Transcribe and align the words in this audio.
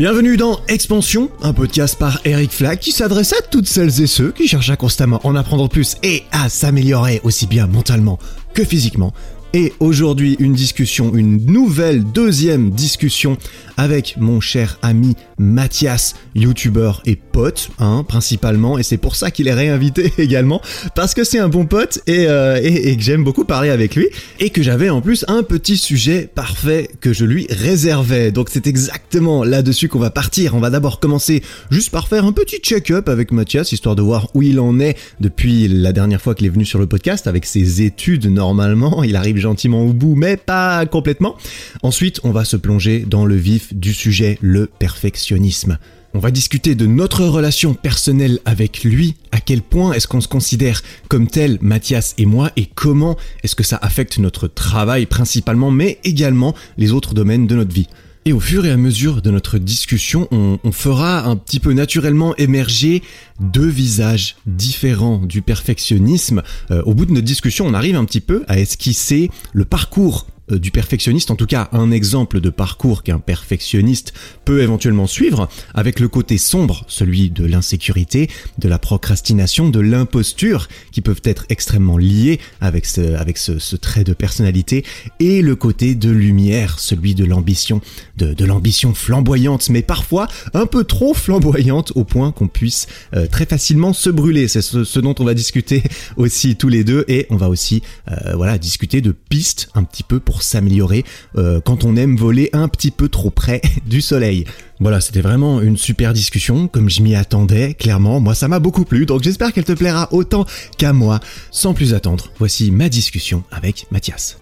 Bienvenue 0.00 0.38
dans 0.38 0.60
Expansion, 0.66 1.28
un 1.42 1.52
podcast 1.52 1.98
par 1.98 2.22
Eric 2.24 2.52
Flack 2.52 2.80
qui 2.80 2.90
s'adresse 2.90 3.34
à 3.34 3.42
toutes 3.42 3.66
celles 3.66 4.00
et 4.00 4.06
ceux 4.06 4.32
qui 4.32 4.48
cherchent 4.48 4.70
à 4.70 4.76
constamment 4.76 5.20
en 5.24 5.36
apprendre 5.36 5.68
plus 5.68 5.98
et 6.02 6.22
à 6.32 6.48
s'améliorer 6.48 7.20
aussi 7.22 7.46
bien 7.46 7.66
mentalement 7.66 8.18
que 8.54 8.64
physiquement. 8.64 9.12
Et 9.52 9.74
aujourd'hui, 9.78 10.36
une 10.38 10.54
discussion, 10.54 11.14
une 11.14 11.44
nouvelle 11.44 12.02
deuxième 12.02 12.70
discussion 12.70 13.36
avec 13.76 14.16
mon 14.16 14.40
cher 14.40 14.78
ami 14.80 15.16
Mathias, 15.36 16.14
youtubeur 16.34 17.02
et 17.04 17.16
pote, 17.30 17.70
hein, 17.78 18.04
principalement, 18.06 18.78
et 18.78 18.82
c'est 18.82 18.96
pour 18.96 19.16
ça 19.16 19.30
qu'il 19.30 19.48
est 19.48 19.54
réinvité 19.54 20.12
également, 20.18 20.60
parce 20.94 21.14
que 21.14 21.24
c'est 21.24 21.38
un 21.38 21.48
bon 21.48 21.66
pote 21.66 22.00
et, 22.06 22.26
euh, 22.28 22.60
et, 22.62 22.90
et 22.90 22.96
que 22.96 23.02
j'aime 23.02 23.24
beaucoup 23.24 23.44
parler 23.44 23.70
avec 23.70 23.94
lui, 23.96 24.08
et 24.38 24.50
que 24.50 24.62
j'avais 24.62 24.90
en 24.90 25.00
plus 25.00 25.24
un 25.28 25.42
petit 25.42 25.76
sujet 25.76 26.28
parfait 26.34 26.90
que 27.00 27.12
je 27.12 27.24
lui 27.24 27.46
réservais. 27.50 28.32
Donc 28.32 28.48
c'est 28.50 28.66
exactement 28.66 29.44
là-dessus 29.44 29.88
qu'on 29.88 29.98
va 29.98 30.10
partir. 30.10 30.54
On 30.54 30.60
va 30.60 30.70
d'abord 30.70 31.00
commencer 31.00 31.42
juste 31.70 31.90
par 31.90 32.08
faire 32.08 32.24
un 32.24 32.32
petit 32.32 32.58
check-up 32.58 33.08
avec 33.08 33.32
Mathias, 33.32 33.72
histoire 33.72 33.96
de 33.96 34.02
voir 34.02 34.28
où 34.34 34.42
il 34.42 34.60
en 34.60 34.80
est 34.80 34.96
depuis 35.20 35.68
la 35.68 35.92
dernière 35.92 36.20
fois 36.20 36.34
qu'il 36.34 36.46
est 36.46 36.50
venu 36.50 36.64
sur 36.64 36.78
le 36.78 36.86
podcast, 36.86 37.26
avec 37.26 37.46
ses 37.46 37.82
études 37.82 38.26
normalement. 38.26 39.02
Il 39.04 39.16
arrive 39.16 39.36
gentiment 39.38 39.82
au 39.82 39.92
bout, 39.92 40.14
mais 40.16 40.36
pas 40.36 40.84
complètement. 40.86 41.36
Ensuite, 41.82 42.20
on 42.24 42.30
va 42.30 42.44
se 42.44 42.56
plonger 42.56 43.04
dans 43.06 43.24
le 43.24 43.36
vif 43.36 43.74
du 43.74 43.92
sujet, 43.92 44.38
le 44.40 44.66
perfectionnisme. 44.66 45.78
On 46.12 46.18
va 46.18 46.32
discuter 46.32 46.74
de 46.74 46.86
notre 46.86 47.24
relation 47.24 47.74
personnelle 47.74 48.40
avec 48.44 48.82
lui, 48.82 49.14
à 49.30 49.38
quel 49.38 49.62
point 49.62 49.92
est-ce 49.92 50.08
qu'on 50.08 50.20
se 50.20 50.26
considère 50.26 50.82
comme 51.08 51.28
tel, 51.28 51.58
Mathias 51.60 52.14
et 52.18 52.26
moi, 52.26 52.50
et 52.56 52.66
comment 52.66 53.16
est-ce 53.44 53.54
que 53.54 53.62
ça 53.62 53.78
affecte 53.80 54.18
notre 54.18 54.48
travail 54.48 55.06
principalement, 55.06 55.70
mais 55.70 56.00
également 56.02 56.54
les 56.78 56.90
autres 56.90 57.14
domaines 57.14 57.46
de 57.46 57.54
notre 57.54 57.72
vie. 57.72 57.86
Et 58.24 58.32
au 58.32 58.40
fur 58.40 58.66
et 58.66 58.70
à 58.70 58.76
mesure 58.76 59.22
de 59.22 59.30
notre 59.30 59.58
discussion, 59.58 60.26
on, 60.32 60.58
fera 60.72 61.24
un 61.26 61.36
petit 61.36 61.60
peu 61.60 61.72
naturellement 61.72 62.36
émerger 62.36 63.02
deux 63.40 63.68
visages 63.68 64.36
différents 64.46 65.18
du 65.18 65.42
perfectionnisme. 65.42 66.42
Euh, 66.70 66.82
au 66.82 66.92
bout 66.92 67.06
de 67.06 67.12
notre 67.12 67.24
discussion, 67.24 67.66
on 67.66 67.72
arrive 67.72 67.96
un 67.96 68.04
petit 68.04 68.20
peu 68.20 68.44
à 68.48 68.58
esquisser 68.58 69.30
le 69.52 69.64
parcours 69.64 70.26
du 70.58 70.70
perfectionniste, 70.70 71.30
en 71.30 71.36
tout 71.36 71.46
cas 71.46 71.68
un 71.72 71.90
exemple 71.90 72.40
de 72.40 72.50
parcours 72.50 73.02
qu'un 73.02 73.18
perfectionniste 73.18 74.12
peut 74.44 74.62
éventuellement 74.62 75.06
suivre, 75.06 75.48
avec 75.74 76.00
le 76.00 76.08
côté 76.08 76.38
sombre, 76.38 76.84
celui 76.88 77.30
de 77.30 77.44
l'insécurité, 77.44 78.28
de 78.58 78.68
la 78.68 78.78
procrastination, 78.78 79.68
de 79.68 79.80
l'imposture, 79.80 80.68
qui 80.92 81.00
peuvent 81.00 81.22
être 81.24 81.46
extrêmement 81.48 81.98
liés 81.98 82.40
avec 82.60 82.86
ce, 82.86 83.14
avec 83.16 83.38
ce, 83.38 83.58
ce, 83.58 83.76
trait 83.76 84.04
de 84.04 84.12
personnalité, 84.12 84.84
et 85.18 85.42
le 85.42 85.56
côté 85.56 85.94
de 85.94 86.10
lumière, 86.10 86.78
celui 86.78 87.14
de 87.14 87.24
l'ambition, 87.24 87.80
de, 88.16 88.34
de 88.34 88.44
l'ambition 88.44 88.94
flamboyante, 88.94 89.70
mais 89.70 89.82
parfois 89.82 90.28
un 90.54 90.66
peu 90.66 90.84
trop 90.84 91.14
flamboyante 91.14 91.92
au 91.94 92.04
point 92.04 92.32
qu'on 92.32 92.48
puisse 92.48 92.86
euh, 93.14 93.26
très 93.26 93.46
facilement 93.46 93.92
se 93.92 94.10
brûler. 94.10 94.48
C'est 94.48 94.62
ce, 94.62 94.84
ce, 94.84 95.00
dont 95.00 95.14
on 95.18 95.24
va 95.24 95.34
discuter 95.34 95.82
aussi 96.16 96.56
tous 96.56 96.68
les 96.68 96.84
deux, 96.84 97.04
et 97.08 97.26
on 97.30 97.36
va 97.36 97.48
aussi 97.48 97.82
euh, 98.10 98.34
voilà 98.34 98.58
discuter 98.58 99.00
de 99.00 99.12
pistes 99.12 99.68
un 99.74 99.84
petit 99.84 100.02
peu 100.02 100.20
pour 100.20 100.39
s'améliorer 100.42 101.04
euh, 101.36 101.60
quand 101.60 101.84
on 101.84 101.96
aime 101.96 102.16
voler 102.16 102.50
un 102.52 102.68
petit 102.68 102.90
peu 102.90 103.08
trop 103.08 103.30
près 103.30 103.60
du 103.86 104.00
soleil. 104.00 104.44
Voilà, 104.80 105.00
c'était 105.00 105.20
vraiment 105.20 105.60
une 105.60 105.76
super 105.76 106.12
discussion, 106.12 106.66
comme 106.66 106.88
je 106.88 107.02
m'y 107.02 107.14
attendais, 107.14 107.74
clairement, 107.74 108.18
moi 108.20 108.34
ça 108.34 108.48
m'a 108.48 108.60
beaucoup 108.60 108.84
plu, 108.84 109.04
donc 109.04 109.22
j'espère 109.22 109.52
qu'elle 109.52 109.64
te 109.64 109.72
plaira 109.72 110.08
autant 110.12 110.46
qu'à 110.78 110.92
moi. 110.92 111.20
Sans 111.50 111.74
plus 111.74 111.92
attendre, 111.92 112.30
voici 112.38 112.70
ma 112.70 112.88
discussion 112.88 113.44
avec 113.50 113.86
Mathias. 113.90 114.38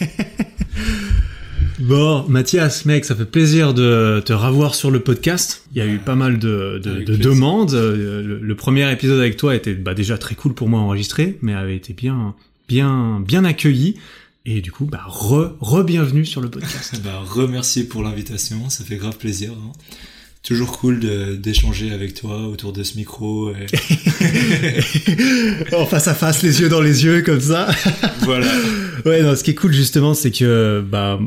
Bon, 1.78 2.24
Mathias, 2.26 2.86
mec, 2.86 3.04
ça 3.04 3.14
fait 3.14 3.26
plaisir 3.26 3.74
de 3.74 4.22
te 4.24 4.32
revoir 4.32 4.74
sur 4.74 4.90
le 4.90 5.00
podcast. 5.00 5.62
Il 5.72 5.78
y 5.78 5.82
a 5.82 5.86
eu 5.86 5.98
pas 5.98 6.14
mal 6.14 6.38
de, 6.38 6.80
de, 6.82 7.02
de 7.02 7.16
demandes. 7.16 7.72
Le, 7.72 8.40
le, 8.40 8.54
premier 8.54 8.90
épisode 8.90 9.18
avec 9.18 9.36
toi 9.36 9.54
était 9.54 9.74
bah, 9.74 9.92
déjà 9.92 10.16
très 10.16 10.34
cool 10.34 10.54
pour 10.54 10.68
moi 10.68 10.80
enregistré, 10.80 11.36
mais 11.42 11.52
avait 11.52 11.76
été 11.76 11.92
bien, 11.92 12.34
bien, 12.68 13.20
bien 13.20 13.44
accueilli. 13.44 13.96
Et 14.48 14.60
du 14.60 14.70
coup, 14.70 14.84
bah, 14.84 15.02
re, 15.08 15.56
re 15.60 15.82
bienvenue 15.82 16.24
sur 16.24 16.40
le 16.40 16.48
podcast. 16.48 17.00
bah, 17.04 17.18
remercier 17.18 17.82
pour 17.82 18.04
l'invitation, 18.04 18.70
ça 18.70 18.84
fait 18.84 18.94
grave 18.94 19.18
plaisir. 19.18 19.50
Hein. 19.52 19.72
Toujours 20.46 20.78
cool 20.78 21.00
d'échanger 21.40 21.90
avec 21.90 22.14
toi 22.14 22.46
autour 22.46 22.72
de 22.72 22.84
ce 22.84 22.96
micro. 22.96 23.50
Et... 23.50 23.66
en 25.74 25.86
face 25.86 26.06
à 26.06 26.14
face, 26.14 26.44
les 26.44 26.60
yeux 26.60 26.68
dans 26.68 26.80
les 26.80 27.04
yeux, 27.04 27.22
comme 27.22 27.40
ça. 27.40 27.66
voilà. 28.20 28.46
Ouais, 29.04 29.22
non, 29.22 29.34
ce 29.34 29.42
qui 29.42 29.50
est 29.50 29.56
cool 29.56 29.72
justement, 29.72 30.14
c'est 30.14 30.30
que 30.30 30.84
bah, 30.88 31.18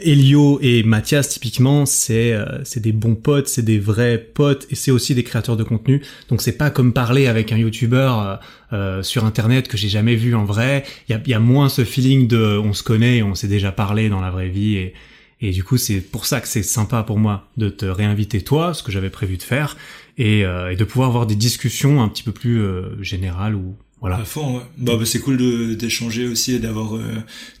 Elio 0.00 0.58
et 0.60 0.82
Mathias, 0.82 1.28
typiquement, 1.28 1.86
c'est 1.86 2.32
euh, 2.32 2.44
c'est 2.64 2.80
des 2.80 2.90
bons 2.90 3.14
potes, 3.14 3.46
c'est 3.46 3.64
des 3.64 3.78
vrais 3.78 4.18
potes, 4.18 4.66
et 4.70 4.74
c'est 4.74 4.90
aussi 4.90 5.14
des 5.14 5.22
créateurs 5.22 5.56
de 5.56 5.62
contenu. 5.62 6.02
Donc 6.28 6.42
c'est 6.42 6.58
pas 6.58 6.70
comme 6.70 6.92
parler 6.92 7.28
avec 7.28 7.52
un 7.52 7.56
youtubeur 7.56 8.20
euh, 8.20 8.34
euh, 8.72 9.02
sur 9.04 9.24
internet 9.24 9.68
que 9.68 9.76
j'ai 9.76 9.88
jamais 9.88 10.16
vu 10.16 10.34
en 10.34 10.44
vrai. 10.44 10.82
Il 11.08 11.12
y 11.12 11.14
a, 11.14 11.22
y 11.24 11.34
a 11.34 11.38
moins 11.38 11.68
ce 11.68 11.84
feeling 11.84 12.26
de 12.26 12.58
on 12.58 12.72
se 12.72 12.82
connaît, 12.82 13.22
on 13.22 13.36
s'est 13.36 13.46
déjà 13.46 13.70
parlé 13.70 14.08
dans 14.08 14.20
la 14.20 14.32
vraie 14.32 14.48
vie 14.48 14.78
et 14.78 14.94
et 15.40 15.50
du 15.50 15.64
coup, 15.64 15.76
c'est 15.76 16.00
pour 16.00 16.26
ça 16.26 16.40
que 16.40 16.48
c'est 16.48 16.62
sympa 16.62 17.02
pour 17.02 17.18
moi 17.18 17.48
de 17.56 17.68
te 17.68 17.84
réinviter 17.84 18.40
toi, 18.40 18.74
ce 18.74 18.82
que 18.82 18.92
j'avais 18.92 19.10
prévu 19.10 19.36
de 19.36 19.42
faire, 19.42 19.76
et, 20.16 20.44
euh, 20.44 20.72
et, 20.72 20.76
de 20.76 20.84
pouvoir 20.84 21.08
avoir 21.08 21.26
des 21.26 21.34
discussions 21.34 22.02
un 22.02 22.08
petit 22.08 22.22
peu 22.22 22.32
plus 22.32 22.62
euh, 22.62 23.02
générales 23.02 23.54
ou 23.54 23.76
voilà. 24.04 24.18
À 24.18 24.24
fond, 24.26 24.58
ouais. 24.58 24.62
Bah, 24.76 24.96
bah 24.98 25.06
c'est 25.06 25.20
cool 25.20 25.76
d'échanger 25.78 26.28
aussi 26.28 26.52
et 26.52 26.58
d'avoir 26.58 26.94
euh, 26.94 27.00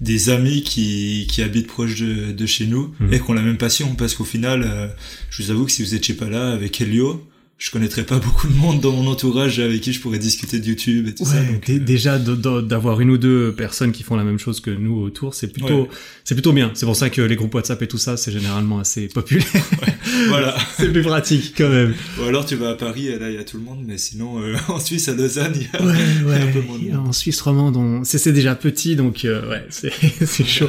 des 0.02 0.28
amis 0.28 0.62
qui, 0.62 1.26
qui 1.26 1.40
habitent 1.40 1.68
proche 1.68 1.98
de, 1.98 2.32
de 2.32 2.46
chez 2.46 2.66
nous 2.66 2.94
mmh. 3.00 3.14
et 3.14 3.18
qui 3.18 3.30
ont 3.30 3.32
la 3.32 3.40
même 3.40 3.56
passion, 3.56 3.94
parce 3.94 4.14
qu'au 4.14 4.24
final, 4.24 4.62
euh, 4.62 4.86
je 5.30 5.42
vous 5.42 5.50
avoue 5.50 5.64
que 5.64 5.72
si 5.72 5.82
vous 5.82 5.94
étiez 5.94 6.14
pas 6.14 6.28
là 6.28 6.52
avec 6.52 6.82
Elio, 6.82 7.26
je 7.64 7.70
connaîtrais 7.70 8.04
pas 8.04 8.18
beaucoup 8.18 8.46
de 8.46 8.52
monde 8.52 8.80
dans 8.82 8.92
mon 8.92 9.10
entourage 9.10 9.58
avec 9.58 9.80
qui 9.80 9.94
je 9.94 10.00
pourrais 10.00 10.18
discuter 10.18 10.60
de 10.60 10.66
YouTube 10.66 11.08
et 11.08 11.14
tout 11.14 11.22
ouais, 11.22 11.30
ça. 11.30 11.42
Donc, 11.42 11.70
euh... 11.70 11.78
Déjà 11.78 12.18
d'avoir 12.18 13.00
une 13.00 13.08
ou 13.08 13.16
deux 13.16 13.54
personnes 13.54 13.90
qui 13.90 14.02
font 14.02 14.16
la 14.16 14.22
même 14.22 14.38
chose 14.38 14.60
que 14.60 14.70
nous 14.70 15.00
autour, 15.00 15.32
c'est 15.32 15.46
plutôt 15.46 15.84
ouais. 15.84 15.88
c'est 16.24 16.34
plutôt 16.34 16.52
bien. 16.52 16.70
C'est 16.74 16.84
pour 16.84 16.94
ça 16.94 17.08
que 17.08 17.22
les 17.22 17.36
groupes 17.36 17.54
WhatsApp 17.54 17.80
et 17.80 17.88
tout 17.88 17.96
ça, 17.96 18.18
c'est 18.18 18.32
généralement 18.32 18.80
assez 18.80 19.08
populaire. 19.08 19.46
Ouais, 19.80 19.94
voilà. 20.28 20.54
c'est 20.76 20.92
plus 20.92 21.00
pratique 21.00 21.54
quand 21.56 21.70
même. 21.70 21.94
Ou 22.20 22.24
alors 22.24 22.44
tu 22.44 22.54
vas 22.56 22.68
à 22.68 22.74
Paris 22.74 23.08
et 23.08 23.18
là 23.18 23.30
il 23.30 23.36
y 23.36 23.38
a 23.38 23.44
tout 23.44 23.56
le 23.56 23.62
monde, 23.62 23.82
mais 23.86 23.96
sinon 23.96 24.42
euh, 24.42 24.56
en 24.68 24.78
Suisse 24.78 25.08
à 25.08 25.14
Lausanne 25.14 25.54
il 25.54 25.62
y 25.62 25.68
a, 25.72 25.80
un 26.42 26.52
peu 26.52 26.60
moins 26.60 26.78
de 26.78 26.90
monde. 26.90 27.08
En 27.08 27.12
Suisse 27.12 27.40
romande, 27.40 27.78
on... 27.78 28.04
c'est 28.04 28.32
déjà 28.32 28.54
petit 28.56 28.94
donc 28.94 29.24
euh, 29.24 29.48
ouais 29.48 29.64
c'est 29.70 29.92
c'est 30.26 30.44
chaud. 30.44 30.68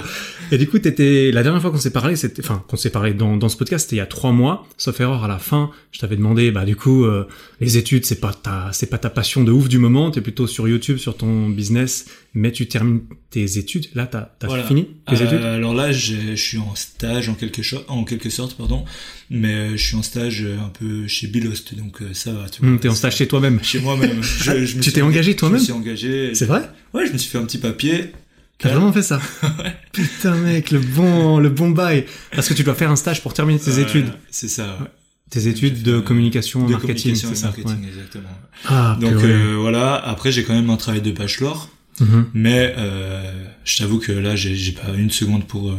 Et 0.51 0.57
du 0.57 0.67
coup 0.67 0.79
t'étais 0.79 1.31
la 1.31 1.43
dernière 1.43 1.61
fois 1.61 1.71
qu'on 1.71 1.77
s'est 1.77 1.91
parlé, 1.91 2.15
c'était 2.15 2.43
enfin 2.43 2.63
qu'on 2.67 2.77
s'est 2.77 2.89
parlé 2.89 3.13
dans 3.13 3.37
dans 3.37 3.49
ce 3.49 3.57
podcast, 3.57 3.85
c'était 3.85 3.97
il 3.97 3.99
y 3.99 4.01
a 4.01 4.05
trois 4.05 4.31
mois. 4.31 4.67
Sauf 4.77 4.99
erreur 4.99 5.23
à 5.23 5.27
la 5.27 5.39
fin, 5.39 5.71
je 5.91 5.99
t'avais 5.99 6.15
demandé 6.15 6.51
bah 6.51 6.65
du 6.65 6.75
coup 6.75 7.05
euh, 7.05 7.27
les 7.61 7.77
études, 7.77 8.05
c'est 8.05 8.19
pas 8.19 8.33
ta, 8.33 8.69
c'est 8.71 8.89
pas 8.89 8.97
ta 8.97 9.09
passion 9.09 9.43
de 9.43 9.51
ouf 9.51 9.67
du 9.69 9.77
moment. 9.77 10.11
T'es 10.11 10.21
plutôt 10.21 10.47
sur 10.47 10.67
YouTube, 10.67 10.97
sur 10.97 11.17
ton 11.17 11.49
business, 11.49 12.05
mais 12.33 12.51
tu 12.51 12.67
termines 12.67 13.01
tes 13.29 13.57
études. 13.57 13.87
Là, 13.95 14.05
t'as, 14.05 14.29
as 14.41 14.47
voilà. 14.47 14.63
fini 14.63 14.87
tes 15.07 15.21
euh, 15.21 15.25
études? 15.25 15.41
Alors 15.41 15.73
là, 15.73 15.91
je 15.91 16.35
suis 16.35 16.57
en 16.57 16.75
stage 16.75 17.29
en 17.29 17.33
quelque 17.33 17.61
chose, 17.61 17.83
en 17.87 18.03
quelque 18.03 18.29
sorte, 18.29 18.55
pardon. 18.55 18.85
Mais 19.29 19.71
je 19.77 19.83
suis 19.83 19.95
en 19.95 20.03
stage 20.03 20.45
un 20.45 20.69
peu 20.69 21.07
chez 21.07 21.27
Bilost, 21.27 21.75
donc 21.75 21.99
ça 22.13 22.31
va. 22.31 22.49
Tu 22.49 22.63
mmh, 22.63 22.79
t'es 22.79 22.89
en 22.89 22.95
stage 22.95 23.15
chez 23.17 23.27
toi-même. 23.27 23.59
Chez 23.63 23.79
moi-même. 23.79 24.21
Tu 24.81 24.91
t'es 24.91 25.01
engagé 25.01 25.35
toi-même. 25.35 25.57
Je 25.57 25.61
me 25.61 25.65
suis 25.65 25.73
engagé. 25.73 26.35
C'est 26.35 26.45
vrai? 26.45 26.69
Ouais, 26.93 27.05
je 27.07 27.13
me 27.13 27.17
suis 27.17 27.29
fait 27.29 27.37
un 27.37 27.45
petit 27.45 27.57
papier. 27.57 28.11
T'as 28.57 28.69
vraiment 28.69 28.93
fait 28.93 29.03
ça? 29.03 29.19
Ouais. 29.43 29.74
Putain 29.95 30.35
mec, 30.35 30.71
le 30.71 30.79
bon, 30.79 31.39
le 31.39 31.49
bon 31.49 31.69
bail. 31.69 32.05
Parce 32.35 32.47
que 32.49 32.53
tu 32.53 32.63
dois 32.63 32.75
faire 32.75 32.91
un 32.91 32.95
stage 33.03 33.21
pour 33.23 33.33
terminer 33.33 33.59
tes 33.59 33.77
euh, 33.79 33.81
études. 33.85 34.11
C'est 34.29 34.49
ça. 34.49 34.77
Ouais. 34.81 34.87
Tes 35.29 35.47
études 35.47 35.81
de 35.83 35.99
communication, 35.99 36.65
de 36.65 36.73
marketing, 36.73 37.15
c'est 37.15 37.35
ça. 37.35 37.47
Marketing, 37.47 37.81
ouais. 37.81 37.87
exactement. 37.87 38.29
Ah, 38.65 38.97
Donc 38.99 39.13
euh, 39.13 39.55
voilà. 39.59 39.95
Après, 39.95 40.31
j'ai 40.31 40.43
quand 40.43 40.53
même 40.53 40.69
un 40.69 40.77
travail 40.77 41.01
de 41.01 41.11
bachelor, 41.11 41.69
mm 41.99 42.05
-hmm. 42.05 42.23
mais 42.33 42.75
euh, 42.77 43.31
je 43.63 43.77
t'avoue 43.77 43.99
que 43.99 44.11
là, 44.11 44.35
j'ai 44.35 44.71
pas 44.73 44.91
une 44.97 45.11
seconde 45.21 45.43
pour 45.45 45.63
euh, 45.71 45.77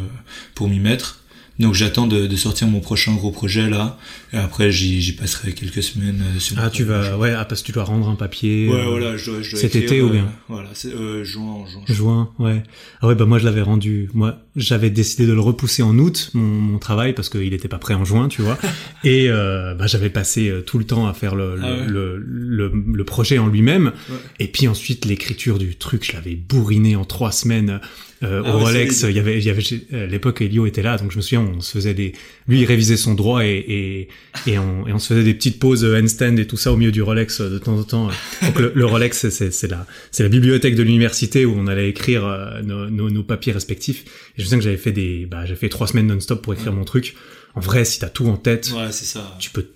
pour 0.55 0.69
m'y 0.69 0.81
mettre. 0.81 1.09
Donc 1.59 1.73
j'attends 1.75 2.07
de, 2.07 2.27
de, 2.27 2.37
sortir 2.37 2.69
mon 2.69 2.81
prochain 2.81 3.15
gros 3.15 3.31
projet 3.31 3.71
là, 3.71 3.99
et 4.33 4.37
après 4.37 4.71
j'y 4.71 5.13
passerai 5.13 5.53
quelques 5.53 5.83
semaines. 5.83 6.23
Euh, 6.23 6.39
sur 6.39 6.59
ah 6.59 6.69
tu 6.69 6.85
vas, 6.85 7.17
ouais, 7.17 7.33
ah, 7.33 7.47
parce 7.47 7.63
que 7.63 7.67
tu 7.67 7.73
dois 7.73 7.85
rendre 7.85 8.09
un 8.09 8.15
papier. 8.15 8.69
Ouais, 8.69 8.85
voilà, 8.85 9.17
je 9.17 9.31
dois, 9.31 9.43
je 9.43 9.53
dois 9.53 9.61
Cet 9.61 9.75
écrire, 9.75 9.93
été 9.93 10.03
ou 10.03 10.11
bien. 10.11 10.25
Euh, 10.25 10.45
voilà, 10.49 10.69
c'est 10.75 10.93
euh, 10.93 11.25
juin, 11.25 11.65
juin. 11.67 11.83
Juin, 11.89 12.31
ouais. 12.39 12.63
Ah 13.01 13.07
ouais, 13.07 13.15
bah 13.15 13.25
moi 13.25 13.39
je 13.39 13.47
l'avais 13.47 13.63
rendu. 13.63 14.11
Moi, 14.13 14.39
j'avais 14.55 14.91
décidé 14.91 15.27
de 15.27 15.33
le 15.33 15.41
repousser 15.41 15.83
en 15.83 15.99
août 15.99 16.31
mon, 16.35 16.43
mon 16.43 16.79
travail 16.79 17.15
parce 17.15 17.31
qu'il 17.31 17.55
était 17.55 17.69
pas 17.69 17.79
prêt 17.79 17.95
en 17.95 18.05
juin, 18.05 18.29
tu 18.29 18.43
vois. 18.43 18.59
et 19.05 19.31
euh, 19.31 19.75
bah 19.75 19.87
j'avais 19.87 20.11
passé 20.11 20.53
tout 20.67 20.79
le 20.79 20.85
temps 20.85 21.07
à 21.07 21.15
faire 21.15 21.35
le 21.35 21.57
le, 21.57 21.63
ah 21.63 21.71
ouais. 21.71 21.87
le, 21.87 22.17
le, 22.19 22.73
le, 22.93 23.05
projet 23.05 23.39
en 23.39 23.47
lui-même, 23.47 23.93
ouais. 24.11 24.17
et 24.41 24.49
puis 24.49 24.69
ensuite 24.69 25.05
l'écriture 25.05 25.59
du 25.59 25.77
truc, 25.77 26.05
je 26.05 26.13
l'avais 26.13 26.35
bourriné 26.35 26.97
en 26.97 27.05
trois 27.05 27.33
semaines. 27.33 27.81
Euh, 28.23 28.43
ah 28.45 28.51
au 28.55 28.59
ouais, 28.59 28.65
Rolex, 28.65 29.03
il 29.03 29.15
y 29.15 29.19
avait, 29.19 29.39
il 29.39 29.45
y 29.45 29.51
avait 29.51 29.63
à 29.93 30.07
l'époque 30.07 30.41
Elio 30.41 30.65
était 30.65 30.81
là, 30.81 30.97
donc 30.97 31.13
je 31.13 31.17
me 31.19 31.23
souviens, 31.23 31.43
on 31.43 31.61
se 31.61 31.73
faisait 31.73 31.93
des, 31.93 32.13
lui 32.49 32.61
il 32.61 32.65
révisait 32.65 32.97
son 32.97 33.13
droit 33.15 33.45
et 33.45 33.57
et 33.69 34.09
et 34.51 34.59
on, 34.59 34.87
et 34.87 34.93
on 34.95 34.99
se 34.99 35.09
faisait 35.09 35.23
des 35.23 35.35
petites 35.35 35.59
pauses 35.59 35.85
handstand 35.85 36.39
et 36.39 36.47
tout 36.47 36.57
ça 36.57 36.73
au 36.73 36.77
milieu 36.77 36.93
du 36.93 37.03
Rolex 37.03 37.43
de 37.43 37.59
temps 37.59 37.77
en 37.79 37.85
temps. 37.85 38.09
Donc 38.43 38.59
le, 38.59 38.73
le 38.75 38.87
Rolex 38.87 39.29
c'est 39.29 39.53
c'est 39.53 39.69
la 39.69 39.87
c'est 40.11 40.23
la 40.23 40.31
bibliothèque 40.31 40.77
de 40.77 40.83
l'université 40.83 41.45
où 41.45 41.55
on 41.59 41.67
allait 41.67 41.91
écrire 41.91 42.25
euh, 42.25 42.63
nos, 42.63 42.89
nos, 42.89 43.11
nos 43.11 43.23
papiers 43.23 43.53
respectifs. 43.53 44.05
Et 44.05 44.07
je 44.39 44.43
me 44.43 44.45
souviens 44.45 44.59
que 44.59 44.65
j'avais 44.65 44.77
fait 44.79 44.93
des, 44.93 45.27
bah 45.27 45.45
j'ai 45.45 45.55
fait 45.57 45.69
trois 45.69 45.87
semaines 45.87 46.07
non-stop 46.07 46.41
pour 46.41 46.55
écrire 46.55 46.73
ouais. 46.73 46.79
mon 46.79 46.85
truc. 46.85 47.15
En 47.55 47.61
vrai, 47.61 47.85
si 47.85 47.99
t'as 47.99 48.09
tout 48.09 48.27
en 48.29 48.37
tête, 48.37 48.71
Ouais, 48.75 48.93
c'est 48.93 49.05
ça. 49.07 49.37
tu 49.39 49.51
peux 49.51 49.67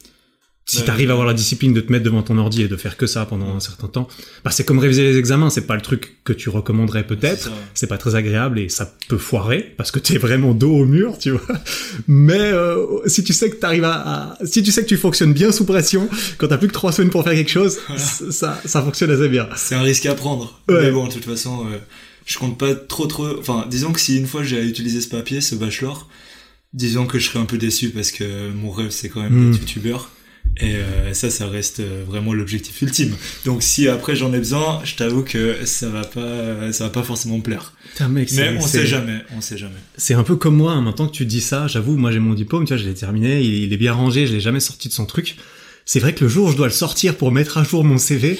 si 0.78 0.84
t'arrives 0.84 1.10
à 1.10 1.12
avoir 1.12 1.26
la 1.26 1.34
discipline 1.34 1.72
de 1.72 1.80
te 1.80 1.90
mettre 1.90 2.04
devant 2.04 2.22
ton 2.22 2.38
ordi 2.38 2.62
et 2.62 2.68
de 2.68 2.76
faire 2.76 2.96
que 2.96 3.06
ça 3.06 3.26
pendant 3.26 3.54
un 3.54 3.60
certain 3.60 3.88
temps, 3.88 4.06
bah 4.44 4.50
c'est 4.50 4.64
comme 4.64 4.78
réviser 4.78 5.02
les 5.02 5.16
examens, 5.16 5.50
c'est 5.50 5.66
pas 5.66 5.74
le 5.74 5.80
truc 5.82 6.18
que 6.24 6.32
tu 6.32 6.48
recommanderais 6.48 7.06
peut-être, 7.06 7.50
c'est 7.74 7.86
pas 7.86 7.98
très 7.98 8.14
agréable 8.14 8.58
et 8.58 8.68
ça 8.68 8.92
peut 9.08 9.18
foirer 9.18 9.74
parce 9.76 9.90
que 9.90 9.98
t'es 9.98 10.18
vraiment 10.18 10.54
dos 10.54 10.72
au 10.74 10.84
mur, 10.86 11.18
tu 11.18 11.30
vois. 11.32 11.42
Mais 12.06 12.38
euh, 12.38 12.86
si 13.06 13.24
tu 13.24 13.32
sais 13.32 13.50
que 13.50 13.56
t'arrives 13.56 13.84
à, 13.84 13.94
à- 14.38 14.38
si 14.46 14.62
tu 14.62 14.70
sais 14.70 14.82
que 14.82 14.88
tu 14.88 14.96
fonctionnes 14.96 15.32
bien 15.32 15.52
sous 15.52 15.64
pression, 15.64 16.08
quand 16.38 16.48
t'as 16.48 16.58
plus 16.58 16.68
que 16.68 16.72
trois 16.72 16.92
semaines 16.92 17.10
pour 17.10 17.24
faire 17.24 17.34
quelque 17.34 17.50
chose, 17.50 17.78
Voilà. 17.88 18.02
ça 18.02 18.60
ça 18.64 18.82
fonctionne 18.82 19.10
assez 19.10 19.28
bien. 19.28 19.48
C'est 19.56 19.74
un 19.74 19.82
risque 19.82 20.06
à 20.06 20.14
prendre. 20.14 20.60
Ouais. 20.68 20.82
Mais 20.82 20.90
bon, 20.90 21.06
de 21.08 21.12
toute 21.12 21.24
façon, 21.24 21.66
euh, 21.66 21.78
je 22.26 22.38
compte 22.38 22.58
pas 22.58 22.74
trop 22.74 23.06
trop. 23.06 23.26
Enfin, 23.38 23.66
disons 23.68 23.92
que 23.92 24.00
si 24.00 24.16
une 24.18 24.26
fois 24.26 24.42
j'ai 24.44 24.62
utilisé 24.64 25.00
ce 25.00 25.08
papier, 25.08 25.40
ce 25.40 25.54
bachelor, 25.56 26.08
disons 26.72 27.06
que 27.06 27.18
je 27.18 27.26
serais 27.28 27.40
un 27.40 27.44
peu 27.44 27.58
déçu 27.58 27.90
parce 27.90 28.12
que 28.12 28.50
mon 28.52 28.70
rêve 28.70 28.90
c'est 28.90 29.08
quand 29.08 29.20
même 29.22 29.50
d'être 29.50 29.60
youtubeur. 29.62 30.10
Et 30.58 30.74
euh, 30.74 31.14
ça, 31.14 31.30
ça 31.30 31.46
reste 31.48 31.80
euh, 31.80 32.04
vraiment 32.06 32.34
l'objectif 32.34 32.82
ultime. 32.82 33.14
Donc 33.44 33.62
si 33.62 33.88
après 33.88 34.14
j'en 34.14 34.32
ai 34.32 34.38
besoin, 34.38 34.80
je 34.84 34.94
t'avoue 34.94 35.22
que 35.22 35.64
ça 35.64 35.88
va 35.88 36.04
pas, 36.04 36.72
ça 36.72 36.84
va 36.84 36.90
pas 36.90 37.02
forcément 37.02 37.38
me 37.38 37.42
plaire. 37.42 37.72
Putain, 37.92 38.08
mec, 38.08 38.30
Mais 38.32 38.56
on 38.58 38.60
sait 38.60 38.86
jamais, 38.86 39.20
on 39.36 39.40
sait 39.40 39.56
jamais. 39.56 39.78
C'est 39.96 40.14
un 40.14 40.22
peu 40.22 40.36
comme 40.36 40.56
moi, 40.56 40.72
hein, 40.72 40.82
maintenant 40.82 41.06
que 41.06 41.12
tu 41.12 41.24
dis 41.24 41.40
ça, 41.40 41.66
j'avoue, 41.66 41.96
moi 41.96 42.12
j'ai 42.12 42.18
mon 42.18 42.34
diplôme, 42.34 42.64
tu 42.64 42.74
vois, 42.74 42.82
je 42.82 42.86
l'ai 42.86 42.94
terminé, 42.94 43.40
il, 43.40 43.64
il 43.64 43.72
est 43.72 43.78
bien 43.78 43.92
rangé, 43.92 44.26
je 44.26 44.32
l'ai 44.32 44.40
jamais 44.40 44.60
sorti 44.60 44.88
de 44.88 44.92
son 44.92 45.06
truc. 45.06 45.36
C'est 45.86 45.98
vrai 45.98 46.14
que 46.14 46.22
le 46.24 46.30
jour 46.30 46.48
où 46.48 46.52
je 46.52 46.56
dois 46.56 46.68
le 46.68 46.72
sortir 46.72 47.16
pour 47.16 47.32
mettre 47.32 47.58
à 47.58 47.64
jour 47.64 47.82
mon 47.82 47.98
CV, 47.98 48.38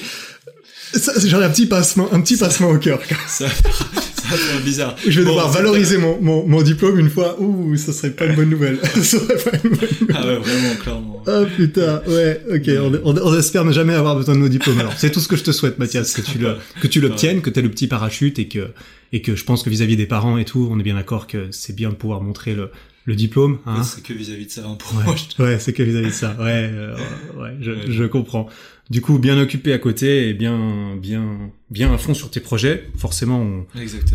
ai 0.93 1.43
un 1.43 1.49
petit 1.49 1.65
passement, 1.65 2.09
un 2.13 2.21
petit 2.21 2.37
passement 2.37 2.69
au 2.69 2.77
cœur. 2.77 2.99
Ça, 3.27 3.47
ça 3.49 4.37
faire 4.37 4.61
bizarre. 4.63 4.95
Je 5.07 5.19
vais 5.19 5.25
Bon, 5.25 5.31
devoir 5.31 5.51
valoriser 5.51 5.97
mon, 5.97 6.21
mon, 6.21 6.47
mon 6.47 6.61
diplôme 6.61 6.99
une 6.99 7.09
fois. 7.09 7.39
Ouh, 7.41 7.75
ça 7.77 7.91
serait 7.93 8.11
pas 8.11 8.25
une 8.25 8.35
bonne 8.35 8.49
nouvelle. 8.49 8.79
ça 8.93 9.01
serait 9.03 9.37
pas 9.37 9.57
une 9.63 9.71
bonne 9.75 9.89
nouvelle. 10.01 10.15
Ah 10.17 10.25
ouais, 10.25 10.37
vraiment, 10.37 10.75
clairement. 10.81 11.23
Oh 11.27 11.43
putain, 11.55 12.01
ouais, 12.07 12.41
ok, 12.49 12.69
on, 13.03 13.09
on, 13.09 13.17
on 13.17 13.37
espère 13.37 13.65
ne 13.65 13.71
jamais 13.71 13.93
avoir 13.93 14.15
besoin 14.15 14.35
de 14.35 14.39
nos 14.39 14.49
diplômes. 14.49 14.79
Alors, 14.79 14.93
c'est 14.97 15.11
tout 15.11 15.19
ce 15.19 15.27
que 15.27 15.35
je 15.35 15.43
te 15.43 15.51
souhaite, 15.51 15.79
Mathias, 15.79 16.13
que 16.13 16.21
tu 16.21 16.37
le, 16.37 16.55
que 16.81 16.87
tu 16.87 17.01
l'obtiennes, 17.01 17.41
que 17.41 17.49
t'aies 17.49 17.61
le 17.61 17.69
petit 17.71 17.87
parachute 17.87 18.39
et 18.39 18.47
que, 18.47 18.69
et 19.13 19.21
que 19.21 19.35
je 19.35 19.43
pense 19.43 19.63
que 19.63 19.69
vis-à-vis 19.69 19.97
des 19.97 20.05
parents 20.07 20.37
et 20.37 20.45
tout, 20.45 20.69
on 20.71 20.79
est 20.79 20.83
bien 20.83 20.95
d'accord 20.95 21.27
que 21.27 21.47
c'est 21.51 21.75
bien 21.75 21.89
de 21.89 21.95
pouvoir 21.95 22.21
montrer 22.21 22.55
le, 22.55 22.71
le 23.05 23.15
diplôme, 23.15 23.57
hein. 23.65 23.83
c'est 23.83 24.03
que 24.03 24.13
vis-à-vis 24.13 24.45
de 24.45 24.51
ça, 24.51 24.61
hein, 24.65 24.75
pour 24.79 24.97
Ouais, 24.99 25.03
moi. 25.05 25.15
je- 25.37 25.43
ouais, 25.43 25.59
c'est 25.59 25.73
que 25.73 25.83
vis-à-vis 25.83 26.07
de 26.07 26.13
ça. 26.13 26.35
Ouais, 26.39 26.69
euh, 26.71 26.95
ouais, 27.37 27.51
je, 27.59 27.71
Ouais. 27.71 27.77
je 27.89 28.03
comprends. 28.05 28.47
Du 28.91 28.99
coup, 28.99 29.19
bien 29.19 29.39
occupé 29.39 29.71
à 29.71 29.77
côté 29.77 30.27
et 30.27 30.33
bien, 30.33 30.97
bien, 30.97 31.49
bien 31.69 31.93
à 31.93 31.97
fond 31.97 32.13
sur 32.13 32.29
tes 32.29 32.41
projets. 32.41 32.89
Forcément, 32.97 33.39
on, 33.39 33.65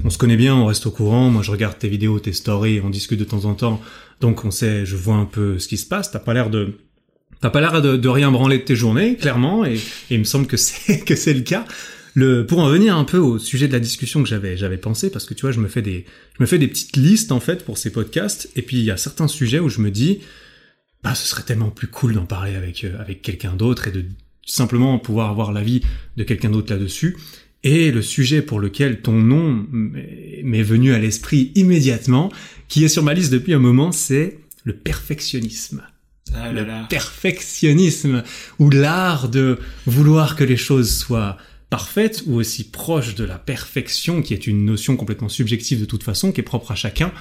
on 0.05 0.11
se 0.11 0.19
connaît 0.19 0.37
bien, 0.37 0.55
on 0.55 0.67
reste 0.67 0.85
au 0.85 0.91
courant. 0.91 1.31
Moi, 1.31 1.43
je 1.43 1.51
regarde 1.51 1.79
tes 1.79 1.89
vidéos, 1.89 2.21
tes 2.21 2.35
stories, 2.35 2.83
on 2.85 2.91
discute 2.91 3.19
de 3.19 3.25
temps 3.25 3.47
en 3.47 3.55
temps. 3.55 3.81
Donc, 4.21 4.45
on 4.45 4.51
sait, 4.51 4.85
je 4.85 4.95
vois 4.95 5.15
un 5.15 5.25
peu 5.25 5.59
ce 5.59 5.67
qui 5.67 5.79
se 5.79 5.87
passe. 5.87 6.11
T'as 6.11 6.19
pas 6.19 6.35
l'air 6.35 6.51
de, 6.51 6.75
t'as 7.41 7.49
pas 7.49 7.63
l'air 7.63 7.81
de, 7.81 7.97
de 7.97 8.09
rien 8.11 8.31
branler 8.31 8.59
de 8.59 8.65
tes 8.65 8.77
journées, 8.77 9.17
clairement, 9.17 9.65
et, 9.65 9.77
et 9.77 9.81
il 10.11 10.19
me 10.19 10.25
semble 10.25 10.47
que 10.47 10.59
c'est, 10.59 11.03
que 11.07 11.17
c'est 11.17 11.33
le 11.33 11.41
cas. 11.41 11.65
Le, 12.13 12.45
pour 12.45 12.59
en 12.59 12.69
venir 12.69 12.99
un 12.99 13.05
peu 13.05 13.17
au 13.17 13.39
sujet 13.39 13.69
de 13.69 13.73
la 13.73 13.81
discussion 13.81 14.23
que 14.23 14.29
j'avais, 14.29 14.59
j'avais 14.59 14.77
pensé, 14.77 15.09
parce 15.09 15.25
que 15.25 15.33
tu 15.33 15.41
vois, 15.41 15.53
je 15.53 15.61
me 15.61 15.69
fais 15.69 15.81
des, 15.81 16.05
je 16.37 16.43
me 16.43 16.47
fais 16.47 16.59
des 16.59 16.69
petites 16.69 16.99
listes, 16.99 17.33
en 17.33 17.41
fait, 17.41 17.65
pour 17.65 17.79
ces 17.79 17.91
podcasts, 17.91 18.51
et 18.57 18.61
puis 18.61 18.77
il 18.77 18.85
y 18.85 18.91
a 18.91 18.99
certains 18.99 19.27
sujets 19.27 19.59
où 19.59 19.71
je 19.71 19.81
me 19.81 19.91
dis, 19.91 20.19
bah, 21.03 21.15
ce 21.15 21.27
serait 21.27 21.45
tellement 21.45 21.71
plus 21.71 21.87
cool 21.87 22.13
d'en 22.13 22.27
parler 22.27 22.57
avec, 22.57 22.85
euh, 22.85 23.01
avec 23.01 23.23
quelqu'un 23.23 23.55
d'autre 23.55 23.89
et 23.89 23.91
de 23.91 24.05
simplement 24.47 24.99
pouvoir 24.99 25.29
avoir 25.29 25.53
l'avis 25.53 25.83
de 26.17 26.25
quelqu'un 26.25 26.51
d'autre 26.51 26.73
là-dessus. 26.73 27.17
Et 27.63 27.91
le 27.91 28.01
sujet 28.01 28.43
pour 28.43 28.61
lequel 28.61 29.03
ton 29.03 29.13
nom 29.13 29.67
m'est 29.73 30.63
venu 30.63 30.95
à 30.95 30.99
l'esprit 30.99 31.53
immédiatement, 31.57 32.33
qui 32.69 32.85
est 32.85 32.89
sur 32.89 33.03
ma 33.03 33.13
liste 33.13 33.33
depuis 33.33 33.55
un 33.55 33.59
moment, 33.59 33.93
c'est 33.93 34.39
le 34.65 34.75
perfectionnisme. 34.75 35.83
Ah 36.33 36.53
là 36.53 36.53
Le 36.53 36.67
là. 36.67 36.87
perfectionnisme, 36.89 38.23
ou 38.59 38.71
l'art 38.71 39.29
de 39.29 39.59
vouloir 39.87 40.37
que 40.37 40.45
les 40.45 40.57
choses 40.57 40.97
soient 40.97 41.39
parfaites 41.71 42.23
ou 42.27 42.37
aussi 42.37 42.71
proches 42.71 43.15
de 43.15 43.25
la 43.25 43.39
perfection, 43.39 44.23
qui 44.23 44.35
est 44.35 44.47
une 44.47 44.65
notion 44.65 44.97
complètement 44.97 45.29
subjective 45.29 45.81
de 45.81 45.85
toute 45.85 46.03
façon, 46.05 46.33
qui 46.33 46.41
est 46.41 46.45
propre 46.45 46.71
à 46.71 46.77
chacun, 46.77 47.13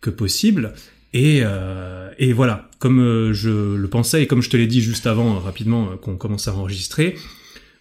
que 0.00 0.10
possible. 0.10 0.74
Et, 1.14 1.40
euh, 1.42 2.10
et 2.18 2.32
voilà, 2.32 2.68
comme 2.78 3.00
euh, 3.00 3.32
je 3.32 3.74
le 3.74 3.88
pensais 3.88 4.22
et 4.22 4.26
comme 4.26 4.42
je 4.42 4.50
te 4.50 4.56
l'ai 4.56 4.66
dit 4.66 4.80
juste 4.80 5.06
avant, 5.06 5.36
euh, 5.36 5.38
rapidement, 5.38 5.90
euh, 5.90 5.96
qu'on 5.96 6.16
commence 6.16 6.48
à 6.48 6.54
enregistrer, 6.54 7.16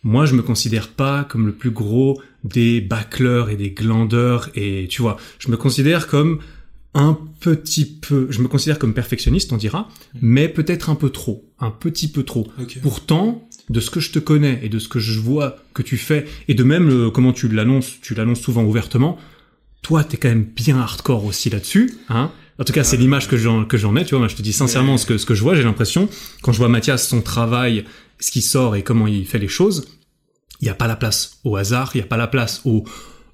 moi 0.04 0.26
je 0.26 0.34
me 0.34 0.42
considère 0.42 0.90
pas 0.90 1.24
comme 1.24 1.46
le 1.46 1.54
plus 1.54 1.72
gros 1.72 2.22
des 2.44 2.82
bâcleurs 2.82 3.50
et 3.50 3.56
des 3.56 3.72
glandeurs 3.72 4.50
et 4.56 4.88
tu 4.90 5.02
vois, 5.02 5.18
je 5.40 5.50
me 5.50 5.58
considère 5.58 6.08
comme 6.08 6.40
un 6.94 7.18
petit 7.42 7.86
peu, 7.86 8.28
je 8.30 8.42
me 8.42 8.48
considère 8.48 8.80
comme 8.80 8.94
perfectionniste, 8.94 9.52
on 9.52 9.58
dira, 9.58 9.90
mais 10.22 10.48
peut-être 10.48 10.90
un 10.90 10.96
peu 10.96 11.10
trop, 11.10 11.46
un 11.60 11.70
petit 11.70 12.08
peu 12.08 12.24
trop. 12.24 12.48
Pourtant, 12.82 13.48
de 13.70 13.80
ce 13.80 13.92
que 13.92 14.00
je 14.00 14.12
te 14.12 14.18
connais 14.18 14.60
et 14.64 14.70
de 14.70 14.80
ce 14.80 14.88
que 14.88 14.98
je 14.98 15.20
vois 15.20 15.58
que 15.74 15.84
tu 15.84 15.98
fais, 15.98 16.26
et 16.48 16.56
de 16.56 16.64
même 16.64 17.12
comment 17.12 17.34
tu 17.34 17.50
l'annonces, 17.50 17.98
tu 18.02 18.16
l'annonces 18.16 18.40
souvent 18.40 18.64
ouvertement, 18.64 19.20
toi, 19.84 20.04
t'es 20.04 20.18
quand 20.18 20.30
même 20.30 20.46
bien 20.56 20.80
hardcore 20.80 21.26
aussi 21.26 21.52
là-dessus, 21.52 21.94
hein. 22.10 22.32
En 22.60 22.64
tout 22.64 22.74
cas, 22.74 22.84
c'est 22.84 22.98
l'image 22.98 23.28
que 23.28 23.38
j'en 23.38 23.66
que 23.66 23.78
j'en 23.78 23.96
ai. 23.96 24.04
Tu 24.04 24.12
vois, 24.12 24.20
moi, 24.20 24.28
je 24.28 24.36
te 24.36 24.42
dis 24.42 24.54
sincèrement 24.54 24.98
ce 24.98 25.06
que 25.06 25.18
ce 25.18 25.26
que 25.26 25.36
je 25.36 25.42
vois. 25.44 25.56
J'ai 25.56 25.64
l'impression 25.64 26.10
quand 26.42 26.52
je 26.52 26.58
vois 26.58 26.70
Mathias, 26.70 27.08
son 27.08 27.22
travail, 27.22 27.86
ce 28.20 28.32
qui 28.32 28.42
sort 28.42 28.76
et 28.76 28.84
comment 28.84 29.08
il 29.08 29.26
fait 29.28 29.40
les 29.40 29.48
choses, 29.48 29.88
il 30.62 30.68
y 30.68 30.70
a 30.70 30.74
pas 30.74 30.88
la 30.88 30.96
place 30.96 31.40
au 31.44 31.56
hasard. 31.56 31.92
Il 31.94 32.00
y 32.00 32.04
a 32.04 32.08
pas 32.08 32.18
la 32.18 32.28
place 32.28 32.62
au 32.66 32.84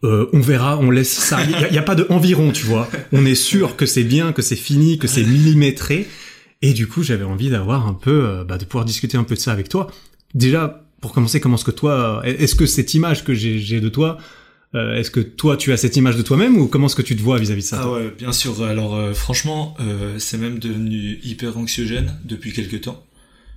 euh, 0.03 0.27
on 0.33 0.41
verra, 0.41 0.77
on 0.79 0.91
laisse 0.91 1.11
ça. 1.13 1.39
Il 1.43 1.73
y, 1.73 1.77
a- 1.77 1.81
pas 1.81 1.95
de 1.95 2.05
environ, 2.09 2.51
tu 2.51 2.65
vois. 2.65 2.89
On 3.13 3.25
est 3.25 3.35
sûr 3.35 3.77
que 3.77 3.85
c'est 3.85 4.03
bien, 4.03 4.33
que 4.33 4.41
c'est 4.41 4.57
fini, 4.57 4.97
que 4.97 5.07
c'est 5.07 5.23
millimétré. 5.23 6.07
Et 6.61 6.73
du 6.73 6.87
coup, 6.87 7.03
j'avais 7.03 7.23
envie 7.23 7.49
d'avoir 7.49 7.87
un 7.87 7.93
peu, 7.93 8.25
euh, 8.25 8.43
bah, 8.43 8.57
de 8.57 8.65
pouvoir 8.65 8.83
discuter 8.83 9.17
un 9.17 9.23
peu 9.23 9.35
de 9.35 9.39
ça 9.39 9.53
avec 9.53 9.69
toi. 9.69 9.87
Déjà, 10.33 10.83
pour 10.99 11.13
commencer, 11.13 11.39
comment 11.39 11.55
est-ce 11.55 11.63
que 11.63 11.71
toi, 11.71 12.21
est-ce 12.25 12.55
que 12.55 12.65
cette 12.65 12.93
image 12.93 13.23
que 13.23 13.33
j'ai 13.33 13.59
j'ai 13.59 13.79
de 13.79 13.87
toi, 13.89 14.17
euh, 14.75 14.95
est-ce 14.95 15.11
que 15.11 15.19
toi, 15.19 15.55
tu 15.55 15.71
as 15.71 15.77
cette 15.77 15.95
image 15.97 16.17
de 16.17 16.23
toi-même 16.23 16.57
ou 16.57 16.67
comment 16.67 16.87
est-ce 16.87 16.95
que 16.95 17.01
tu 17.01 17.15
te 17.15 17.21
vois 17.21 17.37
vis-à-vis 17.37 17.61
de 17.61 17.67
ça 17.67 17.81
Ah 17.83 17.91
ouais, 17.91 18.13
bien 18.17 18.31
sûr. 18.31 18.63
Alors 18.63 18.95
euh, 18.95 19.13
franchement, 19.13 19.75
euh, 19.79 20.17
c'est 20.17 20.37
même 20.37 20.59
devenu 20.59 21.19
hyper 21.23 21.57
anxiogène 21.57 22.19
depuis 22.25 22.53
quelques 22.53 22.81
temps. 22.81 23.05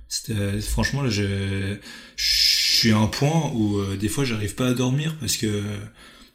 C'était 0.09 0.61
franchement 0.61 1.01
là, 1.01 1.09
je 1.09 1.75
je 2.15 2.79
suis 2.81 2.91
à 2.91 2.97
un 2.97 3.07
point 3.07 3.51
où 3.55 3.79
euh, 3.79 3.97
des 3.97 4.07
fois 4.07 4.23
j'arrive 4.23 4.55
pas 4.55 4.67
à 4.67 4.73
dormir 4.73 5.15
parce 5.19 5.35
que 5.35 5.61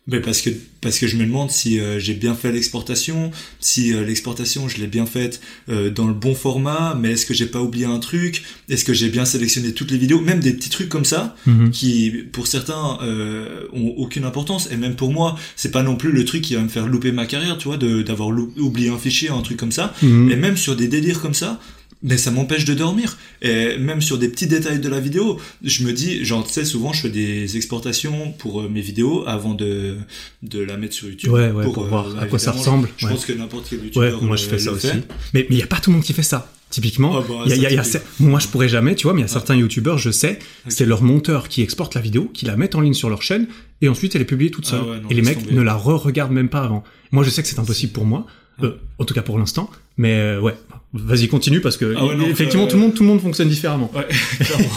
mais 0.09 0.21
parce 0.21 0.41
que 0.41 0.51
parce 0.81 0.99
que 0.99 1.07
je 1.07 1.17
me 1.17 1.25
demande 1.25 1.51
si 1.53 1.79
euh, 1.79 2.01
j'ai 2.01 2.15
bien 2.15 2.35
fait 2.35 2.51
l'exportation, 2.51 3.31
si 3.61 3.93
euh, 3.95 4.05
l'exportation 4.05 4.69
je 4.69 4.79
l'ai 4.79 4.89
bien 4.89 5.07
faite 5.07 5.41
euh, 5.69 5.91
dans 5.91 6.09
le 6.09 6.13
bon 6.15 6.35
format, 6.35 6.97
mais 7.01 7.13
est-ce 7.13 7.25
que 7.25 7.35
j'ai 7.35 7.47
pas 7.47 7.61
oublié 7.61 7.85
un 7.85 8.01
truc? 8.01 8.43
Est-ce 8.69 8.85
que 8.85 8.93
j'ai 8.93 9.09
bien 9.11 9.25
sélectionné 9.25 9.73
toutes 9.73 9.93
les 9.93 9.99
vidéos? 9.99 10.21
Même 10.21 10.41
des 10.41 10.53
petits 10.55 10.71
trucs 10.71 10.89
comme 10.89 11.05
ça 11.05 11.37
Mhm. 11.47 11.71
qui 11.71 12.11
pour 12.33 12.49
certains 12.49 12.99
euh, 13.03 13.67
ont 13.73 13.95
aucune 13.97 14.25
importance 14.25 14.69
et 14.73 14.77
même 14.77 14.97
pour 14.97 15.13
moi 15.13 15.39
c'est 15.55 15.71
pas 15.71 15.85
non 15.85 15.95
plus 15.97 16.11
le 16.11 16.25
truc 16.25 16.43
qui 16.43 16.57
va 16.57 16.63
me 16.63 16.69
faire 16.69 16.89
louper 16.89 17.13
ma 17.13 17.27
carrière 17.27 17.57
tu 17.59 17.69
vois 17.69 17.77
de 17.77 18.03
d'avoir 18.03 18.29
oublié 18.59 18.89
un 18.91 18.99
fichier 18.99 19.29
un 19.31 19.41
truc 19.43 19.57
comme 19.59 19.73
ça 19.73 19.95
Mhm. 20.03 20.31
et 20.33 20.37
même 20.37 20.57
sur 20.57 20.75
des 20.75 20.89
délires 20.89 21.21
comme 21.21 21.35
ça 21.35 21.61
mais 22.03 22.17
ça 22.17 22.31
m'empêche 22.31 22.65
de 22.65 22.75
dormir 22.75 23.17
et 23.43 23.79
même 23.79 24.01
sur 24.01 24.19
des 24.19 24.29
petits 24.29 24.47
détails 24.47 24.81
de 24.81 24.89
la 24.89 24.99
vidéo 25.01 25.39
je 25.63 25.85
me 25.85 25.93
dis 25.93 26.25
genre 26.25 26.45
tu 26.47 26.53
sais 26.53 26.65
souvent 26.65 26.93
je 26.93 27.03
fais 27.03 27.11
des 27.11 27.57
exportations 27.57 28.33
pour 28.39 28.61
euh, 28.63 28.69
mes 28.69 28.81
vidéos 28.81 29.25
avant 29.27 29.55
de 29.55 29.97
de 30.43 30.61
la 30.61 30.77
mettre 30.77 30.95
sur 30.95 31.09
YouTube 31.09 31.31
Ouais, 31.33 31.51
ouais, 31.51 31.65
pour, 31.65 31.79
euh, 31.85 31.89
voir 31.89 32.09
bah, 32.11 32.23
à 32.23 32.27
quoi 32.27 32.39
ça 32.39 32.53
ressemble. 32.53 32.89
je 32.97 33.07
ouais. 33.07 33.13
pense 33.13 33.25
que 33.25 33.33
n'importe 33.33 33.67
quel 33.71 33.79
Ouais, 33.81 33.85
youtubeur 33.87 34.23
moi 34.23 34.37
je 34.37 34.47
euh, 34.47 34.49
fais 34.49 34.59
ça 34.59 34.73
aussi. 34.73 34.89
fait. 34.89 35.03
Mais 35.35 35.47
il 35.51 35.57
y 35.57 35.63
a 35.63 35.67
pas 35.67 35.77
tout 35.81 35.91
le 35.91 35.95
monde 35.97 36.05
qui 36.05 36.13
fait 36.13 36.23
ça. 36.23 36.53
Typiquement, 36.71 37.19
Ah 37.19 37.23
bah, 37.29 37.35
y 37.47 37.53
a, 37.53 37.55
ça, 37.57 37.63
y 37.63 37.67
a- 37.67 37.71
y 37.73 37.79
a- 37.79 37.83
typique. 37.83 38.01
moi 38.21 38.41
je 38.41 38.49
pourrais 38.49 38.69
jamais, 38.71 38.95
tu 38.95 39.03
vois, 39.03 39.13
mais 39.13 39.21
il 39.21 39.25
y 39.25 39.27
a 39.27 39.29
certains 39.29 39.55
youtubeurs, 39.55 39.99
je 39.99 40.11
sais, 40.11 40.39
c'est 40.69 40.87
leur 40.87 41.03
monteur 41.03 41.49
qui 41.49 41.61
exporte 41.61 41.95
la 41.95 42.01
vidéo, 42.01 42.31
qui 42.33 42.47
la 42.47 42.57
met 42.57 42.75
en 42.75 42.81
ligne 42.81 42.95
sur 42.95 43.11
leur 43.11 43.21
chaîne, 43.23 43.47
et 43.83 43.91
ensuite 43.91 44.15
elle 44.17 44.23
est 44.23 44.25
publiée 44.25 44.51
toute 44.51 44.65
Ah 44.69 44.71
seule. 44.71 44.81
non, 45.03 45.09
et 45.11 45.15
les 45.15 45.21
mecs 45.21 45.51
ne 45.53 45.61
la 45.61 45.75
re-regardent 45.75 46.33
même 46.33 46.49
pas 46.49 46.63
avant. 46.63 46.83
Moi 47.11 47.25
je 47.25 47.29
sais 47.31 47.43
que 47.43 47.49
c'est 47.49 47.59
impossible 47.59 47.93
pour 47.93 48.07
moi, 48.07 48.27
euh, 48.63 48.73
en 48.99 49.05
tout 49.05 49.13
cas 49.13 49.21
pour 49.21 49.39
l'instant, 49.39 49.69
mais 49.99 50.15
euh, 50.15 50.41
ouais, 50.41 50.55
vas-y 50.95 51.29
continue 51.29 51.61
parce 51.61 51.77
que 51.77 51.95
Ah 51.97 52.07
ouais, 52.07 52.17
non, 52.17 52.27
effectivement 52.27 52.65
euh, 52.65 52.69
tout 52.69 52.77
le 52.77 52.83
monde 52.83 52.95
tout 52.95 53.03
le 53.03 53.09
monde 53.09 53.21
fonctionne 53.21 53.49
différemment. 53.49 53.91
Ouais, 53.95 54.07
clairement. 54.45 54.77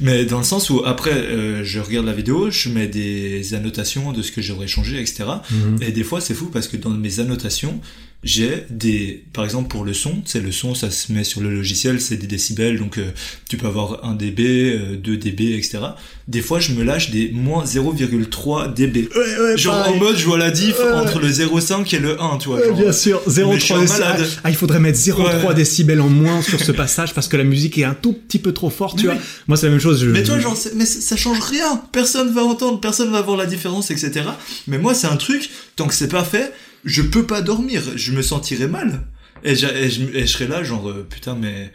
Mais 0.00 0.24
dans 0.24 0.38
le 0.38 0.44
sens 0.44 0.70
où 0.70 0.82
après, 0.84 1.12
euh, 1.12 1.64
je 1.64 1.80
regarde 1.80 2.06
la 2.06 2.12
vidéo, 2.12 2.50
je 2.50 2.68
mets 2.68 2.88
des 2.88 3.54
annotations 3.54 4.12
de 4.12 4.22
ce 4.22 4.32
que 4.32 4.42
j'aurais 4.42 4.66
changé, 4.66 5.00
etc. 5.00 5.24
Mhm. 5.50 5.82
Et 5.82 5.92
des 5.92 6.04
fois, 6.04 6.20
c'est 6.20 6.34
fou 6.34 6.46
parce 6.52 6.68
que 6.68 6.76
dans 6.76 6.90
mes 6.90 7.20
annotations, 7.20 7.80
j'ai 8.24 8.64
des, 8.70 9.22
par 9.34 9.44
exemple 9.44 9.68
pour 9.68 9.84
le 9.84 9.92
son, 9.92 10.22
c'est 10.24 10.40
le 10.40 10.50
son, 10.50 10.74
ça 10.74 10.90
se 10.90 11.12
met 11.12 11.24
sur 11.24 11.40
le 11.42 11.54
logiciel, 11.54 12.00
c'est 12.00 12.16
des 12.16 12.26
décibels, 12.26 12.78
donc 12.78 12.96
euh, 12.98 13.10
tu 13.50 13.56
peux 13.58 13.66
avoir 13.66 14.04
1 14.04 14.14
dB, 14.14 14.40
euh, 14.40 14.96
2 14.96 15.16
dB, 15.18 15.54
etc. 15.56 15.78
Des 16.26 16.40
fois, 16.40 16.58
je 16.58 16.72
me 16.72 16.82
lâche 16.82 17.10
des 17.10 17.30
moins 17.32 17.64
0,3 17.64 18.72
dB. 18.72 19.08
Ouais, 19.14 19.38
ouais, 19.40 19.58
Genre 19.58 19.74
pareil. 19.74 19.94
en 19.94 19.98
mode, 19.98 20.16
je 20.16 20.24
vois 20.24 20.38
la 20.38 20.50
diff 20.50 20.78
Ouais. 20.78 20.92
entre 20.92 21.18
le 21.18 21.28
0,5 21.30 21.94
et 21.94 21.98
le 21.98 22.20
1, 22.20 22.38
tu 22.38 22.48
vois. 22.48 22.64
Genre. 22.64 22.76
bien 22.76 22.92
sûr, 22.92 23.20
mais 23.26 23.32
je 23.58 23.64
suis 23.64 23.74
0,3 23.74 23.76
un 23.76 23.80
décibels. 23.82 24.00
malade. 24.06 24.26
Ah, 24.42 24.50
il 24.50 24.56
faudrait 24.56 24.80
mettre 24.80 24.98
0,3 24.98 25.48
Ouais. 25.48 25.54
décibels 25.54 26.00
en 26.00 26.08
moins 26.08 26.40
sur 26.40 26.60
ce 26.60 26.72
passage 26.72 27.12
parce 27.14 27.28
que 27.28 27.36
la 27.36 27.44
musique 27.44 27.76
est 27.78 27.84
un 27.84 27.94
tout 27.94 28.14
petit 28.14 28.38
peu 28.38 28.52
trop 28.52 28.70
forte, 28.70 28.98
tu 28.98 29.06
Mais 29.06 29.12
vois. 29.14 29.22
Moi, 29.48 29.56
c'est 29.58 29.66
la 29.66 29.72
même 29.72 29.80
chose. 29.80 30.00
Je, 30.02 30.08
Mais 30.08 30.22
toi, 30.22 30.38
genre, 30.38 30.56
mais 30.76 30.86
ça 30.86 31.16
change 31.16 31.40
rien. 31.40 31.82
Personne 31.92 32.32
va 32.32 32.42
entendre, 32.42 32.80
personne 32.80 33.10
va 33.12 33.20
voir 33.20 33.36
la 33.36 33.46
différence, 33.46 33.90
etc. 33.90 34.22
Mais 34.66 34.78
moi, 34.78 34.94
c'est 34.94 35.06
un 35.08 35.16
truc, 35.16 35.50
tant 35.76 35.86
que 35.86 35.94
c'est 35.94 36.08
pas 36.08 36.24
fait, 36.24 36.52
je 36.84 37.02
peux 37.02 37.24
pas 37.26 37.42
dormir. 37.42 37.82
Je 37.96 38.12
me 38.12 38.22
sentirais 38.22 38.68
mal. 38.68 39.02
Et, 39.42 39.54
je, 39.56 39.66
et, 39.66 39.90
je, 39.90 40.02
et 40.14 40.22
je 40.22 40.26
serais 40.32 40.48
là, 40.48 40.62
genre, 40.64 40.88
euh, 40.88 41.06
putain, 41.08 41.34
mais 41.34 41.70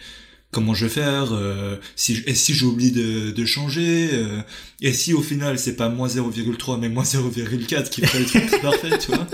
comment 0.51 0.73
je 0.73 0.85
vais 0.85 0.91
faire 0.91 1.27
euh, 1.31 1.75
si 1.95 2.23
et 2.25 2.33
si 2.33 2.55
j'oublie 2.55 2.91
de, 2.91 3.29
de 3.29 3.45
changer 3.45 4.09
euh, 4.13 4.41
et 4.81 4.93
si 4.93 5.13
au 5.13 5.21
final 5.21 5.59
c'est 5.59 5.75
pas 5.75 5.89
moins 5.89 6.07
0,3 6.07 6.79
mais 6.79 6.89
moins 6.89 7.03
0,4 7.03 7.87
qui 7.91 8.01
ferait 8.01 8.17
le 8.17 8.25
truc 8.25 8.59
parfait 8.59 8.97
tu 8.99 9.11
vois 9.11 9.27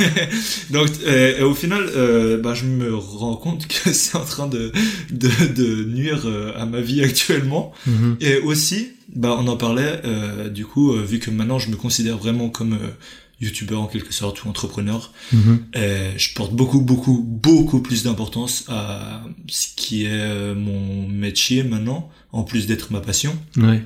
donc 0.70 0.88
et, 1.06 1.42
au 1.42 1.54
final 1.54 1.82
euh, 1.94 2.38
bah 2.40 2.54
je 2.54 2.64
me 2.64 2.94
rends 2.94 3.36
compte 3.36 3.66
que 3.66 3.92
c'est 3.92 4.16
en 4.16 4.24
train 4.24 4.46
de 4.46 4.72
de, 5.10 5.28
de 5.54 5.84
nuire 5.84 6.22
euh, 6.24 6.52
à 6.56 6.64
ma 6.64 6.80
vie 6.80 7.02
actuellement 7.02 7.72
Mhm. 7.86 8.16
et 8.22 8.38
aussi 8.38 8.88
bah 9.14 9.36
on 9.38 9.46
en 9.48 9.56
parlait 9.58 10.00
euh, 10.06 10.48
du 10.48 10.64
coup 10.64 10.94
euh, 10.94 11.02
vu 11.04 11.18
que 11.18 11.30
maintenant 11.30 11.58
je 11.58 11.68
me 11.70 11.76
considère 11.76 12.16
vraiment 12.16 12.48
comme 12.48 12.72
euh, 12.72 12.88
youtubeur 13.40 13.80
en 13.82 13.86
quelque 13.86 14.12
sorte 14.14 14.44
ou 14.44 14.48
entrepreneur 14.48 15.12
Mhm. 15.32 15.64
et 15.74 16.18
je 16.18 16.32
porte 16.34 16.52
beaucoup, 16.54 16.80
beaucoup, 16.80 17.22
beaucoup 17.22 17.80
plus 17.80 18.02
d'importance 18.04 18.64
à 18.68 19.22
ce 19.48 19.68
qui 19.76 20.04
est 20.04 20.10
euh, 20.10 20.54
mon 20.54 21.06
métier 21.08 21.62
maintenant, 21.62 22.10
en 22.32 22.44
plus 22.44 22.66
d'être 22.66 22.92
ma 22.92 23.00
passion. 23.00 23.36
Ouais. 23.56 23.82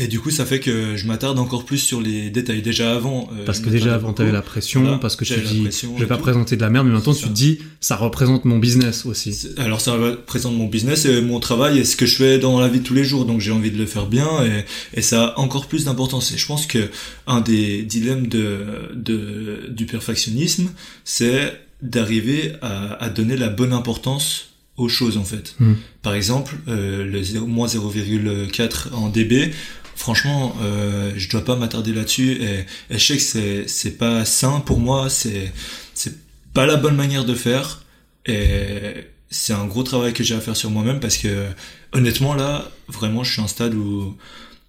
Et 0.00 0.06
du 0.06 0.20
coup, 0.20 0.30
ça 0.30 0.46
fait 0.46 0.60
que 0.60 0.96
je 0.96 1.06
m'attarde 1.08 1.38
encore 1.40 1.64
plus 1.64 1.78
sur 1.78 2.00
les 2.00 2.30
détails. 2.30 2.62
Déjà 2.62 2.94
avant... 2.94 3.28
euh, 3.36 3.44
Parce 3.44 3.58
que 3.58 3.68
déjà 3.68 3.94
avant 3.96 4.12
t'avais 4.12 4.30
la 4.30 4.42
pression, 4.42 4.82
Voilà, 4.82 4.98
parce 4.98 5.16
que 5.16 5.24
tu 5.24 5.40
dis, 5.40 5.68
je 5.72 6.00
vais 6.00 6.06
pas 6.06 6.16
tout. 6.16 6.22
présenter 6.22 6.54
de 6.56 6.60
la 6.60 6.70
merde, 6.70 6.86
mais 6.86 6.92
maintenant 6.92 7.12
tu 7.14 7.24
te 7.24 7.28
dis, 7.30 7.58
ça 7.80 7.96
représente 7.96 8.44
mon 8.44 8.58
business 8.58 9.04
aussi. 9.06 9.48
Alors 9.56 9.80
ça 9.80 9.92
représente 9.94 10.54
mon 10.54 10.66
business 10.68 11.04
et 11.04 11.20
mon 11.20 11.40
travail 11.40 11.78
et 11.80 11.84
ce 11.84 11.96
que 11.96 12.06
je 12.06 12.14
fais 12.14 12.38
dans 12.38 12.60
la 12.60 12.68
vie 12.68 12.78
de 12.78 12.84
tous 12.84 12.94
les 12.94 13.02
jours. 13.02 13.24
Donc 13.24 13.40
j'ai 13.40 13.50
envie 13.50 13.72
de 13.72 13.76
le 13.78 13.86
faire 13.86 14.06
bien 14.06 14.28
et, 14.44 14.64
et 14.94 15.02
ça 15.02 15.24
a 15.24 15.38
encore 15.40 15.66
plus 15.66 15.84
d'importance. 15.86 16.30
Et 16.32 16.38
je 16.38 16.46
pense 16.46 16.66
que 16.66 16.90
un 17.26 17.40
des 17.40 17.82
dilemmes 17.82 18.28
de, 18.28 18.90
de, 18.94 19.66
du 19.68 19.86
perfectionnisme, 19.86 20.70
c'est 21.04 21.60
d'arriver 21.82 22.52
à, 22.62 23.02
à 23.02 23.08
donner 23.08 23.36
la 23.36 23.48
bonne 23.48 23.72
importance 23.72 24.50
aux 24.76 24.88
choses 24.88 25.16
en 25.16 25.24
fait. 25.24 25.56
Hmm. 25.58 25.74
Par 26.02 26.14
exemple, 26.14 26.56
euh, 26.68 27.04
le 27.04 27.20
0, 27.20 27.46
moins 27.46 27.66
0,4 27.66 28.92
en 28.92 29.08
dB, 29.08 29.50
franchement, 29.98 30.56
euh, 30.62 31.12
je 31.16 31.28
dois 31.28 31.44
pas 31.44 31.56
m'attarder 31.56 31.92
là-dessus 31.92 32.32
et, 32.40 32.60
et 32.90 32.98
je 32.98 33.04
sais 33.04 33.16
que 33.16 33.22
c'est 33.22 33.68
c'est 33.68 33.98
pas 33.98 34.24
sain 34.24 34.60
pour 34.60 34.78
moi, 34.78 35.10
c'est 35.10 35.52
c'est 35.92 36.14
pas 36.54 36.66
la 36.66 36.76
bonne 36.76 36.94
manière 36.94 37.24
de 37.24 37.34
faire 37.34 37.82
et 38.24 39.08
c'est 39.28 39.52
un 39.52 39.66
gros 39.66 39.82
travail 39.82 40.12
que 40.12 40.22
j'ai 40.22 40.36
à 40.36 40.40
faire 40.40 40.56
sur 40.56 40.70
moi-même 40.70 41.00
parce 41.00 41.16
que 41.18 41.46
honnêtement 41.92 42.34
là, 42.34 42.70
vraiment, 42.86 43.24
je 43.24 43.32
suis 43.32 43.40
à 43.40 43.44
un 43.44 43.48
stade 43.48 43.74
où 43.74 44.16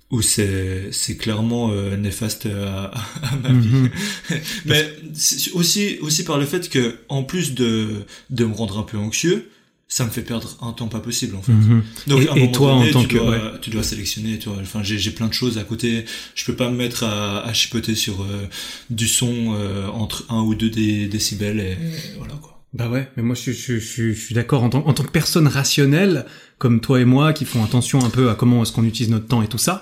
où 0.09 0.23
c'est 0.23 0.89
c'est 0.91 1.15
clairement 1.15 1.69
euh, 1.71 1.95
néfaste 1.95 2.47
à, 2.47 2.85
à 3.21 3.35
ma 3.35 3.49
vie. 3.49 3.67
Mhm. 3.69 3.89
Mais 4.65 4.95
c'est 5.13 5.51
aussi 5.51 5.99
aussi 6.01 6.23
par 6.23 6.39
le 6.39 6.45
fait 6.47 6.69
que 6.69 6.97
en 7.07 7.23
plus 7.23 7.53
de 7.53 8.05
de 8.31 8.45
me 8.45 8.53
rendre 8.55 8.79
un 8.79 8.83
peu 8.83 8.97
anxieux, 8.97 9.51
ça 9.91 10.05
me 10.05 10.11
fait 10.11 10.21
perdre 10.21 10.55
un 10.61 10.71
temps 10.71 10.87
pas 10.87 10.99
possible 10.99 11.35
en 11.35 11.41
fait. 11.41 11.51
Mhm. 11.51 11.83
Donc, 12.07 12.21
Et- 12.21 12.27
à 12.29 12.31
un 12.31 12.35
et 12.35 12.39
moment 12.41 12.51
toi, 12.51 12.73
en 12.73 12.91
tant 12.91 13.01
tu 13.01 13.07
que- 13.07 13.17
dois, 13.17 13.31
ouais. 13.31 13.41
tu 13.59 13.69
dois 13.71 13.81
sélectionner, 13.83 14.37
tu 14.37 14.47
vois. 14.47 14.59
Enfin, 14.61 14.83
j'ai, 14.83 14.99
j'ai 14.99 15.09
plein 15.11 15.27
de 15.27 15.33
choses 15.33 15.57
à 15.57 15.63
côté. 15.63 16.05
Je 16.35 16.45
peux 16.45 16.55
pas 16.55 16.69
me 16.69 16.75
mettre 16.77 17.03
à, 17.03 17.39
à 17.43 17.53
chipoter 17.53 17.95
sur 17.95 18.21
euh, 18.21 18.45
du 18.91 19.07
son 19.07 19.55
euh, 19.57 19.87
entre 19.87 20.25
1 20.29 20.41
ou 20.43 20.53
2 20.55 20.69
dé- 20.69 21.07
décibels 21.07 21.59
et 21.59 21.77
voilà 22.17 22.35
quoi. 22.35 22.61
Bah 22.71 22.87
ouais, 22.87 23.09
mais 23.17 23.23
moi 23.23 23.35
je, 23.35 23.51
je, 23.51 23.79
je, 23.79 24.11
je 24.13 24.19
suis 24.19 24.35
d'accord 24.35 24.61
en 24.61 24.69
tant, 24.69 24.85
en 24.87 24.93
tant 24.93 25.01
que 25.03 25.09
personne 25.09 25.47
rationnelle, 25.47 26.27
comme 26.59 26.81
toi 26.81 27.01
et 27.01 27.05
moi, 27.05 27.33
qui 27.33 27.45
font 27.45 27.63
attention 27.63 28.05
un 28.05 28.11
peu 28.11 28.29
à 28.29 28.35
comment 28.35 28.61
est-ce 28.61 28.71
qu'on 28.71 28.83
utilise 28.85 29.09
notre 29.09 29.25
temps 29.25 29.41
et 29.41 29.47
tout 29.47 29.57
ça, 29.57 29.81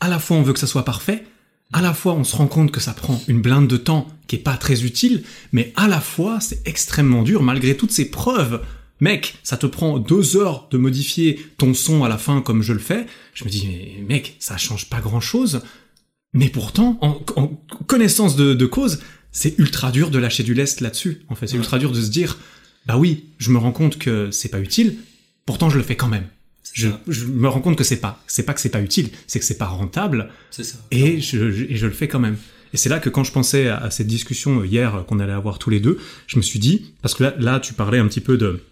à 0.00 0.08
la 0.10 0.18
fois 0.18 0.36
on 0.36 0.42
veut 0.42 0.52
que 0.52 0.58
ça 0.58 0.66
soit 0.66 0.84
parfait, 0.84 1.24
à 1.72 1.80
la 1.80 1.94
fois 1.94 2.12
on 2.12 2.24
se 2.24 2.36
rend 2.36 2.46
compte 2.46 2.72
que 2.72 2.80
ça 2.80 2.92
prend 2.92 3.22
une 3.26 3.40
blinde 3.40 3.68
de 3.68 3.78
temps 3.78 4.06
qui 4.26 4.36
est 4.36 4.40
pas 4.40 4.58
très 4.58 4.84
utile, 4.84 5.22
mais 5.52 5.72
à 5.76 5.88
la 5.88 6.02
fois 6.02 6.38
c'est 6.42 6.60
extrêmement 6.68 7.22
dur 7.22 7.42
malgré 7.42 7.74
toutes 7.74 7.92
ces 7.92 8.10
preuves. 8.10 8.60
Mec, 9.00 9.36
ça 9.42 9.56
te 9.56 9.66
prend 9.66 9.98
deux 9.98 10.36
heures 10.36 10.68
de 10.70 10.78
modifier 10.78 11.38
ton 11.58 11.74
son 11.74 12.02
à 12.04 12.08
la 12.08 12.16
fin 12.18 12.40
comme 12.40 12.62
je 12.62 12.72
le 12.72 12.78
fais. 12.78 13.06
Je 13.34 13.44
me 13.44 13.50
dis, 13.50 13.68
mais 13.68 14.02
mec, 14.14 14.36
ça 14.38 14.56
change 14.56 14.88
pas 14.88 15.00
grand 15.00 15.20
chose. 15.20 15.60
Mais 16.32 16.48
pourtant, 16.48 16.98
en, 17.02 17.20
en 17.36 17.48
connaissance 17.86 18.36
de, 18.36 18.54
de 18.54 18.66
cause, 18.66 19.00
c'est 19.32 19.58
ultra 19.58 19.90
dur 19.92 20.10
de 20.10 20.18
lâcher 20.18 20.42
du 20.44 20.54
lest 20.54 20.80
là-dessus. 20.80 21.22
En 21.28 21.34
fait, 21.34 21.46
c'est 21.46 21.56
ultra 21.56 21.78
dur 21.78 21.92
de 21.92 22.00
se 22.00 22.10
dire, 22.10 22.38
bah 22.86 22.96
oui, 22.96 23.24
je 23.38 23.50
me 23.50 23.58
rends 23.58 23.72
compte 23.72 23.98
que 23.98 24.30
c'est 24.30 24.48
pas 24.48 24.60
utile, 24.60 24.96
pourtant 25.44 25.68
je 25.68 25.76
le 25.76 25.84
fais 25.84 25.96
quand 25.96 26.08
même. 26.08 26.26
Je, 26.72 26.88
me 27.26 27.48
rends 27.48 27.60
compte 27.60 27.76
que 27.76 27.84
c'est 27.84 28.00
pas, 28.00 28.22
c'est 28.26 28.42
pas 28.42 28.52
que 28.52 28.60
c'est 28.60 28.68
pas 28.70 28.82
utile, 28.82 29.08
c'est 29.26 29.38
que 29.38 29.44
c'est 29.46 29.56
pas 29.56 29.66
rentable, 29.66 30.30
C'est 30.50 30.64
ça. 30.64 30.76
et 30.90 31.20
je, 31.20 31.50
je- 31.50 31.64
et 31.64 31.76
je 31.76 31.86
le 31.86 31.92
fais 31.92 32.08
quand 32.08 32.18
même. 32.18 32.36
Et 32.74 32.76
c'est 32.76 32.88
là 32.90 32.98
que 32.98 33.08
quand 33.08 33.24
je 33.24 33.32
pensais 33.32 33.68
à, 33.68 33.78
à 33.78 33.90
cette 33.90 34.08
discussion 34.08 34.62
hier 34.64 35.04
qu'on 35.06 35.20
allait 35.20 35.32
avoir 35.32 35.58
tous 35.58 35.70
les 35.70 35.80
deux, 35.80 35.98
je 36.26 36.36
me 36.36 36.42
suis 36.42 36.58
dit, 36.58 36.92
parce 37.02 37.14
que 37.14 37.22
là, 37.24 37.34
là 37.38 37.60
tu 37.60 37.72
parlais 37.72 37.98
un 37.98 38.06
petit 38.08 38.20
peu 38.20 38.36
de 38.36 38.62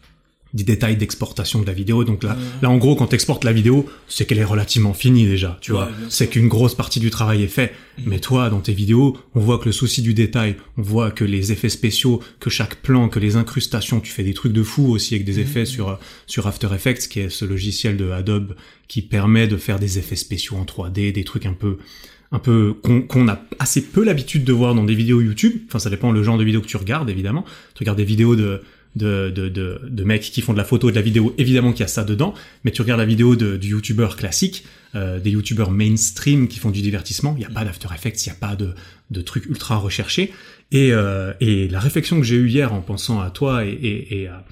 des 0.55 0.65
détails 0.65 0.97
d'exportation 0.97 1.61
de 1.61 1.67
la 1.67 1.73
vidéo. 1.73 2.05
Donc 2.05 2.23
là, 2.23 2.31
Ouais. 2.31 2.43
là 2.63 2.71
en 2.71 2.77
gros, 2.79 2.95
quand 2.97 3.09
tu 3.09 3.15
exportes 3.17 3.45
la 3.45 3.53
vidéo, 3.53 3.87
c'est 4.09 4.25
qu'elle 4.25 4.39
est 4.39 4.45
relativement 4.45 4.95
finie 4.95 5.27
déjà, 5.27 5.59
tu 5.61 5.73
Ouais, 5.73 5.79
vois. 5.79 5.91
C'est 6.09 6.29
qu'une 6.29 6.49
grosse 6.49 6.75
partie 6.77 7.01
du 7.01 7.11
travail 7.11 7.43
est 7.43 7.49
fait. 7.49 7.73
Mhm. 7.99 8.05
Mais 8.07 8.19
toi, 8.21 8.49
dans 8.51 8.61
tes 8.61 8.73
vidéos, 8.73 9.17
on 9.35 9.41
voit 9.41 9.59
que 9.59 9.67
le 9.67 9.73
souci 9.73 10.01
du 10.01 10.15
détail, 10.15 10.57
on 10.79 10.83
voit 10.83 11.11
que 11.11 11.25
les 11.25 11.51
effets 11.53 11.69
spéciaux, 11.69 12.21
que 12.41 12.51
chaque 12.51 12.77
plan, 12.77 13.09
que 13.09 13.19
les 13.19 13.35
incrustations, 13.37 14.01
tu 14.01 14.13
fais 14.13 14.23
des 14.23 14.33
trucs 14.35 14.53
de 14.53 14.63
fou 14.63 14.91
aussi 14.93 15.15
avec 15.15 15.27
des 15.27 15.35
Mhm. 15.35 15.41
effets 15.43 15.65
sur 15.67 15.99
sur 16.27 16.47
After 16.47 16.69
Effects, 16.75 17.09
qui 17.09 17.21
est 17.21 17.29
ce 17.31 17.45
logiciel 17.45 17.97
de 17.97 18.11
Adobe 18.11 18.55
qui 18.87 19.03
permet 19.03 19.49
de 19.49 19.57
faire 19.57 19.79
des 19.81 19.99
effets 19.99 20.17
spéciaux 20.17 20.57
en 20.57 20.65
3D, 20.65 21.11
des 21.13 21.25
trucs 21.25 21.47
un 21.47 21.53
peu 21.53 21.79
un 22.33 22.39
peu 22.41 22.75
qu'on 22.83 23.03
qu'on 23.03 23.29
a 23.29 23.41
assez 23.61 23.81
peu 23.81 24.03
l'habitude 24.05 24.45
de 24.45 24.53
voir 24.53 24.75
dans 24.75 24.83
des 24.85 24.95
vidéos 24.97 25.21
YouTube. 25.21 25.53
Enfin, 25.69 25.79
ça 25.79 25.89
dépend 25.91 26.11
le 26.11 26.23
genre 26.25 26.37
de 26.39 26.43
vidéo 26.45 26.61
que 26.61 26.67
tu 26.67 26.77
regardes, 26.77 27.09
évidemment. 27.11 27.45
Tu 27.75 27.83
regardes 27.83 27.99
des 27.99 28.05
vidéos 28.05 28.35
de 28.35 28.63
de, 28.97 29.31
de, 29.31 29.49
de, 29.49 29.81
de 29.89 30.05
mecs 30.05 30.23
qui 30.23 30.41
font 30.41 30.53
de 30.53 30.59
la 30.59 30.65
photo 30.65 30.89
et 30.89 30.93
de 30.93 30.97
la 30.97 31.03
vidéo, 31.03 31.35
évidemment 31.39 31.73
qu'il 31.73 31.81
y 31.81 31.85
a 31.85 31.89
ça 31.89 32.05
dedans, 32.05 32.33
mais 32.65 32.71
tu 32.71 32.83
regardes 32.83 33.01
la 33.01 33.07
vidéo 33.07 33.35
de, 33.37 33.57
du 33.57 33.69
youtubeur 33.71 34.17
classique, 34.17 34.65
euh, 34.95 35.19
des 35.19 35.31
youtubeurs 35.31 35.71
mainstream 35.71 36.47
qui 36.49 36.59
font 36.61 36.71
du 36.71 36.81
divertissement, 36.83 37.35
il 37.37 37.41
n'y 37.41 37.45
a 37.45 37.51
pas 37.51 37.65
d'After 37.65 37.89
Effects, 37.95 38.25
il 38.27 38.29
n'y 38.29 38.37
a 38.37 38.39
pas 38.39 38.55
de, 38.57 38.71
de 39.11 39.21
trucs 39.21 39.47
ultra 39.47 39.77
recherchés. 39.77 40.33
Et, 40.71 40.93
euh, 40.93 41.33
et 41.41 41.69
la 41.69 41.81
réflexion 41.81 42.19
que 42.19 42.25
j'ai 42.27 42.37
eue 42.37 42.49
hier 42.49 42.73
en 42.73 42.81
pensant 42.81 43.21
à 43.21 43.31
toi 43.31 43.65
et, 43.65 43.71
et, 43.71 44.23
et, 44.23 44.27
à- 44.29 44.45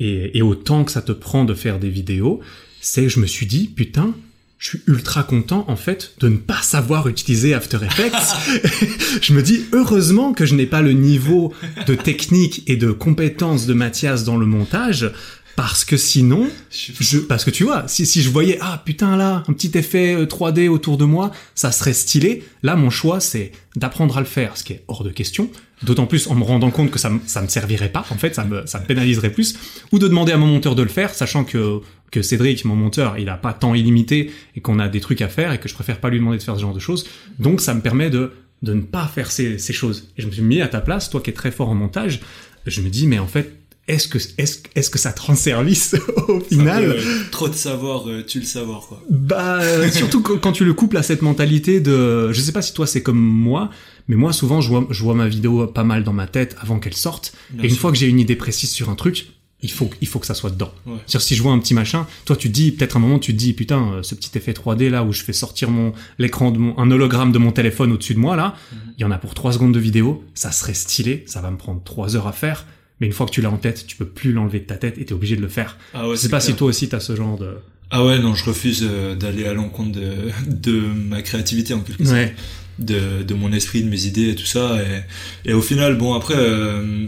et, 0.00 0.38
et 0.38 0.42
au 0.42 0.54
temps 0.56 0.84
que 0.84 0.90
ça 0.90 1.02
te 1.02 1.12
prend 1.12 1.44
de 1.44 1.54
faire 1.54 1.78
des 1.78 1.88
vidéos, 1.90 2.40
c'est 2.80 3.02
que 3.04 3.08
je 3.08 3.20
me 3.20 3.26
suis 3.26 3.46
dit, 3.46 3.68
putain, 3.68 4.14
je 4.64 4.70
suis 4.70 4.82
ultra 4.86 5.22
content 5.24 5.66
en 5.68 5.76
fait 5.76 6.14
de 6.20 6.28
ne 6.30 6.38
pas 6.38 6.62
savoir 6.62 7.06
utiliser 7.06 7.52
After 7.52 7.76
Effects. 7.84 9.20
je 9.20 9.34
me 9.34 9.42
dis 9.42 9.66
heureusement 9.72 10.32
que 10.32 10.46
je 10.46 10.54
n'ai 10.54 10.64
pas 10.64 10.80
le 10.80 10.92
niveau 10.92 11.52
de 11.86 11.94
technique 11.94 12.62
et 12.66 12.76
de 12.76 12.90
compétence 12.90 13.66
de 13.66 13.74
Mathias 13.74 14.24
dans 14.24 14.38
le 14.38 14.46
montage 14.46 15.12
parce 15.54 15.84
que 15.84 15.98
sinon 15.98 16.48
Je 16.70 17.18
parce 17.18 17.44
que 17.44 17.50
tu 17.50 17.64
vois, 17.64 17.84
si, 17.88 18.06
si 18.06 18.22
je 18.22 18.30
voyais, 18.30 18.56
ah 18.62 18.82
putain 18.82 19.18
là, 19.18 19.44
un 19.46 19.52
petit 19.52 19.76
effet 19.76 20.14
euh, 20.14 20.24
3D 20.24 20.68
autour 20.68 20.96
de 20.96 21.04
moi, 21.04 21.30
ça 21.54 21.70
serait 21.70 21.92
stylé. 21.92 22.42
Là, 22.62 22.74
mon 22.74 22.88
choix, 22.88 23.20
c'est 23.20 23.52
d'apprendre 23.76 24.16
à 24.16 24.20
le 24.20 24.26
faire, 24.26 24.56
ce 24.56 24.64
qui 24.64 24.72
est 24.72 24.84
hors 24.88 25.04
de 25.04 25.10
question. 25.10 25.50
D'autant 25.84 26.06
plus 26.06 26.26
en 26.28 26.34
me 26.34 26.44
rendant 26.44 26.70
compte 26.70 26.90
que 26.90 26.98
ça, 26.98 27.10
ça 27.26 27.42
me 27.42 27.48
servirait 27.48 27.90
pas, 27.90 28.04
en 28.10 28.16
fait, 28.16 28.34
ça 28.34 28.44
me, 28.44 28.64
pénaliserait 28.86 29.30
plus. 29.30 29.56
Ou 29.92 29.98
de 29.98 30.08
demander 30.08 30.32
à 30.32 30.36
mon 30.36 30.46
monteur 30.46 30.74
de 30.74 30.82
le 30.82 30.88
faire, 30.88 31.14
sachant 31.14 31.44
que, 31.44 31.80
Cédric, 32.22 32.64
mon 32.64 32.76
monteur, 32.76 33.18
il 33.18 33.28
a 33.28 33.36
pas 33.36 33.52
temps 33.52 33.74
illimité 33.74 34.30
et 34.54 34.60
qu'on 34.60 34.78
a 34.78 34.88
des 34.88 35.00
trucs 35.00 35.20
à 35.20 35.28
faire 35.28 35.52
et 35.52 35.58
que 35.58 35.68
je 35.68 35.74
préfère 35.74 35.98
pas 35.98 36.10
lui 36.10 36.18
demander 36.18 36.38
de 36.38 36.42
faire 36.44 36.54
ce 36.54 36.60
genre 36.60 36.74
de 36.74 36.78
choses. 36.78 37.06
Donc, 37.40 37.60
ça 37.60 37.74
me 37.74 37.80
permet 37.80 38.08
de, 38.08 38.32
de 38.62 38.72
ne 38.72 38.82
pas 38.82 39.06
faire 39.06 39.32
ces, 39.32 39.58
ces 39.58 39.72
choses. 39.72 40.12
Et 40.16 40.22
je 40.22 40.28
me 40.28 40.32
suis 40.32 40.42
mis 40.42 40.62
à 40.62 40.68
ta 40.68 40.80
place, 40.80 41.10
toi 41.10 41.20
qui 41.20 41.30
es 41.30 41.32
très 41.32 41.50
fort 41.50 41.68
en 41.70 41.74
montage, 41.74 42.20
je 42.66 42.80
me 42.80 42.88
dis, 42.88 43.06
mais 43.06 43.18
en 43.18 43.26
fait, 43.26 43.52
est-ce 43.86 44.08
que, 44.08 44.18
est-ce, 44.38 44.60
est-ce 44.74 44.88
que 44.88 44.98
ça 44.98 45.12
te 45.12 45.20
rend 45.20 45.34
service 45.34 45.94
au 46.28 46.40
final? 46.40 46.84
Euh, 46.84 47.22
trop 47.30 47.48
de 47.48 47.54
savoir, 47.54 48.08
euh, 48.08 48.24
tu 48.26 48.38
le 48.40 48.46
savoir 48.46 48.80
quoi. 48.86 49.02
Bah, 49.10 49.60
euh, 49.60 49.90
surtout 49.90 50.22
quand, 50.22 50.52
tu 50.52 50.64
le 50.64 50.72
couples 50.72 50.96
à 50.96 51.02
cette 51.02 51.20
mentalité 51.22 51.80
de, 51.80 52.32
je 52.32 52.40
sais 52.40 52.52
pas 52.52 52.62
si 52.62 52.72
toi 52.72 52.86
c'est 52.86 53.02
comme 53.02 53.18
moi, 53.20 53.70
mais 54.08 54.16
moi 54.16 54.32
souvent 54.32 54.60
je 54.62 54.68
vois, 54.70 54.86
je 54.90 55.02
vois 55.02 55.14
ma 55.14 55.28
vidéo 55.28 55.66
pas 55.66 55.84
mal 55.84 56.02
dans 56.02 56.12
ma 56.14 56.26
tête 56.26 56.56
avant 56.60 56.78
qu'elle 56.78 56.94
sorte, 56.96 57.34
Bien 57.50 57.64
et 57.64 57.68
une 57.68 57.76
fois 57.76 57.90
que 57.92 57.98
j'ai 57.98 58.08
une 58.08 58.20
idée 58.20 58.36
précise 58.36 58.70
sur 58.70 58.88
un 58.88 58.94
truc, 58.94 59.26
il 59.60 59.70
faut, 59.70 59.88
il 60.02 60.08
faut 60.08 60.18
que 60.18 60.26
ça 60.26 60.34
soit 60.34 60.50
dedans. 60.50 60.72
Ouais. 60.86 60.98
Si 61.06 61.34
je 61.34 61.42
vois 61.42 61.52
un 61.52 61.58
petit 61.58 61.72
machin, 61.74 62.06
toi 62.26 62.36
tu 62.36 62.48
dis, 62.50 62.72
peut-être 62.72 62.96
un 62.96 63.00
moment 63.00 63.18
tu 63.18 63.32
te 63.32 63.38
dis, 63.38 63.52
putain, 63.54 64.00
ce 64.02 64.14
petit 64.14 64.30
effet 64.36 64.52
3D 64.52 64.88
là 64.90 65.04
où 65.04 65.12
je 65.12 65.22
fais 65.22 65.32
sortir 65.32 65.70
mon, 65.70 65.92
l'écran 66.18 66.50
de 66.50 66.58
mon, 66.58 66.78
un 66.78 66.90
hologramme 66.90 67.32
de 67.32 67.38
mon 67.38 67.50
téléphone 67.52 67.92
au-dessus 67.92 68.14
de 68.14 68.18
moi 68.18 68.36
là, 68.36 68.56
Mhm. 68.72 68.78
il 68.98 69.02
y 69.02 69.04
en 69.04 69.10
a 69.10 69.18
pour 69.18 69.34
3 69.34 69.52
secondes 69.52 69.72
de 69.72 69.78
vidéo, 69.78 70.22
ça 70.34 70.52
serait 70.52 70.74
stylé, 70.74 71.24
ça 71.26 71.40
va 71.40 71.50
me 71.50 71.56
prendre 71.58 71.82
3 71.82 72.16
heures 72.16 72.26
à 72.26 72.32
faire, 72.32 72.66
mais 73.00 73.06
une 73.06 73.12
fois 73.12 73.26
que 73.26 73.32
tu 73.32 73.40
l'as 73.40 73.50
en 73.50 73.56
tête, 73.56 73.86
tu 73.86 73.96
peux 73.96 74.06
plus 74.06 74.32
l'enlever 74.32 74.60
de 74.60 74.64
ta 74.66 74.76
tête 74.76 74.98
et 74.98 75.04
t'es 75.04 75.12
obligé 75.14 75.36
de 75.36 75.40
le 75.42 75.48
faire. 75.48 75.78
Ah 75.94 76.08
ouais, 76.08 76.16
je 76.16 76.20
sais 76.20 76.28
pas 76.28 76.40
si 76.40 76.54
toi 76.54 76.68
aussi 76.68 76.88
t'as 76.88 77.00
ce 77.00 77.14
genre 77.16 77.38
de... 77.38 77.56
Ah 77.90 78.04
ouais, 78.04 78.18
non, 78.18 78.34
je 78.34 78.44
refuse 78.44 78.84
euh, 78.88 79.14
d'aller 79.14 79.46
à 79.46 79.54
l'encontre 79.54 79.92
de, 79.92 80.14
de 80.48 80.80
ma 80.80 81.22
créativité 81.22 81.74
en 81.74 81.80
quelque 81.80 82.04
sorte. 82.04 82.16
Ouais. 82.16 82.34
de, 82.78 83.22
de 83.22 83.34
mon 83.34 83.52
esprit, 83.52 83.82
de 83.82 83.88
mes 83.88 84.06
idées 84.06 84.30
et 84.30 84.34
tout 84.34 84.46
ça. 84.46 84.78
Et, 84.82 85.50
et 85.50 85.52
au 85.52 85.62
final, 85.62 85.96
bon, 85.96 86.14
après, 86.14 86.34
euh, 86.36 87.06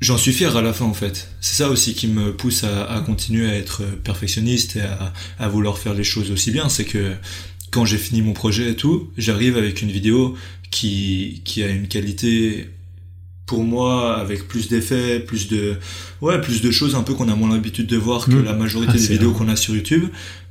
j'en 0.00 0.16
suis 0.18 0.32
fier 0.32 0.56
à 0.56 0.62
la 0.62 0.72
fin, 0.72 0.86
en 0.86 0.94
fait. 0.94 1.28
C'est 1.40 1.56
ça 1.56 1.68
aussi 1.70 1.94
qui 1.94 2.08
me 2.08 2.32
pousse 2.32 2.64
à, 2.64 2.84
à 2.86 3.00
continuer 3.00 3.48
à 3.48 3.54
être 3.54 3.82
perfectionniste 4.02 4.76
et 4.76 4.80
à, 4.80 5.12
à 5.38 5.48
vouloir 5.48 5.78
faire 5.78 5.94
les 5.94 6.04
choses 6.04 6.30
aussi 6.30 6.50
bien. 6.50 6.68
C'est 6.68 6.84
que 6.84 7.12
quand 7.70 7.84
j'ai 7.84 7.98
fini 7.98 8.22
mon 8.22 8.32
projet 8.32 8.70
et 8.70 8.76
tout, 8.76 9.10
j'arrive 9.18 9.56
avec 9.56 9.82
une 9.82 9.90
vidéo 9.90 10.36
qui, 10.70 11.42
qui 11.44 11.62
a 11.62 11.68
une 11.68 11.86
qualité 11.86 12.70
pour 13.46 13.62
moi 13.64 14.18
avec 14.18 14.48
plus 14.48 14.68
d'effets, 14.68 15.20
plus 15.20 15.48
de 15.48 15.76
ouais, 16.20 16.40
plus 16.40 16.60
de 16.60 16.70
choses 16.70 16.94
un 16.94 17.02
peu 17.02 17.14
qu'on 17.14 17.28
a 17.28 17.34
moins 17.36 17.52
l'habitude 17.52 17.86
de 17.86 17.96
voir 17.96 18.26
que 18.26 18.32
mm. 18.32 18.44
la 18.44 18.52
majorité 18.52 18.92
ah, 18.94 18.98
des 18.98 19.06
vidéos 19.06 19.32
qu'on 19.32 19.48
a 19.48 19.56
sur 19.56 19.74
YouTube. 19.74 20.04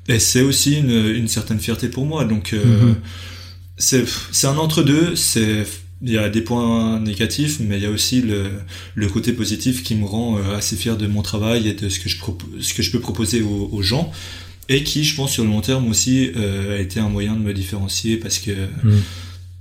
Et 0.08 0.20
c'est 0.20 0.42
aussi 0.42 0.78
une, 0.80 0.92
une, 0.92 1.28
certaine 1.28 1.60
fierté 1.60 1.90
pour 1.90 2.06
moi. 2.06 2.26
Donc 2.26 2.54
euh, 2.54 2.64
mm-hmm. 2.64 2.96
c'est 3.78 4.06
c'est 4.32 4.48
un 4.48 4.58
entre 4.58 4.84
deux. 4.84 5.16
C'est 5.16 5.66
il 6.02 6.12
y 6.12 6.18
a 6.18 6.30
des 6.30 6.42
points 6.42 7.00
négatifs, 7.00 7.60
mais 7.60 7.78
il 7.78 7.84
y 7.84 7.86
a 7.86 7.90
aussi 7.90 8.22
le, 8.22 8.52
le 8.96 9.08
côté 9.08 9.34
positif 9.34 9.84
qui 9.84 9.96
me 9.96 10.06
rend 10.06 10.38
euh, 10.38 10.56
assez 10.56 10.76
fier 10.76 10.98
de 10.98 11.08
mon 11.08 11.22
travail 11.22 11.68
et 11.68 11.74
de 11.74 11.90
ce 11.90 12.00
que 12.00 12.10
je, 12.10 12.18
ce 12.60 12.74
que 12.74 12.84
je 12.84 12.92
peux 12.92 13.00
proposer 13.00 13.42
aux, 13.42 13.70
aux, 13.72 13.82
gens, 13.82 14.12
et 14.68 14.84
qui, 14.84 15.04
je 15.04 15.16
pense, 15.16 15.32
sur 15.32 15.44
le 15.44 15.50
long 15.50 15.62
terme 15.62 15.88
aussi, 15.88 16.32
euh, 16.36 16.78
a 16.78 16.82
été 16.82 17.00
un 17.00 17.10
moyen 17.10 17.34
de 17.34 17.40
me 17.40 17.54
différencier 17.54 18.18
parce 18.18 18.40
que, 18.40 18.52
mm. 18.52 19.00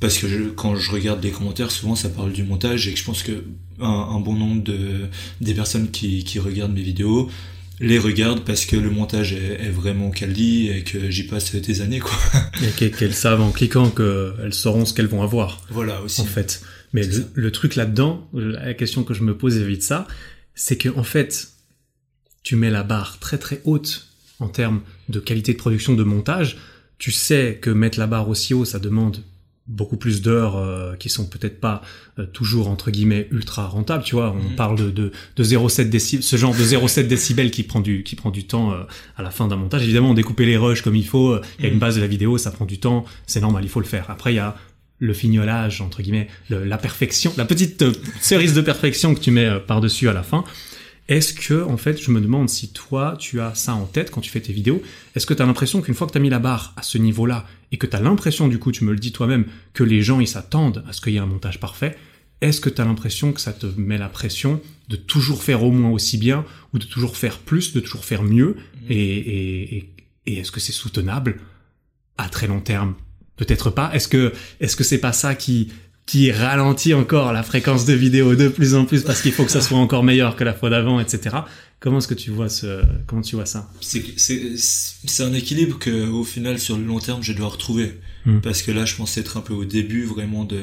Parce 0.05 0.19
que 0.19 0.29
je, 0.29 0.43
quand 0.51 0.77
je 0.77 0.91
regarde 0.91 1.25
les 1.25 1.31
commentaires, 1.31 1.71
souvent 1.71 1.95
ça 1.95 2.11
parle 2.11 2.31
du 2.31 2.43
montage 2.43 2.87
et 2.89 2.93
que 2.93 2.99
je 2.99 3.05
pense 3.05 3.23
que 3.23 3.33
un, 3.81 3.89
un 3.89 4.21
bon 4.21 4.35
nombre 4.35 4.63
de, 4.63 5.09
des 5.41 5.55
personnes 5.55 5.91
qui, 5.91 6.25
qui 6.25 6.39
regardent 6.39 6.75
mes 6.75 6.83
vidéos 6.83 7.31
les 7.81 7.99
regardent 7.99 8.45
parce 8.45 8.67
que 8.67 8.77
le 8.77 8.91
montage 8.91 9.33
est, 9.33 9.71
vraiment 9.71 10.11
quali 10.11 10.69
et 10.69 10.85
que 10.85 11.09
j'y 11.09 11.23
passe 11.23 11.55
des 11.55 11.81
années 11.81 12.01
quoi. 12.01 12.13
et 12.83 12.91
qu'elles 12.91 13.15
savent 13.15 13.41
en 13.41 13.51
cliquant 13.51 13.89
qu'elles 13.89 14.53
sauront 14.53 14.85
ce 14.85 14.93
qu'elles 14.93 15.07
vont 15.07 15.23
avoir. 15.23 15.63
Voilà 15.71 16.03
aussi. 16.03 16.21
En 16.21 16.27
fait. 16.27 16.61
Mais 16.93 17.05
le, 17.33 17.51
truc 17.51 17.75
là-dedans, 17.75 18.29
la 18.35 18.75
question 18.75 19.05
que 19.05 19.15
je 19.15 19.23
me 19.23 19.35
pose 19.35 19.57
vis 19.57 19.79
de 19.79 19.83
ça, 19.83 20.07
c'est 20.55 20.77
que 20.77 20.91
en 20.91 21.03
fait, 21.03 21.49
tu 22.43 22.57
mets 22.57 22.71
la 22.71 22.83
barre 22.83 23.21
très 23.21 23.39
très 23.39 23.63
haute 23.65 24.09
en 24.39 24.49
termes 24.49 24.83
de 25.09 25.19
qualité 25.19 25.55
de 25.55 25.59
production 25.59 25.95
de 25.95 26.05
montage. 26.05 26.59
Tu 26.99 27.11
sais 27.11 27.59
que 27.59 27.71
mettre 27.71 27.99
la 27.99 28.07
barre 28.07 28.29
aussi 28.29 28.53
haut, 28.53 28.67
ça 28.67 28.79
demande 28.79 29.23
beaucoup 29.67 29.97
plus 29.97 30.21
d'heures 30.21 30.57
euh, 30.57 30.95
qui 30.97 31.09
sont 31.09 31.27
peut-être 31.27 31.59
pas 31.59 31.81
euh, 32.19 32.27
toujours 32.27 32.69
entre 32.69 32.91
guillemets 32.91 33.29
ultra 33.31 33.67
rentables 33.67 34.05
tu 34.05 34.15
vois 34.15 34.37
on 34.37 34.51
mm. 34.53 34.57
parle 34.57 34.77
de 34.77 34.91
de, 34.91 35.13
de 35.37 35.45
0,7 35.45 35.89
décibels 35.89 36.23
ce 36.23 36.37
genre 36.37 36.55
de 36.55 36.63
0,7 36.63 37.07
décibels 37.07 37.51
qui 37.51 37.63
prend 37.63 37.81
du 37.81 38.03
qui 38.03 38.15
prend 38.15 38.31
du 38.31 38.47
temps 38.47 38.73
euh, 38.73 38.83
à 39.17 39.23
la 39.23 39.31
fin 39.31 39.49
d'un 39.49 39.57
montage 39.57 39.83
évidemment 39.83 40.13
découper 40.13 40.45
les 40.45 40.59
rushs 40.59 40.83
comme 40.83 40.97
il 40.97 41.07
faut 41.07 41.39
il 41.59 41.65
y 41.65 41.67
a 41.67 41.71
une 41.71 41.77
mm. 41.77 41.81
base 41.81 41.97
de 41.97 42.03
la 42.03 42.07
vidéo 42.07 42.37
ça 42.37 42.51
prend 42.51 42.67
du 42.67 42.79
temps 42.79 43.07
c'est 43.27 43.41
normal 43.41 43.65
il 43.65 43.71
faut 43.71 43.81
le 43.81 43.87
faire 43.87 44.11
après 44.11 44.35
il 44.35 44.37
y 44.37 44.41
a 44.41 44.55
le 44.99 45.15
fignolage 45.15 45.81
entre 45.81 46.03
guillemets 46.03 46.29
la 46.51 46.77
perfection 46.77 47.33
la 47.39 47.47
petite 47.47 47.85
cerise 48.21 48.53
de 48.53 48.61
perfection 48.61 49.15
que 49.15 49.21
tu 49.21 49.31
mets 49.31 49.61
par 49.67 49.81
dessus 49.81 50.09
à 50.11 50.13
la 50.13 50.23
fin 50.23 50.45
est-ce 51.09 51.35
que, 51.35 51.63
en 51.65 51.77
fait, 51.77 52.01
je 52.01 52.11
me 52.11 52.21
demande 52.21 52.49
si 52.49 52.73
toi, 52.73 53.17
tu 53.19 53.41
as 53.41 53.55
ça 53.55 53.75
en 53.75 53.85
tête 53.85 54.11
quand 54.11 54.21
tu 54.21 54.31
fais 54.31 54.41
tes 54.41 54.53
vidéos, 54.53 54.83
est-ce 55.15 55.27
que 55.27 55.35
tu 55.35 55.43
as 55.43 55.47
l'impression 55.47 55.83
qu'une 55.83 55.95
fois 55.95 56.07
que 56.07 56.13
tu 56.13 56.19
as 56.19 56.21
mis 56.21 56.31
la 56.31 56.39
barre 56.39 56.73
à 56.77 56.83
ce 56.83 56.99
niveau-là, 56.99 57.47
et 57.73 57.77
que 57.77 57.87
tu 57.87 57.95
as 57.97 58.01
l'impression, 58.01 58.49
du 58.49 58.59
coup, 58.59 58.73
tu 58.73 58.85
me 58.85 58.93
le 58.93 58.99
dis 58.99 59.13
toi-même, 59.13 59.45
que 59.73 59.85
les 59.85 60.03
gens, 60.03 60.21
ils 60.21 60.29
s'attendent 60.29 60.85
à 60.89 60.93
ce 60.93 61.01
qu'il 61.01 61.13
y 61.13 61.17
ait 61.17 61.21
un 61.21 61.27
montage 61.27 61.61
parfait, 61.61 61.97
est-ce 62.41 62.61
que 62.61 62.71
tu 62.71 62.81
as 62.81 62.85
l'impression 62.85 63.33
que 63.33 63.41
ça 63.41 63.53
te 63.53 63.67
met 63.77 63.99
la 63.99 64.09
pression 64.09 64.61
de 64.89 64.97
toujours 64.97 65.43
faire 65.43 65.63
au 65.63 65.71
moins 65.71 65.91
aussi 65.91 66.19
bien, 66.19 66.45
ou 66.73 66.79
de 66.79 66.85
toujours 66.85 67.17
faire 67.17 67.39
plus, 67.39 67.73
de 67.73 67.81
toujours 67.81 68.05
faire 68.05 68.23
mieux, 68.23 68.57
et, 68.89 69.77
et, 69.77 69.95
et 70.27 70.39
est-ce 70.39 70.53
que 70.53 70.61
c'est 70.61 70.73
soutenable 70.73 71.39
à 72.17 72.29
très 72.29 72.47
long 72.47 72.61
terme? 72.61 72.95
Peut-être 73.37 73.71
pas. 73.71 73.93
Est-ce 73.93 74.07
que 74.07 74.33
est-ce 74.61 74.77
que 74.77 74.85
c'est 74.85 74.99
pas 74.99 75.13
ça 75.13 75.35
qui 75.35 75.73
qui 76.07 76.31
ralentit 76.31 76.95
encore 76.95 77.33
la 77.33 77.43
fréquence 77.43 77.87
de 77.87 77.95
vidéo 77.95 78.35
de 78.35 78.49
plus 78.49 78.75
en 78.75 78.85
plus 78.85 79.03
parce 79.03 79.23
qu'il 79.23 79.33
faut 79.33 79.45
que 79.45 79.51
ça 79.51 79.61
soit 79.61 79.79
encore 79.79 80.05
meilleur 80.05 80.37
que 80.37 80.45
la 80.45 80.53
fois 80.53 80.71
d'avant, 80.71 81.01
etc. 81.01 81.37
Comment 81.81 81.99
est-ce 81.99 82.09
que 82.09 82.15
tu 82.15 82.31
vois 82.31 82.49
ce, 82.49 82.83
comment 83.07 83.23
tu 83.23 83.37
vois 83.37 83.47
ça? 83.47 83.71
C'est 83.81 85.23
un 85.23 85.35
équilibre 85.35 85.79
que, 85.79 86.09
au 86.09 86.25
final, 86.25 86.59
sur 86.59 86.77
le 86.77 86.85
long 86.85 86.99
terme, 86.99 87.23
je 87.23 87.33
dois 87.33 87.49
retrouver. 87.49 88.01
Hmm. 88.25 88.41
Parce 88.41 88.63
que 88.63 88.71
là, 88.71 88.85
je 88.85 88.97
pense 88.97 89.17
être 89.19 89.37
un 89.37 89.41
peu 89.41 89.53
au 89.53 89.65
début 89.65 90.05
vraiment 90.05 90.45
de, 90.45 90.61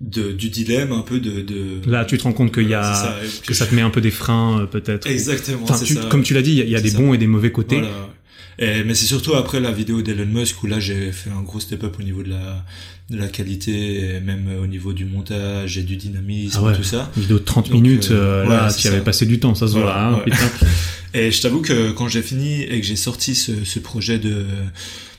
de 0.00 0.32
du 0.32 0.48
dilemme, 0.48 0.92
un 0.92 1.02
peu 1.02 1.18
de. 1.18 1.40
de... 1.40 1.80
Là, 1.90 2.04
tu 2.04 2.18
te 2.18 2.22
rends 2.22 2.32
compte 2.32 2.52
qu'il 2.52 2.68
y 2.68 2.74
a 2.74 3.16
que, 3.46 3.54
ça 3.54 3.66
te 3.66 3.74
met 3.74 3.82
un 3.82 3.90
peu 3.90 4.00
des 4.00 4.10
freins, 4.10 4.60
euh, 4.60 4.66
peut-être. 4.66 5.08
Exactement. 5.08 5.64
Enfin, 5.68 6.08
comme 6.08 6.22
tu 6.22 6.34
l'as 6.34 6.42
dit, 6.42 6.52
il 6.52 6.68
y 6.68 6.76
a, 6.76 6.80
des 6.80 6.92
bons 6.92 7.14
et 7.14 7.18
des 7.18 7.26
mauvais 7.26 7.50
côtés. 7.50 7.80
Voilà. 7.80 8.08
Et, 8.58 8.84
mais 8.84 8.94
c'est 8.94 9.06
surtout 9.06 9.34
après 9.34 9.60
la 9.60 9.72
vidéo 9.72 10.02
d'Elon 10.02 10.26
Musk 10.26 10.62
où 10.62 10.66
là 10.66 10.78
j'ai 10.80 11.12
fait 11.12 11.30
un 11.30 11.42
gros 11.42 11.60
step-up 11.60 11.96
au 11.98 12.02
niveau 12.02 12.22
de 12.22 12.30
la, 12.30 12.64
de 13.10 13.16
la 13.16 13.28
qualité, 13.28 14.16
et 14.16 14.20
même 14.20 14.48
au 14.62 14.66
niveau 14.66 14.92
du 14.92 15.04
montage 15.04 15.78
et 15.78 15.82
du 15.82 15.96
dynamisme 15.96 16.60
ah 16.66 16.72
et 16.72 16.76
tout 16.76 16.82
ça. 16.82 17.10
Une 17.16 17.22
vidéo 17.22 17.38
de 17.38 17.44
30 17.44 17.70
minutes, 17.70 18.10
euh, 18.10 18.44
euh 18.44 18.48
là 18.48 18.72
tu 18.72 18.88
avais 18.88 19.00
passé 19.00 19.26
du 19.26 19.40
temps, 19.40 19.54
ça 19.54 19.68
se 19.68 19.72
voit. 19.72 19.98
Hein, 19.98 20.22
et 21.14 21.30
je 21.30 21.40
t'avoue 21.40 21.60
que 21.60 21.92
quand 21.92 22.08
j'ai 22.08 22.22
fini 22.22 22.62
et 22.62 22.80
que 22.80 22.86
j'ai 22.86 22.96
sorti 22.96 23.34
ce, 23.34 23.64
ce 23.64 23.78
projet 23.78 24.18
de 24.18 24.44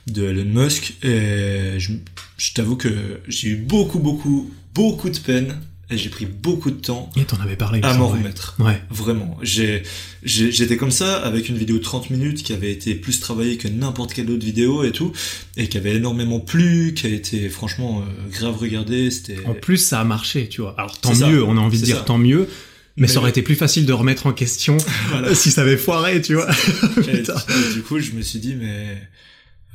de 0.08 0.24
Elon 0.28 0.64
Musk, 0.64 0.96
et 1.02 1.80
je, 1.80 1.94
je 2.38 2.54
t'avoue 2.54 2.76
que 2.76 2.90
j'ai 3.28 3.50
eu 3.50 3.56
beaucoup 3.56 4.00
beaucoup 4.00 4.52
beaucoup 4.74 5.10
de 5.10 5.18
peine 5.18 5.56
j'ai 5.90 6.10
pris 6.10 6.26
beaucoup 6.26 6.72
de 6.72 6.80
temps 6.80 7.10
et 7.16 7.26
t'en 7.26 7.38
avais 7.38 7.56
parlé, 7.56 7.82
à 7.84 7.94
m'en 7.96 8.08
remettre. 8.08 8.56
Ouais. 8.60 8.82
Vraiment. 8.90 9.38
J'ai, 9.42 9.84
j'étais 10.24 10.78
comme 10.78 10.92
ça 10.92 11.18
avec 11.18 11.50
une 11.50 11.58
vidéo 11.58 11.78
de 11.78 11.84
30 11.84 12.10
minutes 12.10 12.44
qui 12.44 12.54
avait 12.54 12.72
été 12.72 12.96
plus 12.96 13.20
travaillée 13.20 13.58
que 13.58 13.68
n'importe 13.68 14.14
quelle 14.14 14.30
autre 14.32 14.46
vidéo 14.46 14.84
et 14.84 14.92
tout, 14.92 15.12
et 15.58 15.68
qui 15.68 15.78
avait 15.78 15.96
énormément 15.96 16.40
plu, 16.40 16.94
qui 16.96 17.08
a 17.08 17.10
été 17.10 17.50
franchement 17.50 18.02
euh, 18.02 18.32
grave 18.32 18.58
regardée. 18.58 19.12
C'était. 19.12 19.46
En 19.46 19.54
plus, 19.54 19.78
ça 19.78 20.00
a 20.00 20.04
marché, 20.04 20.48
tu 20.48 20.62
vois. 20.62 20.76
Alors 20.78 21.00
tant 21.00 21.16
mieux, 21.16 21.44
on 21.44 21.58
a 21.58 21.62
envie 21.62 21.80
de 21.80 21.86
dire 21.86 22.06
tant 22.06 22.18
mieux. 22.18 22.48
Mais, 22.96 23.08
ça 23.08 23.18
aurait 23.18 23.32
été 23.32 23.42
plus 23.42 23.56
facile 23.56 23.88
de 23.88 23.94
remettre 23.94 24.28
en 24.28 24.34
question 24.34 24.78
si 25.34 25.50
ça 25.50 25.62
avait 25.62 25.78
foiré, 25.78 26.22
tu 26.22 26.36
vois. 26.36 26.48
du 27.74 27.82
coup, 27.82 28.00
je 28.00 28.12
me 28.12 28.22
suis 28.22 28.38
dit, 28.38 28.54
mais 28.54 29.02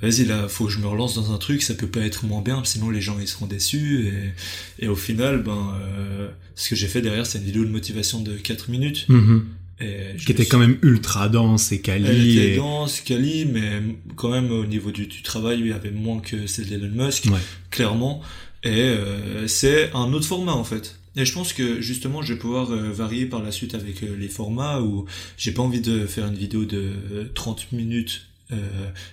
vas-y 0.03 0.25
là, 0.25 0.49
faut 0.49 0.67
que 0.67 0.73
je 0.73 0.79
me 0.79 0.87
relance 0.87 1.15
dans 1.15 1.33
un 1.33 1.39
truc, 1.39 1.63
ça 1.63 1.75
peut 1.75 1.87
pas 1.87 2.01
être 2.01 2.25
moins 2.25 2.43
bien, 2.43 2.63
sinon 2.65 2.91
les 2.91 3.01
gens 3.01 3.19
ils 3.21 3.29
seront 3.29 3.47
déçus. 3.47 4.09
Et, 4.09 4.85
et 4.85 4.89
au 4.89 4.97
final, 4.97 5.43
ben, 5.43 5.75
euh, 5.83 6.29
ce 6.55 6.69
que 6.69 6.77
j'ai 6.77 6.89
fait 6.89 7.03
derrière, 7.03 7.27
c'est 7.27 7.39
une 7.39 7.45
vidéo 7.45 7.65
de 7.65 7.71
motivation 7.71 8.21
de 8.21 8.37
4 8.37 8.71
minutes. 8.71 9.07
Et 9.81 10.17
qui 10.17 10.33
était 10.33 10.47
quand 10.47 10.59
même 10.59 10.77
ultra 10.83 11.29
dense 11.29 11.71
et 11.71 11.81
quali. 11.81 12.05
Elle 12.05 12.29
était 12.29 12.57
dense, 12.57 13.01
quali, 13.01 13.47
mais 13.47 13.81
quand 14.17 14.31
même 14.31 14.51
au 14.51 14.67
niveau 14.67 14.91
du, 14.91 15.07
du 15.07 15.23
travail, 15.23 15.61
il 15.61 15.69
y 15.69 15.73
avait 15.73 15.93
moins 15.93 16.19
que 16.19 16.49
celle 16.49 16.67
d'Elon 16.67 16.91
Musk, 17.07 17.29
clairement. 17.71 18.23
Et 18.65 18.83
euh, 18.83 19.47
c'est 19.47 19.91
un 19.95 20.13
autre 20.13 20.27
format 20.27 20.53
en 20.53 20.65
fait. 20.65 20.99
Et 21.17 21.25
je 21.25 21.33
pense 21.33 21.53
que 21.53 21.81
justement, 21.81 22.23
je 22.23 22.35
vais 22.35 22.39
pouvoir 22.39 22.71
euh, 22.71 22.93
varier 22.93 23.27
par 23.27 23.43
la 23.43 23.51
suite 23.51 23.75
avec 23.75 24.03
euh, 24.03 24.17
les 24.17 24.29
formats 24.29 24.81
où 24.81 25.05
j'ai 25.37 25.53
pas 25.53 25.63
envie 25.63 25.81
de 25.81 26.07
faire 26.07 26.27
une 26.27 26.35
vidéo 26.35 26.65
de 26.65 27.31
30 27.35 27.73
minutes 27.73 28.27
euh, 28.51 28.57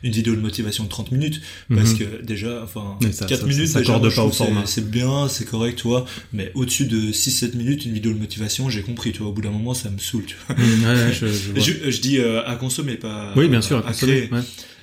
une 0.01 0.13
vidéo 0.13 0.33
de 0.33 0.39
motivation 0.39 0.85
de 0.85 0.89
30 0.89 1.11
minutes 1.11 1.41
parce 1.67 1.91
mhm. 1.91 1.97
que 1.97 2.23
déjà 2.23 2.61
enfin 2.63 2.97
4 3.27 3.45
minutes 3.45 3.67
ça, 3.67 3.79
déjà, 3.79 3.99
pas 3.99 4.23
au 4.23 4.31
format 4.31 4.65
c'est 4.65 4.89
bien 4.89 5.27
c'est 5.27 5.43
correct 5.43 5.77
tu 5.77 5.89
vois 5.89 6.05
mais 6.31 6.53
au-dessus 6.55 6.85
de 6.85 7.11
6 7.11 7.31
7 7.31 7.55
minutes 7.55 7.83
une 7.83 7.91
vidéo 7.91 8.13
de 8.13 8.17
motivation 8.17 8.69
j'ai 8.69 8.81
compris 8.81 9.11
tu 9.11 9.19
vois 9.19 9.27
au 9.27 9.33
bout 9.33 9.41
d'un 9.41 9.51
moment 9.51 9.73
ça 9.73 9.89
me 9.89 9.97
saoule 9.97 10.23
tu 10.23 10.37
vois 10.47 10.55
mhm, 10.55 11.11
je, 11.11 11.27
je, 11.59 11.91
je, 11.91 12.01
dis 12.01 12.19
euh, 12.19 12.47
à 12.47 12.55
consommer 12.55 12.95
pas 12.95 13.33
oui 13.35 13.49
bien 13.49 13.61
sûr 13.61 13.79
à, 13.79 13.91
consommer 13.91 14.29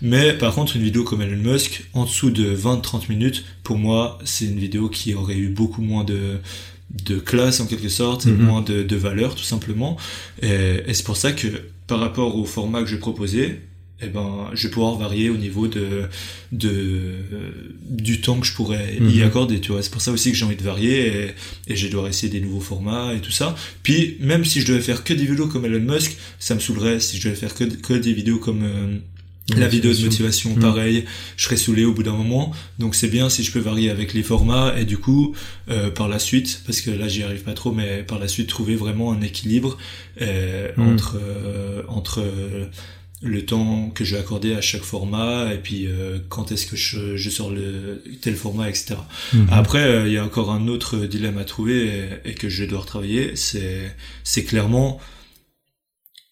mais 0.03 0.35
par 0.35 0.55
contre 0.55 0.77
une 0.77 0.83
vidéo 0.83 1.05
comme 1.05 1.23
Elon 1.23 1.53
Musk 1.53 1.89
en 1.95 2.05
dessous 2.05 2.31
de 2.31 2.45
20 2.45 2.83
30 2.83 3.09
minutes 3.09 3.47
pour 3.63 3.79
moi 3.79 4.19
c'est 4.25 4.45
une 4.45 4.59
vidéo 4.59 4.91
qui 4.91 5.15
aurait 5.15 5.39
eu 5.39 5.49
beaucoup 5.49 5.81
moins 5.81 6.05
de 6.05 6.41
de 7.07 7.19
classe 7.19 7.61
en 7.61 7.67
quelque 7.67 7.89
sorte, 7.89 8.27
mhm. 8.27 8.37
moins 8.37 8.61
de, 8.61 8.83
de 8.83 8.97
valeur 8.97 9.35
tout 9.35 9.45
simplement. 9.45 9.97
Et, 10.43 10.83
et 10.87 10.93
c'est 10.93 11.05
pour 11.05 11.17
ça 11.17 11.33
que 11.33 11.49
par 11.87 12.01
rapport 12.01 12.37
au 12.37 12.45
format 12.45 12.83
que 12.83 12.89
je 12.89 12.97
proposais, 12.97 13.61
eh 14.03 14.09
ben, 14.09 14.51
je 14.55 14.67
vais 14.67 14.73
pouvoir 14.73 14.97
varier 14.97 15.31
au 15.31 15.37
niveau 15.37 15.69
de, 15.69 16.05
de 16.51 17.15
du 17.81 18.21
temps 18.21 18.41
que 18.41 18.47
je 18.47 18.55
pourrais 18.55 18.97
y 18.97 19.19
mhm. 19.19 19.23
accorder. 19.23 19.61
Tu 19.61 19.73
vois, 19.73 19.83
c'est 19.83 19.91
pour 19.91 20.03
ça 20.03 20.13
aussi 20.13 20.33
que 20.33 20.37
j'ai 20.37 20.45
envie 20.45 20.57
de 20.57 20.63
varier 20.63 21.07
et, 21.07 21.31
et 21.69 21.77
je 21.77 21.89
dois 21.89 22.09
essayer 22.09 22.33
des 22.33 22.41
nouveaux 22.41 22.61
formats 22.61 23.15
et 23.15 23.21
tout 23.21 23.31
ça. 23.31 23.55
Puis 23.83 24.17
même 24.21 24.45
si 24.45 24.61
je 24.61 24.67
devais 24.67 24.81
faire 24.81 25.05
que 25.05 25.15
des 25.15 25.25
vidéos 25.25 25.47
comme 25.47 25.65
Elon 25.65 25.81
Musk, 25.81 26.17
ça 26.39 26.55
me 26.55 26.61
saoulerait 26.61 27.01
si 27.01 27.19
je 27.19 27.29
devais 27.29 27.39
faire 27.39 27.55
que, 27.55 27.65
que 27.65 27.95
des 27.95 28.13
vidéos 28.13 28.39
comme 28.39 28.63
euh, 28.65 28.99
la 29.57 29.69
vidéo 29.69 29.93
de 29.93 30.01
motivation, 30.03 30.51
mhm. 30.51 30.61
pareil, 30.61 31.05
je 31.37 31.45
serais 31.45 31.57
saoulé 31.57 31.85
au 31.85 31.93
bout 31.93 32.03
d'un 32.03 32.15
moment. 32.15 32.53
Donc 32.79 32.95
c'est 32.95 33.09
bien 33.09 33.29
si 33.29 33.43
je 33.43 33.53
peux 33.53 33.59
varier 33.59 33.91
avec 33.91 34.15
les 34.15 34.23
formats 34.23 34.75
et 34.79 34.85
du 34.85 34.99
coup, 34.99 35.35
euh, 35.69 35.91
par 35.91 36.09
la 36.09 36.19
suite, 36.19 36.63
parce 36.65 36.81
que 36.81 36.91
là 36.91 37.09
j'y 37.09 37.23
arrive 37.23 37.43
pas 37.43 37.55
trop, 37.55 37.73
mais 37.73 38.03
par 38.03 38.19
la 38.19 38.29
suite 38.29 38.49
trouver 38.49 38.77
vraiment 38.77 39.13
un 39.13 39.21
équilibre 39.21 39.79
euh, 40.21 40.71
mhm. 40.77 40.93
entre 40.93 41.19
euh, 41.21 41.83
entre 41.89 42.23
le 43.23 43.45
temps 43.45 43.91
que 43.95 44.05
je 44.05 44.17
vais 44.17 44.21
accorder 44.21 44.55
à 44.55 44.61
chaque 44.61 44.83
format 44.83 45.53
et 45.55 45.59
puis 45.59 45.87
euh, 45.87 46.19
quand 46.29 46.51
est-ce 46.51 46.67
que 46.67 46.77
je, 46.77 47.17
je, 47.17 47.31
sors 47.31 47.51
le 47.51 48.03
tel 48.21 48.35
format 48.35 48.69
etc 48.69 48.97
mhm. 49.33 49.47
après 49.51 49.85
euh, 49.85 50.09
il 50.09 50.13
y 50.13 50.19
a 50.19 50.25
encore 50.25 50.51
un 50.51 50.67
autre 50.67 50.97
dilemme 50.99 51.39
à 51.39 51.45
trouver 51.45 52.09
et, 52.25 52.35
que 52.35 52.49
je 52.49 52.65
dois 52.65 52.81
retravailler 52.81 53.37
c'est 53.37 53.95
c'est 54.25 54.43
clairement 54.43 55.01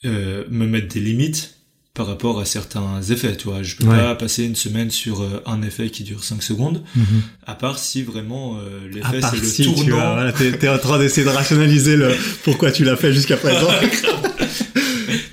euh, 0.05 0.45
me 0.51 0.67
mettre 0.67 0.89
des 0.89 1.01
limites 1.01 1.57
par 1.95 2.07
rapport 2.07 2.41
à 2.41 2.45
certains 2.45 3.03
effets 3.03 3.37
tu 3.37 3.49
vois. 3.49 3.63
Je 3.63 3.77
peux 3.77 3.87
pas 3.87 4.15
passer 4.15 4.45
une 4.45 4.57
semaine 4.57 4.91
sur 4.91 5.25
un 5.47 5.63
effet 5.63 5.91
qui 5.91 6.03
dure 6.03 6.25
5 6.25 6.43
secondes 6.43 6.83
mhm. 6.97 7.23
à 7.47 7.55
part 7.55 7.79
si 7.79 8.03
vraiment 8.03 8.59
l'effet 8.91 9.21
c'est 9.21 9.37
le 9.37 9.47
si 9.47 9.65
tournant. 9.65 10.33
tu 10.33 10.53
t'es, 10.53 10.67
es 10.67 10.69
en 10.69 10.79
train 10.79 10.99
d'essayer 10.99 11.25
de 11.25 11.33
rationaliser 11.33 11.97
le 11.97 12.17
pourquoi 12.43 12.73
tu 12.73 12.85
l'as 12.85 12.97
fait 12.97 13.13
jusqu'à 13.13 13.37
présent 13.37 13.69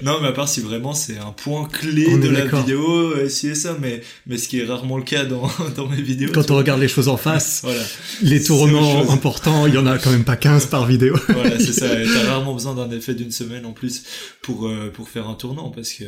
non, 0.07 0.21
mais 0.21 0.29
à 0.29 0.31
part 0.31 0.47
si 0.49 0.61
vraiment 0.61 0.93
c'est 0.93 1.17
un 1.17 1.31
point 1.31 1.65
clé 1.67 2.17
de 2.17 2.29
la 2.29 2.45
vidéo, 2.45 3.11
euh, 3.13 3.29
si 3.29 3.47
et 3.49 3.55
ça, 3.55 3.77
mais, 3.79 4.01
mais 4.25 4.37
ce 4.37 4.47
qui 4.47 4.59
est 4.59 4.65
rarement 4.65 4.97
le 4.97 5.03
cas 5.03 5.25
dans, 5.25 5.49
dans 5.75 5.87
mes 5.87 6.01
vidéos. 6.01 6.31
Quand 6.33 6.41
on 6.45 6.53
vois. 6.53 6.57
regarde 6.57 6.79
les 6.79 6.87
choses 6.87 7.07
en 7.09 7.17
face, 7.17 7.61
Voilà, 7.63 7.83
les 8.21 8.41
tournants 8.41 9.09
importants, 9.11 9.67
il 9.67 9.73
y 9.73 9.77
en 9.77 9.85
a 9.85 9.97
quand 9.97 10.11
même 10.11 10.23
pas 10.23 10.37
15 10.37 10.67
par 10.67 10.85
vidéo. 10.85 11.15
voilà, 11.29 11.59
c'est 11.59 11.73
ça. 11.73 12.01
Et 12.01 12.05
T'as 12.05 12.23
rarement 12.31 12.53
besoin 12.53 12.73
d'un 12.75 12.89
effet 12.91 13.13
d'une 13.13 13.31
semaine 13.31 13.65
en 13.65 13.73
plus 13.73 14.03
pour, 14.41 14.67
euh, 14.67 14.91
pour 14.93 15.09
faire 15.09 15.27
un 15.27 15.35
tournant, 15.35 15.69
parce 15.69 15.91
que 15.93 16.05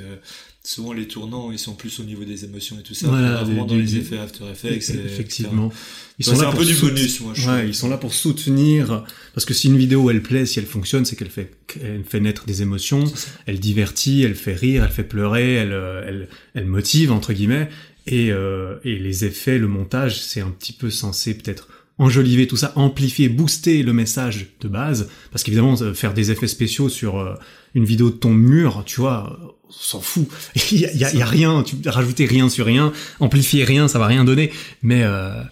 souvent 0.63 0.93
les 0.93 1.07
tournants, 1.07 1.51
ils 1.51 1.59
sont 1.59 1.73
plus 1.73 1.99
au 1.99 2.03
niveau 2.03 2.23
des 2.23 2.43
émotions 2.45 2.77
et 2.79 2.83
tout 2.83 2.93
ça, 2.93 3.07
Voilà, 3.07 3.37
rarement 3.37 3.65
du- 3.65 3.75
dans 3.75 3.81
les 3.81 3.95
effets 3.97 4.17
After 4.17 4.43
Effects. 4.51 4.89
Effectivement. 5.05 5.71
Ils 6.19 6.25
c'est 6.25 6.31
un 6.41 6.49
pour 6.51 6.59
peu 6.59 6.65
du 6.65 6.75
bonus, 6.75 7.21
moi, 7.21 7.31
je 7.33 7.49
Ouais, 7.49 7.67
ils 7.69 7.73
sont 7.73 7.87
là 7.87 7.97
pour 7.97 8.13
soutenir. 8.13 9.05
Parce 9.33 9.45
que 9.45 9.53
si 9.53 9.67
une 9.67 9.77
vidéo 9.77 10.09
elle 10.11 10.21
plaît, 10.21 10.45
si 10.45 10.59
elle 10.59 10.65
fonctionne, 10.65 11.05
c'est 11.05 11.15
qu'elle 11.15 11.29
fait, 11.29 11.51
elle 11.81 12.03
fait 12.07 12.19
naître 12.19 12.45
des 12.45 12.61
émotions, 12.61 13.05
elle 13.45 13.59
divertit, 13.59 13.88
elle 14.23 14.35
fait 14.35 14.53
rire, 14.53 14.83
elle 14.83 14.91
fait 14.91 15.03
pleurer, 15.03 15.55
elle, 15.55 15.73
euh, 15.73 16.03
elle, 16.07 16.27
elle 16.55 16.65
motive 16.65 17.11
entre 17.11 17.33
guillemets. 17.33 17.69
Et, 18.07 18.31
euh, 18.31 18.77
et 18.83 18.97
les 18.97 19.25
effets, 19.25 19.59
le 19.59 19.67
montage, 19.67 20.19
c'est 20.21 20.41
un 20.41 20.49
petit 20.49 20.73
peu 20.73 20.89
censé 20.89 21.37
peut-être 21.37 21.67
enjoliver 21.99 22.47
tout 22.47 22.57
ça, 22.57 22.71
amplifier, 22.75 23.29
booster 23.29 23.83
le 23.83 23.93
message 23.93 24.47
de 24.61 24.67
base. 24.67 25.09
Parce 25.31 25.43
qu'évidemment, 25.43 25.75
euh, 25.81 25.93
faire 25.93 26.13
des 26.13 26.31
effets 26.31 26.47
spéciaux 26.47 26.89
sur 26.89 27.19
euh, 27.19 27.35
une 27.75 27.83
vidéo 27.83 28.09
de 28.09 28.15
ton 28.15 28.31
mur, 28.31 28.83
tu 28.85 29.01
vois, 29.01 29.37
on 29.67 29.71
s'en 29.71 29.99
fout. 29.99 30.27
Il 30.71 30.79
y 30.79 30.85
a, 30.85 31.13
y 31.13 31.21
a 31.21 31.25
rien, 31.25 31.61
tu 31.61 31.75
rajouter 31.85 32.25
rien 32.25 32.49
sur 32.49 32.65
rien, 32.65 32.91
amplifier 33.19 33.65
rien, 33.65 33.87
ça 33.87 33.99
va 33.99 34.07
rien 34.07 34.23
donner. 34.23 34.51
Mais 34.81 35.03
euh, 35.03 35.43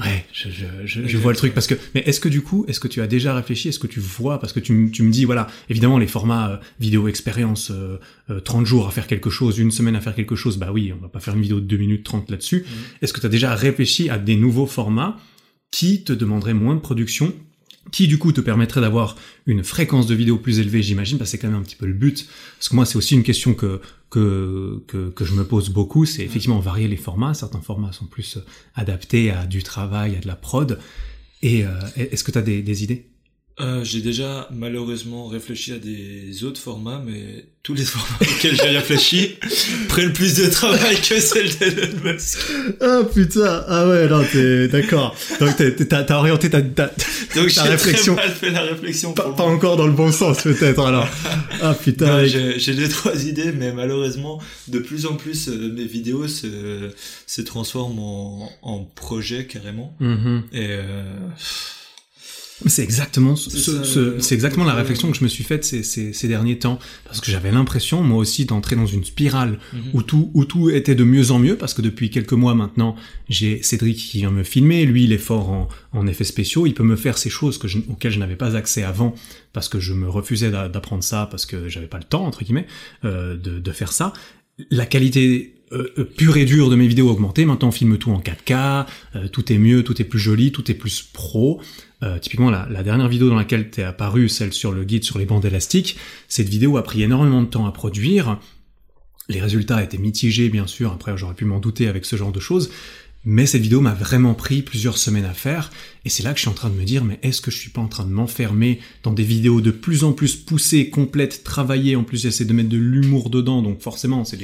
ouais, 0.00 0.24
je, 0.32 0.48
je, 0.50 0.64
je, 0.84 1.06
je 1.06 1.18
vois 1.18 1.32
le 1.32 1.36
truc 1.36 1.54
parce 1.54 1.66
que. 1.66 1.74
Mais 1.94 2.02
est-ce 2.06 2.20
que 2.20 2.28
du 2.28 2.42
coup, 2.42 2.64
est-ce 2.68 2.80
que 2.80 2.88
tu 2.88 3.00
as 3.00 3.06
déjà 3.06 3.34
réfléchi, 3.34 3.68
est-ce 3.68 3.78
que 3.78 3.86
tu 3.86 4.00
vois, 4.00 4.40
parce 4.40 4.52
que 4.52 4.60
tu, 4.60 4.72
me 4.72 5.10
dis, 5.10 5.24
voilà, 5.24 5.46
évidemment 5.68 5.98
les 5.98 6.06
formats 6.06 6.50
euh, 6.50 6.56
vidéo 6.80 7.08
expérience, 7.08 7.70
euh, 7.70 7.98
euh, 8.30 8.40
30 8.40 8.66
jours 8.66 8.88
à 8.88 8.90
faire 8.90 9.06
quelque 9.06 9.30
chose, 9.30 9.58
une 9.58 9.70
semaine 9.70 9.96
à 9.96 10.00
faire 10.00 10.14
quelque 10.14 10.36
chose, 10.36 10.56
bah 10.56 10.70
oui, 10.72 10.92
on 10.96 11.00
va 11.00 11.08
pas 11.08 11.20
faire 11.20 11.34
une 11.34 11.42
vidéo 11.42 11.60
de 11.60 11.66
2 11.66 11.76
minutes 11.76 12.04
30 12.04 12.30
là-dessus. 12.30 12.64
Est-ce 13.02 13.12
que 13.12 13.20
tu 13.20 13.26
as 13.26 13.30
déjà 13.30 13.54
réfléchi 13.54 14.10
à 14.10 14.18
des 14.18 14.36
nouveaux 14.36 14.66
formats 14.66 15.18
qui 15.70 16.04
te 16.04 16.12
demanderaient 16.12 16.54
moins 16.54 16.74
de 16.74 16.80
production 16.80 17.34
qui 17.92 18.08
du 18.08 18.18
coup 18.18 18.32
te 18.32 18.40
permettrait 18.40 18.80
d'avoir 18.80 19.16
une 19.46 19.62
fréquence 19.62 20.06
de 20.06 20.14
vidéo 20.14 20.36
plus 20.38 20.58
élevée, 20.58 20.82
j'imagine, 20.82 21.18
parce 21.18 21.30
que 21.30 21.36
c'est 21.36 21.38
quand 21.38 21.48
même 21.48 21.60
un 21.60 21.62
petit 21.62 21.76
peu 21.76 21.86
le 21.86 21.92
but. 21.92 22.26
Parce 22.58 22.68
que 22.68 22.74
moi, 22.74 22.86
c'est 22.86 22.96
aussi 22.96 23.14
une 23.14 23.22
question 23.22 23.54
que 23.54 23.80
que 24.10 24.82
que, 24.86 25.10
que 25.10 25.24
je 25.24 25.32
me 25.32 25.44
pose 25.44 25.70
beaucoup, 25.70 26.04
c'est 26.04 26.22
effectivement 26.24 26.60
varier 26.60 26.88
les 26.88 26.96
formats. 26.96 27.34
Certains 27.34 27.60
formats 27.60 27.92
sont 27.92 28.06
plus 28.06 28.36
euh, 28.36 28.40
adaptés 28.74 29.30
à 29.30 29.46
du 29.46 29.62
travail, 29.62 30.16
à 30.16 30.20
de 30.20 30.26
la 30.26 30.36
prod. 30.36 30.78
Et 31.42 31.64
euh, 31.64 31.70
est-ce 31.96 32.24
que 32.24 32.30
tu 32.30 32.38
as 32.38 32.42
des, 32.42 32.62
des 32.62 32.84
idées? 32.84 33.06
Euh, 33.60 33.84
j'ai 33.84 34.00
déjà 34.00 34.48
malheureusement 34.52 35.28
réfléchi 35.28 35.72
à 35.72 35.78
des 35.78 36.42
autres 36.42 36.60
formats, 36.60 37.00
mais 37.06 37.46
tous 37.62 37.74
les 37.74 37.84
formats 37.84 38.16
auxquels 38.20 38.56
j'ai 38.56 38.68
réfléchi 38.76 39.36
prennent 39.88 40.12
plus 40.12 40.34
de 40.34 40.46
travail 40.46 40.96
que 41.00 41.20
celle 41.20 41.56
d'Elon 41.58 42.00
Musk. 42.02 42.38
Ah 42.80 43.02
putain, 43.14 43.64
ah 43.68 43.88
ouais, 43.88 44.08
non, 44.08 44.24
t'es 44.24 44.66
d'accord. 44.66 45.14
Donc 45.38 45.50
t'as 45.88 46.16
orienté 46.16 46.50
ta, 46.50 46.62
ta, 46.62 46.90
Donc 47.36 47.52
Ta 47.54 47.62
réflexion. 47.62 48.16
très 48.16 48.26
mal 48.26 48.34
fait 48.34 48.50
la 48.50 48.62
réflexion. 48.62 49.12
pas, 49.12 49.30
encore 49.44 49.76
dans 49.76 49.86
le 49.86 49.92
bon 49.92 50.10
sens 50.10 50.42
peut-être 50.42 50.84
alors. 50.84 51.06
Ah 51.62 51.74
putain. 51.74 52.22
Mec. 52.22 52.58
j'ai 52.58 52.74
deux 52.74 52.88
trois 52.88 53.24
idées, 53.24 53.52
mais 53.52 53.72
malheureusement, 53.72 54.42
de 54.66 54.80
plus 54.80 55.06
en 55.06 55.14
plus, 55.14 55.48
euh, 55.48 55.72
mes 55.72 55.84
vidéos 55.86 56.26
se, 56.26 56.90
se 57.28 57.40
transforment 57.40 58.00
en, 58.00 58.50
en 58.62 58.80
projet 58.84 59.46
carrément. 59.46 59.94
Mhm. 60.00 60.42
Et 60.52 60.66
euh, 60.70 61.04
C'est 62.66 62.82
exactement 62.84 63.34
ce, 63.34 63.50
ce- 63.50 64.18
c'est 64.20 64.34
exactement 64.34 64.64
la 64.64 64.72
le- 64.74 64.78
réflexion 64.78 65.10
que 65.10 65.16
je 65.18 65.24
me 65.24 65.28
suis 65.28 65.42
faite 65.42 65.64
ces, 65.64 65.82
ces, 65.82 66.12
ces 66.12 66.28
derniers 66.28 66.58
temps. 66.58 66.78
Parce 67.04 67.20
que 67.20 67.30
j'avais 67.30 67.50
l'impression 67.50 68.02
moi 68.02 68.18
aussi 68.18 68.44
d'entrer 68.44 68.76
dans 68.76 68.86
une 68.86 69.04
spirale 69.04 69.58
Mhm. 69.72 69.80
où 69.92 70.02
tout 70.02 70.30
où 70.34 70.44
tout 70.44 70.70
était 70.70 70.94
de 70.94 71.02
mieux 71.04 71.30
en 71.32 71.38
mieux. 71.40 71.56
Parce 71.56 71.74
que 71.74 71.82
depuis 71.82 72.10
quelques 72.10 72.32
mois 72.32 72.54
maintenant 72.54 72.94
j'ai 73.28 73.60
Cédric 73.62 73.96
qui 73.98 74.18
vient 74.18 74.30
me 74.30 74.44
filmer. 74.44 74.84
Lui 74.86 75.04
il 75.04 75.12
est 75.12 75.18
fort 75.18 75.50
en, 75.50 75.68
en 75.92 76.06
effets 76.06 76.24
spéciaux. 76.24 76.66
Il 76.66 76.74
peut 76.74 76.84
me 76.84 76.96
faire 76.96 77.18
ces 77.18 77.30
choses 77.30 77.58
que 77.58 77.66
je, 77.66 77.78
auxquelles 77.90 78.12
je 78.12 78.20
n'avais 78.20 78.36
pas 78.36 78.54
accès 78.56 78.84
avant 78.84 79.14
parce 79.52 79.68
que 79.68 79.80
je 79.80 79.92
me 79.92 80.08
refusais 80.08 80.50
d'a- 80.52 80.68
d'apprendre 80.68 81.02
ça 81.02 81.26
parce 81.30 81.46
que 81.46 81.68
j'avais 81.68 81.88
pas 81.88 81.98
le 81.98 82.04
temps 82.04 82.24
entre 82.24 82.44
guillemets 82.44 82.66
euh, 83.04 83.36
de, 83.36 83.58
de 83.58 83.72
faire 83.72 83.92
ça. 83.92 84.12
La 84.70 84.86
qualité 84.86 85.54
euh, 85.72 85.92
euh, 85.98 86.04
pure 86.04 86.36
et 86.36 86.44
dure 86.44 86.70
de 86.70 86.76
mes 86.76 86.86
vidéos 86.86 87.08
a 87.08 87.12
augmenté. 87.12 87.44
Maintenant, 87.44 87.68
on 87.68 87.72
filme 87.72 87.96
tout 87.98 88.10
en 88.10 88.20
4K, 88.20 88.86
euh, 89.16 89.28
tout 89.28 89.52
est 89.52 89.58
mieux, 89.58 89.82
tout 89.82 90.00
est 90.00 90.04
plus 90.04 90.18
joli, 90.18 90.52
tout 90.52 90.70
est 90.70 90.74
plus 90.74 91.02
pro. 91.02 91.60
Euh, 92.02 92.18
typiquement, 92.18 92.50
la, 92.50 92.68
la 92.70 92.82
dernière 92.82 93.08
vidéo 93.08 93.28
dans 93.28 93.34
laquelle 93.34 93.70
t'es 93.70 93.82
apparu, 93.82 94.28
celle 94.28 94.52
sur 94.52 94.72
le 94.72 94.84
guide 94.84 95.04
sur 95.04 95.18
les 95.18 95.24
bandes 95.24 95.44
élastiques, 95.44 95.96
cette 96.28 96.48
vidéo 96.48 96.76
a 96.76 96.82
pris 96.82 97.02
énormément 97.02 97.42
de 97.42 97.48
temps 97.48 97.66
à 97.66 97.72
produire. 97.72 98.38
Les 99.28 99.40
résultats 99.40 99.82
étaient 99.82 99.98
mitigés, 99.98 100.50
bien 100.50 100.66
sûr. 100.66 100.92
Après, 100.92 101.16
j'aurais 101.16 101.34
pu 101.34 101.46
m'en 101.46 101.58
douter 101.58 101.88
avec 101.88 102.04
ce 102.04 102.16
genre 102.16 102.32
de 102.32 102.40
choses. 102.40 102.70
Mais 103.26 103.46
cette 103.46 103.62
vidéo 103.62 103.80
m'a 103.80 103.94
vraiment 103.94 104.34
pris 104.34 104.60
plusieurs 104.60 104.98
semaines 104.98 105.24
à 105.24 105.32
faire, 105.32 105.70
et 106.04 106.10
c'est 106.10 106.22
là 106.22 106.32
que 106.32 106.36
je 106.36 106.42
suis 106.42 106.50
en 106.50 106.54
train 106.54 106.68
de 106.68 106.74
me 106.74 106.84
dire, 106.84 107.04
mais 107.04 107.18
est-ce 107.22 107.40
que 107.40 107.50
je 107.50 107.56
suis 107.56 107.70
pas 107.70 107.80
en 107.80 107.88
train 107.88 108.04
de 108.04 108.10
m'enfermer 108.10 108.80
dans 109.02 109.12
des 109.12 109.22
vidéos 109.22 109.62
de 109.62 109.70
plus 109.70 110.04
en 110.04 110.12
plus 110.12 110.36
poussées, 110.36 110.90
complètes, 110.90 111.42
travaillées, 111.42 111.96
en 111.96 112.04
plus 112.04 112.20
j'essaie 112.20 112.44
de 112.44 112.52
mettre 112.52 112.68
de 112.68 112.76
l'humour 112.76 113.30
dedans, 113.30 113.62
donc 113.62 113.80
forcément, 113.80 114.26
c'est 114.26 114.38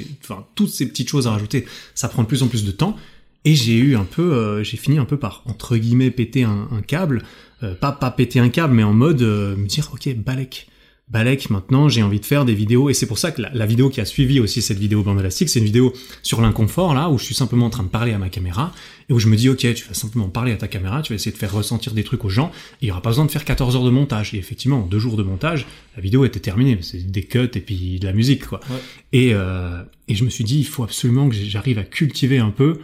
toutes 0.55 0.71
ces 0.71 0.89
petites 0.89 1.11
choses 1.11 1.27
à 1.27 1.33
rajouter, 1.33 1.67
ça 1.95 2.09
prend 2.09 2.23
de 2.23 2.29
plus 2.29 2.43
en 2.43 2.49
plus 2.49 2.65
de 2.65 2.71
temps, 2.71 2.97
et 3.45 3.55
j'ai 3.55 3.77
eu 3.77 3.97
un 3.97 4.05
peu, 4.05 4.33
euh, 4.33 4.65
j'ai 4.65 4.77
fini 4.79 4.99
un 4.99 5.05
peu 5.05 5.19
par, 5.19 5.43
entre 5.47 5.77
guillemets, 5.77 6.11
péter 6.11 6.45
un, 6.45 6.69
câble, 6.87 7.23
euh, 7.63 7.75
pas, 7.75 7.93
pas 7.93 8.11
péter 8.11 8.39
un 8.39 8.49
câble, 8.49 8.75
mais 8.75 8.83
en 8.83 8.95
mode, 8.95 9.21
euh, 9.23 9.57
me 9.57 9.67
dire, 9.67 9.91
ok, 9.93 10.15
balek, 10.17 10.69
Balek, 11.11 11.51
maintenant, 11.51 11.89
j'ai 11.89 12.05
envie 12.05 12.21
de 12.21 12.25
faire 12.25 12.45
des 12.45 12.55
vidéos, 12.55 12.89
et 12.89 12.95
c'est 12.95 13.07
pour 13.07 13.19
ça 13.19 13.33
que 13.33 13.43
la, 13.43 13.51
la 13.53 13.67
vidéo 13.67 13.89
qui 13.91 14.01
a 14.01 14.05
suivi 14.05 14.39
aussi 14.39 14.63
cette 14.63 14.79
vidéo 14.79 15.03
bande 15.03 15.19
élastique, 15.19 15.49
c'est 15.49 15.59
une 15.59 15.65
vidéo 15.65 15.93
sur 16.23 16.41
l'inconfort, 16.41 16.95
là, 16.95 17.11
où 17.11 17.19
je 17.19 17.25
suis 17.25 17.35
simplement 17.35 17.67
en 17.67 17.71
train 17.71 17.83
de 17.83 17.89
parler 17.89 18.13
à 18.13 18.19
ma 18.19 18.29
caméra, 18.29 18.73
et 19.09 19.13
où 19.13 19.19
je 19.19 19.27
me 19.27 19.35
dis, 19.35 19.49
ok, 19.49 19.59
tu 19.75 19.85
vas 19.89 19.95
simplement 19.95 20.29
parler 20.29 20.53
à 20.53 20.57
ta 20.57 20.69
caméra, 20.69 21.03
tu 21.03 21.13
vas 21.13 21.17
essayer 21.17 21.33
de 21.33 21.37
faire 21.37 21.53
ressentir 21.53 21.95
des 21.95 22.05
trucs 22.05 22.25
aux 22.25 22.29
gens, 22.29 22.53
et 22.81 22.87
il 22.87 22.89
y 22.89 22.91
aura 22.93 23.03
pas 23.03 23.11
besoin 23.11 23.25
de 23.25 23.31
faire 23.33 23.45
14 23.45 23.75
heures 23.75 23.85
de 23.85 23.91
montage. 23.91 24.35
Et 24.35 24.39
effectivement, 24.39 24.85
en 24.85 24.87
deux 24.87 25.01
jours 25.01 25.17
de 25.17 25.25
montage, 25.25 25.67
la 25.97 26.03
vidéo 26.03 26.25
était 26.25 26.39
terminée, 26.39 26.79
c'est 26.81 27.11
des 27.11 27.25
cuts 27.25 27.51
et 27.55 27.61
puis 27.61 27.99
de 27.99 28.07
la 28.07 28.13
musique, 28.13 28.47
quoi. 28.47 28.61
Ouais. 28.71 28.77
Et, 29.13 29.31
euh, 29.35 29.83
et 30.07 30.15
je 30.15 30.23
me 30.23 30.31
suis 30.31 30.45
dit, 30.45 30.61
il 30.61 30.67
faut 30.67 30.85
absolument 30.85 31.29
que 31.29 31.35
j'arrive 31.35 31.79
à 31.79 31.85
cultiver 31.85 32.39
un 32.39 32.51
peu 32.51 32.79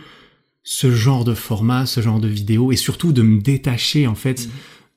ce 0.64 0.90
genre 0.90 1.24
de 1.24 1.34
format, 1.34 1.86
ce 1.86 2.00
genre 2.00 2.18
de 2.18 2.26
vidéo, 2.26 2.72
et 2.72 2.76
surtout 2.76 3.12
de 3.12 3.22
me 3.22 3.40
détacher, 3.40 4.08
en 4.08 4.16
fait, 4.16 4.46
Mhm. 4.46 4.50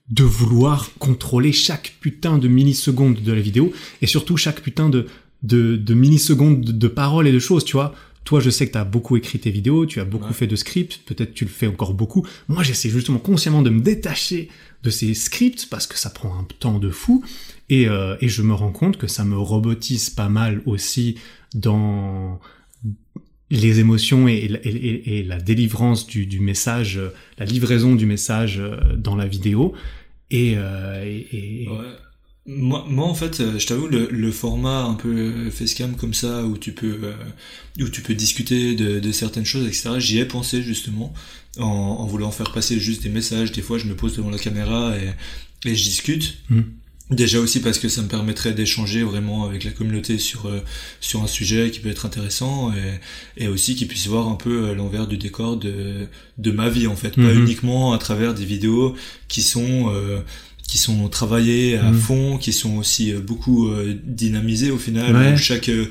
De 0.10 0.24
vouloir 0.24 0.89
contrôler 1.00 1.52
chaque 1.52 1.95
putain 2.02 2.38
de 2.38 2.48
milliseconde 2.48 3.22
de 3.22 3.32
la 3.34 3.41
vidéo 3.41 3.72
et 4.02 4.08
surtout 4.08 4.38
chaque 4.38 4.62
putain 4.62 4.89
de 4.89 5.08
de, 5.41 5.78
de 5.78 5.93
millisecondes 5.93 6.62
de, 6.62 6.72
de 6.74 6.88
paroles 6.89 7.28
et 7.28 7.32
de 7.32 7.39
choses, 7.39 7.63
tu 7.63 7.74
vois. 7.74 7.95
Toi, 8.26 8.41
je 8.41 8.50
sais 8.50 8.67
que 8.67 8.74
tu 8.74 8.78
as 8.78 8.84
beaucoup 8.84 9.15
écrit 9.15 9.39
tes 9.39 9.52
vidéos, 9.52 9.86
tu 9.86 10.02
as 10.02 10.06
beaucoup 10.06 10.28
Ouais. 10.28 10.34
fait 10.34 10.48
de 10.48 10.58
scripts, 10.58 11.00
peut-être 11.06 11.34
tu 11.34 11.45
le 11.45 11.50
fais 11.50 11.65
encore 11.67 11.93
beaucoup. 11.93 12.28
Moi, 12.50 12.62
j'essaie 12.62 12.89
justement 12.89 13.19
consciemment 13.19 13.62
de 13.62 13.69
me 13.69 13.80
détacher 13.80 14.50
de 14.84 14.89
ces 14.89 15.13
scripts 15.13 15.67
parce 15.69 15.88
que 15.88 15.98
ça 15.98 16.10
prend 16.10 16.38
un 16.38 16.45
temps 16.60 16.78
de 16.80 16.89
fou 16.89 17.24
et, 17.69 17.88
euh, 17.88 18.17
et 18.19 18.28
je 18.28 18.41
me 18.41 18.54
rends 18.54 18.72
compte 18.74 18.98
que 18.98 19.08
ça 19.08 19.24
me 19.24 19.38
robotise 19.38 20.10
pas 20.10 20.28
mal 20.30 20.62
aussi 20.65 21.15
dans 21.56 22.39
les 23.52 23.80
émotions 23.80 24.28
et, 24.28 24.34
et- 24.34 24.70
et- 24.70 25.20
et 25.20 25.24
la 25.24 25.40
délivrance 25.40 26.06
du, 26.08 26.26
du 26.26 26.40
message, 26.40 27.00
la 27.38 27.46
livraison 27.46 27.96
du 27.96 28.06
message 28.06 28.60
euh, 28.60 28.78
dans 28.96 29.16
la 29.16 29.28
vidéo. 29.28 29.74
Et, 30.32 30.54
euh, 30.58 31.04
et- 31.04 31.64
et- 31.64 31.68
Ouais. 31.68 31.76
Moi, 32.46 32.84
moi, 32.90 33.06
en 33.06 33.14
fait, 33.14 33.42
euh, 33.42 33.60
je 33.60 33.68
t'avoue, 33.68 33.88
le, 33.88 34.08
le 34.10 34.32
format 34.32 34.82
un 34.84 34.96
peu 34.96 35.52
facecam 35.52 35.96
comme 35.96 36.16
ça, 36.16 36.46
où 36.46 36.58
tu 36.58 36.72
peux, 36.72 36.98
euh, 37.04 37.14
où 37.80 37.90
tu 37.90 38.02
peux 38.02 38.16
discuter 38.16 38.74
de, 38.76 39.00
de 39.00 39.12
certaines 39.12 39.46
choses, 39.46 39.68
etc., 39.68 39.92
j'y 40.00 40.18
ai 40.18 40.26
pensé 40.26 40.64
justement, 40.64 41.14
en, 41.60 41.64
en 41.66 42.06
voulant 42.08 42.32
faire 42.32 42.52
passer 42.52 42.80
juste 42.80 43.04
des 43.04 43.10
messages. 43.10 43.52
Des 43.52 43.62
fois, 43.62 43.78
je 43.78 43.86
me 43.86 43.96
pose 43.96 44.16
devant 44.18 44.32
la 44.32 44.40
caméra 44.40 44.96
et, 44.98 45.10
et 45.70 45.76
je 45.76 45.84
discute. 45.84 46.38
Mm. 46.50 46.62
Déjà 47.10 47.39
aussi 47.39 47.60
parce 47.60 47.80
que 47.80 47.89
ça 47.89 48.04
me 48.04 48.08
permettrait 48.08 48.54
d'échanger 48.54 49.02
vraiment 49.02 49.43
avec 49.45 49.63
la 49.63 49.72
communauté 49.72 50.19
sur 50.19 50.45
euh, 50.45 50.60
sur 51.02 51.24
un 51.24 51.28
sujet 51.28 51.72
qui 51.72 51.80
peut 51.80 51.89
être 51.89 52.06
intéressant 52.06 52.72
et, 52.72 53.43
et 53.43 53.48
aussi 53.48 53.76
qu'ils 53.76 53.88
puissent 53.88 54.06
voir 54.08 54.28
un 54.28 54.36
peu 54.36 54.67
euh, 54.69 54.76
l'envers 54.76 55.08
du 55.08 55.17
décor 55.17 55.58
de 55.58 56.06
de 56.38 56.52
ma 56.52 56.69
vie 56.69 56.86
en 56.86 56.95
fait, 56.95 57.15
pas 57.15 57.22
Mhm. 57.34 57.41
uniquement 57.45 57.93
à 57.93 57.98
travers 57.98 58.36
des 58.36 58.45
vidéos 58.45 58.95
qui 59.28 59.41
sont 59.41 59.91
euh, 59.91 60.19
qui 60.69 60.77
sont 60.77 61.08
travaillées 61.10 61.77
à 61.77 61.89
Mhm. 61.89 61.97
fond, 61.99 62.38
qui 62.38 62.53
sont 62.53 62.77
aussi 62.77 63.12
euh, 63.12 63.19
beaucoup 63.21 63.69
euh, 63.69 63.97
dynamisées 64.05 64.69
au 64.69 64.77
final. 64.77 65.15
Ouais. 65.15 65.34
où 65.34 65.38
chaque 65.38 65.67
euh, 65.69 65.86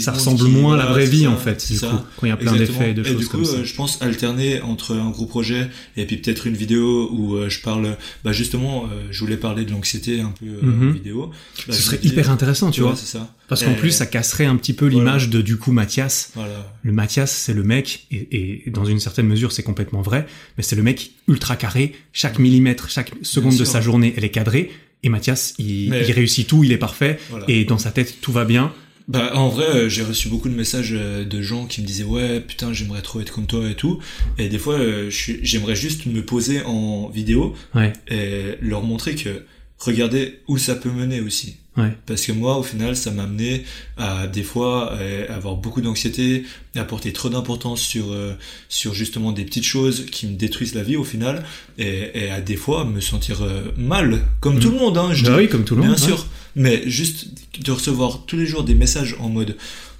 ça 0.00 0.10
ressemble 0.10 0.48
moins 0.48 0.74
à 0.74 0.78
la 0.78 0.86
vraie 0.86 1.06
vie 1.06 1.22
ça, 1.22 1.30
en 1.30 1.36
fait, 1.36 1.60
c'est 1.60 1.74
du 1.74 1.78
ça. 1.78 1.88
coup, 1.90 1.96
quand 2.16 2.26
il 2.26 2.30
y 2.30 2.32
a 2.32 2.36
plein 2.36 2.56
d'effets 2.56 2.90
et 2.90 2.94
de 2.94 3.02
et 3.02 3.04
choses 3.04 3.16
du 3.18 3.26
coup, 3.26 3.36
comme 3.36 3.44
ça. 3.44 3.58
euh, 3.58 3.64
je 3.64 3.74
pense 3.74 4.02
alterner 4.02 4.60
entre 4.62 4.96
un 4.96 5.10
gros 5.10 5.26
projet 5.26 5.68
et 5.96 6.06
puis 6.06 6.16
peut-être 6.16 6.48
une 6.48 6.56
vidéo 6.56 7.08
où 7.12 7.36
euh, 7.36 7.48
je 7.48 7.60
parle, 7.60 7.96
bah 8.24 8.32
justement, 8.32 8.84
euh, 8.86 9.06
je 9.12 9.20
voulais 9.20 9.36
parler 9.36 9.64
de 9.64 9.70
l'anxiété 9.70 10.20
un 10.20 10.32
peu 10.40 10.46
euh, 10.46 10.60
Mhm. 10.62 10.88
en 10.88 10.92
vidéo. 10.92 11.30
Bah, 11.68 11.74
Ce 11.74 11.80
serait 11.82 12.00
hyper 12.02 12.28
intéressant, 12.30 12.72
tu 12.72 12.80
vois. 12.80 12.96
c'est 12.96 13.06
ça. 13.06 13.32
Parce 13.48 13.62
qu'en 13.64 13.74
plus, 13.74 13.90
ça 13.92 14.06
casserait 14.06 14.44
un 14.46 14.56
petit 14.56 14.72
peu 14.72 14.86
Voilà. 14.88 14.98
l'image 14.98 15.28
de 15.30 15.40
du 15.40 15.56
coup 15.56 15.72
Mathias. 15.72 16.30
Voilà. 16.34 16.74
Le 16.82 16.92
Mathias, 16.92 17.30
c'est 17.30 17.54
le 17.54 17.62
mec, 17.62 18.06
et, 18.10 18.64
et 18.66 18.70
dans 18.70 18.84
une 18.84 18.98
certaine 19.00 19.26
mesure, 19.26 19.52
c'est 19.52 19.62
complètement 19.62 20.02
vrai, 20.02 20.26
mais 20.56 20.62
c'est 20.64 20.76
le 20.76 20.82
mec 20.82 21.12
ultra 21.28 21.56
carré. 21.56 21.92
Chaque 22.12 22.38
millimètre, 22.38 22.90
chaque 22.90 23.12
seconde 23.22 23.56
de 23.56 23.64
sa 23.64 23.80
journée, 23.80 24.14
elle 24.16 24.24
est 24.24 24.30
cadrée. 24.30 24.70
Et 25.02 25.08
Mathias, 25.08 25.54
il, 25.58 25.90
Mais- 25.90 26.04
il 26.06 26.12
réussit 26.12 26.46
tout, 26.48 26.64
il 26.64 26.72
est 26.72 26.78
parfait, 26.78 27.18
Voilà. 27.30 27.44
et 27.48 27.64
dans 27.64 27.78
sa 27.78 27.90
tête, 27.92 28.20
tout 28.20 28.32
va 28.32 28.44
bien. 28.44 28.72
Bah 29.08 29.30
en 29.36 29.48
vrai, 29.48 29.66
euh, 29.66 29.88
j'ai 29.88 30.02
reçu 30.02 30.28
beaucoup 30.28 30.48
de 30.48 30.54
messages 30.56 30.90
euh, 30.92 31.24
de 31.24 31.40
gens 31.40 31.66
qui 31.66 31.80
me 31.80 31.86
disaient 31.86 32.02
ouais 32.02 32.40
putain 32.40 32.72
j'aimerais 32.72 33.02
trop 33.02 33.20
être 33.20 33.32
comme 33.32 33.46
toi 33.46 33.70
et 33.70 33.76
tout. 33.76 34.00
Et 34.36 34.48
des 34.48 34.58
fois, 34.58 34.74
euh, 34.80 35.08
j'aimerais 35.10 35.76
juste 35.76 36.06
me 36.06 36.22
poser 36.24 36.62
en 36.64 37.08
vidéo 37.08 37.54
Ouais, 37.76 37.92
et 38.08 38.56
leur 38.60 38.82
montrer 38.82 39.14
que 39.14 39.44
regardez 39.78 40.40
où 40.48 40.58
ça 40.58 40.74
peut 40.74 40.90
mener 40.90 41.20
aussi. 41.20 41.56
ouais. 41.76 41.92
Parce 42.06 42.24
que 42.24 42.32
moi, 42.32 42.56
au 42.58 42.62
final, 42.62 42.96
ça 42.96 43.10
m'a 43.10 43.24
amené 43.24 43.64
à 43.98 44.26
des 44.26 44.42
fois 44.42 44.92
euh, 44.94 45.26
avoir 45.34 45.56
beaucoup 45.56 45.80
d'anxiété, 45.82 46.44
à 46.74 46.84
porter 46.84 47.12
trop 47.12 47.28
d'importance 47.28 47.80
sur 47.82 48.12
euh, 48.12 48.32
sur 48.68 48.94
justement 48.94 49.32
des 49.32 49.44
petites 49.44 49.64
choses 49.64 50.06
qui 50.06 50.26
me 50.26 50.36
détruisent 50.36 50.74
la 50.74 50.82
vie 50.82 50.96
au 50.96 51.04
final, 51.04 51.44
et, 51.78 52.10
et 52.14 52.30
à 52.30 52.40
des 52.40 52.56
fois 52.56 52.84
me 52.84 53.00
sentir 53.00 53.42
euh, 53.42 53.72
mal, 53.76 54.22
comme 54.40 54.54
Mhm. 54.56 54.60
tout 54.60 54.70
le 54.70 54.78
monde. 54.78 54.98
Hein, 54.98 55.12
je 55.12 55.24
Bah 55.24 55.32
dis- 55.32 55.36
oui, 55.44 55.48
comme 55.48 55.64
tout 55.64 55.76
le 55.76 55.82
monde. 55.82 55.94
Bien 55.94 55.98
sûr, 56.06 56.26
mais 56.54 56.82
juste 56.88 57.28
de 57.62 57.70
recevoir 57.72 58.24
tous 58.26 58.36
les 58.36 58.46
jours 58.46 58.64
des 58.64 58.74
messages 58.74 59.14
en 59.20 59.28
mode 59.28 59.56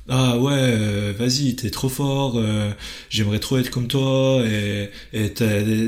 ah 0.08 0.38
ouais 0.38 0.52
euh, 0.54 1.12
vas-y 1.18 1.56
t'es 1.56 1.70
trop 1.70 1.88
fort 1.88 2.34
euh, 2.36 2.70
j'aimerais 3.10 3.40
trop 3.40 3.58
être 3.58 3.70
comme 3.70 3.88
toi 3.88 4.42
et, 4.46 4.90
et 5.12 5.32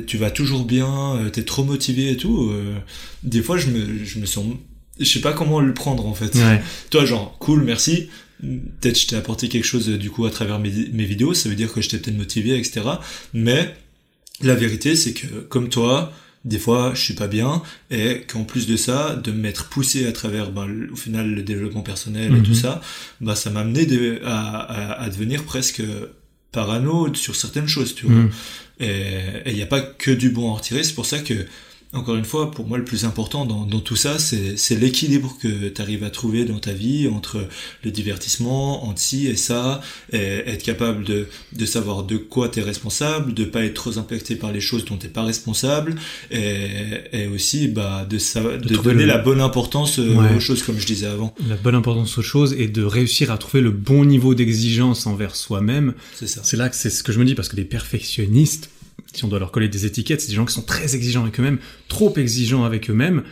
tu 0.06 0.16
vas 0.16 0.30
toujours 0.30 0.64
bien 0.64 1.16
euh, 1.16 1.30
t'es 1.30 1.44
trop 1.44 1.62
motivé 1.64 2.10
et 2.10 2.16
tout 2.16 2.50
euh, 2.50 2.74
des 3.22 3.42
fois 3.42 3.58
je 3.58 3.68
me 3.68 4.04
je 4.04 4.18
me 4.18 4.26
sens 4.26 4.44
je 4.98 5.04
sais 5.04 5.20
pas 5.20 5.32
comment 5.32 5.60
le 5.60 5.72
prendre 5.74 6.06
en 6.06 6.14
fait. 6.14 6.34
Ouais. 6.34 6.60
toi 6.90 7.04
genre 7.04 7.36
cool 7.38 7.62
merci. 7.62 8.08
Peut-être 8.40 8.98
je 9.00 9.06
t'ai 9.08 9.16
apporté 9.16 9.48
quelque 9.48 9.64
chose 9.64 9.88
euh, 9.88 9.98
du 9.98 10.10
coup 10.10 10.24
à 10.26 10.30
travers 10.30 10.58
mes, 10.58 10.70
mes 10.92 11.04
vidéos 11.04 11.34
ça 11.34 11.48
veut 11.48 11.54
dire 11.54 11.72
que 11.72 11.80
je 11.80 11.88
t'ai 11.88 11.98
peut-être 11.98 12.16
motivé 12.16 12.56
etc 12.58 12.82
mais 13.32 13.74
la 14.42 14.54
vérité 14.54 14.94
c'est 14.96 15.12
que 15.12 15.26
comme 15.48 15.68
toi 15.68 16.12
des 16.44 16.58
fois 16.58 16.92
je 16.94 17.00
suis 17.02 17.14
pas 17.14 17.26
bien 17.28 17.62
et 17.90 18.22
qu'en 18.30 18.44
plus 18.44 18.66
de 18.66 18.76
ça 18.76 19.16
de 19.16 19.32
m'être 19.32 19.68
poussé 19.68 20.06
à 20.06 20.12
travers 20.12 20.50
ben, 20.52 20.68
au 20.92 20.96
final 20.96 21.28
le 21.34 21.42
développement 21.42 21.82
personnel 21.82 22.28
et 22.32 22.36
Mhm. 22.36 22.42
tout 22.42 22.54
ça 22.54 22.80
bah 23.20 23.34
ça 23.34 23.50
m'a 23.50 23.60
amené 23.60 23.86
de- 23.86 24.20
à, 24.24 24.58
à, 24.58 25.02
à 25.02 25.08
devenir 25.10 25.44
presque 25.44 25.82
parano 26.52 27.12
sur 27.14 27.36
certaines 27.36 27.68
choses 27.68 27.94
tu 27.94 28.06
vois 28.06 28.14
Mhm. 28.16 28.30
et 28.80 29.50
il 29.50 29.54
n'y 29.54 29.62
a 29.62 29.66
pas 29.66 29.80
que 29.80 30.10
du 30.10 30.30
bon 30.30 30.48
à 30.48 30.52
en 30.52 30.54
retirer 30.54 30.82
c'est 30.84 30.94
pour 30.94 31.06
ça 31.06 31.18
que 31.18 31.34
encore 31.94 32.16
une 32.16 32.24
fois, 32.26 32.50
pour 32.50 32.66
moi, 32.66 32.76
le 32.76 32.84
plus 32.84 33.04
important 33.06 33.46
dans, 33.46 33.64
dans 33.64 33.80
tout 33.80 33.96
ça, 33.96 34.18
c'est 34.18 34.74
l'équilibre 34.78 35.34
que 35.40 35.68
tu 35.70 35.80
arrives 35.80 36.04
à 36.04 36.10
trouver 36.10 36.44
dans 36.44 36.58
ta 36.58 36.72
vie 36.72 37.08
entre 37.08 37.46
le 37.82 37.90
divertissement, 37.90 38.86
entre 38.86 39.00
ci 39.00 39.26
et 39.26 39.36
ça, 39.36 39.80
et 40.12 40.18
être 40.18 40.62
capable 40.62 41.02
de, 41.04 41.28
de 41.54 41.66
savoir 41.66 42.02
de 42.02 42.18
quoi 42.18 42.50
tu 42.50 42.60
es 42.60 42.62
responsable, 42.62 43.32
de 43.32 43.44
pas 43.44 43.64
être 43.64 43.74
trop 43.74 43.96
impacté 43.98 44.36
par 44.36 44.52
les 44.52 44.60
choses 44.60 44.84
dont 44.84 44.96
t'es 44.96 45.08
pas 45.08 45.22
responsable, 45.22 45.94
et, 46.30 46.56
et 47.12 47.26
aussi 47.26 47.68
bah, 47.68 48.06
de, 48.08 48.18
de, 48.58 48.76
donner 48.76 49.02
le- 49.02 49.06
la 49.06 49.18
bonne 49.18 49.40
importance 49.40 49.98
euh, 49.98 50.14
Ouais. 50.14 50.34
aux 50.36 50.40
choses, 50.40 50.62
comme 50.62 50.78
je 50.78 50.86
disais 50.86 51.06
avant. 51.06 51.34
La 51.48 51.56
bonne 51.56 51.74
importance 51.74 52.18
aux 52.18 52.22
choses 52.22 52.52
et 52.58 52.68
de 52.68 52.82
réussir 52.82 53.30
à 53.30 53.38
trouver 53.38 53.62
le 53.62 53.70
bon 53.70 54.04
niveau 54.04 54.34
d'exigence 54.34 55.06
envers 55.06 55.34
soi-même. 55.36 55.94
C'est 56.16 56.26
ça. 56.26 56.40
C'est 56.44 56.56
là 56.58 56.68
que 56.68 56.76
c'est 56.76 56.90
ce 56.90 57.02
que 57.02 57.12
je 57.12 57.18
me 57.18 57.24
dis 57.24 57.34
parce 57.34 57.48
que 57.48 57.56
les 57.56 57.64
perfectionnistes, 57.64 58.70
si 59.14 59.24
on 59.24 59.28
doit 59.28 59.38
leur 59.38 59.52
coller 59.52 59.68
des 59.68 59.86
étiquettes, 59.86 60.20
c'est 60.20 60.28
des 60.28 60.34
gens 60.34 60.44
qui 60.44 60.54
sont 60.54 60.62
très 60.62 60.94
exigeants 60.94 61.22
avec 61.22 61.38
eux-mêmes, 61.38 61.58
trop 61.88 62.14
exigeants 62.16 62.64
avec 62.64 62.90
eux-mêmes. 62.90 63.22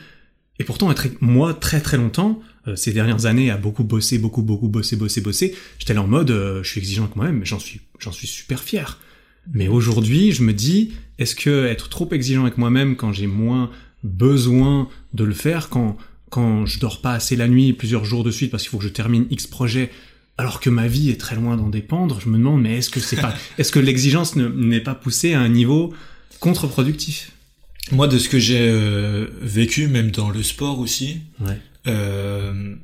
Et 0.59 0.65
pourtant, 0.65 0.91
être, 0.91 1.07
moi, 1.21 1.55
très 1.55 1.81
très 1.81 1.97
longtemps, 1.97 2.41
euh, 2.67 2.77
ces 2.77 2.93
dernières 2.93 3.27
années, 3.27 3.51
à 3.51 3.57
beaucoup 3.57 3.85
bosser, 3.85 4.19
beaucoup, 4.19 4.43
beaucoup 4.43 4.69
bosser, 4.69 4.97
bosser, 4.97 5.21
bosser, 5.21 5.55
j'étais 5.79 5.95
là 5.95 6.03
en 6.03 6.07
mode, 6.07 6.31
euh, 6.31 6.63
je 6.63 6.71
suis 6.71 6.81
exigeant 6.81 7.05
avec 7.05 7.17
moi-même, 7.17 7.45
j'en 7.45 7.59
suis, 7.59 7.81
j'en 7.99 8.13
suis 8.13 8.27
super 8.27 8.63
fier. 8.63 8.99
Mais 9.53 9.69
aujourd'hui, 9.69 10.33
je 10.33 10.43
me 10.43 10.53
dis, 10.53 10.93
est-ce 11.19 11.37
que 11.37 11.67
être 11.67 11.89
trop 11.89 12.09
exigeant 12.13 12.43
avec 12.43 12.59
moi-même 12.59 12.97
quand 12.97 13.13
j'ai 13.13 13.27
moins 13.27 13.71
besoin 14.03 14.89
de 15.15 15.25
le 15.25 15.35
faire, 15.35 15.69
quand, 15.69 15.97
quand 16.31 16.67
je 16.67 16.81
dors 16.81 17.01
pas 17.01 17.13
assez 17.13 17.37
la 17.37 17.49
nuit 17.49 17.73
plusieurs 17.73 18.05
jours 18.05 18.25
de 18.25 18.31
suite 18.31 18.51
parce 18.51 18.63
qu'il 18.63 18.71
faut 18.71 18.79
que 18.79 18.85
je 18.85 18.89
termine 18.89 19.27
X 19.31 19.47
projet, 19.47 19.91
alors 20.39 20.61
que 20.61 20.69
ma 20.71 20.87
vie 20.87 21.11
est 21.11 21.21
très 21.21 21.35
loin 21.37 21.57
d'en 21.57 21.69
dépendre, 21.69 22.21
je 22.21 22.29
me 22.29 22.37
demande, 22.39 22.61
mais 22.63 22.79
est-ce 22.79 22.91
que 22.91 23.01
c'est 23.01 23.17
pas, 23.21 23.35
est-ce 23.59 23.73
que 23.73 23.79
l'exigence 23.79 24.37
ne- 24.37 24.49
n'est 24.49 24.81
pas 24.83 24.95
poussée 24.95 25.33
à 25.35 25.41
un 25.41 25.49
niveau 25.49 25.95
contre-productif? 26.41 27.33
Moi, 27.93 28.09
de 28.09 28.19
ce 28.19 28.29
que 28.29 28.39
j'ai 28.39 28.59
euh, 28.69 29.27
vécu, 29.41 29.87
même 29.87 30.11
dans 30.11 30.31
le 30.31 30.43
sport 30.43 30.79
aussi, 30.81 31.21
Ouais. 31.41 31.59
euh, 31.87 32.75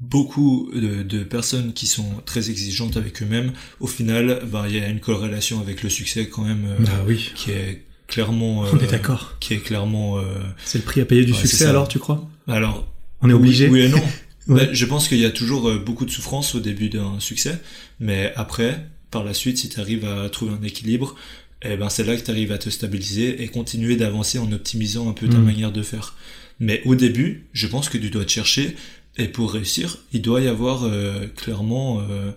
beaucoup 0.00 0.70
de, 0.74 1.02
de 1.02 1.22
personnes 1.22 1.72
qui 1.72 1.86
sont 1.86 2.08
très 2.24 2.50
exigeantes 2.50 2.96
avec 2.96 3.22
eux-mêmes, 3.22 3.52
au 3.80 3.86
final, 3.86 4.42
ben, 4.50 4.64
il 4.68 4.76
y 4.76 4.80
a 4.80 4.88
une 4.88 5.00
corrélation 5.00 5.60
avec 5.60 5.82
le 5.82 5.88
succès 5.90 6.28
quand 6.28 6.42
même, 6.42 6.64
euh, 6.66 6.84
Bah 6.84 7.04
oui. 7.06 7.30
qui 7.34 7.50
est 7.52 7.84
clairement, 8.08 8.60
On 8.72 8.78
est 8.78 8.90
d'accord. 8.90 9.36
qui 9.40 9.54
est 9.54 9.58
clairement. 9.58 10.18
C'est 10.64 10.78
le 10.78 10.84
prix 10.84 11.00
à 11.00 11.04
payer 11.04 11.24
du 11.24 11.32
Ouais, 11.32 11.38
succès 11.38 11.66
alors, 11.66 11.88
tu 11.88 11.98
crois? 11.98 12.28
alors, 12.48 12.86
On 13.20 13.30
est 13.30 13.32
obligé? 13.32 13.68
Oui, 13.68 13.80
oui 13.80 13.86
et 13.86 13.88
non. 13.88 14.02
Ouais. 14.48 14.66
Ben, 14.66 14.74
je 14.74 14.84
pense 14.86 15.08
qu'il 15.08 15.18
y 15.18 15.24
a 15.24 15.30
toujours 15.30 15.68
euh, 15.68 15.78
beaucoup 15.78 16.04
de 16.04 16.10
souffrance 16.10 16.54
au 16.54 16.60
début 16.60 16.88
d'un 16.88 17.20
succès, 17.20 17.58
mais 18.00 18.32
après, 18.36 18.86
par 19.10 19.24
la 19.24 19.34
suite, 19.34 19.58
si 19.58 19.68
tu 19.68 19.78
arrives 19.80 20.04
à 20.04 20.28
trouver 20.30 20.52
un 20.60 20.62
équilibre, 20.64 21.14
eh 21.62 21.76
ben 21.76 21.88
c'est 21.88 22.02
là 22.04 22.16
que 22.16 22.24
tu 22.24 22.30
arrives 22.30 22.50
à 22.50 22.58
te 22.58 22.70
stabiliser 22.70 23.42
et 23.42 23.48
continuer 23.48 23.94
d'avancer 23.96 24.38
en 24.38 24.50
optimisant 24.50 25.08
un 25.08 25.12
peu 25.12 25.28
ta 25.28 25.38
Mm. 25.38 25.44
manière 25.44 25.72
de 25.72 25.82
faire. 25.82 26.16
Mais 26.58 26.82
au 26.84 26.94
début, 26.96 27.46
je 27.52 27.66
pense 27.68 27.88
que 27.88 27.98
tu 27.98 28.10
dois 28.10 28.24
te 28.24 28.30
chercher 28.32 28.76
et 29.16 29.28
pour 29.28 29.52
réussir, 29.52 29.98
il 30.12 30.22
doit 30.22 30.40
y 30.40 30.48
avoir 30.48 30.84
euh, 30.84 31.26
clairement 31.36 32.00
euh, 32.00 32.32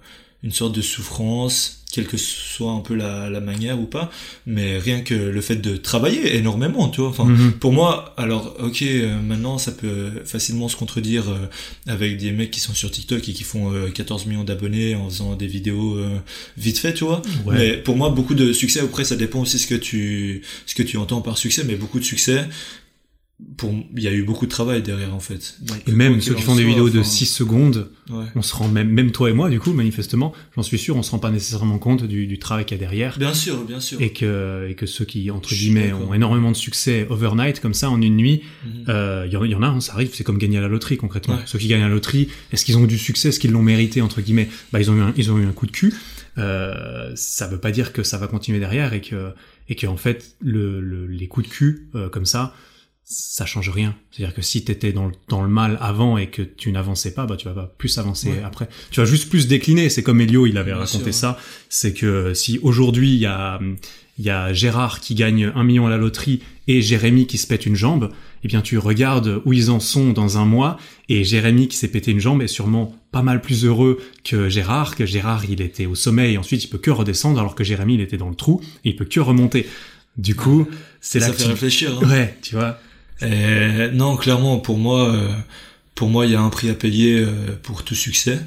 une 0.45 0.51
sorte 0.51 0.73
de 0.75 0.81
souffrance, 0.81 1.81
quelle 1.91 2.05
que 2.07 2.17
soit 2.17 2.71
un 2.71 2.81
peu 2.81 2.93
la, 2.93 3.29
la 3.29 3.39
manière 3.39 3.79
ou 3.79 3.85
pas, 3.85 4.11
mais 4.45 4.77
rien 4.77 5.01
que 5.01 5.13
le 5.15 5.41
fait 5.41 5.55
de 5.55 5.75
travailler 5.77 6.35
énormément, 6.35 6.89
tu 6.89 7.01
vois. 7.01 7.09
Enfin, 7.09 7.25
Mhm. 7.25 7.53
pour 7.53 7.71
moi, 7.73 8.13
alors, 8.17 8.55
ok, 8.59 8.81
euh, 8.83 9.19
maintenant, 9.21 9.57
ça 9.57 9.71
peut 9.71 10.11
facilement 10.25 10.67
se 10.67 10.75
contredire 10.75 11.29
euh, 11.29 11.47
avec 11.87 12.17
des 12.17 12.31
mecs 12.31 12.51
qui 12.51 12.59
sont 12.59 12.73
sur 12.73 12.91
TikTok 12.91 13.27
et 13.27 13.33
qui 13.33 13.43
font 13.43 13.73
euh, 13.73 13.89
14 13.89 14.25
millions 14.27 14.43
d'abonnés 14.43 14.93
en 14.93 15.09
faisant 15.09 15.35
des 15.35 15.47
vidéos 15.47 15.95
euh, 15.97 16.09
vite 16.57 16.77
fait, 16.79 16.93
tu 16.93 17.05
vois. 17.05 17.21
Ouais. 17.45 17.55
Mais 17.57 17.77
pour 17.77 17.95
moi, 17.95 18.09
beaucoup 18.09 18.35
de 18.35 18.53
succès, 18.53 18.81
après, 18.81 19.03
ça 19.05 19.15
dépend 19.15 19.39
aussi 19.41 19.57
ce 19.57 19.65
que 19.67 19.75
tu, 19.75 20.41
ce 20.67 20.75
que 20.75 20.83
tu 20.83 20.97
entends 20.97 21.21
par 21.21 21.37
succès, 21.37 21.63
mais 21.65 21.75
beaucoup 21.75 21.99
de 21.99 22.05
succès, 22.05 22.45
pour, 23.57 23.73
il 23.97 24.01
y 24.01 24.07
a 24.07 24.13
eu 24.13 24.23
beaucoup 24.23 24.45
de 24.45 24.49
travail 24.51 24.81
derrière, 24.81 25.13
en 25.13 25.19
fait. 25.19 25.57
Donc, 25.61 25.77
Et 25.87 25.91
même 25.91 26.21
ceux 26.21 26.33
qui 26.35 26.41
font 26.41 26.55
des 26.55 26.61
soit, 26.61 26.69
vidéos 26.69 26.89
de 26.89 26.99
enfin, 27.01 27.09
6 27.09 27.25
secondes, 27.25 27.89
ouais. 28.09 28.23
on 28.33 28.41
se 28.41 28.55
rend 28.55 28.69
même, 28.69 28.89
même 28.89 29.11
toi 29.11 29.29
et 29.29 29.33
moi, 29.33 29.49
du 29.49 29.59
coup, 29.59 29.73
manifestement, 29.73 30.31
j'en 30.55 30.63
suis 30.63 30.77
sûr, 30.77 30.95
on 30.95 31.03
se 31.03 31.11
rend 31.11 31.19
pas 31.19 31.31
nécessairement 31.31 31.77
compte 31.77 32.05
du, 32.05 32.27
du 32.27 32.39
travail 32.39 32.63
qu'il 32.63 32.77
y 32.77 32.79
a 32.79 32.83
derrière. 32.83 33.19
Bien 33.19 33.33
sûr, 33.33 33.65
bien 33.65 33.81
sûr. 33.81 33.99
Et 34.01 34.13
que, 34.13 34.67
et 34.69 34.75
que 34.75 34.85
ceux 34.85 35.03
qui, 35.03 35.29
entre 35.31 35.49
guillemets, 35.53 35.91
ont 35.91 36.13
énormément 36.13 36.49
de 36.49 36.55
succès 36.55 37.07
overnight, 37.09 37.59
comme 37.59 37.73
ça, 37.73 37.89
en 37.89 38.01
une 38.01 38.15
nuit, 38.15 38.41
Mhm. 38.65 38.85
euh, 38.87 39.23
il 39.27 39.33
y, 39.33 39.37
en- 39.37 39.43
il 39.43 39.51
y 39.51 39.55
en 39.55 39.63
a, 39.63 39.67
hein, 39.67 39.81
ça 39.81 39.93
arrive, 39.95 40.11
c'est 40.13 40.23
comme 40.23 40.37
gagner 40.37 40.57
à 40.59 40.61
la 40.61 40.69
loterie, 40.69 40.95
concrètement. 40.95 41.35
Ouais. 41.35 41.41
Ceux 41.45 41.59
qui 41.59 41.67
gagnent 41.67 41.83
à 41.83 41.89
la 41.89 41.93
loterie, 41.93 42.29
est-ce 42.53 42.63
qu'ils 42.63 42.77
ont 42.77 42.85
eu 42.85 42.87
du 42.87 42.97
succès, 42.97 43.29
est-ce 43.29 43.39
qu'ils 43.41 43.51
l'ont 43.51 43.61
mérité, 43.63 44.01
entre 44.01 44.21
guillemets? 44.21 44.47
Bah, 44.71 44.79
ils 44.79 44.89
ont 44.89 44.95
eu 44.95 45.01
un, 45.01 45.13
ils 45.17 45.29
ont 45.29 45.37
eu 45.37 45.45
un 45.45 45.51
coup 45.51 45.65
de 45.65 45.71
cul. 45.71 45.93
Euh, 46.37 47.11
ça 47.15 47.47
veut 47.47 47.59
pas 47.59 47.71
dire 47.71 47.91
que 47.93 48.03
ça 48.03 48.17
va 48.17 48.27
continuer 48.27 48.59
derrière 48.59 48.93
et 48.93 49.01
que, 49.01 49.31
et 49.69 49.75
que, 49.75 49.87
en 49.87 49.97
fait, 49.97 50.35
le, 50.41 50.79
le- 50.79 51.07
les 51.07 51.27
coups 51.27 51.47
de 51.47 51.51
cul, 51.51 51.87
euh, 51.95 52.07
comme 52.09 52.25
ça, 52.25 52.53
ça 53.07 53.45
change 53.45 53.69
rien. 53.69 53.95
C'est-à-dire 54.11 54.33
que 54.35 54.41
si 54.41 54.63
t'étais 54.63 54.91
dans 54.91 55.05
le, 55.05 55.11
dans 55.29 55.43
le 55.43 55.47
mal 55.49 55.77
avant 55.79 56.17
et 56.17 56.27
que 56.27 56.41
tu 56.41 56.71
n'avançais 56.71 57.13
pas, 57.13 57.25
bah 57.27 57.37
tu 57.37 57.45
vas 57.47 57.53
pas 57.53 57.73
plus 57.77 57.97
avancer 57.99 58.29
Ouais. 58.29 58.41
après. 58.43 58.67
Tu 58.89 58.99
vas 58.99 59.05
juste 59.05 59.29
plus 59.29 59.47
décliner. 59.47 59.89
C'est 59.89 60.01
comme 60.03 60.19
Elio, 60.21 60.47
il 60.47 60.57
avait 60.57 60.71
Bien 60.71 60.79
raconté 60.79 61.11
sûr. 61.11 61.13
ça. 61.13 61.39
C'est 61.69 61.93
que 61.93 62.33
si 62.33 62.59
aujourd'hui 62.63 63.13
il 63.13 63.19
y 63.19 63.25
a 63.27 63.59
il 64.17 64.23
y 64.25 64.29
a 64.29 64.53
Gérard 64.53 65.01
qui 65.01 65.13
gagne 65.13 65.51
un 65.55 65.63
million 65.65 65.85
à 65.87 65.89
la 65.89 65.97
loterie 65.97 66.39
et 66.67 66.81
Jérémy 66.81 67.27
qui 67.27 67.37
se 67.37 67.45
pète 67.47 67.65
une 67.65 67.75
jambe, 67.75 68.11
eh 68.43 68.47
bien 68.47 68.61
tu 68.61 68.77
regardes 68.77 69.41
où 69.43 69.51
ils 69.53 69.69
en 69.69 69.81
sont 69.81 70.11
dans 70.13 70.37
un 70.37 70.45
mois 70.45 70.77
et 71.09 71.23
Jérémy 71.25 71.67
qui 71.67 71.75
s'est 71.75 71.89
pété 71.89 72.11
une 72.11 72.21
jambe 72.21 72.41
est 72.41 72.47
sûrement 72.47 72.95
pas 73.11 73.21
mal 73.21 73.41
plus 73.41 73.65
heureux 73.65 73.99
que 74.23 74.47
Gérard, 74.49 74.95
que 74.95 75.05
Gérard 75.05 75.43
il 75.49 75.59
était 75.61 75.85
au 75.85 75.95
sommet 75.95 76.31
et 76.31 76.37
ensuite 76.37 76.63
il 76.63 76.69
peut 76.69 76.77
que 76.77 76.91
redescendre 76.91 77.39
alors 77.39 77.55
que 77.55 77.63
Jérémy 77.65 77.95
il 77.95 78.01
était 78.01 78.15
dans 78.17 78.29
le 78.29 78.35
trou 78.35 78.61
et 78.85 78.89
il 78.91 78.95
peut 78.95 79.05
que 79.05 79.19
remonter. 79.19 79.67
Du 80.17 80.33
coup, 80.33 80.65
c'est 81.01 81.19
là 81.19 81.25
ça 81.27 81.31
que 81.33 81.37
fait 81.39 81.43
tu... 81.43 81.49
réfléchir. 81.49 81.99
Hein. 82.01 82.07
Ouais, 82.09 82.37
tu 82.41 82.55
vois. 82.55 82.79
Et 83.21 83.89
non, 83.93 84.17
clairement, 84.17 84.59
pour 84.59 84.77
moi, 84.77 85.09
euh, 85.09 85.29
pour 85.95 86.09
moi, 86.09 86.25
il 86.25 86.33
y 86.33 86.35
a 86.35 86.41
un 86.41 86.49
prix 86.49 86.69
à 86.69 86.73
payer 86.73 87.19
euh, 87.19 87.57
pour 87.63 87.83
tout 87.83 87.95
succès. 87.95 88.39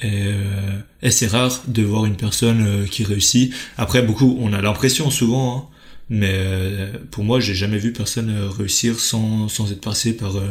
Et, 0.00 0.26
euh, 0.26 0.78
et 1.02 1.10
c'est 1.10 1.28
rare 1.28 1.62
de 1.68 1.82
voir 1.82 2.04
une 2.06 2.16
personne 2.16 2.66
euh, 2.66 2.86
qui 2.86 3.04
réussit. 3.04 3.54
Après, 3.76 4.02
beaucoup, 4.02 4.36
on 4.40 4.52
a 4.52 4.60
l'impression 4.60 5.10
souvent, 5.10 5.56
hein, 5.56 5.71
mais 6.10 6.32
euh, 6.34 6.92
pour 7.10 7.24
moi, 7.24 7.40
j'ai 7.40 7.54
jamais 7.54 7.78
vu 7.78 7.92
personne 7.92 8.30
euh, 8.30 8.48
réussir 8.48 8.98
sans, 8.98 9.48
sans 9.48 9.72
être 9.72 9.80
passé 9.80 10.14
par, 10.14 10.36
euh, 10.36 10.48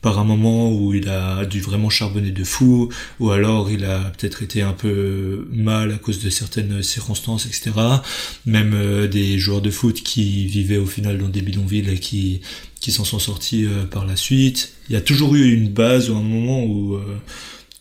par 0.00 0.18
un 0.18 0.24
moment 0.24 0.72
où 0.72 0.94
il 0.94 1.08
a 1.08 1.44
dû 1.44 1.60
vraiment 1.60 1.90
charbonner 1.90 2.30
de 2.30 2.44
fou, 2.44 2.88
ou 3.20 3.30
alors 3.30 3.70
il 3.70 3.84
a 3.84 3.98
peut-être 4.10 4.42
été 4.42 4.62
un 4.62 4.72
peu 4.72 5.46
mal 5.52 5.92
à 5.92 5.98
cause 5.98 6.22
de 6.22 6.30
certaines 6.30 6.82
circonstances, 6.82 7.46
etc. 7.46 7.72
Même 8.46 9.06
des 9.06 9.38
joueurs 9.38 9.62
de 9.62 9.70
foot 9.70 10.02
qui 10.02 10.46
vivaient 10.46 10.78
au 10.78 10.86
final 10.86 11.18
dans 11.18 11.28
des 11.28 11.42
bidonvilles 11.42 11.90
et 11.90 11.98
qui, 11.98 12.40
qui 12.80 12.90
s'en 12.90 13.04
sont 13.04 13.18
sortis 13.18 13.66
par 13.90 14.06
la 14.06 14.16
suite. 14.16 14.72
Il 14.88 14.94
y 14.94 14.96
a 14.96 15.00
toujours 15.00 15.34
eu 15.34 15.52
une 15.52 15.68
base 15.68 16.10
ou 16.10 16.16
un 16.16 16.22
moment 16.22 16.64
où, 16.64 16.98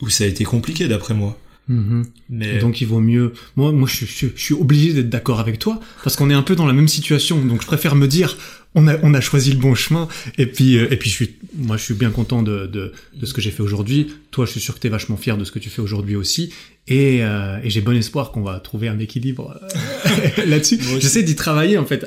où 0.01 0.09
ça 0.09 0.25
a 0.25 0.27
été 0.27 0.43
compliqué 0.43 0.87
d'après 0.87 1.13
moi. 1.13 1.37
Mhm. 1.69 2.05
Mais 2.29 2.59
Donc 2.59 2.81
il 2.81 2.87
vaut 2.87 2.99
mieux. 2.99 3.33
Moi, 3.55 3.71
moi, 3.71 3.87
je, 3.91 4.05
je- 4.05 4.27
je 4.35 4.41
suis 4.43 4.53
obligé 4.53 4.93
d'être 4.93 5.09
d'accord 5.09 5.39
avec 5.39 5.59
toi 5.59 5.79
parce 6.03 6.15
qu'on 6.15 6.29
est 6.29 6.33
un 6.33 6.41
peu 6.41 6.55
dans 6.55 6.65
la 6.67 6.73
même 6.73 6.87
situation. 6.89 7.43
Donc 7.45 7.61
je 7.61 7.67
préfère 7.67 7.95
me 7.95 8.07
dire, 8.07 8.37
on 8.75 8.87
a, 8.87 8.97
on 9.03 9.13
a 9.13 9.21
choisi 9.21 9.51
le 9.51 9.59
bon 9.59 9.73
chemin. 9.75 10.07
Et 10.37 10.45
puis, 10.45 10.77
euh, 10.77 10.91
et 10.91 10.97
puis, 10.97 11.09
je 11.09 11.15
suis, 11.15 11.35
moi, 11.55 11.77
je 11.77 11.83
suis 11.83 11.93
bien 11.93 12.09
content 12.09 12.41
de, 12.43 12.65
de, 12.67 12.91
de 13.15 13.25
ce 13.25 13.33
que 13.33 13.39
j'ai 13.41 13.51
fait 13.51 13.61
aujourd'hui. 13.61 14.07
Toi, 14.31 14.45
je 14.45 14.51
suis 14.51 14.59
sûr 14.59 14.73
que 14.75 14.79
tu 14.79 14.87
es 14.87 14.89
vachement 14.89 15.15
fier 15.15 15.37
de 15.37 15.45
ce 15.45 15.51
que 15.51 15.59
tu 15.59 15.69
fais 15.69 15.81
aujourd'hui 15.81 16.15
aussi. 16.15 16.51
Et, 16.89 17.19
euh, 17.23 17.59
et 17.63 17.69
j'ai 17.69 17.79
bon 17.79 17.95
espoir 17.95 18.31
qu'on 18.31 18.41
va 18.41 18.59
trouver 18.59 18.89
un 18.89 18.99
équilibre 18.99 19.57
euh, 19.63 20.45
là-dessus. 20.47 20.79
J'essaie 20.99 21.23
d'y 21.23 21.35
travailler, 21.35 21.77
en 21.77 21.85
fait. 21.85 22.05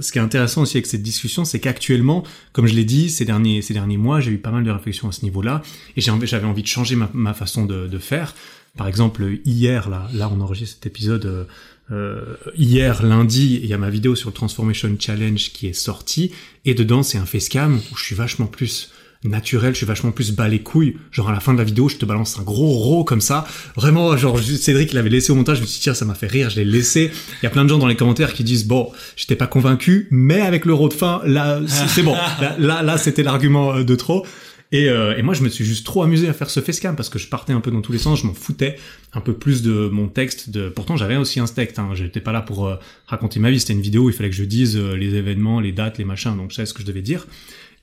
Ce 0.00 0.12
qui 0.12 0.18
est 0.18 0.20
intéressant 0.20 0.62
aussi 0.62 0.76
avec 0.76 0.86
cette 0.86 1.02
discussion, 1.02 1.46
c'est 1.46 1.60
qu'actuellement, 1.60 2.24
comme 2.52 2.66
je 2.66 2.74
l'ai 2.74 2.84
dit, 2.84 3.08
ces 3.08 3.24
derniers, 3.24 3.62
ces 3.62 3.72
derniers 3.72 3.96
mois, 3.96 4.20
j'ai 4.20 4.32
eu 4.32 4.38
pas 4.38 4.50
mal 4.50 4.64
de 4.64 4.70
réflexions 4.70 5.08
à 5.08 5.12
ce 5.12 5.22
niveau-là. 5.24 5.62
Et 5.96 6.00
j'avais 6.02 6.46
envie 6.46 6.62
de 6.62 6.66
changer 6.68 6.94
ma, 6.96 7.08
ma 7.14 7.32
façon 7.32 7.64
de, 7.64 7.86
de 7.86 7.98
faire. 7.98 8.34
Par 8.78 8.88
exemple, 8.88 9.38
hier, 9.44 9.90
là, 9.90 10.08
là, 10.14 10.30
on 10.34 10.40
enregistre 10.40 10.76
cet 10.76 10.86
épisode 10.86 11.46
euh, 11.90 12.36
hier 12.56 13.02
lundi, 13.02 13.60
il 13.62 13.68
y 13.68 13.74
a 13.74 13.78
ma 13.78 13.90
vidéo 13.90 14.14
sur 14.14 14.28
le 14.28 14.34
Transformation 14.34 14.94
Challenge 14.98 15.52
qui 15.52 15.66
est 15.66 15.72
sortie, 15.72 16.32
et 16.64 16.74
dedans 16.74 17.02
c'est 17.02 17.18
un 17.18 17.24
facecam 17.24 17.80
où 17.92 17.96
je 17.96 18.04
suis 18.04 18.14
vachement 18.14 18.46
plus 18.46 18.90
naturel, 19.24 19.72
je 19.72 19.78
suis 19.78 19.86
vachement 19.86 20.12
plus 20.12 20.32
bas 20.32 20.48
les 20.48 20.60
couilles. 20.60 20.96
Genre 21.10 21.28
à 21.28 21.32
la 21.32 21.40
fin 21.40 21.52
de 21.52 21.58
la 21.58 21.64
vidéo, 21.64 21.88
je 21.88 21.96
te 21.96 22.04
balance 22.04 22.38
un 22.38 22.42
gros 22.42 22.68
ro 22.68 23.04
comme 23.04 23.20
ça. 23.20 23.46
Vraiment, 23.74 24.16
genre 24.16 24.38
Cédric 24.38 24.92
l'avait 24.92 25.08
laissé 25.08 25.32
au 25.32 25.34
montage, 25.34 25.56
je 25.56 25.62
me 25.62 25.66
suis 25.66 25.78
dit 25.78 25.82
tiens, 25.82 25.94
ça 25.94 26.04
m'a 26.04 26.14
fait 26.14 26.28
rire, 26.28 26.50
je 26.50 26.56
l'ai 26.56 26.64
laissé. 26.64 27.10
Il 27.42 27.44
y 27.44 27.46
a 27.46 27.50
plein 27.50 27.64
de 27.64 27.70
gens 27.70 27.78
dans 27.78 27.88
les 27.88 27.96
commentaires 27.96 28.32
qui 28.32 28.44
disent 28.44 28.66
bon, 28.66 28.92
j'étais 29.16 29.34
pas 29.34 29.46
convaincu, 29.46 30.08
mais 30.10 30.42
avec 30.42 30.66
le 30.66 30.74
ro 30.74 30.88
de 30.88 30.94
fin, 30.94 31.20
là 31.24 31.60
c'est 31.66 32.02
bon. 32.02 32.14
Là 32.58 32.82
là, 32.82 32.98
c'était 32.98 33.22
l'argument 33.22 33.74
euh, 33.74 33.84
de 33.84 33.94
trop. 33.94 34.24
Et, 34.70 34.90
euh, 34.90 35.16
et, 35.16 35.22
moi, 35.22 35.32
je 35.32 35.42
me 35.42 35.48
suis 35.48 35.64
juste 35.64 35.86
trop 35.86 36.02
amusé 36.02 36.28
à 36.28 36.34
faire 36.34 36.50
ce 36.50 36.60
facecam 36.60 36.94
parce 36.94 37.08
que 37.08 37.18
je 37.18 37.28
partais 37.28 37.54
un 37.54 37.60
peu 37.60 37.70
dans 37.70 37.80
tous 37.80 37.92
les 37.92 37.98
sens, 37.98 38.20
je 38.20 38.26
m'en 38.26 38.34
foutais 38.34 38.76
un 39.14 39.20
peu 39.20 39.32
plus 39.32 39.62
de 39.62 39.88
mon 39.88 40.08
texte. 40.08 40.50
De... 40.50 40.68
Pourtant, 40.68 40.96
j'avais 40.96 41.16
aussi 41.16 41.40
un 41.40 41.46
texte, 41.46 41.78
hein. 41.78 41.90
j'étais 41.94 42.20
pas 42.20 42.32
là 42.32 42.42
pour 42.42 42.66
euh, 42.66 42.76
raconter 43.06 43.40
ma 43.40 43.50
vie, 43.50 43.60
c'était 43.60 43.72
une 43.72 43.80
vidéo 43.80 44.04
où 44.04 44.10
il 44.10 44.14
fallait 44.14 44.28
que 44.28 44.36
je 44.36 44.44
dise 44.44 44.76
euh, 44.76 44.94
les 44.94 45.14
événements, 45.14 45.60
les 45.60 45.72
dates, 45.72 45.96
les 45.96 46.04
machins, 46.04 46.36
donc 46.36 46.50
je 46.50 46.56
savais 46.56 46.66
ce 46.66 46.74
que 46.74 46.82
je 46.82 46.86
devais 46.86 47.02
dire. 47.02 47.26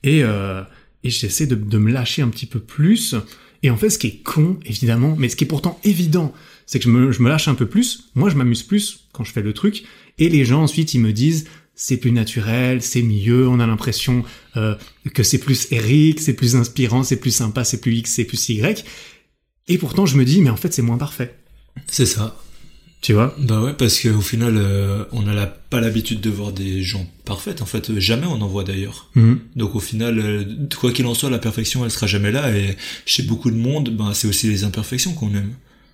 Et, 0.04 0.20
et 0.20 1.10
j'essaie 1.10 1.46
de, 1.48 1.56
de 1.56 1.78
me 1.78 1.90
lâcher 1.90 2.22
un 2.22 2.28
petit 2.28 2.46
peu 2.46 2.60
plus. 2.60 3.16
Et 3.64 3.70
en 3.70 3.76
fait, 3.76 3.90
ce 3.90 3.98
qui 3.98 4.06
est 4.06 4.22
con, 4.22 4.60
évidemment, 4.64 5.16
mais 5.18 5.28
ce 5.28 5.34
qui 5.34 5.42
est 5.42 5.48
pourtant 5.48 5.80
évident, 5.82 6.32
c'est 6.66 6.78
que 6.78 6.84
je 6.84 6.90
me, 6.90 7.10
je 7.10 7.22
me 7.22 7.28
lâche 7.28 7.48
un 7.48 7.54
peu 7.54 7.66
plus. 7.66 8.10
Moi, 8.14 8.30
je 8.30 8.36
m'amuse 8.36 8.62
plus 8.62 9.08
quand 9.12 9.24
je 9.24 9.32
fais 9.32 9.42
le 9.42 9.52
truc. 9.52 9.84
Et 10.18 10.28
les 10.28 10.44
gens, 10.44 10.62
ensuite, 10.62 10.94
ils 10.94 11.00
me 11.00 11.12
disent, 11.12 11.48
c'est 11.76 11.98
plus 11.98 12.10
naturel, 12.10 12.82
c'est 12.82 13.02
mieux, 13.02 13.46
on 13.46 13.60
a 13.60 13.66
l'impression 13.66 14.24
euh, 14.56 14.74
que 15.14 15.22
c'est 15.22 15.38
plus 15.38 15.68
Eric, 15.70 16.20
c'est 16.20 16.32
plus 16.32 16.56
inspirant, 16.56 17.04
c'est 17.04 17.18
plus 17.18 17.30
sympa, 17.30 17.64
c'est 17.64 17.80
plus 17.80 17.96
X, 17.96 18.12
c'est 18.12 18.24
plus 18.24 18.48
Y. 18.48 18.84
Et 19.68 19.78
pourtant, 19.78 20.06
je 20.06 20.16
me 20.16 20.24
dis, 20.24 20.40
mais 20.40 20.50
en 20.50 20.56
fait, 20.56 20.72
c'est 20.72 20.82
moins 20.82 20.96
parfait. 20.96 21.34
C'est 21.86 22.06
ça. 22.06 22.36
Tu 23.02 23.12
vois? 23.12 23.36
Bah 23.38 23.62
ouais, 23.62 23.74
parce 23.74 24.00
qu'au 24.00 24.22
final, 24.22 24.56
euh, 24.56 25.04
on 25.12 25.22
n'a 25.22 25.46
pas 25.46 25.80
l'habitude 25.80 26.20
de 26.20 26.30
voir 26.30 26.50
des 26.50 26.82
gens 26.82 27.06
parfaits. 27.24 27.60
En 27.60 27.66
fait, 27.66 27.98
jamais 28.00 28.26
on 28.26 28.40
en 28.40 28.48
voit 28.48 28.64
d'ailleurs. 28.64 29.10
Mhm. 29.14 29.40
Donc 29.54 29.74
au 29.74 29.80
final, 29.80 30.18
euh, 30.18 30.44
quoi 30.80 30.92
qu'il 30.92 31.06
en 31.06 31.14
soit, 31.14 31.28
la 31.28 31.38
perfection, 31.38 31.84
elle 31.84 31.90
sera 31.90 32.06
jamais 32.06 32.32
là. 32.32 32.56
Et 32.56 32.76
chez 33.04 33.22
beaucoup 33.22 33.50
de 33.50 33.56
monde, 33.56 33.90
bah, 33.90 34.12
c'est 34.14 34.26
aussi 34.26 34.48
les 34.48 34.64
imperfections 34.64 35.12
qu'on 35.12 35.34
aime. 35.34 35.52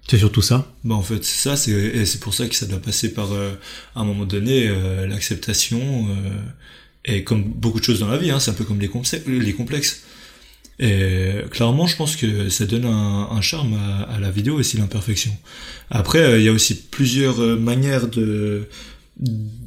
C'est 0.09 0.19
surtout 0.19 0.43
ça 0.43 0.71
Bah 0.85 0.95
en 0.95 1.03
fait, 1.03 1.25
ça, 1.25 1.57
c'est 1.57 1.71
et 1.71 2.05
c'est 2.07 2.21
pour 2.21 2.35
ça 2.35 2.47
que 2.47 2.55
ça 2.55 2.67
doit 2.67 2.81
passer 2.81 3.12
par, 3.12 3.33
euh, 3.33 3.53
à 3.95 4.01
un 4.01 4.05
moment 4.05 4.25
donné, 4.25 4.69
euh, 4.69 5.07
l'acceptation. 5.07 5.81
Euh, 5.81 6.31
et 7.05 7.25
comme 7.25 7.45
beaucoup 7.45 7.81
de 7.81 7.85
choses 7.85 8.01
dans 8.01 8.09
la 8.09 8.19
vie, 8.19 8.31
hein, 8.31 8.38
c'est 8.38 8.51
un 8.51 8.55
peu 8.55 8.65
comme 8.65 8.81
les, 8.81 8.91
les 9.27 9.53
complexes. 9.53 10.03
Et 10.79 11.35
clairement, 11.51 11.87
je 11.87 11.97
pense 11.97 12.17
que 12.17 12.49
ça 12.49 12.65
donne 12.65 12.85
un, 12.85 13.29
un 13.31 13.41
charme 13.41 13.75
à, 13.75 14.03
à, 14.03 14.19
la 14.19 14.31
vidéo 14.31 14.57
aussi 14.57 14.77
l'imperfection. 14.77 15.37
Après, 15.91 16.41
il 16.41 16.45
y 16.45 16.49
a 16.49 16.53
aussi 16.53 16.75
plusieurs 16.75 17.38
manières 17.59 18.09
de 18.09 18.69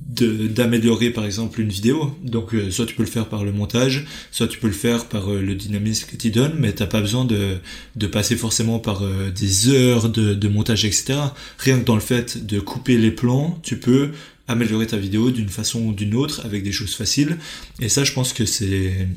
d'améliorer 0.06 1.10
par 1.10 1.26
exemple 1.26 1.60
une 1.62 1.70
vidéo. 1.70 2.16
Donc 2.24 2.54
euh, 2.54 2.70
soit 2.70 2.86
tu 2.86 2.96
peux 2.96 3.04
le 3.04 3.10
faire 3.10 3.28
par 3.28 3.44
le 3.44 3.52
montage, 3.52 4.06
soit 4.32 4.48
tu 4.48 4.60
peux 4.60 4.68
le 4.68 4.74
faire 4.74 5.06
par 5.06 5.32
euh, 5.32 5.42
le 5.42 5.56
dynamisme 5.56 6.08
que 6.08 6.16
tu 6.16 6.30
donnes, 6.30 6.56
mais 6.60 6.74
t'as 6.74 6.86
pas 6.86 7.02
besoin 7.02 7.26
de, 7.26 7.58
de 7.96 8.08
passer 8.08 8.36
forcément 8.36 8.78
par 8.78 9.04
euh, 9.04 9.32
des 9.32 9.70
heures 9.70 10.10
de, 10.10 10.36
de, 10.36 10.48
montage, 10.48 10.86
etc. 10.86 11.16
Rien 11.58 11.80
que 11.80 11.86
dans 11.86 11.96
le 11.96 12.02
fait 12.02 12.46
de 12.46 12.60
couper 12.60 12.98
les 12.98 13.12
plans, 13.12 13.60
tu 13.64 13.80
peux 13.80 14.12
améliorer 14.48 14.86
ta 14.86 14.98
vidéo 14.98 15.32
d'une 15.32 15.50
façon 15.50 15.82
ou 15.82 15.94
d'une 15.94 16.14
autre 16.14 16.46
avec 16.46 16.64
des 16.64 16.72
choses 16.72 16.94
faciles. 16.94 17.38
Et 17.80 17.90
ça, 17.90 18.04
je 18.04 18.14
pense 18.14 18.32
que 18.32 18.46
c'est 18.46 19.08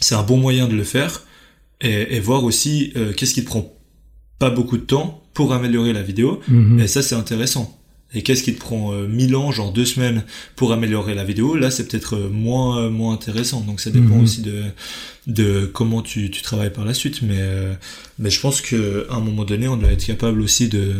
c'est 0.00 0.14
un 0.14 0.22
bon 0.22 0.36
moyen 0.36 0.68
de 0.68 0.74
le 0.74 0.84
faire 0.84 1.24
et, 1.80 2.16
et 2.16 2.20
voir 2.20 2.44
aussi 2.44 2.94
qu'est-ce 3.16 3.34
qui 3.34 3.42
te 3.42 3.48
prend 3.48 3.76
pas 4.38 4.48
beaucoup 4.48 4.78
de 4.78 4.84
temps 4.84 5.22
pour 5.34 5.52
améliorer 5.52 5.92
la 5.92 6.02
vidéo. 6.02 6.40
Mhm. 6.48 6.80
Et 6.80 6.86
ça, 6.86 7.02
c'est 7.02 7.16
intéressant 7.16 7.79
et 8.12 8.22
qu'est-ce 8.22 8.42
qui 8.42 8.54
te 8.54 8.58
prend 8.60 8.92
euh, 8.92 9.06
1000 9.06 9.36
ans, 9.36 9.52
genre 9.52 9.72
deux 9.72 9.84
semaines 9.84 10.24
pour 10.56 10.72
améliorer 10.72 11.14
la 11.14 11.24
vidéo, 11.24 11.54
là 11.56 11.70
c'est 11.70 11.86
peut-être 11.88 12.16
euh, 12.16 12.28
moins 12.28 12.78
euh, 12.82 12.90
moins 12.90 13.14
intéressant. 13.14 13.60
Donc 13.60 13.80
ça 13.80 13.90
dépend 13.90 14.16
Mhm. 14.16 14.22
aussi 14.24 14.42
de 14.42 14.62
de 15.26 15.66
comment 15.72 16.02
tu, 16.02 16.30
tu 16.30 16.42
travailles 16.42 16.72
par 16.72 16.84
la 16.84 16.94
suite. 16.94 17.22
Mais 17.22 17.38
euh, 17.38 17.72
mais 18.18 18.30
je 18.30 18.40
pense 18.40 18.60
que 18.60 19.06
à 19.10 19.14
un 19.16 19.20
moment 19.20 19.44
donné, 19.44 19.68
on 19.68 19.76
doit 19.76 19.92
être 19.92 20.04
capable 20.06 20.40
aussi 20.40 20.68
de 20.68 20.94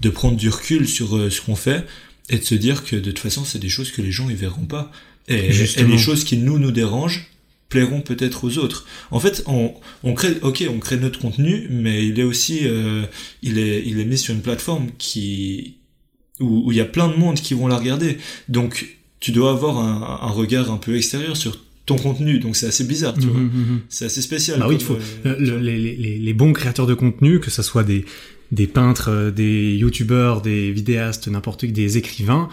de 0.00 0.08
prendre 0.10 0.36
du 0.36 0.48
recul 0.48 0.88
sur 0.88 1.16
euh, 1.16 1.30
ce 1.30 1.40
qu'on 1.40 1.56
fait 1.56 1.84
et 2.30 2.38
de 2.38 2.44
se 2.44 2.54
dire 2.54 2.84
que 2.84 2.96
de 2.96 3.10
toute 3.10 3.18
façon 3.18 3.44
c'est 3.44 3.58
des 3.58 3.68
choses 3.68 3.90
que 3.92 4.00
les 4.00 4.10
gens 4.12 4.30
ils 4.30 4.36
verront 4.36 4.64
pas 4.66 4.90
et, 5.28 5.34
et 5.50 5.84
les 5.84 5.98
choses 5.98 6.24
qui 6.24 6.38
nous 6.38 6.58
nous 6.58 6.70
dérangent 6.70 7.26
plairont 7.70 8.02
peut-être 8.02 8.44
aux 8.44 8.58
autres. 8.58 8.86
En 9.10 9.18
fait, 9.20 9.42
on, 9.46 9.74
on 10.04 10.14
crée, 10.14 10.36
ok, 10.42 10.64
on 10.70 10.78
crée 10.78 10.96
notre 10.98 11.18
contenu, 11.18 11.66
mais 11.70 12.06
il 12.06 12.20
est 12.20 12.22
aussi, 12.22 12.60
euh, 12.64 13.02
il 13.42 13.58
est, 13.58 13.82
il 13.84 13.98
est 13.98 14.04
mis 14.04 14.16
sur 14.18 14.32
une 14.34 14.42
plateforme 14.42 14.90
qui, 14.98 15.74
où, 16.40 16.70
il 16.72 16.76
y 16.76 16.80
a 16.80 16.84
plein 16.84 17.08
de 17.08 17.16
monde 17.16 17.36
qui 17.36 17.54
vont 17.54 17.66
la 17.68 17.76
regarder. 17.78 18.18
Donc, 18.48 18.98
tu 19.20 19.32
dois 19.32 19.50
avoir 19.50 19.78
un, 19.78 20.26
un 20.26 20.30
regard 20.30 20.70
un 20.70 20.76
peu 20.76 20.96
extérieur 20.96 21.36
sur 21.36 21.60
ton 21.86 21.96
contenu. 21.96 22.38
Donc, 22.38 22.56
c'est 22.56 22.66
assez 22.66 22.84
bizarre, 22.84 23.14
tu 23.14 23.26
vois. 23.26 23.38
Mhm, 23.40 23.46
mhm. 23.54 23.80
C'est 23.88 24.06
assez 24.06 24.22
spécial. 24.22 24.58
Bah 24.58 24.66
oui, 24.68 24.76
il 24.78 24.84
faut 24.84 24.96
euh, 25.26 25.36
le- 25.38 25.58
les, 25.58 25.78
les, 25.78 26.18
les- 26.18 26.34
bons 26.34 26.52
créateurs 26.52 26.86
de 26.86 26.94
contenu, 26.94 27.40
que 27.40 27.50
ce 27.50 27.62
soit 27.62 27.84
des 27.84 28.04
des 28.52 28.66
peintres, 28.66 29.08
euh, 29.10 29.30
des 29.30 29.74
youtubeurs, 29.74 30.40
des 30.42 30.70
vidéastes, 30.70 31.28
n'importe 31.28 31.60
qui, 31.66 31.72
des 31.72 31.96
écrivains, 31.98 32.48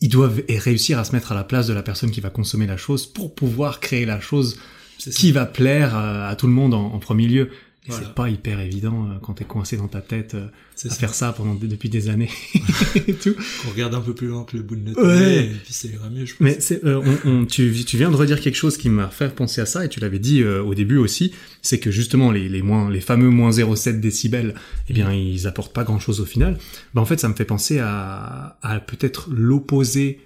ils 0.00 0.08
doivent 0.08 0.42
réussir 0.48 0.98
à 0.98 1.04
se 1.04 1.12
mettre 1.12 1.30
à 1.32 1.34
la 1.34 1.44
place 1.44 1.66
de 1.66 1.74
la 1.74 1.82
personne 1.82 2.10
qui 2.10 2.20
va 2.20 2.30
consommer 2.30 2.66
la 2.66 2.76
chose 2.78 3.06
pour 3.06 3.34
pouvoir 3.34 3.80
créer 3.80 4.06
la 4.06 4.18
chose 4.20 4.58
ça. 4.98 5.10
qui 5.10 5.30
va 5.30 5.44
plaire 5.46 5.94
à, 5.94 6.28
à 6.28 6.36
tout 6.36 6.46
le 6.46 6.52
monde 6.54 6.72
en, 6.74 6.86
en 6.94 6.98
premier 6.98 7.28
lieu. 7.28 7.50
Voilà. 7.90 8.06
c'est 8.06 8.14
pas 8.14 8.28
hyper 8.30 8.60
évident 8.60 9.06
euh, 9.10 9.14
quand 9.22 9.34
t'es 9.34 9.44
coincé 9.44 9.76
dans 9.76 9.88
ta 9.88 10.00
tête 10.00 10.34
euh, 10.34 10.46
à 10.46 10.88
ça. 10.88 10.90
faire 10.94 11.14
ça 11.14 11.32
pendant 11.32 11.54
depuis 11.54 11.88
des 11.88 12.08
années 12.08 12.30
et 13.06 13.14
tout. 13.14 13.34
On 13.66 13.70
regarde 13.70 13.94
un 13.94 14.00
peu 14.00 14.14
plus 14.14 14.28
loin 14.28 14.44
que 14.44 14.56
le 14.56 14.62
bout 14.62 14.76
de 14.76 14.88
notre 14.88 15.02
Ouais. 15.02 15.18
nez, 15.20 15.44
et 15.44 15.56
puis 15.64 15.72
ça 15.72 15.88
ira 15.88 16.08
mieux, 16.08 16.24
je 16.24 16.32
pense. 16.32 16.40
Mais 16.40 16.56
c'est, 16.60 16.82
euh, 16.84 17.00
on, 17.24 17.30
on- 17.30 17.44
tu, 17.44 17.72
tu 17.84 17.96
viens 17.96 18.10
de 18.10 18.16
redire 18.16 18.40
quelque 18.40 18.54
chose 18.56 18.76
qui 18.76 18.88
m'a 18.88 19.08
fait 19.08 19.34
penser 19.34 19.60
à 19.60 19.66
ça, 19.66 19.84
et 19.84 19.88
tu 19.88 20.00
l'avais 20.00 20.18
dit 20.18 20.42
euh, 20.42 20.62
au 20.62 20.74
début 20.74 20.96
aussi, 20.96 21.32
c'est 21.62 21.78
que 21.78 21.90
justement 21.90 22.30
les, 22.32 22.48
les, 22.48 22.62
moins, 22.62 22.90
les 22.90 23.00
fameux 23.00 23.28
moins 23.30 23.50
0,7 23.50 24.00
décibels, 24.00 24.54
eh 24.88 24.92
bien 24.92 25.12
ils 25.12 25.46
apportent 25.46 25.72
pas 25.74 25.84
grand-chose 25.84 26.20
au 26.20 26.24
final. 26.26 26.58
Bah, 26.94 27.00
en 27.00 27.04
fait, 27.06 27.20
ça 27.20 27.28
me 27.28 27.34
fait 27.34 27.44
penser 27.44 27.78
à, 27.78 28.58
à 28.62 28.80
peut-être 28.80 29.28
l'opposé 29.30 30.20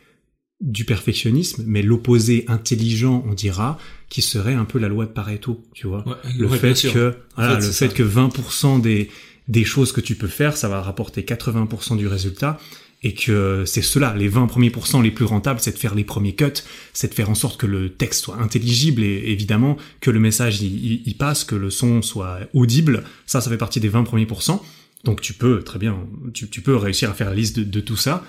du 0.64 0.84
perfectionnisme, 0.84 1.62
mais 1.66 1.82
l'opposé 1.82 2.46
intelligent, 2.48 3.22
on 3.28 3.34
dira, 3.34 3.78
qui 4.08 4.22
serait 4.22 4.54
un 4.54 4.64
peu 4.64 4.78
la 4.78 4.88
loi 4.88 5.04
de 5.04 5.10
Pareto, 5.10 5.62
tu 5.74 5.86
vois. 5.86 6.08
Ouais, 6.08 6.14
le 6.36 6.46
ouais, 6.46 6.58
fait 6.58 6.90
que 6.90 7.14
voilà, 7.36 7.60
fait, 7.60 7.66
le 7.66 7.72
fait 7.72 7.88
ça. 7.88 7.94
que 7.94 8.02
20% 8.02 8.80
des 8.80 9.10
des 9.46 9.64
choses 9.64 9.92
que 9.92 10.00
tu 10.00 10.14
peux 10.14 10.26
faire, 10.26 10.56
ça 10.56 10.68
va 10.68 10.80
rapporter 10.80 11.20
80% 11.20 11.98
du 11.98 12.06
résultat 12.06 12.58
et 13.02 13.12
que 13.12 13.64
c'est 13.66 13.82
cela, 13.82 14.14
les 14.16 14.28
20 14.28 14.46
premiers 14.46 14.70
pourcents 14.70 15.02
les 15.02 15.10
plus 15.10 15.26
rentables, 15.26 15.60
c'est 15.60 15.72
de 15.72 15.78
faire 15.78 15.94
les 15.94 16.04
premiers 16.04 16.34
cuts, 16.34 16.46
c'est 16.94 17.08
de 17.08 17.14
faire 17.14 17.28
en 17.28 17.34
sorte 17.34 17.60
que 17.60 17.66
le 17.66 17.90
texte 17.90 18.24
soit 18.24 18.38
intelligible 18.38 19.04
et 19.04 19.24
évidemment 19.26 19.76
que 20.00 20.10
le 20.10 20.18
message 20.18 20.62
il 20.62 21.14
passe, 21.18 21.44
que 21.44 21.54
le 21.54 21.68
son 21.68 22.00
soit 22.00 22.38
audible. 22.54 23.04
Ça, 23.26 23.42
ça 23.42 23.50
fait 23.50 23.58
partie 23.58 23.80
des 23.80 23.90
20 23.90 24.04
premiers 24.04 24.24
pourcents. 24.24 24.64
Donc 25.04 25.20
tu 25.20 25.34
peux 25.34 25.62
très 25.62 25.78
bien, 25.78 25.98
tu, 26.32 26.48
tu 26.48 26.62
peux 26.62 26.76
réussir 26.76 27.10
à 27.10 27.12
faire 27.12 27.28
la 27.28 27.34
liste 27.34 27.58
de, 27.58 27.64
de 27.64 27.80
tout 27.80 27.98
ça. 27.98 28.24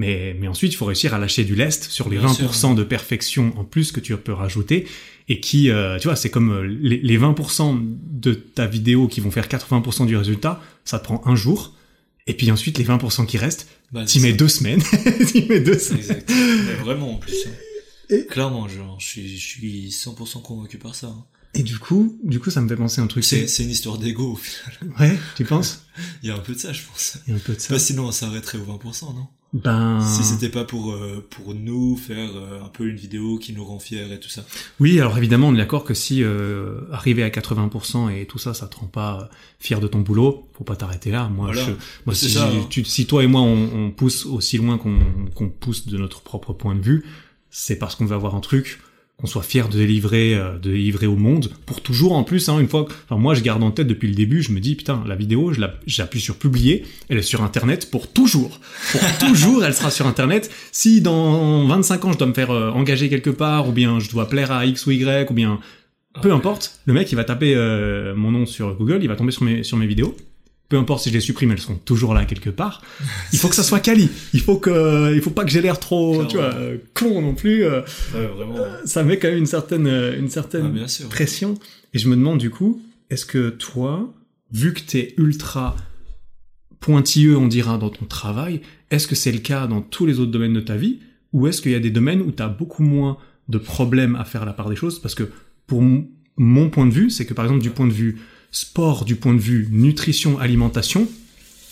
Mais, 0.00 0.34
mais 0.40 0.48
ensuite, 0.48 0.72
il 0.72 0.76
faut 0.76 0.86
réussir 0.86 1.12
à 1.14 1.18
lâcher 1.18 1.44
du 1.44 1.54
lest 1.54 1.84
sur 1.84 2.08
les 2.08 2.16
Bien 2.18 2.28
20% 2.28 2.52
sûr. 2.54 2.74
de 2.74 2.84
perfection 2.84 3.52
en 3.58 3.64
plus 3.64 3.92
que 3.92 4.00
tu 4.00 4.16
peux 4.16 4.32
rajouter 4.32 4.86
et 5.28 5.40
qui, 5.40 5.70
euh, 5.70 5.98
tu 5.98 6.08
vois, 6.08 6.16
c'est 6.16 6.30
comme 6.30 6.50
euh, 6.52 6.62
les, 6.66 6.98
les 6.98 7.18
20% 7.18 7.78
de 8.10 8.32
ta 8.32 8.66
vidéo 8.66 9.08
qui 9.08 9.20
vont 9.20 9.30
faire 9.30 9.46
80% 9.46 10.06
du 10.06 10.16
résultat, 10.16 10.62
ça 10.84 10.98
te 10.98 11.04
prend 11.04 11.20
un 11.26 11.36
jour. 11.36 11.74
Et 12.26 12.34
puis 12.34 12.50
ensuite, 12.50 12.78
les 12.78 12.84
20% 12.84 13.26
qui 13.26 13.36
restent, 13.38 13.68
Bah, 13.92 14.04
t'y 14.04 14.20
mets 14.20 14.32
deux 14.32 14.48
semaines. 14.48 14.82
t'y 15.26 15.46
mets 15.48 15.60
deux 15.60 15.78
semaines. 15.78 16.00
Exact. 16.00 16.30
Mais 16.30 16.74
vraiment, 16.82 17.14
en 17.14 17.18
plus. 17.18 17.34
hein. 17.46 17.50
Et- 18.08 18.26
Clairement, 18.26 18.68
genre, 18.68 18.96
je 19.00 19.06
suis, 19.06 19.36
je 19.38 19.46
suis 19.46 19.88
100% 19.90 20.42
convaincu 20.42 20.78
par 20.78 20.94
ça. 20.94 21.08
hein. 21.08 21.24
Et 21.54 21.62
du 21.64 21.78
coup, 21.78 22.16
du 22.22 22.38
coup, 22.38 22.50
ça 22.50 22.60
me 22.60 22.68
fait 22.68 22.76
penser 22.76 23.00
à 23.00 23.04
un 23.04 23.08
truc. 23.08 23.24
C'est, 23.24 23.46
c'est 23.48 23.64
une 23.64 23.70
histoire 23.70 23.98
d'ego, 23.98 24.32
au 24.32 24.36
final. 24.36 24.94
Ouais, 25.00 25.18
tu 25.36 25.44
penses? 25.44 25.84
Il 26.22 26.28
y 26.28 26.32
a 26.32 26.36
un 26.36 26.38
peu 26.38 26.54
de 26.54 26.58
ça, 26.58 26.72
je 26.72 26.82
pense. 26.88 27.18
Il 27.26 27.30
y 27.30 27.32
a 27.34 27.36
un 27.36 27.40
peu 27.42 27.54
de 27.54 27.60
ça. 27.60 27.74
Bah, 27.74 27.80
sinon, 27.80 28.06
on 28.06 28.12
s'arrêterait 28.12 28.58
aux 28.58 28.64
20%, 28.78 29.14
non? 29.14 29.26
Ben. 29.52 29.98
Si 30.00 30.22
c'était 30.22 30.48
pas 30.48 30.62
pour, 30.62 30.92
euh, 30.92 31.26
pour 31.28 31.54
nous 31.56 31.96
faire 31.96 32.30
euh, 32.36 32.62
un 32.62 32.68
peu 32.68 32.86
une 32.88 32.94
vidéo 32.94 33.36
qui 33.36 33.52
nous 33.52 33.64
rend 33.64 33.80
fiers 33.80 34.12
et 34.12 34.20
tout 34.20 34.28
ça. 34.28 34.44
Oui, 34.78 35.00
alors 35.00 35.18
évidemment, 35.18 35.48
on 35.48 35.54
est 35.54 35.58
d'accord 35.58 35.82
que 35.82 35.92
si 35.92 36.22
euh, 36.22 36.82
arriver 36.92 37.24
à 37.24 37.30
80% 37.30 38.14
et 38.16 38.26
tout 38.26 38.38
ça, 38.38 38.54
ça 38.54 38.68
te 38.68 38.76
rend 38.76 38.86
pas 38.86 39.20
euh, 39.22 39.34
fier 39.58 39.80
de 39.80 39.88
ton 39.88 39.98
boulot, 40.02 40.48
faut 40.56 40.62
pas 40.62 40.76
t'arrêter 40.76 41.10
là. 41.10 41.28
Moi, 41.28 41.46
Voilà. 41.46 41.64
je, 41.66 41.72
moi 42.06 42.14
si, 42.14 42.30
ça, 42.30 42.46
hein. 42.48 42.66
tu- 42.70 42.84
si 42.84 43.06
toi 43.06 43.24
et 43.24 43.26
moi, 43.26 43.40
on, 43.40 43.86
on 43.86 43.90
pousse 43.90 44.24
aussi 44.24 44.56
loin 44.56 44.78
qu'on 44.78 45.00
qu'on 45.34 45.48
pousse 45.48 45.88
de 45.88 45.98
notre 45.98 46.20
propre 46.20 46.52
point 46.52 46.76
de 46.76 46.80
vue, 46.82 47.04
c'est 47.50 47.74
parce 47.76 47.96
qu'on 47.96 48.06
veut 48.06 48.14
avoir 48.14 48.36
un 48.36 48.40
truc 48.40 48.78
qu'on 49.20 49.26
soit 49.26 49.42
fier 49.42 49.68
de 49.68 49.76
délivrer, 49.76 50.34
euh, 50.34 50.54
de 50.54 50.70
délivrer 50.70 51.06
au 51.06 51.16
monde, 51.16 51.50
pour 51.66 51.82
toujours 51.82 52.12
en 52.12 52.24
plus, 52.24 52.48
hein, 52.48 52.58
une 52.58 52.68
fois, 52.68 52.86
enfin 53.08 53.20
moi 53.20 53.34
je 53.34 53.42
garde 53.42 53.62
en 53.62 53.70
tête 53.70 53.86
depuis 53.86 54.08
le 54.08 54.14
début, 54.14 54.42
je 54.42 54.52
me 54.52 54.60
dis 54.60 54.74
putain 54.74 55.02
la 55.06 55.16
vidéo, 55.16 55.52
je 55.52 55.60
j'appuie 55.86 56.20
sur 56.20 56.36
publier, 56.36 56.84
elle 57.08 57.18
est 57.18 57.22
sur 57.22 57.42
internet 57.42 57.90
pour 57.90 58.12
toujours, 58.12 58.60
pour 58.92 59.00
toujours 59.18 59.64
elle 59.64 59.74
sera 59.74 59.90
sur 59.90 60.06
internet. 60.06 60.50
Si 60.72 61.00
dans 61.00 61.66
25 61.66 62.04
ans 62.04 62.12
je 62.12 62.18
dois 62.18 62.28
me 62.28 62.34
faire 62.34 62.50
euh, 62.50 62.70
engager 62.70 63.08
quelque 63.08 63.30
part, 63.30 63.68
ou 63.68 63.72
bien 63.72 64.00
je 64.00 64.10
dois 64.10 64.28
plaire 64.28 64.50
à 64.52 64.66
X 64.66 64.86
ou 64.86 64.92
Y, 64.92 65.30
ou 65.30 65.34
bien 65.34 65.60
peu 66.22 66.32
importe, 66.32 66.80
le 66.86 66.92
mec 66.92 67.12
il 67.12 67.16
va 67.16 67.24
taper 67.24 67.54
euh, 67.54 68.14
mon 68.14 68.30
nom 68.30 68.46
sur 68.46 68.74
Google, 68.74 69.00
il 69.02 69.08
va 69.08 69.16
tomber 69.16 69.32
sur 69.32 69.44
mes 69.44 69.62
sur 69.62 69.76
mes 69.76 69.86
vidéos 69.86 70.16
peu 70.70 70.78
importe 70.78 71.02
si 71.02 71.10
je 71.10 71.14
les 71.14 71.20
supprime, 71.20 71.50
elles 71.50 71.58
seront 71.58 71.74
toujours 71.84 72.14
là 72.14 72.24
quelque 72.24 72.48
part. 72.48 72.80
Il 73.32 73.38
faut 73.38 73.48
que 73.48 73.56
ça 73.56 73.64
soit 73.64 73.80
quali. 73.80 74.08
Il 74.32 74.40
faut 74.40 74.56
que, 74.56 75.12
il 75.12 75.20
faut 75.20 75.30
pas 75.30 75.44
que 75.44 75.50
j'ai 75.50 75.60
l'air 75.60 75.78
trop, 75.78 76.24
tu 76.24 76.36
vois, 76.36 76.54
con 76.94 77.20
non 77.20 77.34
plus. 77.34 77.64
Euh, 77.64 77.82
vraiment. 78.14 78.56
Ça 78.84 79.02
met 79.02 79.18
quand 79.18 79.28
même 79.28 79.38
une 79.38 79.46
certaine, 79.46 79.88
une 79.88 80.30
certaine 80.30 80.80
ah, 80.82 81.04
pression. 81.10 81.56
Et 81.92 81.98
je 81.98 82.08
me 82.08 82.14
demande 82.14 82.38
du 82.38 82.50
coup, 82.50 82.80
est-ce 83.10 83.26
que 83.26 83.50
toi, 83.50 84.14
vu 84.52 84.72
que 84.72 84.80
t'es 84.80 85.12
ultra 85.18 85.76
pointilleux, 86.78 87.36
on 87.36 87.48
dira, 87.48 87.76
dans 87.76 87.90
ton 87.90 88.06
travail, 88.06 88.62
est-ce 88.92 89.08
que 89.08 89.16
c'est 89.16 89.32
le 89.32 89.40
cas 89.40 89.66
dans 89.66 89.82
tous 89.82 90.06
les 90.06 90.20
autres 90.20 90.30
domaines 90.30 90.54
de 90.54 90.60
ta 90.60 90.76
vie, 90.76 91.00
ou 91.32 91.48
est-ce 91.48 91.62
qu'il 91.62 91.72
y 91.72 91.76
a 91.76 91.80
des 91.80 91.90
domaines 91.90 92.22
où 92.22 92.30
t'as 92.30 92.48
beaucoup 92.48 92.84
moins 92.84 93.18
de 93.48 93.58
problèmes 93.58 94.14
à 94.14 94.24
faire 94.24 94.46
la 94.46 94.52
part 94.52 94.70
des 94.70 94.76
choses? 94.76 95.00
Parce 95.00 95.16
que 95.16 95.30
pour 95.66 95.82
mon 96.36 96.70
point 96.70 96.86
de 96.86 96.92
vue, 96.92 97.10
c'est 97.10 97.26
que 97.26 97.34
par 97.34 97.44
exemple 97.44 97.62
du 97.62 97.70
point 97.70 97.86
de 97.86 97.92
vue 97.92 98.20
sport 98.52 99.04
du 99.04 99.16
point 99.16 99.34
de 99.34 99.40
vue 99.40 99.68
nutrition, 99.70 100.38
alimentation, 100.38 101.08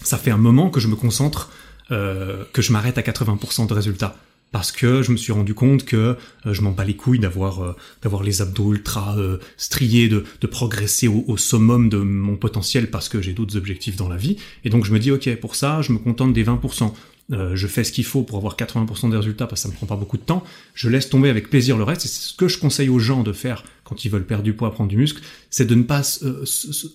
ça 0.02 0.18
fait 0.18 0.30
un 0.30 0.38
moment 0.38 0.70
que 0.70 0.80
je 0.80 0.88
me 0.88 0.96
concentre, 0.96 1.50
euh, 1.90 2.44
que 2.52 2.62
je 2.62 2.72
m'arrête 2.72 2.98
à 2.98 3.02
80% 3.02 3.66
de 3.66 3.74
résultats. 3.74 4.16
Parce 4.50 4.72
que 4.72 5.02
je 5.02 5.12
me 5.12 5.18
suis 5.18 5.32
rendu 5.32 5.52
compte 5.52 5.84
que 5.84 6.16
euh, 6.46 6.54
je 6.54 6.62
m'en 6.62 6.70
bats 6.70 6.84
les 6.84 6.96
couilles 6.96 7.18
d'avoir 7.18 7.62
euh, 7.62 7.76
d'avoir 8.00 8.22
les 8.22 8.40
abdos 8.40 8.72
ultra 8.72 9.14
striés, 9.58 10.08
de, 10.08 10.24
progresser 10.46 11.06
au, 11.06 11.22
au, 11.26 11.36
summum 11.36 11.90
de 11.90 11.98
mon 11.98 12.36
potentiel 12.36 12.88
parce 12.88 13.10
que 13.10 13.20
j'ai 13.20 13.34
d'autres 13.34 13.58
objectifs 13.58 13.96
dans 13.96 14.08
la 14.08 14.16
vie. 14.16 14.38
Et 14.64 14.70
donc 14.70 14.86
je 14.86 14.92
me 14.94 14.98
dis 14.98 15.10
ok 15.10 15.36
pour 15.36 15.54
ça 15.54 15.82
je 15.82 15.92
me 15.92 15.98
contente 15.98 16.32
des 16.32 16.44
20%. 16.44 16.94
Euh, 17.30 17.54
je 17.54 17.66
fais 17.66 17.84
ce 17.84 17.92
qu'il 17.92 18.04
faut 18.04 18.22
pour 18.22 18.38
avoir 18.38 18.56
80% 18.56 19.10
des 19.10 19.16
résultats 19.16 19.46
parce 19.46 19.62
que 19.62 19.68
ça 19.68 19.72
me 19.72 19.76
prend 19.76 19.86
pas 19.86 19.96
beaucoup 19.96 20.16
de 20.16 20.22
temps, 20.22 20.42
je 20.74 20.88
laisse 20.88 21.10
tomber 21.10 21.28
avec 21.28 21.50
plaisir 21.50 21.76
le 21.76 21.84
reste. 21.84 22.06
Et 22.06 22.08
c'est 22.08 22.28
ce 22.28 22.34
que 22.34 22.48
je 22.48 22.58
conseille 22.58 22.88
aux 22.88 22.98
gens 22.98 23.22
de 23.22 23.32
faire 23.32 23.64
quand 23.88 24.04
ils 24.04 24.10
veulent 24.10 24.26
perdre 24.26 24.44
du 24.44 24.52
poids, 24.52 24.70
prendre 24.72 24.90
du 24.90 24.96
muscle, 24.96 25.22
c'est 25.50 25.64
de 25.64 25.74
ne 25.74 25.82
pas 25.82 26.02
euh, 26.22 26.44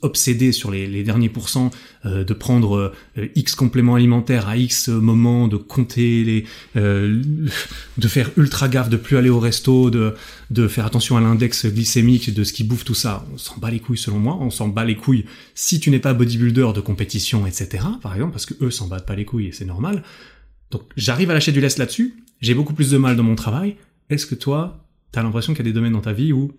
obséder 0.02 0.52
sur 0.52 0.70
les, 0.70 1.04
derniers 1.04 1.30
pourcents, 1.30 1.72
euh, 2.06 2.24
de 2.24 2.34
prendre 2.34 2.94
X 3.36 3.56
compléments 3.56 3.96
alimentaires 3.96 4.48
à 4.48 4.58
X 4.58 4.90
moments, 4.90 5.48
de 5.48 5.58
compter 5.58 6.24
les, 6.24 6.46
de 6.76 8.08
faire 8.08 8.30
ultra 8.38 8.68
gaffe, 8.68 8.90
de 8.90 8.98
plus 8.98 9.18
aller 9.18 9.30
au 9.30 9.40
resto, 9.40 9.90
de, 9.90 10.14
de 10.52 10.68
faire 10.68 10.86
attention 10.86 11.18
à 11.18 11.22
l'index 11.22 11.66
glycémique, 11.66 12.34
de 12.34 12.44
ce 12.44 12.54
qui 12.54 12.64
bouffe 12.64 12.86
tout 12.86 12.94
ça. 12.94 13.26
On 13.34 13.38
s'en 13.38 13.58
bat 13.58 13.72
les 13.72 13.80
couilles 13.80 13.98
selon 13.98 14.20
moi, 14.20 14.38
on 14.40 14.50
s'en 14.50 14.68
bat 14.68 14.86
les 14.86 14.96
couilles 14.96 15.26
si 15.56 15.80
tu 15.80 15.90
n'es 15.90 16.00
pas 16.00 16.14
bodybuilder 16.14 16.72
de 16.76 16.82
compétition, 16.82 17.48
etc. 17.48 17.84
Par 18.02 18.14
exemple, 18.14 18.32
parce 18.32 18.46
que 18.46 18.54
eux 18.64 18.72
s'en 18.72 18.88
battent 18.88 19.08
pas 19.08 19.16
les 19.16 19.26
couilles 19.26 19.48
et 19.48 19.52
c'est 19.52 19.66
normal. 19.66 20.04
Donc 20.72 20.84
j'arrive 20.96 21.32
à 21.32 21.34
lâcher 21.34 21.52
du 21.52 21.62
lest 21.62 21.78
là-dessus, 21.78 22.24
j'ai 22.42 22.54
beaucoup 22.54 22.74
plus 22.74 22.92
de 22.92 22.98
mal 22.98 23.16
dans 23.16 23.24
mon 23.24 23.36
travail. 23.36 23.78
Est-ce 24.10 24.26
que 24.26 24.36
toi, 24.36 24.86
t'as 25.12 25.24
l'impression 25.24 25.54
qu'il 25.54 25.66
y 25.66 25.70
a 25.70 25.72
des 25.72 25.74
domaines 25.74 25.94
dans 25.94 26.02
ta 26.02 26.14
vie 26.14 26.34
où, 26.34 26.52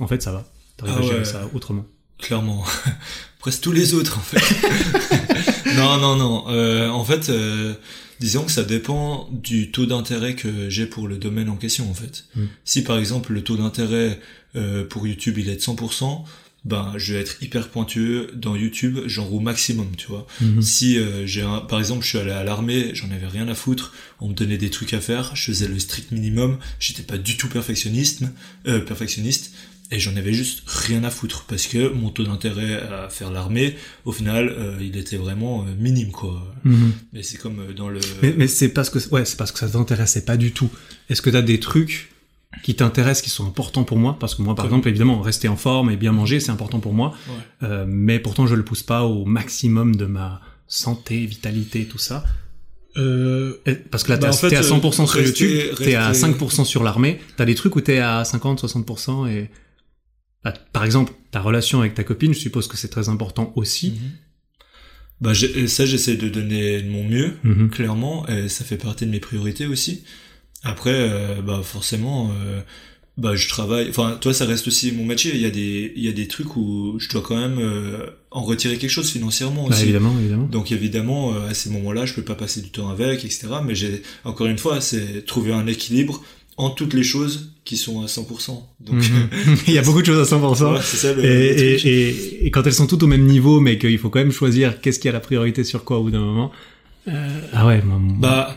en 0.00 0.06
fait, 0.06 0.22
ça 0.22 0.32
va 0.32 0.44
T'arrives 0.76 0.94
ah 0.98 1.00
à 1.00 1.02
gérer 1.02 1.24
ça 1.24 1.48
autrement 1.54 1.86
Clairement. 2.18 2.64
Presque 3.38 3.62
tous 3.62 3.72
les 3.72 3.94
autres, 3.94 4.18
en 4.18 4.22
fait. 4.22 5.74
non, 5.76 5.98
non, 5.98 6.16
non. 6.16 6.44
Euh, 6.48 6.88
en 6.88 7.04
fait, 7.04 7.28
euh, 7.28 7.74
disons 8.20 8.44
que 8.44 8.50
ça 8.50 8.64
dépend 8.64 9.28
du 9.30 9.70
taux 9.70 9.86
d'intérêt 9.86 10.34
que 10.34 10.68
j'ai 10.70 10.86
pour 10.86 11.08
le 11.08 11.18
domaine 11.18 11.48
en 11.48 11.56
question, 11.56 11.88
en 11.90 11.94
fait. 11.94 12.24
Hmm. 12.34 12.46
Si, 12.64 12.82
par 12.82 12.98
exemple, 12.98 13.32
le 13.32 13.42
taux 13.44 13.56
d'intérêt 13.56 14.20
euh, 14.56 14.84
pour 14.84 15.06
YouTube, 15.06 15.38
il 15.38 15.48
est 15.48 15.56
de 15.56 15.60
100%, 15.60 16.24
ben 16.66 16.92
je 16.96 17.14
vais 17.14 17.20
être 17.20 17.40
hyper 17.42 17.68
pointueux 17.68 18.28
dans 18.34 18.56
YouTube, 18.56 18.98
j'en 19.06 19.24
roule 19.24 19.42
maximum, 19.42 19.88
tu 19.96 20.08
vois. 20.08 20.26
Mhm. 20.40 20.60
Si 20.60 20.98
euh, 20.98 21.24
j'ai 21.24 21.42
un, 21.42 21.60
par 21.60 21.78
exemple, 21.78 22.02
je 22.02 22.08
suis 22.08 22.18
allé 22.18 22.32
à 22.32 22.42
l'armée, 22.42 22.90
j'en 22.92 23.10
avais 23.12 23.28
rien 23.28 23.46
à 23.46 23.54
foutre, 23.54 23.94
on 24.20 24.28
me 24.28 24.34
donnait 24.34 24.58
des 24.58 24.70
trucs 24.70 24.92
à 24.92 25.00
faire, 25.00 25.36
je 25.36 25.44
faisais 25.44 25.68
le 25.68 25.78
strict 25.78 26.10
minimum, 26.10 26.58
j'étais 26.80 27.04
pas 27.04 27.18
du 27.18 27.36
tout 27.36 27.48
perfectionniste, 27.48 28.24
euh, 28.66 28.80
perfectionniste, 28.80 29.52
et 29.90 30.00
j'en 30.00 30.16
avais 30.16 30.32
juste 30.32 30.62
rien 30.66 31.04
à 31.04 31.10
foutre 31.10 31.44
parce 31.48 31.66
que 31.66 31.92
mon 31.92 32.10
taux 32.10 32.24
d'intérêt 32.24 32.74
à 32.74 33.08
faire 33.08 33.30
l'armée, 33.30 33.76
au 34.04 34.12
final, 34.12 34.48
euh, 34.48 34.78
il 34.80 34.96
était 34.96 35.16
vraiment 35.16 35.62
euh, 35.62 35.74
minime, 35.78 36.10
quoi. 36.10 36.42
Mhm. 36.64 36.92
Mais 37.12 37.22
c'est 37.22 37.38
comme 37.38 37.72
dans 37.74 37.88
le. 37.88 38.00
Mais, 38.22 38.34
mais 38.36 38.48
c'est 38.48 38.70
parce 38.70 38.90
que 38.90 38.98
ouais, 39.10 39.24
c'est 39.24 39.36
parce 39.36 39.52
que 39.52 39.58
ça 39.58 39.68
t'intéressait 39.68 40.24
pas 40.24 40.36
du 40.36 40.52
tout. 40.52 40.70
Est-ce 41.08 41.22
que 41.22 41.30
t'as 41.30 41.42
des 41.42 41.60
trucs 41.60 42.10
qui 42.62 42.74
t'intéressent, 42.74 43.22
qui 43.22 43.30
sont 43.30 43.46
importants 43.46 43.84
pour 43.84 43.98
moi, 43.98 44.16
parce 44.18 44.34
que 44.34 44.42
moi, 44.42 44.54
par 44.54 44.64
exemple, 44.64 44.88
évidemment, 44.88 45.20
rester 45.20 45.48
en 45.48 45.56
forme 45.56 45.90
et 45.90 45.96
bien 45.96 46.12
manger, 46.12 46.40
c'est 46.40 46.50
important 46.50 46.80
pour 46.80 46.94
moi, 46.94 47.14
euh, 47.62 47.84
mais 47.86 48.18
pourtant, 48.18 48.46
je 48.46 48.54
le 48.54 48.64
pousse 48.64 48.82
pas 48.82 49.04
au 49.04 49.24
maximum 49.24 49.96
de 49.96 50.06
ma 50.06 50.40
santé, 50.66 51.26
vitalité, 51.26 51.86
tout 51.86 51.98
ça. 51.98 52.24
Euh, 52.96 53.60
parce 53.90 54.04
que 54.04 54.12
là, 54.12 54.18
t'es 54.18 54.26
bah, 54.26 54.28
à 54.28 54.62
100% 54.62 55.02
euh, 55.02 55.06
sur 55.06 55.20
YouTube, 55.20 55.74
t'es 55.76 55.94
à 55.94 56.12
5% 56.12 56.64
sur 56.64 56.82
l'armée, 56.82 57.20
t'as 57.36 57.44
des 57.44 57.54
trucs 57.54 57.76
où 57.76 57.80
t'es 57.80 57.98
à 57.98 58.24
50, 58.24 58.64
60% 58.64 59.28
et... 59.28 59.50
Bah, 60.46 60.54
par 60.72 60.84
exemple, 60.84 61.12
ta 61.32 61.40
relation 61.40 61.80
avec 61.80 61.94
ta 61.94 62.04
copine, 62.04 62.32
je 62.32 62.38
suppose 62.38 62.68
que 62.68 62.76
c'est 62.76 62.86
très 62.86 63.08
important 63.08 63.52
aussi. 63.56 63.90
Mhm. 63.90 64.10
Bah, 65.20 65.32
ça, 65.34 65.86
j'essaie 65.86 66.16
de 66.16 66.28
donner 66.28 66.84
mon 66.84 67.02
mieux, 67.02 67.32
mhm. 67.42 67.68
clairement, 67.68 68.28
et 68.28 68.48
ça 68.48 68.64
fait 68.64 68.76
partie 68.76 69.06
de 69.06 69.10
mes 69.10 69.18
priorités 69.18 69.66
aussi. 69.66 70.04
Après, 70.62 70.94
euh, 70.94 71.42
bah 71.42 71.62
forcément, 71.64 72.30
euh, 72.30 72.60
bah 73.16 73.34
je 73.34 73.48
travaille. 73.48 73.88
Enfin, 73.88 74.18
toi, 74.20 74.32
ça 74.32 74.44
reste 74.44 74.68
aussi 74.68 74.92
mon 74.92 75.04
métier. 75.04 75.32
Il 75.34 75.40
y 75.40 75.46
a 75.46 75.50
des, 75.50 75.92
il 75.96 76.04
y 76.04 76.08
a 76.08 76.12
des 76.12 76.28
trucs 76.28 76.56
où 76.56 76.94
je 77.00 77.08
dois 77.08 77.22
quand 77.22 77.36
même 77.36 77.58
euh, 77.58 78.06
en 78.30 78.42
retirer 78.44 78.76
quelque 78.78 78.90
chose 78.90 79.10
financièrement 79.10 79.64
bah, 79.64 79.70
aussi. 79.70 79.82
évidemment, 79.82 80.16
évidemment. 80.16 80.46
Donc 80.46 80.70
évidemment, 80.70 81.34
à 81.44 81.54
ces 81.54 81.70
moments-là, 81.70 82.06
je 82.06 82.14
peux 82.14 82.22
pas 82.22 82.36
passer 82.36 82.60
du 82.60 82.70
temps 82.70 82.88
avec, 82.88 83.24
etc. 83.24 83.48
Mais 83.64 83.74
j'ai 83.74 84.02
encore 84.22 84.46
une 84.46 84.58
fois, 84.58 84.80
c'est 84.80 85.26
trouver 85.26 85.52
un 85.52 85.66
équilibre 85.66 86.22
en 86.56 86.70
toutes 86.70 86.94
les 86.94 87.02
choses 87.02 87.52
qui 87.64 87.76
sont 87.76 88.02
à 88.02 88.06
100%. 88.06 88.62
Donc 88.80 88.96
mhm. 88.96 89.28
il 89.66 89.74
y 89.74 89.78
a 89.78 89.82
beaucoup 89.82 90.00
de 90.00 90.06
choses 90.06 90.32
à 90.32 90.36
100%. 90.36 90.80
c'est 90.82 90.96
ça 90.96 91.12
le, 91.12 91.24
et, 91.24 91.74
et, 91.74 92.46
et, 92.46 92.50
quand 92.50 92.66
elles 92.66 92.72
sont 92.74 92.86
toutes 92.86 93.02
au 93.02 93.08
même 93.08 93.26
niveau, 93.26 93.60
mais 93.60 93.78
qu'il 93.78 93.98
faut 93.98 94.10
quand 94.10 94.20
même 94.20 94.32
choisir 94.32 94.80
qu'est-ce 94.80 94.98
qui 94.98 95.08
a 95.08 95.12
la 95.12 95.20
priorité 95.20 95.64
sur 95.64 95.84
quoi 95.84 95.98
au 95.98 96.04
bout 96.04 96.10
d'un 96.10 96.20
moment. 96.20 96.52
ah 97.52 97.66
ouais. 97.66 97.82
Bah 98.18 98.56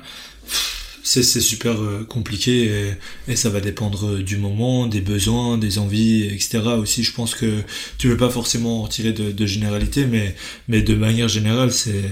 c'est 1.10 1.42
super 1.42 1.82
euh, 1.82 2.06
compliqué 2.08 2.94
et, 3.28 3.36
ça 3.36 3.50
va 3.50 3.62
dépendre 3.62 4.20
du 4.20 4.38
moment, 4.38 4.86
des 4.86 5.02
besoins, 5.02 5.58
des 5.58 5.80
envies, 5.80 6.26
etc. 6.26 6.60
Aussi, 6.78 7.04
je 7.04 7.14
pense 7.14 7.34
que 7.34 7.64
tu 7.98 8.08
veux 8.10 8.18
pas 8.18 8.30
forcément 8.30 8.84
en 8.84 8.88
tirer 8.88 9.14
de, 9.14 9.32
de 9.32 9.46
généralité, 9.46 10.06
mais 10.06 10.36
mais 10.68 10.82
de 10.82 10.94
manière 10.94 11.28
générale, 11.28 11.72
c'est 11.72 12.04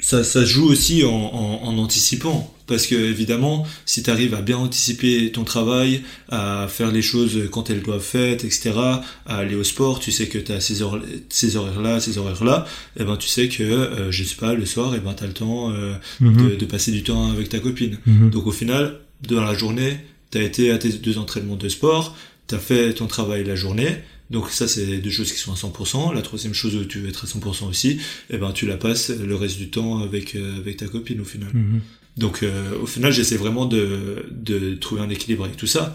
ça, 0.00 0.22
ça 0.22 0.44
joue 0.44 0.68
aussi 0.68 1.04
en, 1.04 1.10
en, 1.10 1.78
anticipant. 1.78 2.54
Parce 2.68 2.86
que 2.86 2.94
évidemment, 2.94 3.66
si 3.86 4.02
tu 4.02 4.10
arrives 4.10 4.34
à 4.34 4.42
bien 4.42 4.58
anticiper 4.58 5.32
ton 5.32 5.42
travail, 5.42 6.02
à 6.28 6.68
faire 6.68 6.92
les 6.92 7.02
choses 7.02 7.48
quand 7.50 7.70
elles 7.70 7.82
doivent 7.82 8.08
être, 8.14 8.44
etc., 8.44 8.72
à 8.76 9.02
aller 9.26 9.56
au 9.56 9.64
sport, 9.64 9.98
tu 9.98 10.12
sais 10.12 10.28
que 10.28 10.38
tu 10.38 10.52
as 10.52 10.60
ces, 10.60 10.82
heures, 10.82 11.00
ces 11.30 11.56
horaires-là, 11.56 11.98
ces 11.98 12.18
horaires-là, 12.18 12.66
et 12.96 13.00
eh 13.00 13.04
ben 13.04 13.16
tu 13.16 13.28
sais 13.28 13.48
que, 13.48 13.62
euh, 13.62 14.12
je 14.12 14.22
sais 14.22 14.36
pas, 14.36 14.54
le 14.54 14.66
soir, 14.66 14.94
et 14.94 14.98
eh 14.98 15.00
ben 15.00 15.14
tu 15.14 15.24
as 15.24 15.26
le 15.26 15.32
temps 15.32 15.72
euh, 15.72 15.94
mhm. 16.20 16.50
de, 16.50 16.54
de, 16.56 16.66
passer 16.66 16.92
du 16.92 17.02
temps 17.02 17.32
avec 17.32 17.48
ta 17.48 17.58
copine. 17.58 17.98
Mhm. 18.06 18.30
Donc 18.30 18.46
au 18.46 18.52
final, 18.52 19.00
dans 19.26 19.42
la 19.42 19.54
journée, 19.54 19.96
tu 20.30 20.38
as 20.38 20.42
été 20.42 20.70
à 20.70 20.78
tes 20.78 20.92
deux 20.92 21.18
entraînements 21.18 21.56
de 21.56 21.68
sport, 21.68 22.16
tu 22.46 22.54
as 22.54 22.58
fait 22.58 22.92
ton 22.92 23.06
travail 23.06 23.44
la 23.44 23.56
journée, 23.56 23.96
donc 24.30 24.50
ça, 24.50 24.68
c'est 24.68 24.98
deux 24.98 25.10
choses 25.10 25.32
qui 25.32 25.38
sont 25.38 25.52
à 25.52 25.56
100%. 25.56 26.14
La 26.14 26.22
troisième 26.22 26.52
chose 26.52 26.76
où 26.76 26.84
tu 26.84 26.98
veux 26.98 27.08
être 27.08 27.24
à 27.24 27.26
100% 27.26 27.68
aussi, 27.68 27.90
et 27.90 27.98
eh 28.30 28.38
ben 28.38 28.52
tu 28.52 28.66
la 28.66 28.76
passes 28.76 29.10
le 29.10 29.34
reste 29.34 29.58
du 29.58 29.70
temps 29.70 30.02
avec 30.02 30.34
euh, 30.34 30.58
avec 30.58 30.76
ta 30.76 30.86
copine 30.86 31.20
au 31.20 31.24
final. 31.24 31.50
Mhm. 31.52 31.80
Donc 32.18 32.42
euh, 32.42 32.76
au 32.82 32.86
final, 32.86 33.12
j'essaie 33.12 33.36
vraiment 33.36 33.64
de 33.64 34.26
de 34.30 34.74
trouver 34.74 35.00
un 35.00 35.08
équilibre 35.08 35.44
avec 35.44 35.56
tout 35.56 35.66
ça. 35.66 35.94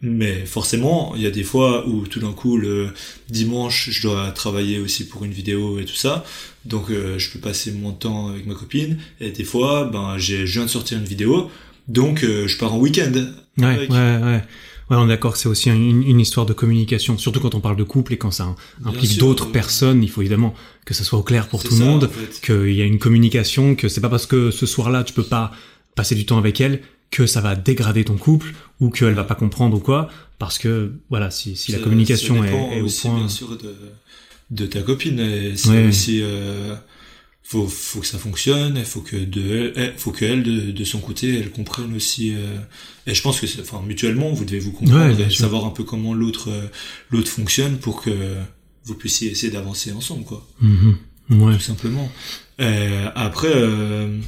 Mais 0.00 0.46
forcément, 0.46 1.14
il 1.16 1.22
y 1.22 1.26
a 1.26 1.30
des 1.30 1.42
fois 1.42 1.86
où 1.88 2.06
tout 2.06 2.20
d'un 2.20 2.32
coup 2.32 2.56
le 2.56 2.90
dimanche, 3.28 3.90
je 3.90 4.02
dois 4.02 4.30
travailler 4.30 4.78
aussi 4.78 5.06
pour 5.08 5.24
une 5.24 5.32
vidéo 5.32 5.78
et 5.78 5.84
tout 5.84 5.96
ça. 5.96 6.24
Donc 6.64 6.90
euh, 6.90 7.18
je 7.18 7.30
peux 7.30 7.40
passer 7.40 7.72
mon 7.72 7.92
temps 7.92 8.28
avec 8.28 8.46
ma 8.46 8.54
copine. 8.54 8.98
Et 9.20 9.30
des 9.30 9.44
fois, 9.44 9.84
ben 9.92 10.16
j'ai 10.16 10.46
je 10.46 10.52
viens 10.54 10.64
de 10.64 10.70
sortir 10.70 10.98
une 10.98 11.04
vidéo, 11.04 11.50
donc 11.86 12.20
je 12.22 12.58
pars 12.58 12.74
en 12.74 12.78
week-end. 12.78 13.12
Ouais, 13.58 13.88
ouais, 13.88 14.18
ouais. 14.22 14.44
Ouais, 14.90 14.96
on 14.96 15.04
est 15.04 15.08
d'accord 15.08 15.32
que 15.32 15.38
c'est 15.38 15.48
aussi 15.48 15.68
une, 15.70 16.02
une, 16.02 16.20
histoire 16.20 16.46
de 16.46 16.54
communication, 16.54 17.18
surtout 17.18 17.40
quand 17.40 17.54
on 17.54 17.60
parle 17.60 17.76
de 17.76 17.84
couple 17.84 18.14
et 18.14 18.16
quand 18.16 18.30
ça 18.30 18.54
implique 18.84 19.18
d'autres 19.18 19.50
personnes. 19.50 20.02
Il 20.02 20.08
faut 20.08 20.22
évidemment 20.22 20.54
que 20.86 20.94
ça 20.94 21.04
soit 21.04 21.18
au 21.18 21.22
clair 21.22 21.48
pour 21.48 21.62
tout 21.62 21.74
le 21.74 21.84
monde, 21.84 22.10
qu'il 22.42 22.72
y 22.72 22.80
a 22.80 22.84
une 22.84 22.98
communication, 22.98 23.74
que 23.74 23.88
c'est 23.88 24.00
pas 24.00 24.08
parce 24.08 24.26
que 24.26 24.50
ce 24.50 24.64
soir-là 24.64 25.04
tu 25.04 25.12
peux 25.12 25.22
pas 25.22 25.52
passer 25.94 26.14
du 26.14 26.24
temps 26.24 26.38
avec 26.38 26.60
elle 26.60 26.80
que 27.10 27.26
ça 27.26 27.40
va 27.40 27.56
dégrader 27.56 28.04
ton 28.04 28.16
couple 28.16 28.54
ou 28.80 28.90
qu'elle 28.90 29.14
va 29.14 29.24
pas 29.24 29.34
comprendre 29.34 29.76
ou 29.76 29.80
quoi. 29.80 30.08
Parce 30.38 30.58
que 30.58 30.92
voilà, 31.10 31.30
si, 31.30 31.56
si 31.56 31.72
la 31.72 31.78
communication 31.78 32.44
est, 32.44 32.78
est, 32.78 32.80
au 32.80 32.88
point. 32.88 33.18
bien 33.18 33.28
sûr 33.28 33.56
de, 33.56 33.74
de 34.50 34.66
ta 34.66 34.82
copine. 34.82 35.56
C'est 35.56 35.86
aussi 35.86 36.20
euh, 36.22 36.74
faut 37.50 37.66
faut 37.66 38.00
que 38.00 38.06
ça 38.06 38.18
fonctionne 38.18 38.74
il 38.76 38.84
faut 38.84 39.00
que 39.00 39.16
de 39.16 39.72
elle- 39.74 39.94
faut 39.96 40.10
que 40.12 40.24
elle 40.26 40.42
de, 40.42 40.70
de 40.70 40.84
son 40.84 40.98
côté 41.00 41.38
elle 41.38 41.50
comprenne 41.50 41.94
aussi 41.96 42.34
euh, 42.34 42.58
et 43.06 43.14
je 43.14 43.22
pense 43.22 43.40
que 43.40 43.46
enfin 43.62 43.82
mutuellement 43.86 44.30
vous 44.32 44.44
devez 44.44 44.58
vous 44.58 44.72
comprendre 44.72 45.16
Ouais, 45.16 45.26
et 45.26 45.30
savoir 45.30 45.64
un 45.64 45.70
peu 45.70 45.82
comment 45.84 46.12
l'autre 46.12 46.50
euh, 46.50 46.66
l'autre 47.10 47.30
fonctionne 47.30 47.78
pour 47.78 48.02
que 48.02 48.10
vous 48.84 48.94
puissiez 48.94 49.30
essayer 49.30 49.50
d'avancer 49.50 49.92
ensemble 49.92 50.24
quoi 50.24 50.46
Mhm. 50.60 50.96
Ouais. 51.30 51.54
tout 51.54 51.60
simplement 51.62 52.10
Euh, 52.60 53.08
après 53.14 53.48
euh, 53.54 54.18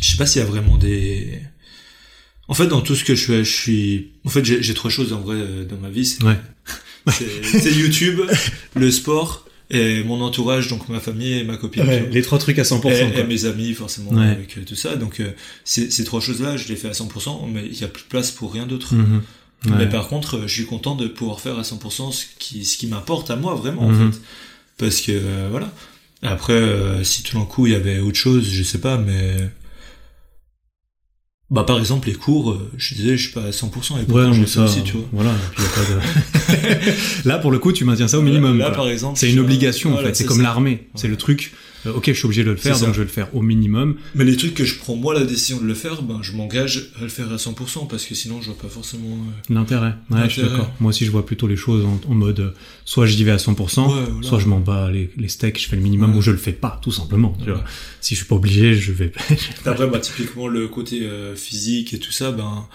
je 0.00 0.10
sais 0.10 0.16
pas 0.16 0.24
s'il 0.26 0.40
y 0.40 0.44
a 0.44 0.48
vraiment 0.48 0.76
des 0.78 1.40
en 2.48 2.54
fait 2.54 2.66
dans 2.66 2.80
tout 2.80 2.94
ce 2.94 3.04
que 3.04 3.14
je 3.14 3.24
fais 3.26 3.44
je 3.44 3.52
suis 3.54 4.12
en 4.24 4.30
fait 4.30 4.44
j'ai 4.44 4.62
j'ai 4.62 4.72
trois 4.72 4.90
choses 4.90 5.12
en 5.12 5.20
vrai 5.20 5.36
euh, 5.36 5.64
dans 5.66 5.76
ma 5.76 5.90
vie 5.90 6.06
c'est 6.06 6.22
Ouais. 6.24 6.38
c'est 7.12 7.72
YouTube 7.72 8.20
le 8.74 8.90
sport 8.90 9.47
et 9.70 10.02
mon 10.02 10.20
entourage 10.22 10.68
donc 10.68 10.88
ma 10.88 10.98
famille 11.00 11.34
et 11.38 11.44
ma 11.44 11.56
copine 11.56 11.84
les 12.10 12.22
trois 12.22 12.38
trucs 12.38 12.58
à 12.58 12.62
100%. 12.62 12.76
et, 12.76 13.12
quoi. 13.12 13.20
et 13.20 13.24
mes 13.24 13.44
amis 13.44 13.74
forcément 13.74 14.12
Ouais. 14.12 14.26
avec 14.28 14.56
euh, 14.56 14.62
tout 14.66 14.74
ça 14.74 14.96
donc 14.96 15.20
euh, 15.20 15.30
ces, 15.64 16.04
trois 16.04 16.20
choses 16.20 16.40
là 16.40 16.56
je 16.56 16.68
les 16.68 16.76
fais 16.76 16.88
à 16.88 16.92
100% 16.92 17.50
mais 17.52 17.64
il 17.66 17.78
y 17.78 17.84
a 17.84 17.88
plus 17.88 18.02
de 18.04 18.08
place 18.08 18.30
pour 18.30 18.52
rien 18.52 18.66
d'autre 18.66 18.94
Mhm. 18.94 19.22
Ouais. 19.66 19.72
mais 19.78 19.88
par 19.88 20.08
contre 20.08 20.36
euh, 20.38 20.42
je 20.46 20.54
suis 20.54 20.64
content 20.66 20.94
de 20.94 21.06
pouvoir 21.08 21.40
faire 21.40 21.58
à 21.58 21.62
100% 21.62 22.12
ce 22.12 22.24
qui 22.38 22.64
ce 22.64 22.78
qui 22.78 22.86
m'importe 22.86 23.30
à 23.30 23.36
moi 23.36 23.54
vraiment 23.56 23.88
Mhm. 23.88 24.08
en 24.08 24.12
fait 24.12 24.18
parce 24.78 25.00
que 25.00 25.12
euh, 25.12 25.48
voilà 25.50 25.70
après 26.22 26.52
euh, 26.54 27.04
si 27.04 27.22
tout 27.22 27.36
d'un 27.38 27.44
coup 27.44 27.66
il 27.66 27.72
y 27.72 27.76
avait 27.76 27.98
autre 27.98 28.16
chose 28.18 28.48
je 28.50 28.62
sais 28.62 28.78
pas 28.78 28.96
mais 28.98 29.36
bah 31.50 31.64
par 31.64 31.78
exemple 31.78 32.08
les 32.08 32.14
cours 32.14 32.50
euh, 32.50 32.70
je 32.76 32.94
disais 32.94 33.16
je 33.16 33.22
suis 33.24 33.32
pas 33.32 33.40
à 33.44 33.50
100% 33.50 34.00
et 34.00 34.04
pourtant 34.04 34.30
Ouais, 34.30 34.32
je 34.34 34.44
ça, 34.44 34.64
aussi 34.64 34.82
tu 34.82 34.92
vois 34.98 35.06
voilà. 35.12 35.30
puis 35.54 35.62
y 35.62 35.66
a 35.66 35.70
pas 35.70 35.80
de... 35.90 35.98
Là, 37.28 37.38
pour 37.38 37.50
le 37.50 37.58
coup, 37.58 37.72
tu 37.72 37.84
maintiens 37.84 38.06
ça 38.08 38.18
au 38.18 38.22
minimum. 38.22 38.58
là 38.58 38.70
par 38.70 38.88
exemple 38.88 39.18
C'est 39.18 39.30
une 39.30 39.38
obligation 39.38 39.94
en 39.94 39.98
fait. 39.98 40.14
C'est 40.14 40.24
comme 40.24 40.42
l'armée. 40.42 40.88
C'est 40.94 41.08
le 41.08 41.16
truc. 41.16 41.52
Euh, 41.86 41.92
ok, 41.94 42.04
je 42.06 42.12
suis 42.12 42.24
obligé 42.26 42.44
de 42.44 42.50
le 42.50 42.56
faire, 42.56 42.78
donc 42.80 42.92
je 42.92 42.98
vais 42.98 43.04
le 43.04 43.10
faire 43.10 43.34
au 43.34 43.42
minimum. 43.42 43.96
Mais 44.14 44.24
les 44.24 44.36
trucs 44.36 44.54
que 44.54 44.64
je 44.64 44.76
prends 44.78 44.96
moi 44.96 45.14
la 45.14 45.24
décision 45.24 45.60
de 45.60 45.66
le 45.66 45.74
faire, 45.74 46.02
ben 46.02 46.20
je 46.22 46.32
m'engage 46.32 46.90
à 46.98 47.02
le 47.02 47.08
faire 47.08 47.30
à 47.32 47.36
100% 47.36 47.86
parce 47.88 48.04
que 48.04 48.14
sinon 48.14 48.40
je 48.40 48.46
vois 48.46 48.58
pas 48.58 48.68
forcément. 48.68 49.08
euh, 49.10 49.52
L'intérêt. 49.54 49.94
Ouais, 50.10 50.24
je 50.24 50.28
suis 50.34 50.42
d'accord. 50.42 50.70
Moi 50.80 50.90
aussi, 50.90 51.04
je 51.06 51.10
vois 51.10 51.24
plutôt 51.26 51.46
les 51.46 51.56
choses 51.56 51.84
en, 51.84 52.00
en 52.10 52.14
mode 52.14 52.40
euh, 52.40 52.50
soit 52.84 53.06
j'y 53.06 53.22
vais 53.24 53.30
à 53.30 53.36
100%, 53.36 53.48
Ouais, 53.54 54.04
voilà. 54.10 54.26
soit 54.28 54.38
je 54.38 54.46
m'en 54.46 54.60
bats 54.60 54.90
les, 54.90 55.10
les 55.16 55.28
steaks, 55.28 55.60
je 55.62 55.68
fais 55.68 55.76
le 55.76 55.82
minimum, 55.82 56.12
Ouais. 56.12 56.18
ou 56.18 56.22
je 56.22 56.30
le 56.30 56.36
fais 56.38 56.52
pas, 56.52 56.78
tout 56.82 56.90
simplement. 56.92 57.36
tu 57.44 57.50
vois. 57.50 57.64
Si 58.00 58.14
je 58.14 58.20
suis 58.20 58.28
pas 58.28 58.36
obligé, 58.36 58.74
je 58.74 58.92
vais. 58.92 59.12
Après, 59.64 59.86
bah, 59.86 59.98
typiquement, 60.00 60.48
le 60.48 60.68
côté 60.68 61.02
euh, 61.02 61.34
physique 61.36 61.94
et 61.94 61.98
tout 61.98 62.12
ça, 62.12 62.32
ben, 62.32 62.66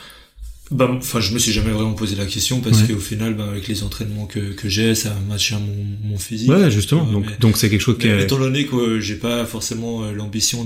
enfin, 0.71 1.19
je 1.19 1.33
me 1.33 1.39
suis 1.39 1.51
jamais 1.51 1.71
vraiment 1.71 1.93
posé 1.93 2.15
la 2.15 2.25
question 2.25 2.59
parce 2.61 2.81
Ouais. 2.81 2.87
qu'au 2.93 2.99
final, 2.99 3.35
ben, 3.35 3.47
avec 3.49 3.67
les 3.67 3.83
entraînements 3.83 4.25
que, 4.25 4.39
que 4.53 4.69
j'ai, 4.69 4.95
ça 4.95 5.11
à 5.11 5.59
mon, 5.59 6.09
mon 6.09 6.17
physique. 6.17 6.49
ouais, 6.49 6.71
justement. 6.71 7.05
Ouais, 7.05 7.11
donc, 7.11 7.25
mais- 7.27 7.37
donc 7.39 7.57
c'est 7.57 7.69
quelque 7.69 7.81
chose 7.81 7.97
qui 7.97 8.07
est. 8.07 8.23
étant 8.23 8.39
donné 8.39 8.65
que 8.65 8.75
euh, 8.75 8.99
j'ai 8.99 9.15
pas 9.15 9.45
forcément 9.45 10.03
euh, 10.03 10.13
l'ambition 10.13 10.65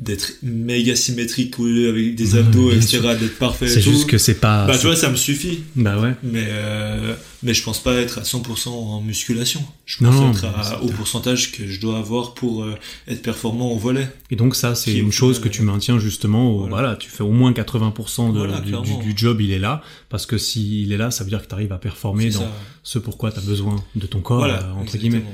d'être 0.00 0.32
méga 0.42 0.96
symétrique 0.96 1.56
ou 1.58 1.66
avec 1.66 2.16
des 2.16 2.36
abdos, 2.36 2.72
etc., 2.72 3.00
d'être 3.20 3.38
parfait 3.38 3.68
C'est 3.68 3.80
juste 3.80 4.08
que 4.08 4.18
c'est 4.18 4.34
pas. 4.40 4.66
bah, 4.66 4.76
tu 4.76 4.86
vois, 4.86 4.96
ça 4.96 5.08
me 5.08 5.14
suffit. 5.16 5.60
Bah 5.76 6.00
ouais. 6.00 6.14
Mais, 6.24 6.46
euh, 6.48 7.14
mais 7.44 7.54
je 7.54 7.62
pense 7.62 7.80
pas 7.80 7.94
être 7.94 8.18
à 8.18 8.22
100% 8.22 8.70
en 8.70 9.00
musculation. 9.00 9.64
Je 9.86 9.98
pense 10.04 10.14
non, 10.14 10.32
être 10.32 10.44
à- 10.46 10.82
au 10.82 10.88
pourcentage 10.88 11.52
que 11.52 11.66
je 11.68 11.80
dois 11.80 11.98
avoir 11.98 12.34
pour 12.34 12.64
euh, 12.64 12.74
être 13.06 13.22
performant 13.22 13.70
au 13.70 13.78
volet. 13.78 14.08
Et 14.30 14.36
donc 14.36 14.56
ça, 14.56 14.74
c'est 14.74 14.94
une 14.94 15.12
chose 15.12 15.38
que 15.38 15.48
tu 15.48 15.62
maintiens 15.62 15.98
justement. 16.00 16.52
Voilà. 16.54 16.70
voilà. 16.70 16.96
tu 16.96 17.08
fais 17.08 17.22
au 17.22 17.30
moins 17.30 17.52
80% 17.52 18.32
de, 18.32 18.38
Voilà, 18.38 18.60
du, 18.60 18.72
du- 18.72 18.98
du 18.98 19.12
job, 19.16 19.40
il 19.40 19.52
est 19.52 19.58
là. 19.60 19.80
Parce 20.08 20.26
que 20.26 20.38
s'il 20.38 20.92
est 20.92 20.96
là, 20.96 21.12
ça 21.12 21.22
veut 21.22 21.30
dire 21.30 21.40
que 21.42 21.46
tu 21.48 21.54
arrives 21.54 21.72
à 21.72 21.78
performer 21.78 22.30
dans 22.30 22.40
ça. 22.40 22.52
ce 22.82 22.98
pourquoi 22.98 23.30
tu 23.30 23.38
as 23.38 23.42
besoin 23.42 23.76
de 23.94 24.06
ton 24.06 24.20
corps, 24.20 24.38
Voilà, 24.38 24.60
euh, 24.64 24.72
entre 24.72 24.82
exactement, 24.96 25.00
guillemets. 25.18 25.24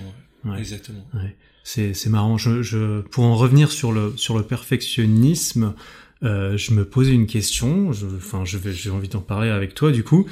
ouais. 0.44 0.50
Ouais. 0.52 0.58
Exactement. 0.58 1.06
Ouais. 1.14 1.34
C'est, 1.64 2.08
marrant. 2.08 2.38
Je, 2.38 3.00
pour 3.00 3.24
en 3.24 3.36
revenir 3.36 3.70
sur 3.70 3.92
le, 3.92 4.14
sur 4.16 4.36
le 4.36 4.44
perfectionnisme, 4.44 5.74
euh, 6.22 6.56
je 6.56 6.72
me 6.72 6.84
posais 6.84 7.12
une 7.12 7.26
question. 7.26 7.90
Enfin, 8.16 8.44
j'ai 8.44 8.90
envie 8.90 9.08
d'en 9.08 9.20
parler 9.20 9.50
avec 9.50 9.74
toi, 9.74 9.92
du 9.92 10.04
coup. 10.04 10.26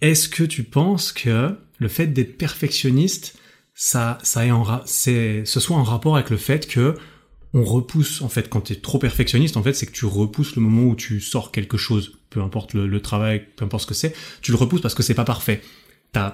Est-ce 0.00 0.28
que 0.28 0.44
tu 0.44 0.62
penses 0.62 1.12
que 1.12 1.56
le 1.78 1.88
fait 1.88 2.06
d'être 2.06 2.38
perfectionniste, 2.38 3.38
ça, 3.74 4.18
ça 4.22 4.46
est 4.46 4.50
en 4.50 4.64
ce 4.86 5.44
soit 5.44 5.76
en 5.76 5.82
rapport 5.82 6.16
avec 6.16 6.30
le 6.30 6.36
fait 6.36 6.66
que 6.66 6.94
on 7.54 7.64
repousse, 7.64 8.20
en 8.20 8.28
fait, 8.28 8.50
quand 8.50 8.60
tu 8.60 8.74
es 8.74 8.76
trop 8.76 8.98
perfectionniste, 8.98 9.56
en 9.56 9.62
fait, 9.62 9.72
c'est 9.72 9.86
que 9.86 9.92
tu 9.92 10.04
repousses 10.04 10.56
le 10.56 10.62
moment 10.62 10.90
où 10.90 10.94
tu 10.94 11.20
sors 11.20 11.50
quelque 11.52 11.78
chose, 11.78 12.18
peu 12.28 12.42
importe 12.42 12.74
le, 12.74 13.00
travail, 13.00 13.46
peu 13.56 13.64
importe 13.64 13.84
ce 13.84 13.86
que 13.86 13.94
c'est, 13.94 14.14
tu 14.42 14.50
le 14.50 14.58
repousses 14.58 14.82
parce 14.82 14.94
que 14.94 15.02
c'est 15.02 15.14
pas 15.14 15.24
parfait. 15.24 15.62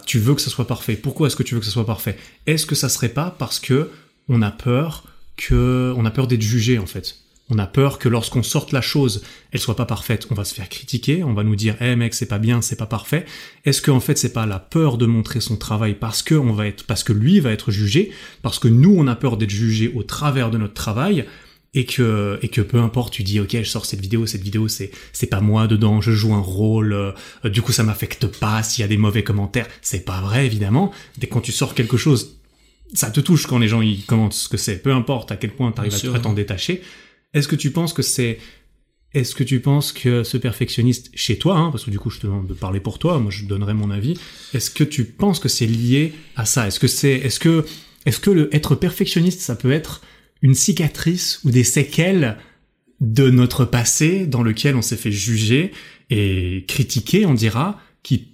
Tu 0.07 0.19
veux 0.19 0.35
que 0.35 0.41
ce 0.41 0.51
soit 0.51 0.67
parfait. 0.67 0.95
Pourquoi 0.95 1.27
est-ce 1.27 1.35
que 1.37 1.43
tu 1.43 1.55
veux 1.55 1.61
que 1.61 1.67
ce 1.67 1.73
soit 1.73 1.87
parfait? 1.87 2.17
Est-ce 2.47 2.67
que 2.67 2.77
ça 2.77 2.89
serait 2.89 3.09
pas 3.09 3.35
parce 3.37 3.59
que 3.59 3.91
on 4.29 4.43
a 4.43 4.51
peur 4.51 5.05
que 5.37 5.93
on 5.97 6.05
a 6.05 6.11
peur 6.11 6.27
d'être 6.27 6.43
jugé 6.43 6.79
en 6.79 6.87
fait 6.87 7.17
On 7.51 7.59
a 7.59 7.67
peur 7.67 7.99
que 7.99 8.09
lorsqu'on 8.09 8.43
sorte 8.43 8.73
la 8.73 8.81
chose, 8.81 9.23
elle 9.51 9.61
soit 9.61 9.77
pas 9.77 9.85
parfaite. 9.85 10.27
On 10.31 10.35
va 10.35 10.45
se 10.45 10.55
faire 10.55 10.69
critiquer, 10.69 11.23
on 11.25 11.35
va 11.35 11.45
nous 11.45 11.57
dire 11.57 11.77
"Eh 11.81 11.97
mec, 11.97 12.15
c'est 12.15 12.27
pas 12.27 12.39
bien, 12.39 12.63
c'est 12.63 12.77
pas 12.77 12.87
parfait." 12.87 13.27
Est-ce 13.65 13.83
que 13.83 13.91
en 13.91 14.01
fait 14.01 14.17
c'est 14.17 14.33
pas 14.33 14.47
la 14.47 14.59
peur 14.59 14.97
de 14.97 15.07
montrer 15.07 15.41
son 15.41 15.57
travail 15.57 15.95
parce 15.95 16.23
que 16.23 16.35
on 16.35 16.53
va 16.53 16.67
être 16.67 16.85
parce 16.85 17.05
que 17.05 17.13
lui 17.13 17.41
va 17.41 17.51
être 17.51 17.71
jugé, 17.71 18.13
parce 18.43 18.59
que 18.59 18.69
nous 18.69 18.95
on 18.97 19.07
a 19.07 19.17
peur 19.17 19.37
d'être 19.37 19.51
jugé 19.51 19.93
au 19.95 20.03
travers 20.03 20.51
de 20.51 20.59
notre 20.59 20.75
travail 20.75 21.27
et 21.75 21.87
que 21.87 22.39
et 22.43 22.49
que 22.49 22.61
peu 22.61 22.79
importe 22.79 23.13
tu 23.15 23.23
dis 23.23 23.41
ok 23.41 23.57
je 23.63 23.69
sors 23.69 23.87
cette 23.87 24.01
vidéo 24.01 24.27
cette 24.27 24.43
vidéo 24.43 24.69
c'est 24.69 24.91
c'est 25.13 25.27
pas 25.27 25.41
moi 25.41 25.67
dedans 25.67 26.01
je 26.01 26.13
joue 26.13 26.35
un 26.35 26.41
rôle 26.41 26.93
euh, 26.93 27.13
du 27.45 27.63
coup 27.63 27.73
ça 27.73 27.83
m'affecte 27.83 28.27
pas 28.27 28.63
s'il 28.63 28.83
y 28.83 28.85
a 28.85 28.89
des 28.89 28.99
mauvais 28.99 29.25
commentaires 29.25 29.67
c'est 29.81 30.05
pas 30.05 30.21
vrai 30.21 30.45
évidemment 30.45 30.93
dès 31.17 31.29
quand 31.29 31.41
tu 31.41 31.53
sors 31.53 31.75
quelque 31.75 31.97
chose 31.97 32.37
ça 32.95 33.11
te 33.11 33.21
touche 33.21 33.47
quand 33.47 33.59
les 33.59 33.69
gens 33.69 33.81
ils 33.81 34.05
commentent 34.05 34.35
ce 34.35 34.49
que 34.49 34.57
c'est. 34.57 34.79
Peu 34.79 34.93
importe 34.93 35.33
à 35.33 35.37
quel 35.37 35.53
point 35.53 35.73
tu 35.73 35.81
arrives 35.81 36.15
à 36.15 36.19
t'en 36.19 36.33
détacher. 36.33 36.83
Est-ce 37.35 37.49
que 37.49 37.57
tu 37.57 37.71
penses 37.71 37.93
que 37.93 38.03
c'est 38.03 38.39
est-ce 39.15 39.35
que 39.35 39.45
tu 39.45 39.61
penses 39.61 39.93
que 39.93 40.23
ce 40.23 40.39
perfectionniste 40.39 41.11
chez 41.15 41.37
toi, 41.37 41.59
hein, 41.59 41.71
parce 41.71 41.85
que 41.85 41.91
du 41.91 41.99
coup 41.99 42.09
je 42.09 42.19
te 42.19 42.27
demande 42.27 42.47
de 42.47 42.55
parler 42.55 42.81
pour 42.81 42.99
toi, 42.99 43.19
moi 43.19 43.31
je 43.31 43.45
donnerai 43.45 43.75
mon 43.75 43.91
avis, 43.91 44.19
est-ce 44.55 44.71
que 44.71 44.85
tu 44.85 45.05
penses 45.05 45.39
que 45.39 45.51
c'est 45.51 45.67
lié 45.67 46.15
à 46.35 46.47
ça? 46.47 46.67
Est-ce 46.67 46.81
que 46.81 46.87
c'est, 46.87 47.13
est-ce 47.13 47.39
que, 47.39 47.67
est-ce 48.07 48.21
que 48.21 48.31
le 48.31 48.55
être 48.55 48.75
perfectionniste 48.75 49.41
ça 49.41 49.55
peut 49.55 49.71
être 49.71 50.01
une 50.41 50.55
cicatrice 50.55 51.41
ou 51.45 51.51
des 51.51 51.63
séquelles 51.63 52.39
de 53.01 53.29
notre 53.29 53.65
passé 53.67 54.27
dans 54.27 54.43
lequel 54.43 54.77
on 54.77 54.83
s'est 54.83 54.97
fait 54.97 55.13
juger 55.13 55.73
et 56.09 56.65
critiquer, 56.67 57.27
on 57.27 57.35
dira, 57.35 57.81
qui 58.03 58.29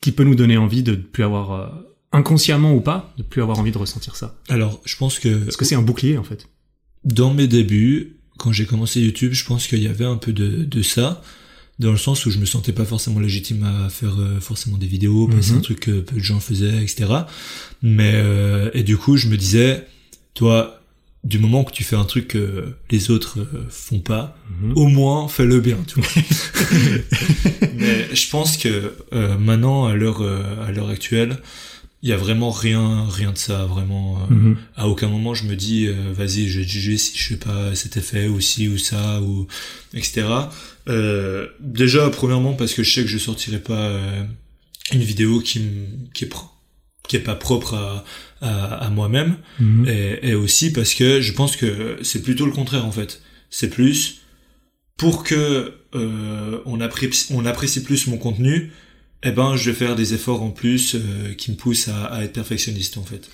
qui 0.00 0.12
peut 0.12 0.24
nous 0.24 0.34
donner 0.34 0.58
envie 0.58 0.82
de 0.82 0.92
ne 0.92 0.96
plus 0.96 1.24
avoir 1.24 1.52
euh, 1.52 1.66
inconsciemment 2.14 2.72
ou 2.74 2.80
pas, 2.80 3.12
de 3.18 3.22
plus 3.22 3.42
avoir 3.42 3.58
envie 3.58 3.72
de 3.72 3.78
ressentir 3.78 4.16
ça. 4.16 4.34
Alors, 4.48 4.80
je 4.86 4.96
pense 4.96 5.18
que 5.18 5.46
Est-ce 5.48 5.56
que 5.58 5.64
c'est 5.66 5.74
un 5.74 5.82
bouclier 5.82 6.16
en 6.16 6.24
fait 6.24 6.46
dans 7.04 7.34
mes 7.34 7.46
débuts, 7.46 8.16
quand 8.38 8.50
j'ai 8.52 8.64
commencé 8.64 8.98
YouTube, 9.02 9.32
je 9.34 9.44
pense 9.44 9.66
qu'il 9.66 9.82
y 9.82 9.88
avait 9.88 10.06
un 10.06 10.16
peu 10.16 10.32
de, 10.32 10.64
de 10.64 10.82
ça, 10.82 11.22
dans 11.78 11.90
le 11.92 11.98
sens 11.98 12.24
où 12.24 12.30
je 12.30 12.38
me 12.38 12.46
sentais 12.46 12.72
pas 12.72 12.86
forcément 12.86 13.20
légitime 13.20 13.62
à 13.64 13.90
faire 13.90 14.18
euh, 14.18 14.40
forcément 14.40 14.78
des 14.78 14.86
vidéos, 14.86 15.26
parce 15.28 15.40
que 15.40 15.44
c'est 15.44 15.54
un 15.58 15.60
truc 15.60 15.80
que 15.80 16.00
peu 16.00 16.16
de 16.16 16.22
gens 16.22 16.40
faisaient, 16.40 16.82
etc. 16.82 17.06
Mais 17.82 18.12
euh, 18.14 18.70
et 18.72 18.82
du 18.84 18.96
coup, 18.96 19.18
je 19.18 19.28
me 19.28 19.36
disais, 19.36 19.86
toi, 20.32 20.80
du 21.24 21.38
moment 21.38 21.62
que 21.64 21.72
tu 21.72 21.84
fais 21.84 21.96
un 21.96 22.04
truc 22.06 22.28
que 22.28 22.74
les 22.90 23.10
autres 23.10 23.40
euh, 23.40 23.66
font 23.68 24.00
pas, 24.00 24.38
Mhm. 24.62 24.72
au 24.76 24.86
moins 24.86 25.28
fais-le 25.28 25.60
bien, 25.60 25.76
tu 25.86 26.00
vois. 26.00 26.08
Mais 27.74 28.14
je 28.14 28.30
pense 28.30 28.56
que 28.56 28.94
euh, 29.12 29.36
maintenant, 29.38 29.86
à 29.86 29.94
l'heure 29.94 30.22
euh, 30.22 30.42
à 30.66 30.72
l'heure 30.72 30.88
actuelle, 30.88 31.38
il 32.04 32.10
y 32.10 32.12
a 32.12 32.18
vraiment 32.18 32.50
rien 32.50 33.06
rien 33.08 33.32
de 33.32 33.38
ça, 33.38 33.64
vraiment. 33.64 34.18
euh, 34.22 34.34
Mhm. 34.34 34.56
à 34.76 34.88
aucun 34.88 35.08
moment 35.08 35.32
je 35.34 35.44
me 35.50 35.56
dis 35.56 35.86
euh, 35.86 36.12
vas-y 36.12 36.48
je 36.48 36.60
vais 36.60 36.66
juger 36.68 36.98
si 36.98 37.16
je 37.16 37.24
fais 37.30 37.36
pas 37.48 37.74
cet 37.74 37.96
effet 37.96 38.28
ou 38.28 38.40
ci 38.40 38.68
ou 38.68 38.76
ça 38.78 39.20
ou 39.22 39.46
etc 39.94 40.26
euh, 40.88 41.46
déjà 41.60 42.10
premièrement 42.10 42.52
parce 42.54 42.74
que 42.74 42.82
je 42.82 42.92
sais 42.94 43.02
que 43.02 43.08
je 43.08 43.18
sortirai 43.18 43.58
pas 43.58 43.90
une 44.92 45.02
vidéo 45.02 45.40
qui 45.40 45.62
qui 46.12 46.24
est 46.24 46.28
pro- 46.28 46.50
qui 47.08 47.16
est 47.16 47.20
pas 47.30 47.34
propre 47.34 47.72
à 47.74 48.04
à, 48.42 48.74
à 48.86 48.90
moi-même 48.90 49.36
Mhm. 49.58 49.86
et, 49.88 50.28
et 50.30 50.34
aussi 50.34 50.72
parce 50.72 50.92
que 50.94 51.20
je 51.22 51.32
pense 51.32 51.56
que 51.56 51.96
c'est 52.02 52.22
plutôt 52.22 52.44
le 52.44 52.52
contraire 52.52 52.84
en 52.84 52.92
fait 52.92 53.22
c'est 53.50 53.70
plus 53.70 54.20
pour 54.98 55.24
que 55.24 55.72
on 56.66 56.80
apprécie 56.80 57.32
on 57.32 57.46
apprécie 57.46 57.82
plus 57.82 58.06
mon 58.08 58.18
contenu 58.18 58.72
eh 59.24 59.32
ben 59.32 59.56
je 59.56 59.70
vais 59.70 59.76
faire 59.76 59.96
des 59.96 60.14
efforts 60.14 60.42
en 60.42 60.50
plus 60.50 60.94
euh, 60.94 61.34
qui 61.34 61.50
me 61.50 61.56
poussent 61.56 61.88
à, 61.88 62.04
à 62.04 62.22
être 62.24 62.32
perfectionniste 62.32 62.98
en 62.98 63.02
fait 63.04 63.28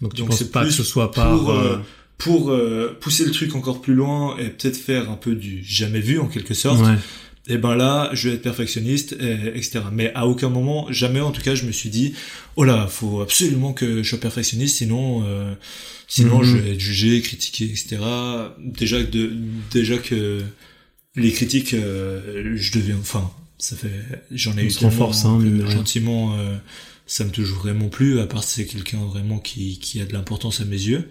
Donc 0.00 0.14
tu 0.14 0.20
donc 0.20 0.30
penses 0.30 0.42
pas 0.44 0.64
que 0.64 0.70
ce 0.70 0.82
soit 0.84 1.10
par 1.12 1.38
pour, 1.38 1.50
euh, 1.50 1.74
euh, 1.74 1.78
pour 2.18 2.50
euh, 2.50 2.96
pousser 3.00 3.24
le 3.24 3.30
truc 3.30 3.54
encore 3.54 3.80
plus 3.80 3.94
loin 3.94 4.36
et 4.38 4.48
peut-être 4.50 4.76
faire 4.76 5.10
un 5.10 5.16
peu 5.16 5.34
du 5.34 5.62
jamais 5.64 6.00
vu 6.00 6.18
en 6.18 6.26
quelque 6.26 6.54
sorte, 6.54 6.84
ouais. 6.84 6.94
et 7.48 7.58
ben 7.58 7.74
là, 7.76 8.10
je 8.14 8.28
vais 8.28 8.34
être 8.36 8.42
perfectionniste, 8.42 9.14
et, 9.20 9.48
etc. 9.56 9.80
Mais 9.92 10.12
à 10.14 10.26
aucun 10.26 10.48
moment, 10.48 10.86
jamais 10.90 11.20
en 11.20 11.30
tout 11.30 11.42
cas, 11.42 11.54
je 11.54 11.64
me 11.66 11.72
suis 11.72 11.90
dit, 11.90 12.14
oh 12.56 12.64
là, 12.64 12.86
faut 12.88 13.20
absolument 13.20 13.72
que 13.74 14.02
je 14.02 14.08
sois 14.08 14.18
perfectionniste, 14.18 14.78
sinon, 14.78 15.24
euh, 15.26 15.52
sinon 16.08 16.38
Mhm. 16.38 16.44
je 16.44 16.56
vais 16.56 16.72
être 16.72 16.80
jugé, 16.80 17.20
critiqué, 17.20 17.64
etc. 17.66 17.98
Déjà 18.58 19.02
que 19.04 19.10
de, 19.10 19.32
déjà 19.70 19.98
que 19.98 20.40
les 21.16 21.32
critiques, 21.32 21.74
euh, 21.74 22.54
je 22.56 22.72
deviens, 22.72 22.96
enfin, 23.00 23.30
ça 23.58 23.76
fait, 23.76 23.90
j'en 24.30 24.56
ai 24.56 24.62
On 24.62 24.64
eu 24.64 24.68
tellement 24.68 24.90
renforce, 24.90 25.24
hein, 25.24 25.38
que 25.42 25.70
gentiment, 25.70 26.36
euh, 26.38 26.56
ça 27.06 27.24
me 27.24 27.30
touche 27.30 27.50
vraiment 27.52 27.88
plus, 27.88 28.20
à 28.20 28.26
part 28.26 28.44
si 28.44 28.54
c'est 28.54 28.66
quelqu'un 28.66 29.04
vraiment 29.04 29.38
qui, 29.38 29.78
qui 29.78 30.00
a 30.00 30.04
de 30.04 30.12
l'importance 30.12 30.60
à 30.60 30.64
mes 30.64 30.76
yeux. 30.80 31.08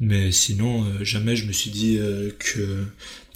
Mais 0.00 0.30
sinon, 0.32 0.84
euh, 0.84 1.04
jamais 1.04 1.36
je 1.36 1.46
me 1.46 1.52
suis 1.52 1.70
dit 1.70 1.96
euh, 1.98 2.30
que 2.38 2.84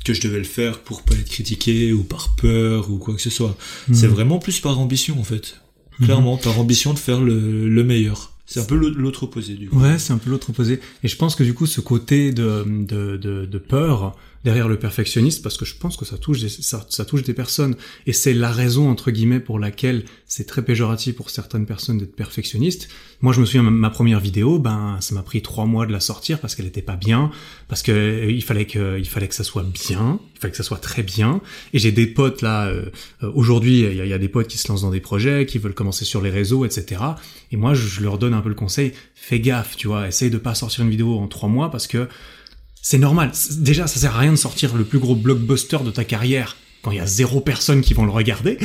que 0.04 0.14
je 0.14 0.20
devais 0.22 0.38
le 0.38 0.44
faire 0.44 0.80
pour 0.80 1.02
pas 1.02 1.14
être 1.14 1.28
critiqué 1.28 1.92
ou 1.92 2.02
par 2.02 2.34
peur 2.36 2.90
ou 2.90 2.96
quoi 2.98 3.14
que 3.14 3.20
ce 3.20 3.28
soit. 3.30 3.56
Mhm. 3.88 3.94
C'est 3.94 4.06
vraiment 4.06 4.38
plus 4.38 4.58
par 4.60 4.78
ambition 4.78 5.18
en 5.20 5.24
fait. 5.24 5.60
Clairement, 6.02 6.38
par 6.38 6.58
ambition 6.58 6.94
de 6.94 6.98
faire 6.98 7.20
le, 7.20 7.68
le 7.68 7.84
meilleur. 7.84 8.32
C'est 8.46 8.60
un 8.60 8.64
peu 8.64 8.74
l'au- 8.76 8.88
l'autre 8.88 9.24
opposé 9.24 9.54
du 9.54 9.68
coup. 9.68 9.78
Ouais, 9.78 9.98
c'est 9.98 10.14
un 10.14 10.18
peu 10.18 10.30
l'autre 10.30 10.48
opposé. 10.50 10.80
Et 11.04 11.08
je 11.08 11.16
pense 11.16 11.34
que 11.36 11.44
du 11.44 11.52
coup, 11.52 11.66
ce 11.66 11.82
côté 11.82 12.32
de, 12.32 12.64
de, 12.66 13.18
de, 13.18 13.44
de 13.44 13.58
peur 13.58 14.16
derrière 14.42 14.68
le 14.68 14.78
perfectionniste, 14.78 15.42
parce 15.42 15.58
que 15.58 15.64
je 15.66 15.74
pense 15.76 15.96
que 15.98 16.04
ça 16.06 16.16
touche 16.16 16.40
des, 16.40 16.48
ça, 16.48 16.86
ça 16.88 17.04
touche 17.04 17.22
des 17.24 17.34
personnes, 17.34 17.76
et 18.06 18.12
c'est 18.14 18.32
la 18.32 18.50
raison 18.50 18.88
entre 18.88 19.10
guillemets 19.10 19.40
pour 19.40 19.58
laquelle 19.58 20.04
c'est 20.26 20.46
très 20.46 20.64
péjoratif 20.64 21.14
pour 21.14 21.28
certaines 21.28 21.66
personnes 21.66 21.98
d'être 21.98 22.16
perfectionniste. 22.16 22.88
Moi, 23.20 23.34
je 23.34 23.40
me 23.40 23.44
souviens 23.44 23.62
ma- 23.62 23.90
première 23.90 24.20
vidéo, 24.20 24.58
ben 24.58 24.96
ça 25.00 25.14
m'a 25.14 25.22
pris 25.22 25.42
trois 25.42 25.66
mois 25.66 25.84
de 25.84 25.92
la 25.92 26.00
sortir 26.00 26.38
parce 26.40 26.54
qu'elle 26.54 26.66
était 26.66 26.80
pas 26.80 26.96
bien, 26.96 27.30
parce 27.68 27.82
que 27.82 27.92
euh, 27.92 28.30
il 28.30 28.42
fallait 28.42 28.64
que 28.66 28.98
il 28.98 29.06
fallait 29.08 29.28
que 29.28 29.34
ça 29.34 29.44
soit 29.44 29.62
bien, 29.64 30.18
il 30.34 30.40
fallait 30.40 30.52
que 30.52 30.56
ça 30.56 30.62
soit 30.62 30.78
très 30.78 31.02
bien. 31.02 31.42
Et 31.74 31.78
j'ai 31.78 31.92
des 31.92 32.06
potes 32.06 32.40
là 32.40 32.68
euh, 32.68 32.86
euh, 33.22 33.30
aujourd'hui, 33.34 33.80
il 33.80 34.04
y 34.04 34.08
y 34.08 34.12
a 34.14 34.18
des 34.18 34.28
potes 34.30 34.48
qui 34.48 34.56
se 34.56 34.68
lancent 34.68 34.82
dans 34.82 34.90
des 34.90 35.00
projets, 35.00 35.44
qui 35.44 35.58
veulent 35.58 35.74
commencer 35.74 36.06
sur 36.06 36.22
les 36.22 36.30
réseaux, 36.30 36.64
etc. 36.64 37.02
Et 37.52 37.56
moi, 37.56 37.74
je, 37.74 37.86
je 37.86 38.00
leur 38.00 38.16
donne 38.16 38.32
un 38.32 38.40
peu 38.40 38.48
le 38.48 38.54
conseil, 38.54 38.92
fais 39.14 39.38
gaffe, 39.40 39.76
tu 39.76 39.86
vois, 39.88 40.08
essaye 40.08 40.30
de 40.30 40.38
pas 40.38 40.54
sortir 40.54 40.82
une 40.84 40.90
vidéo 40.90 41.18
en 41.18 41.28
trois 41.28 41.48
mois 41.50 41.70
parce 41.70 41.86
que 41.86 42.08
c'est 42.82 42.98
normal. 42.98 43.32
Déjà, 43.58 43.86
ça 43.86 44.00
sert 44.00 44.16
à 44.16 44.20
rien 44.20 44.32
de 44.32 44.36
sortir 44.36 44.76
le 44.76 44.84
plus 44.84 44.98
gros 44.98 45.14
blockbuster 45.14 45.78
de 45.84 45.90
ta 45.90 46.04
carrière 46.04 46.56
quand 46.82 46.90
il 46.90 46.96
y 46.96 47.00
a 47.00 47.06
zéro 47.06 47.40
personne 47.40 47.82
qui 47.82 47.94
vont 47.94 48.04
le 48.04 48.10
regarder. 48.10 48.58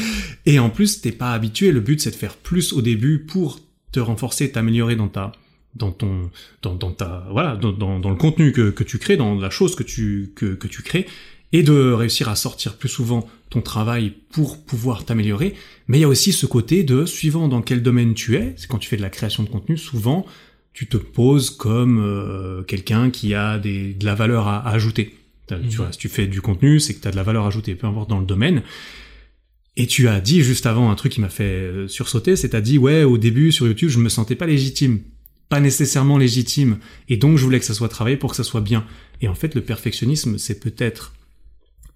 Et 0.46 0.60
en 0.60 0.70
plus, 0.70 1.02
t'es 1.02 1.12
pas 1.12 1.34
habitué. 1.34 1.72
Le 1.72 1.82
but, 1.82 2.00
c'est 2.00 2.12
de 2.12 2.16
faire 2.16 2.36
plus 2.36 2.74
au 2.74 2.82
début 2.82 3.20
pour 3.20 3.60
te 3.92 4.00
renforcer, 4.00 4.52
t'améliorer 4.52 4.96
dans 4.96 5.10
ta, 5.10 5.34
dans 5.76 5.92
ton, 5.92 6.30
dans, 6.62 6.76
dans 6.76 6.92
ta, 6.92 7.28
voilà, 7.32 7.56
dans, 7.56 7.72
dans, 7.72 8.00
dans 8.00 8.10
le 8.10 8.16
contenu 8.16 8.52
que, 8.52 8.70
que 8.70 8.84
tu 8.84 8.98
crées, 8.98 9.18
dans 9.18 9.36
la 9.36 9.50
chose 9.50 9.76
que 9.76 9.84
tu, 9.84 10.32
que, 10.36 10.56
que 10.56 10.68
tu 10.68 10.82
crées, 10.82 11.06
et 11.52 11.64
de 11.64 11.92
réussir 11.92 12.30
à 12.30 12.36
sortir 12.36 12.78
plus 12.78 12.90
souvent 12.90 13.28
ton 13.50 13.62
travail 13.62 14.14
pour 14.32 14.64
pouvoir 14.64 15.06
t'améliorer. 15.06 15.54
Mais 15.88 16.00
il 16.00 16.02
y 16.02 16.06
a 16.06 16.08
aussi 16.08 16.34
ce 16.34 16.46
côté 16.46 16.84
de, 16.84 17.06
suivant 17.06 17.48
dans 17.48 17.62
quel 17.62 17.84
domaine 17.84 18.14
tu 18.14 18.36
es, 18.36 18.54
c'est 18.58 18.68
quand 18.68 18.78
tu 18.78 18.90
fais 18.90 18.98
de 18.98 19.02
la 19.02 19.10
création 19.10 19.44
de 19.44 19.50
contenu, 19.50 19.78
souvent, 19.78 20.26
tu 20.76 20.88
te 20.88 20.98
poses 20.98 21.50
comme 21.50 22.00
euh, 22.04 22.62
quelqu'un 22.64 23.10
qui 23.10 23.34
a 23.34 23.58
des, 23.58 23.94
de 23.94 24.06
la 24.06 24.14
valeur 24.14 24.48
à, 24.48 24.58
à 24.60 24.72
ajouter. 24.74 25.16
Tu 25.48 25.54
Mhm. 25.56 25.70
vois, 25.78 25.92
si 25.94 25.98
tu 25.98 26.10
fais 26.10 26.28
du 26.28 26.42
contenu, 26.42 26.80
c'est 26.80 26.94
que 26.94 27.02
tu 27.02 27.08
as 27.08 27.12
de 27.12 27.16
la 27.16 27.24
valeur 27.24 27.46
ajoutée, 27.46 27.76
peu 27.76 27.88
importe 27.88 28.10
dans 28.10 28.20
le 28.20 28.26
domaine. 28.26 28.62
Et 29.78 29.88
tu 29.88 30.08
as 30.10 30.20
dit 30.20 30.42
juste 30.42 30.66
avant 30.66 30.90
un 30.92 30.96
truc 30.96 31.14
qui 31.14 31.22
m'a 31.22 31.30
fait 31.30 31.44
euh, 31.44 31.88
sursauter, 31.88 32.36
c'est 32.36 32.50
t'as 32.50 32.62
dit 32.62 32.78
ouais 32.78 33.04
au 33.04 33.18
début 33.18 33.52
sur 33.52 33.68
YouTube 33.68 33.90
je 33.90 34.00
me 34.00 34.10
sentais 34.10 34.36
pas 34.36 34.48
légitime, 34.48 35.00
pas 35.50 35.60
nécessairement 35.62 36.18
légitime, 36.18 36.78
et 37.10 37.18
donc 37.18 37.38
je 37.38 37.44
voulais 37.44 37.60
que 37.60 37.66
ça 37.66 37.74
soit 37.74 37.90
travaillé 37.90 38.18
pour 38.18 38.32
que 38.32 38.36
ça 38.38 38.44
soit 38.44 38.62
bien. 38.62 38.86
Et 39.22 39.28
en 39.28 39.36
fait 39.36 39.54
le 39.56 39.62
perfectionnisme 39.62 40.38
c'est 40.38 40.60
peut-être 40.60 41.14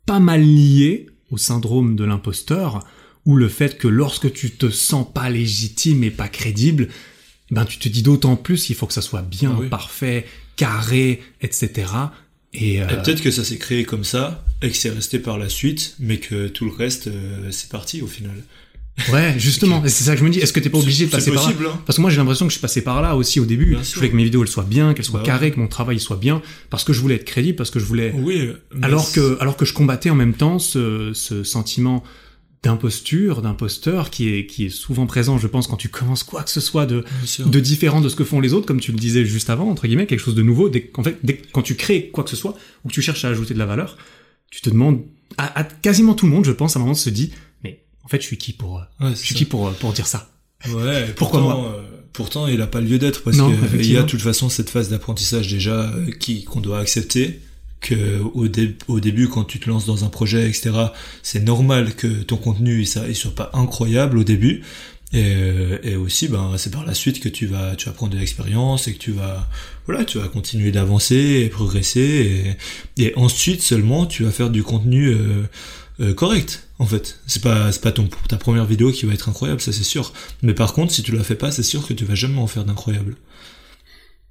pas 0.05 0.19
mal 0.19 0.41
lié 0.41 1.07
au 1.31 1.37
syndrome 1.37 1.95
de 1.95 2.03
l'imposteur, 2.05 2.85
ou 3.25 3.35
le 3.35 3.47
fait 3.49 3.77
que 3.77 3.87
lorsque 3.87 4.31
tu 4.33 4.51
te 4.51 4.69
sens 4.69 5.05
pas 5.13 5.29
légitime 5.29 6.03
et 6.03 6.11
pas 6.11 6.27
crédible, 6.27 6.87
ben 7.51 7.65
tu 7.65 7.77
te 7.79 7.89
dis 7.89 8.03
d'autant 8.03 8.35
plus 8.35 8.69
il 8.69 8.75
faut 8.75 8.85
que 8.87 8.93
ça 8.93 9.01
soit 9.01 9.21
bien, 9.21 9.51
Ah 9.55 9.59
oui. 9.61 9.69
parfait, 9.69 10.25
carré, 10.55 11.21
etc. 11.41 11.87
Et, 12.53 12.81
euh, 12.81 12.85
Et 12.89 12.95
peut-être 13.03 13.21
que 13.21 13.31
ça 13.31 13.43
s'est 13.43 13.57
créé 13.57 13.83
comme 13.85 14.03
ça 14.03 14.43
et 14.61 14.69
que 14.69 14.75
c'est 14.77 14.89
resté 14.89 15.19
par 15.19 15.37
la 15.37 15.49
suite, 15.49 15.95
mais 15.99 16.17
que 16.17 16.47
tout 16.47 16.65
le 16.65 16.71
reste, 16.71 17.07
euh, 17.07 17.51
c'est 17.51 17.69
parti 17.69 18.01
au 18.01 18.07
final. 18.07 18.35
ouais, 19.13 19.35
justement, 19.37 19.81
c'est 19.85 20.03
ça 20.03 20.13
que 20.13 20.19
je 20.19 20.25
me 20.25 20.29
dis. 20.29 20.39
Est-ce 20.39 20.51
que 20.51 20.59
t'es 20.59 20.69
pas 20.69 20.79
obligé 20.79 21.05
de 21.05 21.11
passer 21.11 21.31
par 21.31 21.49
là 21.49 21.55
hein. 21.69 21.79
Parce 21.85 21.97
que 21.97 22.01
moi 22.01 22.09
j'ai 22.09 22.17
l'impression 22.17 22.45
que 22.45 22.49
je 22.51 22.57
suis 22.57 22.61
passé 22.61 22.81
par 22.81 23.01
là 23.01 23.15
aussi 23.15 23.39
au 23.39 23.45
début. 23.45 23.71
Bien 23.75 23.83
je 23.83 23.95
voulais 23.95 24.09
que 24.09 24.15
mes 24.15 24.23
vidéos 24.23 24.41
elles 24.43 24.49
soient 24.49 24.63
bien, 24.63 24.93
qu'elles 24.93 25.05
soient 25.05 25.19
Bah 25.21 25.25
carrées, 25.25 25.51
que 25.51 25.59
mon 25.59 25.67
travail 25.67 25.99
soit 25.99 26.17
bien, 26.17 26.41
parce 26.69 26.83
que 26.83 26.91
je 26.91 26.99
voulais 27.01 27.15
être 27.15 27.25
crédible, 27.25 27.55
parce 27.55 27.69
que 27.71 27.79
je 27.79 27.85
voulais. 27.85 28.11
Oui. 28.15 28.49
mais 28.73 28.85
Alors 28.85 29.11
que, 29.11 29.37
alors 29.39 29.55
que 29.55 29.65
je 29.65 29.73
combattais 29.73 30.09
en 30.09 30.15
même 30.15 30.33
temps 30.33 30.59
ce, 30.59 31.11
ce 31.13 31.43
sentiment 31.43 32.03
d'imposture, 32.63 33.41
d'imposteur 33.41 34.09
qui 34.09 34.29
est, 34.33 34.45
qui 34.45 34.65
est 34.65 34.69
souvent 34.69 35.05
présent, 35.05 35.37
je 35.37 35.47
pense, 35.47 35.67
quand 35.67 35.77
tu 35.77 35.87
commences 35.89 36.23
quoi 36.23 36.43
que 36.43 36.49
ce 36.49 36.59
soit 36.59 36.85
de, 36.85 37.05
de 37.39 37.59
différent 37.59 38.01
de 38.01 38.09
ce 38.09 38.15
que 38.15 38.23
font 38.25 38.41
les 38.41 38.53
autres, 38.53 38.65
comme 38.65 38.81
tu 38.81 38.91
le 38.91 38.97
disais 38.97 39.23
juste 39.25 39.49
avant, 39.49 39.69
entre 39.69 39.87
guillemets, 39.87 40.07
quelque 40.07 40.19
chose 40.19 40.35
de 40.35 40.41
nouveau. 40.43 40.67
Dès, 40.69 40.81
qu'en 40.81 41.03
fait, 41.03 41.17
dès, 41.23 41.41
quand 41.53 41.61
tu 41.61 41.75
crées 41.75 42.09
quoi 42.09 42.23
que 42.23 42.29
ce 42.29 42.35
soit, 42.35 42.55
ou 42.83 42.89
que 42.89 42.93
tu 42.93 43.01
cherches 43.01 43.23
à 43.23 43.29
ajouter 43.29 43.53
de 43.53 43.59
la 43.59 43.65
valeur, 43.65 43.97
tu 44.51 44.59
te 44.61 44.69
demandes, 44.69 45.01
à, 45.37 45.59
à 45.59 45.63
quasiment 45.63 46.15
tout 46.15 46.25
le 46.25 46.33
monde, 46.33 46.43
je 46.45 46.51
pense, 46.51 46.75
à 46.75 46.79
un 46.79 46.81
moment 46.81 46.95
se 46.95 47.09
dit, 47.09 47.31
mais 47.63 47.81
en 48.03 48.09
fait, 48.09 48.21
je 48.21 48.27
suis 48.27 48.37
qui 48.37 48.51
pour, 48.51 48.79
euh, 48.79 49.05
Ouais, 49.05 49.11
je 49.11 49.15
suis 49.15 49.33
ça. 49.33 49.35
qui 49.35 49.45
pour, 49.45 49.67
euh, 49.67 49.71
pour 49.79 49.93
dire 49.93 50.07
ça? 50.07 50.29
Ouais, 50.67 51.05
Pourquoi 51.15 51.39
pourtant, 51.39 51.65
euh, 51.65 51.81
pourtant, 52.11 52.47
il 52.47 52.61
a 52.61 52.67
pas 52.67 52.81
lieu 52.81 52.99
d'être 52.99 53.23
parce 53.23 53.37
Non, 53.37 53.51
que 53.51 53.77
il 53.77 53.89
y 53.93 53.95
a 53.95 54.01
de 54.03 54.07
toute 54.07 54.21
façon 54.21 54.49
cette 54.49 54.69
phase 54.69 54.89
d'apprentissage 54.89 55.47
déjà 55.47 55.93
qui 56.19 56.43
qu'on 56.43 56.59
doit 56.59 56.79
accepter 56.79 57.39
que 57.81 58.19
au, 58.33 58.47
dé- 58.47 58.75
au 58.87 58.99
début 58.99 59.27
quand 59.29 59.45
tu 59.45 59.59
te 59.59 59.69
lances 59.69 59.85
dans 59.85 60.03
un 60.03 60.09
projet 60.09 60.49
etc 60.49 60.71
c'est 61.23 61.43
normal 61.43 61.95
que 61.95 62.07
ton 62.23 62.37
contenu 62.37 62.85
ça, 62.85 63.07
il 63.07 63.15
soit 63.15 63.35
pas 63.35 63.49
incroyable 63.53 64.17
au 64.17 64.23
début. 64.23 64.63
Et, 65.11 65.33
et 65.81 65.95
aussi 65.95 66.27
ben 66.27 66.53
c'est 66.57 66.69
par 66.71 66.85
la 66.85 66.93
suite 66.93 67.19
que 67.19 67.29
tu 67.29 67.47
vas 67.47 67.75
tu 67.75 67.87
vas 67.87 67.93
prendre 67.93 68.13
de 68.13 68.19
l'expérience 68.19 68.87
et 68.87 68.93
que 68.93 68.99
tu 68.99 69.11
vas 69.11 69.49
voilà 69.87 70.05
tu 70.05 70.19
vas 70.19 70.27
continuer 70.27 70.71
d'avancer 70.71 71.41
et 71.45 71.49
progresser. 71.49 72.55
Et, 72.97 73.03
et 73.05 73.13
ensuite 73.15 73.63
seulement 73.63 74.05
tu 74.05 74.23
vas 74.23 74.29
faire 74.31 74.51
du 74.51 74.61
contenu 74.61 75.07
euh, 75.07 75.43
euh, 75.99 76.13
correct 76.13 76.67
en 76.77 76.85
fait. 76.85 77.19
C'est 77.25 77.41
pas 77.41 77.71
c'est 77.71 77.81
pas 77.81 77.91
ton 77.91 78.07
ta 78.27 78.37
première 78.37 78.65
vidéo 78.65 78.91
qui 78.91 79.07
va 79.07 79.13
être 79.15 79.29
incroyable 79.29 79.61
ça 79.61 79.73
c'est 79.73 79.83
sûr. 79.83 80.13
Mais 80.43 80.53
par 80.53 80.73
contre 80.73 80.93
si 80.93 81.01
tu 81.01 81.11
la 81.15 81.23
fais 81.23 81.33
pas 81.33 81.49
c'est 81.51 81.63
sûr 81.63 81.87
que 81.87 81.93
tu 81.93 82.05
vas 82.05 82.13
jamais 82.15 82.37
en 82.37 82.45
faire 82.47 82.63
d'incroyable 82.63 83.15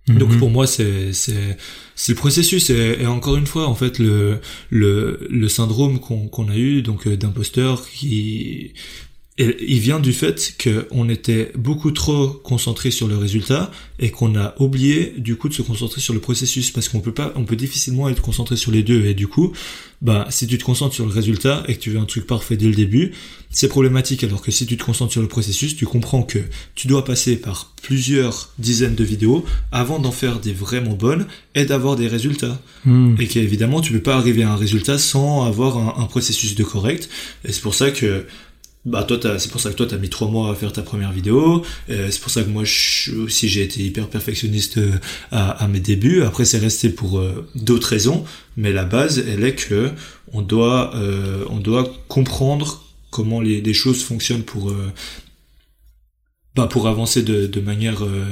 donc 0.09 0.31
Mhm. 0.33 0.39
pour 0.39 0.51
moi 0.51 0.67
c'est 0.67 1.13
c'est 1.13 1.57
c'est 1.95 2.13
le 2.13 2.17
processus 2.19 2.71
et, 2.71 2.99
et 3.01 3.07
encore 3.07 3.37
une 3.37 3.47
fois 3.47 3.67
en 3.67 3.75
fait 3.75 3.99
le 3.99 4.39
le 4.71 5.27
le 5.31 5.49
syndrome 5.49 5.99
qu'on 6.01 6.29
qu'on 6.29 6.49
a 6.49 6.57
eu 6.57 6.83
donc 6.83 7.07
euh, 7.07 7.17
d'imposteur 7.17 7.87
qui 7.89 8.73
et 9.39 9.57
il 9.69 9.79
vient 9.79 10.01
du 10.01 10.13
fait 10.13 10.57
qu'on 10.63 11.09
était 11.09 11.53
beaucoup 11.57 11.93
trop 11.93 12.29
concentré 12.29 12.91
sur 12.91 13.07
le 13.07 13.17
résultat 13.17 13.71
et 14.01 14.11
qu'on 14.11 14.37
a 14.37 14.55
oublié 14.59 15.15
du 15.17 15.37
coup 15.37 15.49
de 15.49 15.55
se 15.55 15.63
concentrer 15.63 16.01
sur 16.01 16.13
le 16.13 16.19
processus. 16.19 16.73
Parce 16.73 16.89
qu'on 16.89 17.01
peut 17.01 17.15
pas 17.15 17.33
on 17.37 17.45
peut 17.45 17.55
difficilement 17.55 18.09
être 18.09 18.21
concentré 18.21 18.57
sur 18.57 18.73
les 18.73 18.83
deux. 18.83 19.07
Et 19.07 19.15
du 19.15 19.29
coup 19.29 19.53
bah 20.03 20.27
si 20.31 20.47
tu 20.47 20.59
te 20.59 20.65
concentres 20.65 20.95
sur 20.95 21.07
le 21.07 21.13
résultat 21.13 21.65
et 21.67 21.75
que 21.75 21.81
tu 21.81 21.91
veux 21.91 21.99
un 21.99 22.05
truc 22.05 22.27
parfait 22.27 22.57
dès 22.57 22.67
le 22.67 22.75
début 22.75 23.13
c'est 23.51 23.69
problématique. 23.69 24.25
Alors 24.25 24.43
que 24.43 24.51
si 24.51 24.67
tu 24.67 24.77
te 24.77 24.83
concentres 24.83 25.13
sur 25.13 25.23
le 25.23 25.29
processus 25.29 25.77
tu 25.77 25.87
comprends 25.87 26.25
que 26.25 26.41
tu 26.75 26.89
dois 26.89 27.05
passer 27.05 27.37
par 27.37 27.75
plusieurs 27.81 28.53
dizaines 28.59 28.97
de 28.97 29.05
vidéos 29.05 29.45
avant 29.71 30.01
d'en 30.01 30.13
faire 30.13 30.41
des 30.41 30.53
vraiment 30.53 30.95
bonnes 30.95 31.27
et 31.55 31.65
d'avoir 31.65 31.95
des 31.95 32.09
résultats. 32.09 32.61
Mhm. 32.85 33.17
et 33.21 33.27
qu'évidemment 33.29 33.81
tu 33.81 33.93
peux 33.93 34.03
pas 34.03 34.17
arriver 34.17 34.43
à 34.43 34.53
un 34.53 34.57
résultat 34.57 34.99
sans 34.99 35.45
avoir 35.45 35.79
un, 35.79 36.03
un 36.03 36.07
processus 36.07 36.57
de 36.57 36.65
correct. 36.65 37.09
Et 37.45 37.53
c'est 37.53 37.63
pour 37.63 37.75
ça 37.75 37.93
que 37.93 38.27
bah 38.91 39.03
toi 39.05 39.19
c'est 39.39 39.51
pour 39.51 39.61
ça 39.61 39.71
que 39.71 39.77
toi 39.77 39.87
t'as 39.87 39.99
mis 39.99 40.09
trois 40.09 40.29
mois 40.29 40.51
à 40.51 40.55
faire 40.55 40.73
ta 40.73 40.83
première 40.83 41.13
vidéo 41.13 41.65
euh, 41.91 42.09
c'est 42.11 42.21
pour 42.21 42.31
ça 42.31 42.43
que 42.43 42.49
moi 42.49 42.65
je, 42.65 43.13
aussi 43.17 43.49
j'ai 43.49 43.63
été 43.63 43.83
hyper 43.85 44.09
perfectionniste 44.09 44.79
euh, 44.79 44.93
à, 45.31 45.51
à 45.65 45.69
mes 45.69 45.81
débuts 45.81 46.23
après 46.23 46.45
c'est 46.45 46.59
resté 46.59 46.89
pour 46.89 47.19
euh, 47.19 47.47
d'autres 47.55 47.89
raisons 47.89 48.25
mais 48.57 48.73
la 48.73 48.85
base 48.85 49.19
elle 49.29 49.45
est 49.45 49.55
que 49.55 49.91
on 50.33 50.43
doit 50.43 50.95
euh, 50.97 51.45
on 51.51 51.59
doit 51.59 51.85
comprendre 52.09 52.67
comment 53.11 53.41
les, 53.41 53.61
les 53.61 53.75
choses 53.75 54.03
fonctionnent 54.03 54.45
pour 54.45 54.71
euh, 54.71 54.93
bah 56.55 56.67
pour 56.67 56.89
avancer 56.89 57.23
de, 57.23 57.47
de 57.47 57.61
manière 57.61 58.05
euh, 58.05 58.25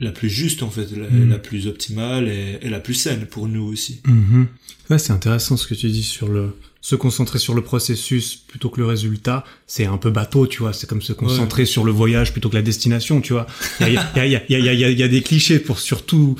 la 0.00 0.10
plus 0.12 0.30
juste 0.30 0.62
en 0.62 0.70
fait 0.70 0.88
la, 0.96 1.08
Mm. 1.08 1.30
la 1.30 1.38
plus 1.38 1.66
optimale 1.66 2.28
et, 2.28 2.58
et 2.62 2.68
la 2.68 2.80
plus 2.80 2.94
saine 2.94 3.26
pour 3.26 3.48
nous 3.48 3.62
aussi 3.64 4.00
Mhm. 4.06 4.46
Ouais, 4.90 4.98
c'est 4.98 5.12
intéressant 5.12 5.56
ce 5.56 5.66
que 5.66 5.74
tu 5.74 5.88
dis 5.88 6.02
sur 6.02 6.28
le 6.28 6.54
se 6.80 6.94
concentrer 6.94 7.38
sur 7.38 7.54
le 7.54 7.62
processus 7.62 8.36
plutôt 8.36 8.68
que 8.70 8.80
le 8.80 8.86
résultat. 8.86 9.44
C'est 9.66 9.86
un 9.86 9.96
peu 9.96 10.10
bateau, 10.10 10.46
tu 10.46 10.60
vois. 10.62 10.72
C'est 10.72 10.88
comme 10.88 11.02
se 11.02 11.12
concentrer 11.12 11.66
sur 11.66 11.84
le 11.84 11.92
voyage 11.92 12.32
plutôt 12.32 12.48
que 12.48 12.54
la 12.54 12.62
destination, 12.62 13.20
tu 13.20 13.32
vois. 13.32 13.46
Il 13.80 13.92
y 13.92 13.96
a, 13.98 14.26
y, 14.26 14.36
a, 14.36 14.42
y, 14.48 14.54
a, 14.68 14.72
y, 14.72 15.02
a, 15.02 15.08
des 15.08 15.22
clichés 15.22 15.58
pour 15.58 15.78
surtout 15.80 16.36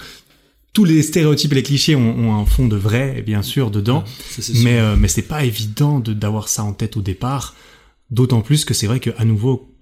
tous 0.72 0.84
les 0.84 1.03
stéréotypes 1.03 1.53
et 1.53 1.57
les 1.57 1.62
clichés 1.62 1.97
ont, 1.97 2.16
ont 2.18 2.34
un 2.41 2.45
fond 2.47 2.68
de 2.68 2.76
vrai, 2.76 3.22
bien 3.26 3.43
sûr, 3.43 3.70
dedans. 3.70 4.05
Ça. 4.30 4.53
Mais 4.62 4.78
euh, 4.78 4.97
mais 4.97 5.09
c'est 5.09 5.22
pas 5.22 5.45
évident 5.45 5.99
de 5.99 6.12
d'avoir 6.12 6.49
ça 6.49 6.62
en 6.62 6.72
tête 6.72 6.97
au 6.97 7.03
départ. 7.03 7.57
D'autant 8.11 8.41
plus 8.41 8.64
que 8.64 8.74
c'est 8.74 8.86
vrai 8.86 9.01
que 9.01 9.11
à 9.18 9.24
nouveau 9.24 9.74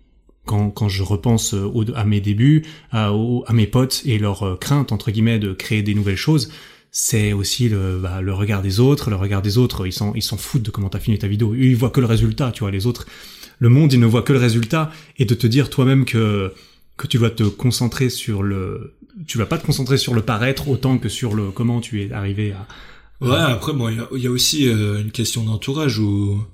quand, 0.47 0.71
quand 0.71 0.89
je 0.89 1.03
repense 1.03 1.55
euh, 1.55 1.65
au- 1.75 1.85
à 1.95 2.05
mes 2.05 2.21
débuts, 2.21 2.65
à, 2.93 3.13
au- 3.13 3.45
à 3.47 3.53
mes 3.53 3.67
potes 3.67 4.03
et 4.07 4.19
leur 4.19 4.43
euh, 4.45 4.57
crainte 4.57 4.91
entre 4.93 5.11
guillemets 5.11 5.39
de 5.39 5.53
créer 5.53 5.83
des 5.83 5.95
nouvelles 5.95 6.17
choses, 6.17 6.51
c'est 6.91 7.32
aussi 7.32 7.68
le, 7.68 7.99
bah, 7.99 8.20
le 8.22 8.32
regard 8.32 8.62
des 8.62 8.80
autres. 8.80 9.11
Le 9.11 9.16
regard 9.16 9.43
des 9.43 9.59
autres, 9.59 9.87
ils 9.87 9.93
s'en 9.93 10.14
ils 10.14 10.22
s'en 10.22 10.37
foutent 10.37 10.62
de 10.62 10.70
comment 10.70 10.89
t'as 10.89 10.99
fini 10.99 11.18
ta 11.18 11.28
vidéo. 11.28 11.55
Ils 11.55 11.76
voient 11.76 11.91
que 11.91 12.01
le 12.01 12.07
résultat, 12.07 12.53
tu 12.53 12.61
vois. 12.61 12.70
Les 12.70 12.87
autres, 12.87 13.07
le 13.59 13.68
monde, 13.68 13.93
il 13.93 14.01
ne 14.01 14.07
voit 14.07 14.22
que 14.22 14.32
le 14.32 14.39
résultat. 14.39 14.91
Et 15.18 15.24
de 15.24 15.34
te 15.34 15.47
dire 15.47 15.70
toi-même 15.70 16.05
que 16.05 16.53
que 16.97 17.07
tu 17.07 17.18
vas 17.18 17.30
te 17.30 17.43
concentrer 17.43 18.09
sur 18.09 18.43
le, 18.43 18.95
tu 19.26 19.39
vas 19.39 19.47
pas 19.47 19.59
te 19.59 19.66
concentrer 19.66 19.99
sur 19.99 20.14
le 20.14 20.22
paraître 20.22 20.68
autant 20.68 20.99
que 20.99 21.09
sur 21.09 21.34
le 21.34 21.51
comment 21.51 21.80
tu 21.80 22.03
es 22.03 22.12
arrivé 22.12 22.53
à. 22.53 22.66
Ouais, 23.20 23.34
après, 23.34 23.72
bon, 23.72 23.89
il 23.89 23.97
y 23.97 24.01
a, 24.01 24.09
il 24.14 24.22
y 24.22 24.26
a 24.26 24.30
aussi 24.30 24.68
euh, 24.68 25.01
une 25.01 25.11
question 25.11 25.43
d'entourage 25.45 25.99
où 25.99 26.45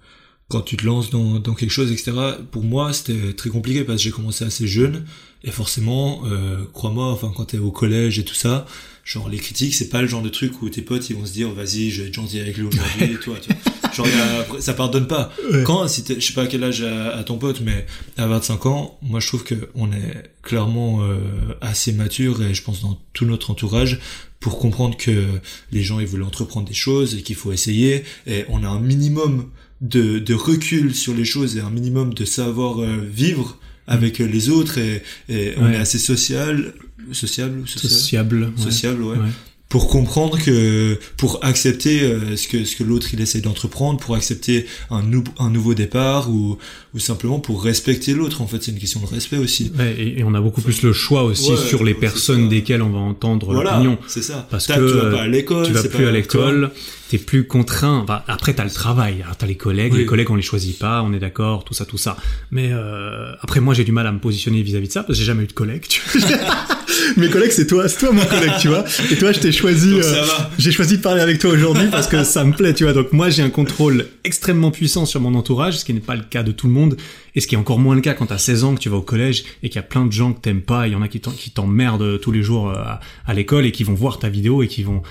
quand 0.52 0.60
tu 0.60 0.76
te 0.76 0.84
lances 0.84 1.08
dans, 1.08 1.40
dans 1.40 1.54
quelque 1.54 1.70
chose, 1.70 1.90
etc. 1.90 2.12
Pour 2.50 2.62
moi, 2.62 2.92
c'était 2.92 3.32
très 3.32 3.48
compliqué 3.48 3.84
parce 3.84 3.96
que 3.96 4.04
j'ai 4.04 4.10
commencé 4.10 4.44
assez 4.44 4.66
jeune 4.66 5.06
et 5.44 5.50
forcément, 5.50 6.24
euh, 6.26 6.58
crois-moi, 6.74 7.06
enfin 7.06 7.32
quand 7.34 7.46
t'es 7.46 7.58
au 7.58 7.70
collège 7.70 8.18
et 8.18 8.24
tout 8.24 8.34
ça, 8.34 8.66
genre 9.02 9.30
les 9.30 9.38
critiques, 9.38 9.74
c'est 9.74 9.88
pas 9.88 10.02
le 10.02 10.08
genre 10.08 10.20
de 10.20 10.28
truc 10.28 10.60
où 10.60 10.68
tes 10.68 10.82
potes 10.82 11.08
ils 11.08 11.16
vont 11.16 11.24
se 11.24 11.32
dire 11.32 11.50
vas-y, 11.52 11.90
je 11.90 12.02
vais 12.02 12.08
être 12.08 12.14
gentil 12.14 12.38
avec 12.38 12.58
lui 12.58 12.64
aujourd'hui, 12.64 13.16
toi, 13.22 13.36
tu 13.40 13.48
vois. 13.50 13.94
Genre 13.94 14.06
y 14.06 14.10
a, 14.10 14.60
ça 14.60 14.74
pardonne 14.74 15.06
pas. 15.06 15.32
Ouais. 15.50 15.62
Quand, 15.64 15.88
si 15.88 16.04
je 16.06 16.20
sais 16.20 16.34
pas 16.34 16.42
à 16.42 16.46
quel 16.46 16.64
âge 16.64 16.82
à, 16.82 17.16
à 17.16 17.24
ton 17.24 17.38
pote, 17.38 17.62
mais 17.62 17.86
à 18.18 18.26
25 18.26 18.66
ans, 18.66 18.98
moi 19.00 19.20
je 19.20 19.28
trouve 19.28 19.44
que 19.44 19.54
on 19.74 19.90
est 19.90 20.32
clairement 20.42 21.02
euh, 21.02 21.16
assez 21.62 21.92
mature 21.92 22.42
et 22.42 22.52
je 22.52 22.62
pense 22.62 22.82
dans 22.82 23.00
tout 23.14 23.24
notre 23.24 23.50
entourage 23.50 24.00
pour 24.38 24.58
comprendre 24.58 24.98
que 24.98 25.24
les 25.70 25.82
gens 25.82 25.98
ils 25.98 26.06
veulent 26.06 26.24
entreprendre 26.24 26.68
des 26.68 26.74
choses 26.74 27.14
et 27.14 27.22
qu'il 27.22 27.36
faut 27.36 27.52
essayer 27.52 28.04
et 28.26 28.44
on 28.50 28.62
a 28.64 28.68
un 28.68 28.80
minimum 28.80 29.48
de, 29.82 30.18
de 30.18 30.34
recul 30.34 30.94
sur 30.94 31.14
les 31.14 31.24
choses 31.26 31.56
et 31.56 31.60
un 31.60 31.70
minimum 31.70 32.14
de 32.14 32.24
savoir 32.24 32.80
euh, 32.80 32.98
vivre 33.04 33.58
avec 33.86 34.20
euh, 34.20 34.24
les 34.26 34.48
autres 34.48 34.78
et, 34.78 35.02
et 35.28 35.52
on 35.58 35.64
Ouais. 35.66 35.74
est 35.74 35.76
assez 35.76 35.98
social 35.98 36.72
sociable 37.10 37.66
social, 37.68 37.90
Sociable. 37.90 38.44
ouais. 38.56 38.62
sociable 38.62 39.02
ouais 39.02 39.16
Ouais. 39.18 39.28
Pour 39.72 39.88
comprendre 39.88 40.38
que 40.38 40.98
pour 41.16 41.38
accepter 41.42 42.02
euh, 42.02 42.36
ce 42.36 42.46
que 42.46 42.64
ce 42.64 42.76
que 42.76 42.84
l'autre 42.84 43.08
il 43.14 43.20
essaie 43.22 43.40
d'entreprendre 43.40 43.98
pour 43.98 44.14
accepter 44.14 44.66
un, 44.90 45.02
nou- 45.02 45.24
un 45.38 45.48
nouveau 45.48 45.72
départ 45.72 46.28
ou 46.30 46.58
ou 46.94 46.98
simplement 46.98 47.40
pour 47.40 47.64
respecter 47.64 48.12
l'autre 48.12 48.42
en 48.42 48.46
fait 48.46 48.62
c'est 48.62 48.70
une 48.72 48.78
question 48.78 49.00
de 49.00 49.06
respect 49.06 49.38
aussi 49.38 49.72
Ouais, 49.78 49.94
et, 49.98 50.18
et 50.18 50.24
on 50.24 50.34
a 50.34 50.42
beaucoup 50.42 50.60
plus 50.60 50.82
le 50.82 50.92
choix 50.92 51.22
aussi 51.24 51.50
Ouais, 51.52 51.56
sur 51.56 51.84
les 51.84 51.94
personnes 51.94 52.50
desquelles 52.50 52.82
on 52.82 52.90
va 52.90 52.98
entendre 52.98 53.46
voilà 53.54 53.72
l'opinion. 53.78 53.96
c'est 54.08 54.20
ça 54.22 54.46
Parce 54.50 54.66
que 54.66 54.74
tu 54.74 54.98
vas 55.04 55.10
pas 55.16 55.22
à 55.22 55.28
l'école 55.28 55.66
Tu 55.66 55.72
vas 55.72 55.82
plus 55.84 56.06
à 56.06 56.12
l'école, 56.12 56.70
t'es 57.08 57.16
plus 57.18 57.46
contraint. 57.46 58.00
Enfin, 58.04 58.22
après, 58.28 58.52
t'as 58.54 58.64
le 58.64 58.70
travail, 58.70 59.22
alors 59.22 59.36
t'as 59.36 59.46
les 59.46 59.54
collègues. 59.56 59.92
Oui. 59.94 60.00
Les 60.00 60.06
collègues, 60.06 60.30
on 60.30 60.34
les 60.36 60.42
choisit 60.42 60.78
pas, 60.78 61.02
on 61.02 61.12
est 61.14 61.18
d'accord, 61.18 61.64
tout 61.64 61.74
ça, 61.74 61.84
tout 61.86 61.98
ça. 61.98 62.16
Mais 62.50 62.70
euh, 62.72 63.32
après, 63.40 63.60
moi, 63.60 63.72
j'ai 63.74 63.84
du 63.84 63.92
mal 63.92 64.06
à 64.06 64.12
me 64.12 64.18
positionner 64.18 64.62
vis-à-vis 64.62 64.88
de 64.88 64.92
ça 64.92 65.02
parce 65.02 65.14
que 65.18 65.20
j'ai 65.20 65.26
jamais 65.26 65.44
eu 65.44 65.46
de 65.46 65.52
collègues. 65.52 65.84
Mes 67.16 67.28
collègues, 67.28 67.50
c'est 67.52 67.66
toi, 67.66 67.88
c'est 67.88 67.98
toi 67.98 68.12
mon 68.12 68.24
collègue, 68.24 68.52
tu 68.60 68.68
vois. 68.68 68.84
Et 69.10 69.16
toi, 69.16 69.32
je 69.32 69.40
t'ai 69.40 69.52
choisi. 69.52 69.92
Euh, 69.94 70.24
j'ai 70.58 70.72
choisi 70.72 70.98
de 70.98 71.02
parler 71.02 71.20
avec 71.20 71.38
toi 71.38 71.50
aujourd'hui 71.50 71.88
parce 71.90 72.06
que 72.06 72.24
ça 72.24 72.44
me 72.44 72.52
plaît, 72.52 72.74
tu 72.74 72.84
vois. 72.84 72.92
Donc 72.92 73.12
moi, 73.12 73.30
j'ai 73.30 73.42
un 73.42 73.50
contrôle 73.50 74.06
extrêmement 74.24 74.70
puissant 74.70 75.06
sur 75.06 75.20
mon 75.20 75.34
entourage, 75.34 75.78
ce 75.78 75.84
qui 75.84 75.94
n'est 75.94 76.00
pas 76.00 76.16
le 76.16 76.22
cas 76.22 76.42
de 76.42 76.52
tout 76.52 76.66
le 76.66 76.72
monde, 76.72 76.96
et 77.34 77.40
ce 77.40 77.46
qui 77.46 77.54
est 77.54 77.58
encore 77.58 77.78
moins 77.78 77.94
le 77.94 78.00
cas 78.00 78.14
quand 78.14 78.26
t'as 78.26 78.38
16 78.38 78.64
ans, 78.64 78.74
que 78.74 78.80
tu 78.80 78.88
vas 78.88 78.96
au 78.96 79.02
collège 79.02 79.44
et 79.62 79.68
qu'il 79.68 79.76
y 79.76 79.78
a 79.78 79.82
plein 79.86 80.06
de 80.06 80.12
gens 80.12 80.32
que 80.32 80.40
t'aimes 80.40 80.62
pas, 80.62 80.86
il 80.86 80.92
y 80.92 80.96
en 80.96 81.02
a 81.02 81.08
qui 81.08 81.20
t'emmerdent 81.20 82.20
tous 82.20 82.32
les 82.32 82.42
jours 82.42 82.70
euh, 82.70 82.74
à, 82.74 83.00
à 83.26 83.34
l'école 83.34 83.66
et 83.66 83.72
qui 83.72 83.84
vont 83.84 83.94
voir 83.94 84.18
ta 84.18 84.28
vidéo 84.28 84.62
et 84.62 84.68
qui 84.68 84.82
vont... 84.82 85.02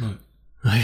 Ouais. 0.00 0.06
Ouais. 0.64 0.80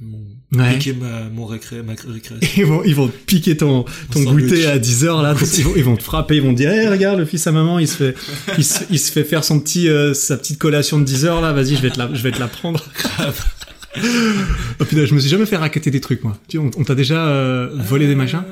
Mon- 0.00 0.18
Ouais. 0.52 0.74
piquer 0.74 0.92
ma 0.92 1.28
mon 1.30 1.46
récré 1.46 1.82
ma 1.82 1.92
récréation 1.92 2.36
Ils 2.56 2.66
vont, 2.66 2.82
ils 2.84 2.94
vont 2.94 3.08
te 3.08 3.16
piquer 3.16 3.56
ton, 3.56 3.84
ton 4.12 4.22
goûter 4.24 4.66
à 4.66 4.78
10 4.78 5.04
heures 5.04 5.22
là. 5.22 5.34
Ils 5.58 5.64
vont, 5.64 5.72
ils 5.76 5.84
vont 5.84 5.96
te 5.96 6.02
frapper, 6.02 6.36
ils 6.36 6.42
vont 6.42 6.52
te 6.52 6.58
dire, 6.58 6.70
hey, 6.70 6.86
regarde, 6.88 7.18
le 7.18 7.24
fils 7.24 7.46
à 7.46 7.52
maman, 7.52 7.78
il 7.78 7.88
se 7.88 7.96
fait, 7.96 8.14
il 8.58 8.64
se, 8.64 8.84
il 8.90 8.98
se 8.98 9.10
fait 9.10 9.24
faire 9.24 9.42
son 9.42 9.58
petit, 9.58 9.88
euh, 9.88 10.12
sa 10.14 10.36
petite 10.36 10.58
collation 10.58 10.98
de 10.98 11.04
10 11.04 11.24
heures 11.24 11.40
là. 11.40 11.52
Vas-y, 11.52 11.76
je 11.76 11.82
vais 11.82 11.90
te 11.90 11.98
la, 11.98 12.10
je 12.12 12.22
vais 12.22 12.30
te 12.30 12.38
la 12.38 12.46
prendre. 12.48 12.84
oh 13.96 14.84
putain, 14.84 15.06
je 15.06 15.14
me 15.14 15.20
suis 15.20 15.30
jamais 15.30 15.46
fait 15.46 15.56
racketter 15.56 15.90
des 15.90 16.00
trucs 16.00 16.22
moi. 16.22 16.36
Tu, 16.48 16.58
on, 16.58 16.70
on 16.76 16.84
t'a 16.84 16.94
déjà 16.94 17.26
euh, 17.28 17.70
volé 17.74 18.06
des 18.06 18.14
machins? 18.14 18.42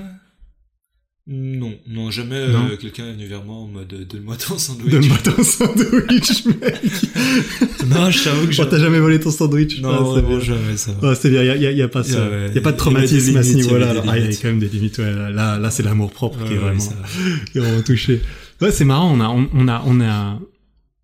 Non 1.27 1.72
non 1.89 2.11
jamais 2.11 2.37
euh, 2.37 2.77
quelqu'un 2.77 3.07
est 3.09 3.12
venu 3.14 3.27
vers 3.27 3.43
moi 3.43 3.57
en 3.57 3.66
mode 3.66 3.91
euh, 3.95 4.05
donne-moi 4.05 4.37
ton 4.37 4.59
sandwich 4.59 4.91
Donne-moi 4.93 5.16
ton 5.25 5.43
sandwich, 5.43 6.45
mec. 6.61 6.83
non 7.89 8.11
je 8.11 8.25
t'avoue 8.25 8.43
que 8.45 8.49
On 8.49 8.53
je 8.53 8.62
t'a 8.64 8.79
jamais 8.79 9.01
volé 9.01 9.18
ton 9.18 9.31
sandwich? 9.31 9.81
Non 9.81 9.89
Ah, 9.91 10.03
vraiment 10.03 10.39
jamais 10.41 10.77
ça. 10.77 10.91
Ah, 11.03 11.14
c'est 11.14 11.31
bien, 11.31 11.43
il 11.43 11.62
y 11.62 11.66
a, 11.66 11.72
y 11.72 11.81
a- 11.83 11.89
pas 11.89 12.03
ce, 12.05 12.12
Y 12.12 12.16
a, 12.16 12.29
ouais, 12.29 12.53
y 12.55 12.59
a 12.59 12.61
pas 12.61 12.72
de 12.72 12.77
traumatisme 12.77 13.31
avait 13.31 13.39
à 13.39 13.43
ce 13.43 13.49
limites, 13.49 13.64
niveau-là. 13.64 13.91
alors. 13.91 14.05
Ah, 14.07 14.18
il 14.18 14.20
y 14.20 14.25
a 14.25 14.25
limites. 14.29 14.43
quand 14.43 14.49
même 14.49 14.59
des 14.59 14.68
limites. 14.68 14.99
Ouais, 14.99 15.12
là, 15.33 15.59
là, 15.59 15.70
c'est 15.70 15.83
l'amour 15.83 16.12
propre 16.12 16.45
qui 16.45 16.53
est 16.53 16.59
Ouais, 16.59 16.64
ouais, 16.64 16.72
vraiment. 16.77 16.93
qui 17.53 17.57
est 17.59 17.61
vraiment 17.62 17.83
touché. 17.83 18.20
Ouais, 18.61 18.70
c'est 18.70 18.85
marrant. 18.85 19.11
On 19.11 19.20
a, 19.20 19.29
on, 19.31 19.49
on 19.55 19.66
a, 19.68 19.83
on 19.87 20.01
a, 20.03 20.39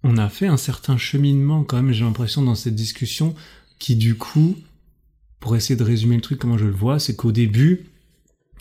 on 0.04 0.16
a 0.18 0.28
fait 0.28 0.46
un 0.48 0.58
certain 0.58 0.98
cheminement 0.98 1.64
quand 1.64 1.76
même. 1.82 1.92
J'ai 1.92 2.04
l'impression 2.04 2.42
dans 2.42 2.54
cette 2.54 2.74
discussion 2.74 3.34
qui, 3.78 3.96
du 3.96 4.16
coup, 4.16 4.56
pour 5.40 5.56
essayer 5.56 5.76
de 5.76 5.84
résumer 5.84 6.16
le 6.16 6.20
truc, 6.22 6.38
comment 6.38 6.58
je 6.58 6.66
le 6.66 6.72
vois, 6.72 6.98
c'est 6.98 7.16
qu'au 7.16 7.32
début, 7.32 7.86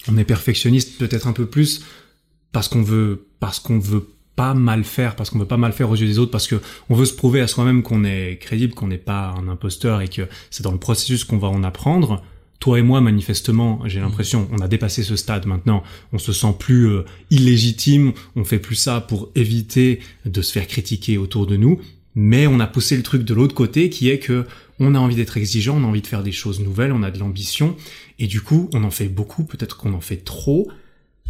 on 0.07 0.17
est 0.17 0.23
perfectionniste 0.23 0.97
peut-être 0.97 1.27
un 1.27 1.33
peu 1.33 1.45
plus 1.45 1.83
parce 2.51 2.67
qu'on 2.67 2.81
veut, 2.81 3.27
parce 3.39 3.59
qu'on 3.59 3.79
veut 3.79 4.07
pas 4.35 4.53
mal 4.53 4.85
faire, 4.85 5.15
parce 5.15 5.29
qu'on 5.29 5.39
veut 5.39 5.45
pas 5.45 5.57
mal 5.57 5.73
faire 5.73 5.89
aux 5.89 5.95
yeux 5.95 6.07
des 6.07 6.17
autres, 6.17 6.31
parce 6.31 6.47
que 6.47 6.55
on 6.89 6.95
veut 6.95 7.05
se 7.05 7.13
prouver 7.13 7.41
à 7.41 7.47
soi-même 7.47 7.83
qu'on 7.83 8.05
est 8.05 8.37
crédible, 8.39 8.73
qu'on 8.73 8.87
n'est 8.87 8.97
pas 8.97 9.35
un 9.37 9.49
imposteur 9.49 10.01
et 10.01 10.07
que 10.07 10.21
c'est 10.49 10.63
dans 10.63 10.71
le 10.71 10.77
processus 10.77 11.25
qu'on 11.25 11.37
va 11.37 11.49
en 11.49 11.63
apprendre. 11.63 12.23
Toi 12.59 12.79
et 12.79 12.81
moi, 12.81 13.01
manifestement, 13.01 13.81
j'ai 13.85 13.99
l'impression, 13.99 14.47
on 14.51 14.59
a 14.59 14.67
dépassé 14.67 15.03
ce 15.03 15.15
stade 15.15 15.45
maintenant. 15.45 15.83
On 16.13 16.17
se 16.17 16.33
sent 16.33 16.55
plus 16.57 16.87
euh, 16.87 17.03
illégitime, 17.29 18.13
on 18.35 18.43
fait 18.43 18.59
plus 18.59 18.75
ça 18.75 19.01
pour 19.01 19.29
éviter 19.35 19.99
de 20.25 20.41
se 20.41 20.53
faire 20.53 20.67
critiquer 20.67 21.17
autour 21.17 21.45
de 21.45 21.57
nous, 21.57 21.79
mais 22.15 22.47
on 22.47 22.59
a 22.59 22.67
poussé 22.67 22.97
le 22.97 23.03
truc 23.03 23.23
de 23.23 23.33
l'autre 23.33 23.55
côté 23.55 23.89
qui 23.89 24.09
est 24.09 24.19
que 24.19 24.45
on 24.79 24.95
a 24.95 24.99
envie 24.99 25.15
d'être 25.15 25.35
exigeant, 25.35 25.77
on 25.77 25.83
a 25.83 25.87
envie 25.87 26.01
de 26.01 26.07
faire 26.07 26.23
des 26.23 26.31
choses 26.31 26.61
nouvelles, 26.61 26.93
on 26.93 27.03
a 27.03 27.11
de 27.11 27.19
l'ambition, 27.19 27.75
et 28.19 28.27
du 28.27 28.41
coup, 28.41 28.69
on 28.73 28.83
en 28.83 28.91
fait 28.91 29.07
beaucoup, 29.07 29.43
peut-être 29.43 29.77
qu'on 29.77 29.93
en 29.93 30.01
fait 30.01 30.17
trop, 30.17 30.69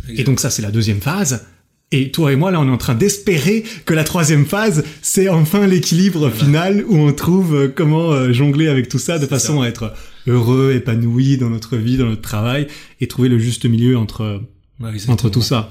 et 0.09 0.23
donc 0.23 0.39
ça, 0.39 0.49
c'est 0.49 0.61
la 0.61 0.71
deuxième 0.71 1.01
phase. 1.01 1.45
Et 1.91 2.11
toi 2.11 2.31
et 2.31 2.35
moi, 2.35 2.51
là, 2.51 2.59
on 2.59 2.67
est 2.67 2.71
en 2.71 2.77
train 2.77 2.93
d'espérer 2.93 3.63
que 3.85 3.95
la 3.95 4.03
troisième 4.03 4.45
phase, 4.45 4.83
c'est 5.01 5.27
enfin 5.27 5.65
l'équilibre 5.65 6.29
final 6.29 6.85
où 6.87 6.97
on 6.97 7.11
trouve 7.13 7.55
euh, 7.55 7.67
comment 7.67 8.11
euh, 8.11 8.31
jongler 8.31 8.67
avec 8.67 8.89
tout 8.89 8.99
ça 8.99 9.17
de 9.17 9.25
façon 9.25 9.61
à 9.61 9.67
être 9.67 9.93
heureux, 10.27 10.73
épanoui 10.75 11.37
dans 11.37 11.49
notre 11.49 11.77
vie, 11.77 11.97
dans 11.97 12.05
notre 12.05 12.21
travail, 12.21 12.67
et 13.01 13.07
trouver 13.07 13.27
le 13.27 13.39
juste 13.39 13.65
milieu 13.65 13.97
entre, 13.97 14.41
Ouais, 14.79 14.89
exactement. 14.91 15.13
entre 15.13 15.29
tout 15.29 15.41
ça. 15.41 15.69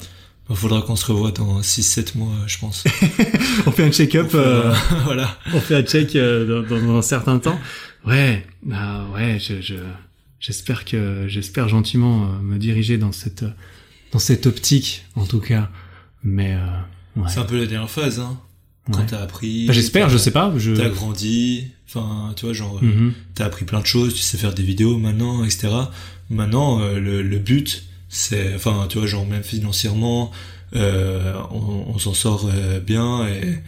Il 0.50 0.56
faudra 0.56 0.80
qu'on 0.82 0.96
se 0.96 1.06
revoie 1.06 1.30
dans 1.30 1.60
6-7 1.60 2.16
mois, 2.16 2.34
je 2.46 2.58
pense. 2.58 2.84
On 3.66 3.70
fait 3.70 3.84
un 3.84 3.90
check-up, 3.90 4.30
euh, 4.34 4.72
voilà. 5.04 5.38
on 5.52 5.60
fait 5.60 5.74
un 5.74 5.82
check 5.82 6.16
euh, 6.16 6.62
dans, 6.62 6.68
dans, 6.68 6.86
dans 6.86 6.96
un 6.98 7.02
certain 7.02 7.38
temps. 7.38 7.58
Ouais, 8.06 8.46
ah, 8.72 9.04
ouais, 9.14 9.38
je, 9.38 9.60
je, 9.60 9.74
j'espère 10.40 10.84
que, 10.84 11.26
j'espère 11.28 11.68
gentiment 11.68 12.24
euh, 12.24 12.38
me 12.42 12.58
diriger 12.58 12.98
dans 12.98 13.12
cette, 13.12 13.44
dans 14.12 14.18
cette 14.18 14.46
optique, 14.46 15.04
en 15.16 15.24
tout 15.26 15.40
cas. 15.40 15.70
Mais, 16.22 16.54
euh, 16.54 17.20
ouais. 17.20 17.28
C'est 17.28 17.38
un 17.40 17.44
peu 17.44 17.58
la 17.58 17.66
dernière 17.66 17.90
phase, 17.90 18.20
hein. 18.20 18.38
Quand 18.90 19.00
Ouais. 19.00 19.06
t'as 19.06 19.20
appris. 19.22 19.66
Bah, 19.66 19.72
j'espère, 19.74 20.08
je 20.08 20.16
sais 20.16 20.30
pas. 20.30 20.52
Je... 20.56 20.72
T'as 20.72 20.88
grandi. 20.88 21.66
Enfin, 21.86 22.32
tu 22.36 22.46
vois, 22.46 22.54
genre, 22.54 22.82
Mhm. 22.82 23.12
t'as 23.34 23.44
appris 23.46 23.64
plein 23.66 23.80
de 23.80 23.86
choses, 23.86 24.14
tu 24.14 24.20
sais 24.20 24.38
faire 24.38 24.54
des 24.54 24.62
vidéos 24.62 24.96
maintenant, 24.98 25.44
etc. 25.44 25.68
Maintenant, 26.30 26.80
euh, 26.80 26.98
le, 26.98 27.22
le 27.22 27.38
but, 27.38 27.84
c'est, 28.08 28.54
enfin, 28.54 28.86
tu 28.88 28.98
vois, 28.98 29.06
genre 29.06 29.26
même 29.26 29.42
financièrement, 29.42 30.30
euh, 30.74 31.34
on, 31.50 31.84
on 31.94 31.98
s'en 31.98 32.12
sort 32.14 32.50
bien 32.86 33.26
et, 33.28 33.58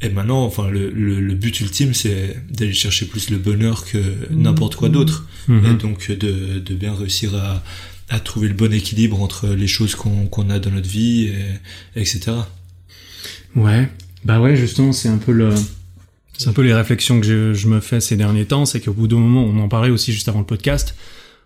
et 0.00 0.08
maintenant, 0.10 0.44
enfin, 0.44 0.68
le, 0.70 0.90
le, 0.90 1.20
le 1.20 1.34
but 1.34 1.60
ultime, 1.60 1.92
c'est 1.92 2.36
d'aller 2.50 2.72
chercher 2.72 3.06
plus 3.06 3.30
le 3.30 3.38
bonheur 3.38 3.84
que 3.84 3.98
n'importe 4.30 4.76
quoi 4.76 4.88
d'autre. 4.88 5.26
Mhm. 5.48 5.66
Et 5.66 5.74
donc 5.74 6.10
de, 6.10 6.58
de 6.60 6.74
bien 6.74 6.94
réussir 6.94 7.34
à, 7.34 7.62
à 8.08 8.20
trouver 8.20 8.48
le 8.48 8.54
bon 8.54 8.72
équilibre 8.72 9.20
entre 9.20 9.48
les 9.48 9.66
choses 9.66 9.94
qu'on 9.94 10.26
qu'on 10.26 10.50
a 10.50 10.58
dans 10.58 10.70
notre 10.70 10.88
vie, 10.88 11.32
et, 11.96 12.00
etc. 12.00 12.32
Ouais. 13.56 13.88
Bah 14.24 14.40
ouais, 14.40 14.56
justement, 14.56 14.92
c'est 14.92 15.08
un 15.08 15.18
peu 15.18 15.32
le, 15.32 15.52
c'est 16.36 16.48
un 16.48 16.52
peu 16.52 16.62
les 16.62 16.74
réflexions 16.74 17.20
que 17.20 17.26
je, 17.26 17.54
je 17.54 17.66
me 17.66 17.80
fais 17.80 18.00
ces 18.00 18.16
derniers 18.16 18.46
temps, 18.46 18.66
c'est 18.66 18.80
qu'au 18.80 18.92
bout 18.92 19.08
d'un 19.08 19.16
moment, 19.16 19.44
on 19.44 19.58
en 19.58 19.68
parlait 19.68 19.90
aussi 19.90 20.12
juste 20.12 20.28
avant 20.28 20.40
le 20.40 20.46
podcast, 20.46 20.94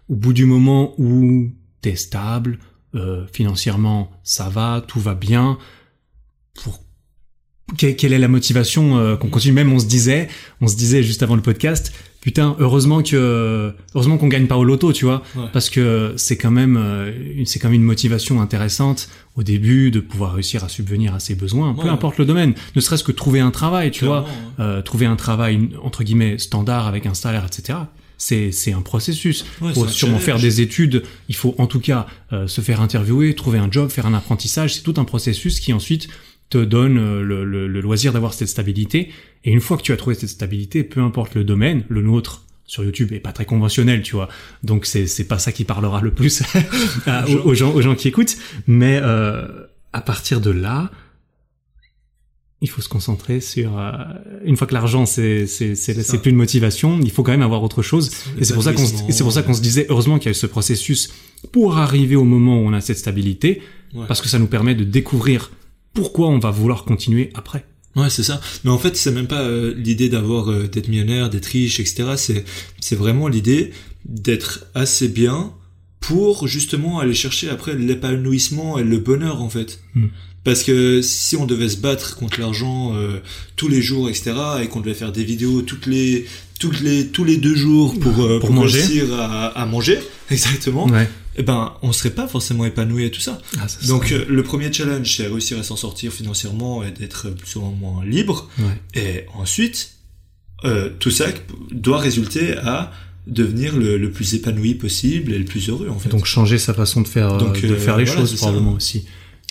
au 0.08 0.16
bout 0.16 0.32
du 0.34 0.44
moment 0.44 0.94
où 0.98 1.50
t'es 1.80 1.96
stable, 1.96 2.58
euh, 2.94 3.26
financièrement, 3.32 4.10
ça 4.22 4.50
va, 4.50 4.84
tout 4.86 5.00
va 5.00 5.14
bien, 5.14 5.58
pour 6.62 6.82
quelle, 7.76 8.12
est 8.12 8.18
la 8.18 8.28
motivation 8.28 8.98
euh, 8.98 9.16
qu'on 9.16 9.28
continue? 9.28 9.54
Même 9.54 9.72
on 9.72 9.78
se 9.78 9.86
disait 9.86 10.28
on 10.60 10.68
se 10.68 10.76
disait 10.76 11.02
juste 11.02 11.22
avant 11.22 11.36
le 11.36 11.42
podcast 11.42 11.92
putain 12.22 12.56
heureusement 12.60 13.02
que 13.02 13.74
heureusement 13.94 14.16
qu'on 14.16 14.28
gagne 14.28 14.46
pas 14.46 14.56
au 14.56 14.64
loto 14.64 14.92
tu 14.92 15.04
vois? 15.04 15.22
Ouais. 15.36 15.44
parce 15.52 15.68
que 15.68 16.14
c'est 16.16 16.36
quand 16.36 16.50
même 16.50 16.76
euh, 16.76 17.12
c'est 17.44 17.58
quand 17.58 17.68
même 17.68 17.80
une 17.80 17.86
motivation 17.86 18.40
intéressante 18.40 19.08
au 19.36 19.42
début 19.42 19.90
de 19.90 20.00
pouvoir 20.00 20.34
réussir 20.34 20.64
à 20.64 20.68
subvenir 20.68 21.14
à 21.14 21.20
ses 21.20 21.34
besoins 21.34 21.74
peu 21.74 21.88
importe 21.88 22.18
le 22.18 22.24
domaine. 22.24 22.54
Ne 22.76 22.80
serait-ce 22.80 23.04
que 23.04 23.12
trouver 23.12 23.40
un 23.40 23.50
travail 23.50 23.90
tu 23.90 24.04
vois? 24.04 24.24
Euh, 24.60 24.80
trouver 24.82 25.06
un 25.06 25.16
travail 25.16 25.68
entre 25.82 26.04
guillemets 26.04 26.38
standard 26.38 26.86
avec 26.86 27.06
un 27.06 27.14
salaire 27.14 27.44
etc 27.44 27.80
c'est 28.18 28.52
c'est 28.52 28.72
un 28.72 28.82
processus. 28.82 29.44
Ouais, 29.60 29.70
il 29.70 29.74
faut 29.74 29.88
sûrement 29.88 30.20
faire 30.20 30.38
des 30.38 30.60
études 30.60 31.02
il 31.28 31.34
faut 31.34 31.56
en 31.58 31.66
tout 31.66 31.80
cas 31.80 32.06
euh, 32.32 32.46
se 32.46 32.60
faire 32.60 32.80
interviewer 32.80 33.34
trouver 33.34 33.58
un 33.58 33.68
job 33.68 33.90
faire 33.90 34.06
un 34.06 34.14
apprentissage 34.14 34.74
c'est 34.74 34.82
tout 34.82 34.94
un 34.96 35.04
processus 35.04 35.58
qui 35.58 35.72
ensuite 35.72 36.08
te 36.52 36.62
donne 36.64 36.98
euh, 36.98 37.22
le, 37.22 37.44
le- 37.44 37.66
le 37.68 37.80
loisir 37.80 38.12
d'avoir 38.12 38.32
cette 38.34 38.48
stabilité 38.48 39.00
et 39.44 39.50
une 39.50 39.60
fois 39.60 39.76
que 39.78 39.82
tu 39.82 39.92
as 39.92 39.96
trouvé 39.96 40.14
cette 40.14 40.28
stabilité 40.38 40.84
peu 40.84 41.00
importe 41.00 41.34
le 41.34 41.44
domaine 41.44 41.84
le 41.88 42.02
nôtre 42.02 42.44
sur 42.64 42.84
YouTube 42.84 43.12
est 43.12 43.20
pas 43.28 43.32
très 43.32 43.44
conventionnel, 43.44 44.00
tu 44.02 44.14
vois. 44.18 44.28
Donc 44.62 44.86
c'est 44.86 45.06
c'est 45.06 45.24
pas 45.32 45.38
ça 45.38 45.50
qui 45.52 45.64
parlera 45.64 46.00
le 46.00 46.10
plus 46.10 46.42
aux, 47.28 47.48
aux 47.50 47.54
gens 47.54 47.72
aux 47.74 47.82
gens 47.82 47.94
qui 47.96 48.08
écoutent. 48.08 48.36
Mais 48.66 48.98
euh, 49.02 49.46
à 49.92 50.00
partir 50.00 50.40
de 50.40 50.50
là, 50.50 50.90
il 52.60 52.70
faut 52.70 52.80
se 52.80 52.88
concentrer 52.88 53.40
sur 53.40 53.78
euh, 53.78 53.90
une 54.44 54.56
fois 54.56 54.66
que 54.68 54.74
l'argent 54.74 55.04
c'est 55.06 55.46
c'est 55.46 55.74
c'est 55.74 56.00
c'est 56.02 56.18
plus 56.22 56.30
une 56.30 56.36
motivation 56.36 57.00
il 57.02 57.10
faut 57.10 57.22
quand 57.24 57.32
même 57.32 57.42
avoir 57.42 57.62
autre 57.62 57.82
chose 57.82 58.10
et 58.38 58.44
c'est 58.44 58.54
pour 58.54 58.62
ça 58.62 58.72
qu'on 58.72 58.86
c'est 58.86 59.24
pour 59.24 59.32
ça 59.32 59.42
qu'on 59.42 59.54
se 59.54 59.60
disait 59.62 59.86
heureusement 59.90 60.18
qu'il 60.18 60.26
y 60.26 60.28
a 60.28 60.30
eu 60.30 60.34
ce 60.34 60.46
processus 60.46 61.12
pour 61.50 61.76
arriver 61.76 62.14
au 62.16 62.24
moment 62.24 62.54
où 62.60 62.64
on 62.68 62.72
a 62.72 62.80
cette 62.80 62.98
stabilité 62.98 63.62
Ouais. 63.94 64.06
parce 64.08 64.22
que 64.22 64.28
ça 64.28 64.38
nous 64.38 64.46
permet 64.46 64.74
de 64.74 64.84
découvrir 64.84 65.50
pourquoi 65.94 66.28
on 66.28 66.38
va 66.38 66.50
vouloir 66.50 66.84
continuer 66.84 67.30
après 67.34 67.64
Ouais, 67.94 68.08
c'est 68.08 68.22
ça. 68.22 68.40
Mais 68.64 68.70
en 68.70 68.78
fait, 68.78 68.96
c'est 68.96 69.10
même 69.12 69.26
pas 69.26 69.42
euh, 69.42 69.74
l'idée 69.76 70.08
d'avoir 70.08 70.50
euh, 70.50 70.66
d'être 70.66 70.88
millionnaire, 70.88 71.28
d'être 71.28 71.46
riche, 71.46 71.78
etc. 71.78 72.04
C'est 72.16 72.44
c'est 72.80 72.96
vraiment 72.96 73.28
l'idée 73.28 73.72
d'être 74.06 74.64
assez 74.74 75.08
bien 75.08 75.52
pour 76.00 76.48
justement 76.48 76.98
aller 77.00 77.14
chercher 77.14 77.50
après 77.50 77.74
l'épanouissement 77.74 78.78
et 78.78 78.82
le 78.82 78.98
bonheur 78.98 79.42
en 79.42 79.50
fait. 79.50 79.80
Hmm. 79.94 80.06
Parce 80.42 80.64
que 80.64 81.02
si 81.02 81.36
on 81.36 81.46
devait 81.46 81.68
se 81.68 81.76
battre 81.76 82.16
contre 82.16 82.40
l'argent 82.40 82.96
euh, 82.96 83.20
tous 83.54 83.68
les 83.68 83.80
jours, 83.80 84.08
etc., 84.08 84.32
et 84.62 84.66
qu'on 84.66 84.80
devait 84.80 84.94
faire 84.94 85.12
des 85.12 85.22
vidéos 85.22 85.62
toutes 85.62 85.86
les 85.86 86.26
toutes 86.58 86.80
les 86.80 87.08
tous 87.08 87.24
les 87.24 87.36
deux 87.36 87.54
jours 87.54 87.98
pour 88.00 88.20
euh, 88.24 88.40
Pour 88.40 88.50
manger. 88.52 88.80
réussir 88.80 89.14
à, 89.20 89.48
à 89.48 89.66
manger, 89.66 89.98
exactement, 90.30 90.86
ouais 90.86 91.08
eh 91.36 91.42
ben 91.42 91.74
on 91.82 91.92
serait 91.92 92.10
pas 92.10 92.28
forcément 92.28 92.64
épanoui 92.64 93.04
et 93.04 93.10
tout 93.10 93.20
ça. 93.20 93.40
Ah, 93.58 93.68
ça, 93.68 93.86
Donc 93.88 94.12
euh, 94.12 94.24
le 94.28 94.42
premier 94.42 94.72
challenge, 94.72 95.16
c'est 95.16 95.26
réussir 95.26 95.58
à 95.58 95.62
s'en 95.62 95.76
sortir 95.76 96.12
financièrement 96.12 96.82
et 96.84 96.90
d'être 96.90 97.30
plus 97.30 97.56
ou 97.56 97.62
moins 97.62 98.04
libre. 98.04 98.48
ouais. 98.58 99.00
Et 99.02 99.24
ensuite, 99.34 99.92
euh, 100.64 100.90
tout 100.98 101.10
ça 101.10 101.26
doit 101.70 101.98
résulter 101.98 102.56
à 102.58 102.92
devenir 103.26 103.76
le, 103.76 103.98
le 103.98 104.10
plus 104.10 104.34
épanoui 104.34 104.74
possible 104.74 105.32
et 105.32 105.38
le 105.38 105.44
plus 105.44 105.68
heureux 105.68 105.88
en 105.88 105.98
fait. 105.98 106.08
donc 106.08 106.24
changer 106.24 106.58
sa 106.58 106.74
façon 106.74 107.02
de 107.02 107.08
faire 107.08 107.34
euh, 107.34 107.38
Donc, 107.38 107.60
de 107.62 107.68
euh, 107.74 107.76
faire 107.78 107.96
les 107.96 108.04
voilà, 108.04 108.20
choses 108.20 108.30
ça. 108.32 108.36
probablement 108.38 108.72
aussi 108.72 109.04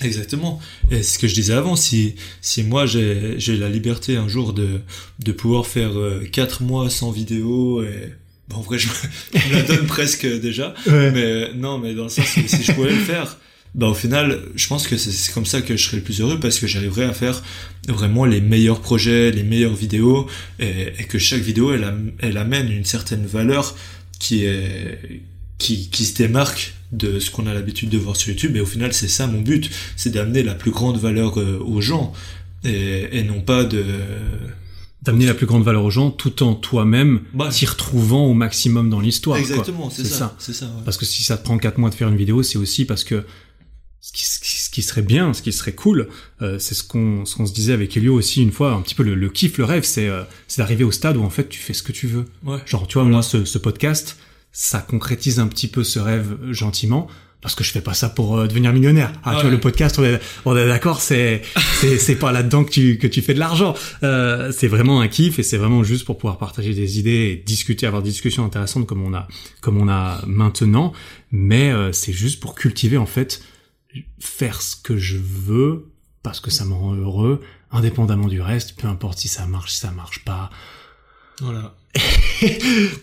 Exactement. 0.04 0.60
Et 0.90 1.04
ce 1.04 1.20
que 1.20 1.28
je 1.28 1.36
disais 1.36 1.54
avant, 1.54 1.76
si 1.76 2.16
si 2.42 2.64
moi 2.64 2.86
j'ai 2.88 3.36
j'ai 3.38 3.56
la 3.56 3.70
liberté 3.70 4.18
un 4.18 4.28
jour 4.28 4.52
de 4.52 4.80
de 5.20 5.32
pouvoir 5.32 5.68
faire 5.68 5.96
euh, 5.98 6.24
quatre 6.32 6.64
mois 6.64 6.90
sans 6.90 7.12
vidéo 7.12 7.84
et 7.84 8.12
bon, 8.52 8.60
en 8.60 8.62
vrai 8.62 8.78
je 8.80 8.88
me, 8.88 9.54
la 9.54 9.62
donne 9.64 9.86
presque 9.88 10.26
déjà. 10.42 10.74
ouais. 10.88 11.12
Mais 11.12 11.54
non, 11.56 11.78
mais 11.80 11.94
dans 11.94 12.04
le 12.06 12.10
sens 12.10 12.26
où 12.38 12.42
si 12.48 12.64
je 12.64 12.72
pouvais 12.74 12.90
le 12.92 12.96
faire, 13.00 13.38
bah 13.74 13.88
au 13.88 13.94
final, 13.94 14.40
je 14.56 14.68
pense 14.68 14.86
que 14.88 14.98
c'est- 14.98 15.32
comme 15.34 15.46
ça 15.46 15.62
que 15.62 15.78
je 15.78 15.84
serais 15.86 15.98
le 15.98 16.04
plus 16.04 16.20
heureux 16.20 16.40
parce 16.40 16.60
que 16.60 16.68
j'arriverais 16.68 17.06
à 17.06 17.14
faire 17.14 17.42
vraiment 17.88 18.26
les 18.26 18.42
meilleurs 18.42 18.82
projets, 18.82 19.32
les 19.32 19.44
meilleures 19.44 19.76
vidéos 19.76 20.28
et, 20.60 20.88
et 21.00 21.04
que 21.06 21.18
chaque 21.20 21.42
vidéo 21.42 21.74
elle, 21.74 21.90
elle 22.20 22.38
amène 22.38 22.70
une 22.72 22.86
certaine 22.86 23.26
valeur 23.26 23.76
qui 24.20 24.44
est 24.46 25.22
qui, 25.58 25.90
qui 25.90 26.06
se 26.06 26.16
démarque 26.16 26.74
de 26.92 27.20
ce 27.20 27.30
qu'on 27.32 27.46
a 27.48 27.54
l'habitude 27.54 27.90
de 27.90 27.98
voir 27.98 28.16
sur 28.16 28.30
YouTube 28.30 28.56
et 28.58 28.60
au 28.62 28.66
final 28.66 28.92
c'est 28.94 29.08
ça 29.08 29.26
mon 29.28 29.40
but, 29.42 29.70
c'est 29.96 30.10
d'amener 30.12 30.44
la 30.44 30.56
plus 30.56 30.72
grande 30.72 31.00
valeur 31.00 31.40
euh, 31.40 31.60
aux 31.64 31.80
gens 31.82 32.12
et, 32.66 33.08
et 33.18 33.24
non 33.24 33.42
pas 33.42 33.64
de 33.64 33.86
d'amener 35.02 35.26
la 35.26 35.34
plus 35.34 35.46
grande 35.48 35.64
valeur 35.64 35.84
aux 35.84 35.90
gens 35.90 36.12
tout 36.12 36.44
en 36.44 36.54
toi-même 36.54 37.22
Ouais. 37.34 37.50
t'y 37.50 37.66
retrouvant 37.66 38.26
au 38.26 38.34
maximum 38.34 38.90
dans 38.90 39.00
l'histoire 39.00 39.38
exactement, 39.38 39.90
c'est 39.90 40.04
ça, 40.06 40.16
ça. 40.18 40.36
c'est 40.38 40.54
ça. 40.54 40.66
ouais. 40.68 40.82
Parce 40.86 40.98
que 40.98 41.06
si 41.06 41.24
ça 41.24 41.38
te 41.38 41.44
prend 41.44 41.58
quatre 41.58 41.78
mois 41.80 41.90
de 41.90 41.96
faire 41.96 42.08
une 42.10 42.18
vidéo, 42.18 42.44
c'est 42.44 42.58
aussi 42.58 42.86
parce 42.86 43.04
que 43.04 43.26
ce 44.00 44.12
qui, 44.14 44.24
ce 44.26 44.40
qui- 44.40 44.58
ce 44.58 44.70
qui 44.70 44.82
serait 44.82 45.02
bien, 45.02 45.34
ce 45.34 45.42
qui 45.42 45.52
serait 45.52 45.74
cool, 45.76 46.08
euh, 46.42 46.58
c'est 46.60 46.74
ce 46.76 46.84
qu'on 46.84 47.26
ce 47.26 47.36
qu'on 47.36 47.46
se 47.46 47.54
disait 47.54 47.74
avec 47.74 47.96
Elio 47.98 48.14
aussi 48.16 48.42
une 48.42 48.52
fois, 48.52 48.74
un 48.74 48.82
petit 48.82 48.96
peu 48.96 49.04
le, 49.04 49.16
le 49.16 49.30
kiff, 49.30 49.58
le 49.58 49.66
rêve, 49.66 49.84
c'est 49.84 50.08
euh, 50.08 50.24
c'est 50.48 50.62
d'arriver 50.62 50.84
au 50.84 50.92
stade 50.92 51.18
où 51.18 51.24
en 51.24 51.30
fait 51.30 51.50
tu 51.50 51.60
fais 51.60 51.74
ce 51.74 51.84
que 51.84 51.92
tu 51.92 52.08
veux. 52.08 52.26
Ouais. 52.44 52.60
Genre 52.66 52.88
tu 52.88 52.98
vois 53.00 53.04
moi 53.08 53.22
ce, 53.22 53.44
ce 53.46 53.58
podcast, 53.58 54.18
ça 54.52 54.80
concrétise 54.80 55.40
un 55.40 55.48
petit 55.48 55.68
peu 55.68 55.84
ce 55.84 56.00
rêve 56.00 56.38
euh, 56.44 56.54
gentiment. 56.54 57.08
Parce 57.42 57.56
que 57.56 57.64
je 57.64 57.72
fais 57.72 57.82
pas 57.82 57.96
ça 57.96 58.08
pour 58.10 58.38
euh, 58.38 58.48
devenir 58.48 58.72
millionnaire. 58.72 59.12
Ah, 59.24 59.32
tu 59.32 59.36
Ouais. 59.38 59.42
vois, 59.42 59.52
le 59.52 59.60
podcast, 59.60 59.98
on 59.98 60.04
est, 60.04 60.20
on 60.46 60.56
est 60.56 60.68
d'accord, 60.68 61.02
c'est, 61.02 61.42
c'est, 61.80 61.98
c'est 61.98 62.16
pas 62.16 62.32
là-dedans 62.32 62.64
que 62.64 62.70
tu, 62.70 62.98
que 63.00 63.08
tu 63.08 63.22
fais 63.24 63.34
de 63.34 63.40
l'argent. 63.40 63.74
Euh, 64.04 64.52
c'est 64.56 64.68
vraiment 64.68 65.02
un 65.02 65.08
kiff 65.08 65.40
et 65.40 65.44
c'est 65.44 65.58
vraiment 65.58 65.84
juste 65.84 66.06
pour 66.06 66.18
pouvoir 66.20 66.38
partager 66.38 66.76
des 66.76 67.00
idées 67.00 67.32
et 67.32 67.36
discuter, 67.44 67.88
avoir 67.88 68.04
des 68.04 68.12
discussions 68.12 68.46
intéressantes 68.46 68.86
comme 68.86 69.02
on 69.04 69.16
a, 69.16 69.28
comme 69.60 69.78
on 69.78 69.88
a 69.90 70.22
maintenant. 70.28 70.94
Mais 71.32 71.72
euh, 71.72 71.92
c'est 71.92 72.14
juste 72.14 72.40
pour 72.40 72.54
cultiver, 72.54 72.98
en 72.98 73.08
fait, 73.08 73.42
faire 74.20 74.62
ce 74.62 74.76
que 74.76 74.98
je 74.98 75.18
veux 75.18 75.88
parce 76.22 76.40
que 76.42 76.52
ça 76.52 76.64
me 76.66 76.74
rend 76.76 76.94
heureux, 76.94 77.42
indépendamment 77.72 78.28
du 78.28 78.40
reste, 78.40 78.76
peu 78.80 78.88
importe 78.88 79.18
si 79.18 79.28
ça 79.28 79.48
marche, 79.48 79.72
si 79.72 79.80
ça 79.80 79.90
marche 79.90 80.24
pas. 80.24 80.52
Voilà. 81.40 81.74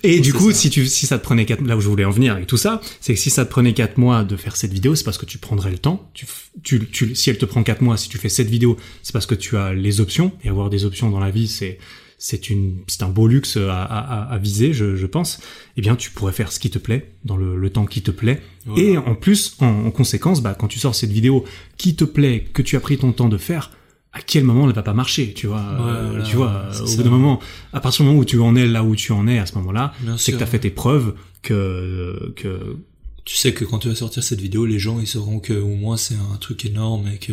Et 0.03 0.20
du 0.20 0.32
coup, 0.32 0.51
ça. 0.53 0.59
si 0.59 0.70
tu, 0.70 0.86
si 0.86 1.07
ça 1.07 1.18
te 1.18 1.24
prenait 1.24 1.45
quatre, 1.47 1.62
là 1.64 1.76
où 1.76 1.80
je 1.80 1.89
voulais 1.89 2.05
en 2.05 2.11
venir 2.11 2.32
avec 2.34 2.47
tout 2.47 2.57
ça, 2.57 2.80
c'est 3.01 3.14
que 3.14 3.20
si 3.20 3.30
ça 3.30 3.45
te 3.45 3.51
prenait 3.51 3.74
quatre 3.74 3.99
mois 3.99 4.24
de 4.24 4.36
faire 4.36 4.57
cette 4.57 4.72
vidéo, 4.72 4.95
c'est 4.95 5.05
parce 5.05 5.18
que 5.18 5.26
tu 5.26 5.39
prendrais 5.39 5.70
le 5.70 5.78
temps. 5.78 6.11
Tu, 6.14 6.26
tu, 6.62 6.86
tu, 6.86 7.14
si 7.14 7.30
elle 7.30 7.39
te 7.39 7.45
prend 7.47 7.62
quatre 7.62 7.82
mois, 7.82 7.97
si 7.97 8.09
tu 8.09 8.18
fais 8.18 8.28
cette 8.28 8.49
vidéo, 8.51 8.76
c'est 9.03 9.12
parce 9.12 9.26
que 9.26 9.34
tu 9.34 9.57
as 9.57 9.72
les 9.74 10.01
options. 10.01 10.32
Et 10.43 10.49
avoir 10.49 10.70
des 10.70 10.84
options 10.84 11.11
dans 11.11 11.20
la 11.20 11.30
vie, 11.30 11.49
c'est, 11.49 11.78
c'est 12.18 12.51
une, 12.51 12.78
c'est 12.89 13.03
un 13.03 13.09
beau 13.09 13.28
luxe 13.28 13.57
à, 13.57 13.82
à, 13.82 13.99
à- 13.99 14.34
à 14.34 14.39
viser, 14.39 14.72
je, 14.72 14.97
je 14.97 15.07
pense. 15.07 15.41
Eh 15.76 15.80
bien, 15.80 15.95
tu 15.95 16.11
pourrais 16.11 16.32
faire 16.32 16.51
ce 16.51 16.59
qui 16.59 16.70
te 16.70 16.78
plaît, 16.78 17.12
dans 17.24 17.36
le, 17.36 17.57
le 17.57 17.70
temps 17.70 17.86
qui 17.86 18.03
te 18.03 18.11
plaît. 18.11 18.41
Voilà. 18.66 18.82
Et 18.82 18.97
en 18.99 19.14
plus, 19.14 19.57
en, 19.61 19.66
en 19.86 19.91
conséquence, 19.91 20.43
bah, 20.43 20.57
quand 20.59 20.66
tu 20.68 20.78
sors 20.78 20.95
cette 20.95 21.12
vidéo 21.12 21.45
qui 21.76 21.95
te 21.95 22.05
plaît, 22.05 22.45
que 22.53 22.62
tu 22.62 22.76
as 22.76 22.80
pris 22.80 22.99
ton 22.99 23.12
temps 23.12 23.28
de 23.28 23.39
faire, 23.39 23.70
à 24.19 24.21
quel 24.27 24.45
moment 24.45 24.69
elle 24.69 24.75
va 24.75 24.83
pas 24.83 24.95
marcher, 24.95 25.33
tu 25.33 25.47
vois, 25.47 25.61
euh, 25.61 26.07
Voilà, 26.11 26.25
tu 26.25 26.37
vois, 26.37 26.64
c'est 26.73 26.83
au 26.83 26.87
ça. 26.87 26.97
bout 26.97 27.03
d'un 27.05 27.11
moment, 27.11 27.41
à 27.73 27.81
partir 27.81 28.03
du 28.05 28.09
moment 28.09 28.21
où 28.21 28.25
tu 28.25 28.39
en 28.41 28.57
es 28.57 28.66
là 28.66 28.83
où 28.83 28.97
tu 28.97 29.12
en 29.12 29.27
es 29.29 29.39
à 29.39 29.47
ce 29.47 29.55
moment-là, 29.55 29.95
c'est 30.16 30.33
que 30.33 30.39
t'as 30.39 30.47
fait 30.47 30.59
tes 30.59 30.71
preuves, 30.71 31.14
que, 31.43 32.33
que, 32.37 32.77
Tu 33.25 33.37
sais 33.37 33.53
que 33.53 33.64
quand 33.64 33.79
tu 33.79 33.89
vas 33.89 33.95
sortir 33.95 34.23
cette 34.23 34.41
vidéo, 34.41 34.66
les 34.66 34.79
gens 34.79 34.99
ils 35.01 35.07
sauront 35.07 35.39
que 35.39 35.53
au 35.53 35.75
moins 35.77 35.97
c'est 35.97 36.14
un 36.16 36.37
truc 36.37 36.64
énorme 36.64 37.07
et 37.14 37.19
que 37.19 37.33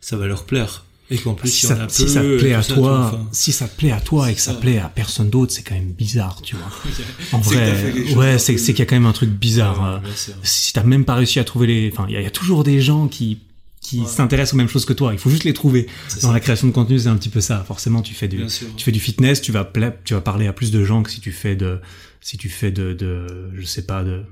ça 0.00 0.16
va 0.16 0.26
leur 0.26 0.44
plaire. 0.44 0.84
Et 1.10 1.18
qu'en 1.18 1.34
plus 1.34 1.50
si 1.50 1.66
ça, 1.66 1.74
a 1.84 1.88
si 1.90 2.04
peu, 2.04 2.08
ça 2.08 2.22
te 2.22 2.38
plaît 2.38 2.54
à 2.54 2.62
ça, 2.62 2.74
toi, 2.74 3.06
enfin, 3.08 3.28
si 3.30 3.52
ça 3.52 3.68
te 3.68 3.76
plaît 3.76 3.90
à 3.92 4.00
toi 4.00 4.30
et 4.30 4.34
que 4.34 4.40
ça 4.40 4.52
ça. 4.54 4.58
plaît 4.58 4.78
à 4.78 4.88
personne 4.88 5.28
d'autre, 5.28 5.52
c'est 5.52 5.62
quand 5.62 5.74
même 5.74 5.92
bizarre, 5.92 6.40
tu 6.42 6.56
vois. 6.56 6.70
En 7.32 7.40
vrai, 7.40 7.92
ouais, 8.16 8.38
c'est 8.38 8.54
qu'il 8.56 8.78
y 8.78 8.82
a 8.82 8.86
quand 8.86 8.96
même 8.96 9.04
un 9.04 9.12
truc 9.12 9.28
bizarre. 9.28 9.80
Ouais, 9.80 9.96
euh, 9.96 9.98
bien 9.98 10.16
sûr. 10.16 10.32
si 10.42 10.72
t'as 10.72 10.82
même 10.82 11.04
pas 11.04 11.14
réussi 11.14 11.38
à 11.40 11.44
trouver 11.44 11.66
les, 11.66 11.90
enfin, 11.92 12.06
il 12.08 12.18
y, 12.18 12.22
y 12.22 12.26
a 12.26 12.30
toujours 12.30 12.64
des 12.64 12.80
gens 12.80 13.06
qui 13.06 13.38
qui 13.84 14.00
Ouais. 14.00 14.06
s'intéressent 14.06 14.54
aux 14.54 14.56
mêmes 14.56 14.68
choses 14.68 14.84
que 14.86 14.92
toi. 14.94 15.12
Il 15.12 15.18
faut 15.20 15.30
juste 15.30 15.44
les 15.44 15.52
trouver. 15.52 15.86
Dans 16.14 16.20
ça. 16.28 16.32
la 16.32 16.40
création 16.40 16.66
de 16.66 16.72
contenu, 16.72 16.98
c'est 16.98 17.08
un 17.08 17.16
petit 17.16 17.28
peu 17.28 17.40
ça. 17.40 17.62
Forcément, 17.68 18.02
tu 18.02 18.14
fais 18.14 18.26
du, 18.26 18.44
tu 18.76 18.84
fais 18.84 18.90
du 18.92 18.98
fitness, 19.00 19.40
tu 19.40 19.52
vas 19.52 19.70
tu 20.04 20.14
vas 20.14 20.20
parler 20.20 20.46
à 20.48 20.52
plus 20.52 20.72
de 20.72 20.82
gens 20.82 21.02
que 21.02 21.10
si 21.10 21.20
tu 21.20 21.30
fais 21.30 21.54
de 21.54 21.78
si 22.20 22.38
tu 22.38 22.48
fais 22.48 22.72
de, 22.72 22.94
de 22.94 23.50
je 23.54 23.62
sais 23.64 23.82
pas 23.86 24.02
de 24.02 24.22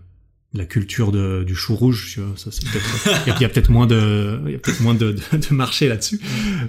la 0.55 0.67
culture 0.67 1.13
de, 1.13 1.45
du 1.47 1.55
chou 1.55 1.75
rouge 1.75 2.11
tu 2.13 2.21
vois 2.21 2.37
ça 2.37 2.51
c'est 2.53 2.63
peut-être 2.69 3.23
il 3.39 3.41
y 3.41 3.45
a, 3.45 3.49
peut-être 3.49 3.71
moins 3.71 3.87
de 3.87 4.39
il 4.45 4.53
y 4.53 4.55
a 4.55 4.59
peut-être 4.59 4.81
moins 4.83 4.93
de, 4.95 5.13
de, 5.13 5.37
de 5.49 5.55
marché 5.55 5.89
là-dessus. 5.89 6.21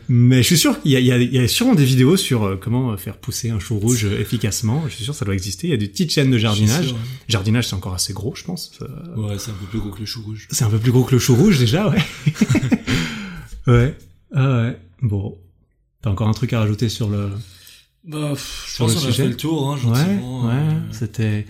Mais 0.08 0.38
je 0.38 0.48
suis 0.48 0.58
sûr 0.58 0.82
qu'il 0.82 0.92
y 0.92 0.96
a, 0.96 1.00
il 1.02 1.06
y, 1.06 1.12
a, 1.12 1.18
il 1.18 1.34
y 1.34 1.40
a 1.40 1.48
sûrement 1.50 1.76
des 1.76 1.84
vidéos 1.84 2.16
sur 2.16 2.44
euh, 2.44 2.56
comment 2.56 2.96
faire 2.96 3.18
pousser 3.18 3.50
un 3.50 3.60
chou 3.60 3.78
rouge 3.80 4.06
euh, 4.06 4.20
efficacement. 4.22 4.86
Je 4.88 4.96
suis 4.96 5.04
sûr 5.04 5.14
que 5.14 5.20
ça 5.20 5.26
doit 5.26 5.34
exister. 5.34 5.68
Il 5.68 5.72
y 5.72 5.74
a 5.74 5.78
des 5.78 5.90
petites 5.90 6.12
chaînes 6.14 6.32
de 6.32 6.38
jardinage. 6.38 6.88
sûr, 6.88 6.98
jardinage 7.28 7.68
c'est 7.68 7.76
encore 7.76 7.94
assez 7.94 8.14
gros 8.14 8.34
je 8.36 8.44
pense. 8.46 8.72
Ça- 8.80 8.86
ouais. 9.18 9.26
Ouais, 9.32 9.38
c'est 9.38 9.52
un 9.52 9.56
peu 9.56 9.66
plus 9.66 9.80
gros 9.80 9.90
que 9.90 10.00
le 10.00 10.06
chou 10.06 10.22
rouge. 10.24 10.48
c'est 10.50 10.64
un 10.64 10.70
peu 10.70 10.80
plus 10.80 10.92
gros 10.92 11.04
que 11.04 11.12
le 11.12 11.20
chou 11.20 11.36
rouge 11.36 11.60
déjà 11.60 11.90
ouais. 11.90 12.02
Ouais. 13.68 13.96
Ah 14.36 14.62
ouais. 14.64 14.78
Bon. 15.02 15.38
T'as 16.02 16.10
encore 16.10 16.28
un 16.28 16.34
truc 16.34 16.54
à 16.54 16.60
rajouter 16.60 16.90
sur 16.90 17.10
le 17.10 17.30
Bah, 18.06 18.30
pff, 18.32 18.66
je 18.68 18.74
Sur 18.76 18.86
pense 18.86 18.96
le 18.96 19.02
qu'on 19.02 19.08
a 19.08 19.12
fait 19.12 19.28
le 19.28 19.38
tour, 19.38 19.70
hein, 19.70 19.76
Ouais, 19.76 19.96
gentiment. 19.96 20.46
ouais, 20.48 20.54
euh, 20.54 20.80
c'était 20.92 21.46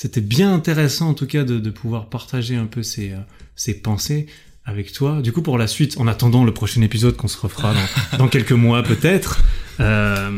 c'était 0.00 0.20
bien 0.20 0.54
intéressant 0.54 1.08
en 1.08 1.14
tout 1.14 1.26
cas 1.26 1.42
de, 1.42 1.58
de 1.58 1.70
pouvoir 1.70 2.08
partager 2.08 2.54
un 2.54 2.66
peu 2.66 2.84
ces, 2.84 3.10
euh, 3.10 3.18
ces 3.56 3.74
pensées 3.74 4.26
avec 4.64 4.92
toi. 4.92 5.20
Du 5.22 5.32
coup, 5.32 5.42
pour 5.42 5.58
la 5.58 5.66
suite, 5.66 5.98
en 5.98 6.06
attendant 6.06 6.44
le 6.44 6.54
prochain 6.54 6.82
épisode 6.82 7.16
qu'on 7.16 7.26
se 7.26 7.36
refera 7.36 7.74
dans, 7.74 8.18
dans 8.18 8.28
quelques 8.28 8.52
mois 8.52 8.84
peut-être, 8.84 9.42
euh, 9.80 10.30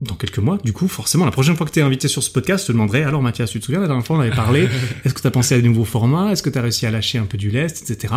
dans 0.00 0.14
quelques 0.14 0.38
mois, 0.38 0.56
du 0.64 0.72
coup, 0.72 0.88
forcément, 0.88 1.26
la 1.26 1.30
prochaine 1.30 1.56
fois 1.56 1.66
que 1.66 1.72
tu 1.72 1.80
es 1.80 1.82
invité 1.82 2.08
sur 2.08 2.22
ce 2.22 2.30
podcast, 2.30 2.62
je 2.62 2.68
te 2.68 2.72
demanderai, 2.72 3.02
alors 3.02 3.20
Mathias, 3.20 3.50
tu 3.50 3.60
te 3.60 3.66
souviens, 3.66 3.82
la 3.82 3.86
dernière 3.86 4.06
fois 4.06 4.16
on 4.16 4.20
avait 4.20 4.30
parlé, 4.30 4.66
est-ce 5.04 5.12
que 5.12 5.20
tu 5.20 5.26
as 5.26 5.30
pensé 5.30 5.54
à 5.54 5.60
des 5.60 5.68
nouveaux 5.68 5.84
formats, 5.84 6.32
est-ce 6.32 6.42
que 6.42 6.48
tu 6.48 6.56
as 6.56 6.62
réussi 6.62 6.86
à 6.86 6.90
lâcher 6.90 7.18
un 7.18 7.26
peu 7.26 7.36
du 7.36 7.50
lest, 7.50 7.82
etc. 7.82 8.14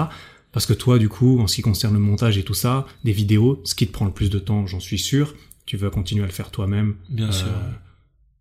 Parce 0.54 0.66
que 0.66 0.72
toi, 0.72 0.98
du 0.98 1.10
coup, 1.10 1.42
en 1.42 1.48
ce 1.48 1.56
qui 1.56 1.62
concerne 1.62 1.96
le 1.96 2.00
montage 2.00 2.38
et 2.38 2.44
tout 2.44 2.54
ça, 2.54 2.88
des 3.04 3.12
vidéos, 3.12 3.62
ce 3.66 3.76
qui 3.76 3.86
te 3.86 3.92
prend 3.92 4.06
le 4.06 4.12
plus 4.12 4.30
de 4.30 4.40
temps, 4.40 4.66
j'en 4.66 4.80
suis 4.80 4.98
sûr, 4.98 5.36
tu 5.66 5.76
veux 5.76 5.90
continuer 5.90 6.24
à 6.24 6.28
le 6.28 6.32
faire 6.32 6.52
toi-même, 6.52 6.96
Bien 7.10 7.28
euh, 7.28 7.32
sûr. 7.34 7.48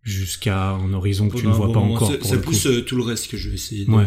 Jusqu'à 0.09 0.71
un 0.71 0.93
horizon 0.93 1.29
que 1.29 1.37
tu 1.37 1.47
ne 1.47 1.51
vois 1.51 1.67
bon 1.67 1.73
pas 1.73 1.79
moment, 1.79 1.95
encore 1.95 2.17
coup. 2.19 2.37
plus 2.41 2.65
euh, 2.67 2.81
tout 2.81 2.95
le 2.95 3.03
reste 3.03 3.29
que 3.29 3.37
je 3.37 3.49
vais 3.49 3.55
essayer 3.55 3.85
de, 3.85 3.91
Ouais. 3.91 4.05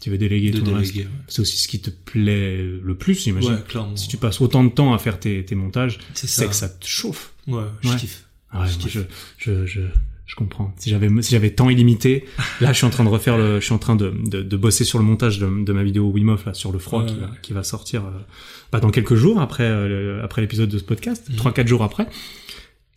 Tu 0.00 0.10
veux 0.10 0.18
déléguer 0.18 0.50
de 0.50 0.58
tout 0.60 0.66
le 0.70 0.76
reste. 0.78 0.94
C'est 1.28 1.40
aussi 1.40 1.56
ce 1.58 1.68
qui 1.68 1.80
te 1.80 1.90
plaît 1.90 2.56
le 2.82 2.94
plus, 2.94 3.22
j'imagine. 3.22 3.52
Ouais, 3.52 3.62
clairement. 3.68 3.96
Si 3.96 4.08
tu 4.08 4.16
passes 4.16 4.40
autant 4.40 4.64
de 4.64 4.70
temps 4.70 4.92
à 4.94 4.98
faire 4.98 5.20
tes, 5.20 5.44
tes 5.44 5.54
montages, 5.54 5.98
C'est 6.14 6.26
ça. 6.26 6.46
que 6.46 6.54
ça 6.54 6.68
te 6.68 6.86
chauffe. 6.86 7.32
Ouais, 7.46 7.62
je 7.82 7.96
kiffe. 7.96 8.24
Ah 8.50 8.66
Je 8.66 8.76
kiffe. 8.78 8.92
je, 8.92 9.00
je, 9.38 9.66
je, 9.66 9.80
je 10.26 10.34
comprends. 10.36 10.74
Si 10.78 10.90
j'avais, 10.90 11.08
si 11.22 11.30
j'avais 11.30 11.50
temps 11.50 11.70
illimité, 11.70 12.24
là, 12.60 12.72
je 12.72 12.76
suis 12.78 12.86
en 12.86 12.90
train 12.90 13.04
de 13.04 13.08
refaire 13.08 13.38
le, 13.38 13.60
je 13.60 13.64
suis 13.64 13.74
en 13.74 13.78
train 13.78 13.96
de, 13.96 14.12
de, 14.26 14.42
de 14.42 14.56
bosser 14.56 14.84
sur 14.84 14.98
le 14.98 15.04
montage 15.04 15.38
de, 15.38 15.64
de 15.64 15.72
ma 15.72 15.82
vidéo 15.82 16.10
Wim 16.10 16.28
Hof, 16.30 16.44
là, 16.46 16.54
sur 16.54 16.72
le 16.72 16.78
froid, 16.78 17.04
qui 17.06 17.14
va, 17.16 17.30
qui 17.42 17.52
va 17.52 17.62
sortir, 17.62 18.04
euh, 18.04 18.10
bah, 18.70 18.80
dans 18.80 18.90
quelques 18.90 19.14
jours 19.14 19.40
après, 19.40 19.64
euh, 19.64 20.22
après 20.24 20.42
l'épisode 20.42 20.68
de 20.68 20.78
ce 20.78 20.84
podcast, 20.84 21.26
Mhm. 21.30 21.36
trois, 21.36 21.52
quatre 21.52 21.68
jours 21.68 21.82
après. 21.82 22.06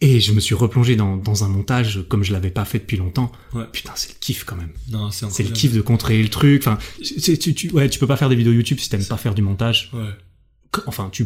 Et 0.02 0.20
je 0.20 0.34
me 0.34 0.40
suis 0.42 0.56
replongé 0.56 0.96
dans, 0.98 1.16
dans 1.16 1.44
un 1.46 1.48
montage 1.48 2.02
comme 2.10 2.24
je 2.24 2.34
l'avais 2.34 2.50
pas 2.52 2.66
fait 2.66 2.80
depuis 2.80 2.98
longtemps. 2.98 3.32
Ouais. 3.54 3.64
Putain, 3.72 3.94
c'est 3.96 4.10
le 4.10 4.16
kiff 4.20 4.44
quand 4.44 4.58
même. 4.58 4.72
Non, 4.92 5.10
c'est 5.12 5.30
C'est 5.32 5.44
le 5.44 5.50
kiff 5.52 5.72
de 5.74 5.82
contrer 5.82 6.22
le 6.22 6.28
truc. 6.30 6.62
Enfin, 6.68 6.78
c'est- 7.02 7.38
tu, 7.38 7.54
tu, 7.54 7.70
ouais, 7.72 7.90
tu 7.90 7.98
peux 8.00 8.08
pas 8.08 8.18
faire 8.18 8.28
des 8.30 8.36
vidéos 8.36 8.52
YouTube 8.52 8.78
si 8.80 8.90
t'aimes 8.90 9.06
pas 9.06 9.18
faire 9.18 9.34
du 9.36 9.42
montage. 9.42 9.90
Ouais. 9.94 10.10
Enfin, 10.88 11.10
tu 11.12 11.26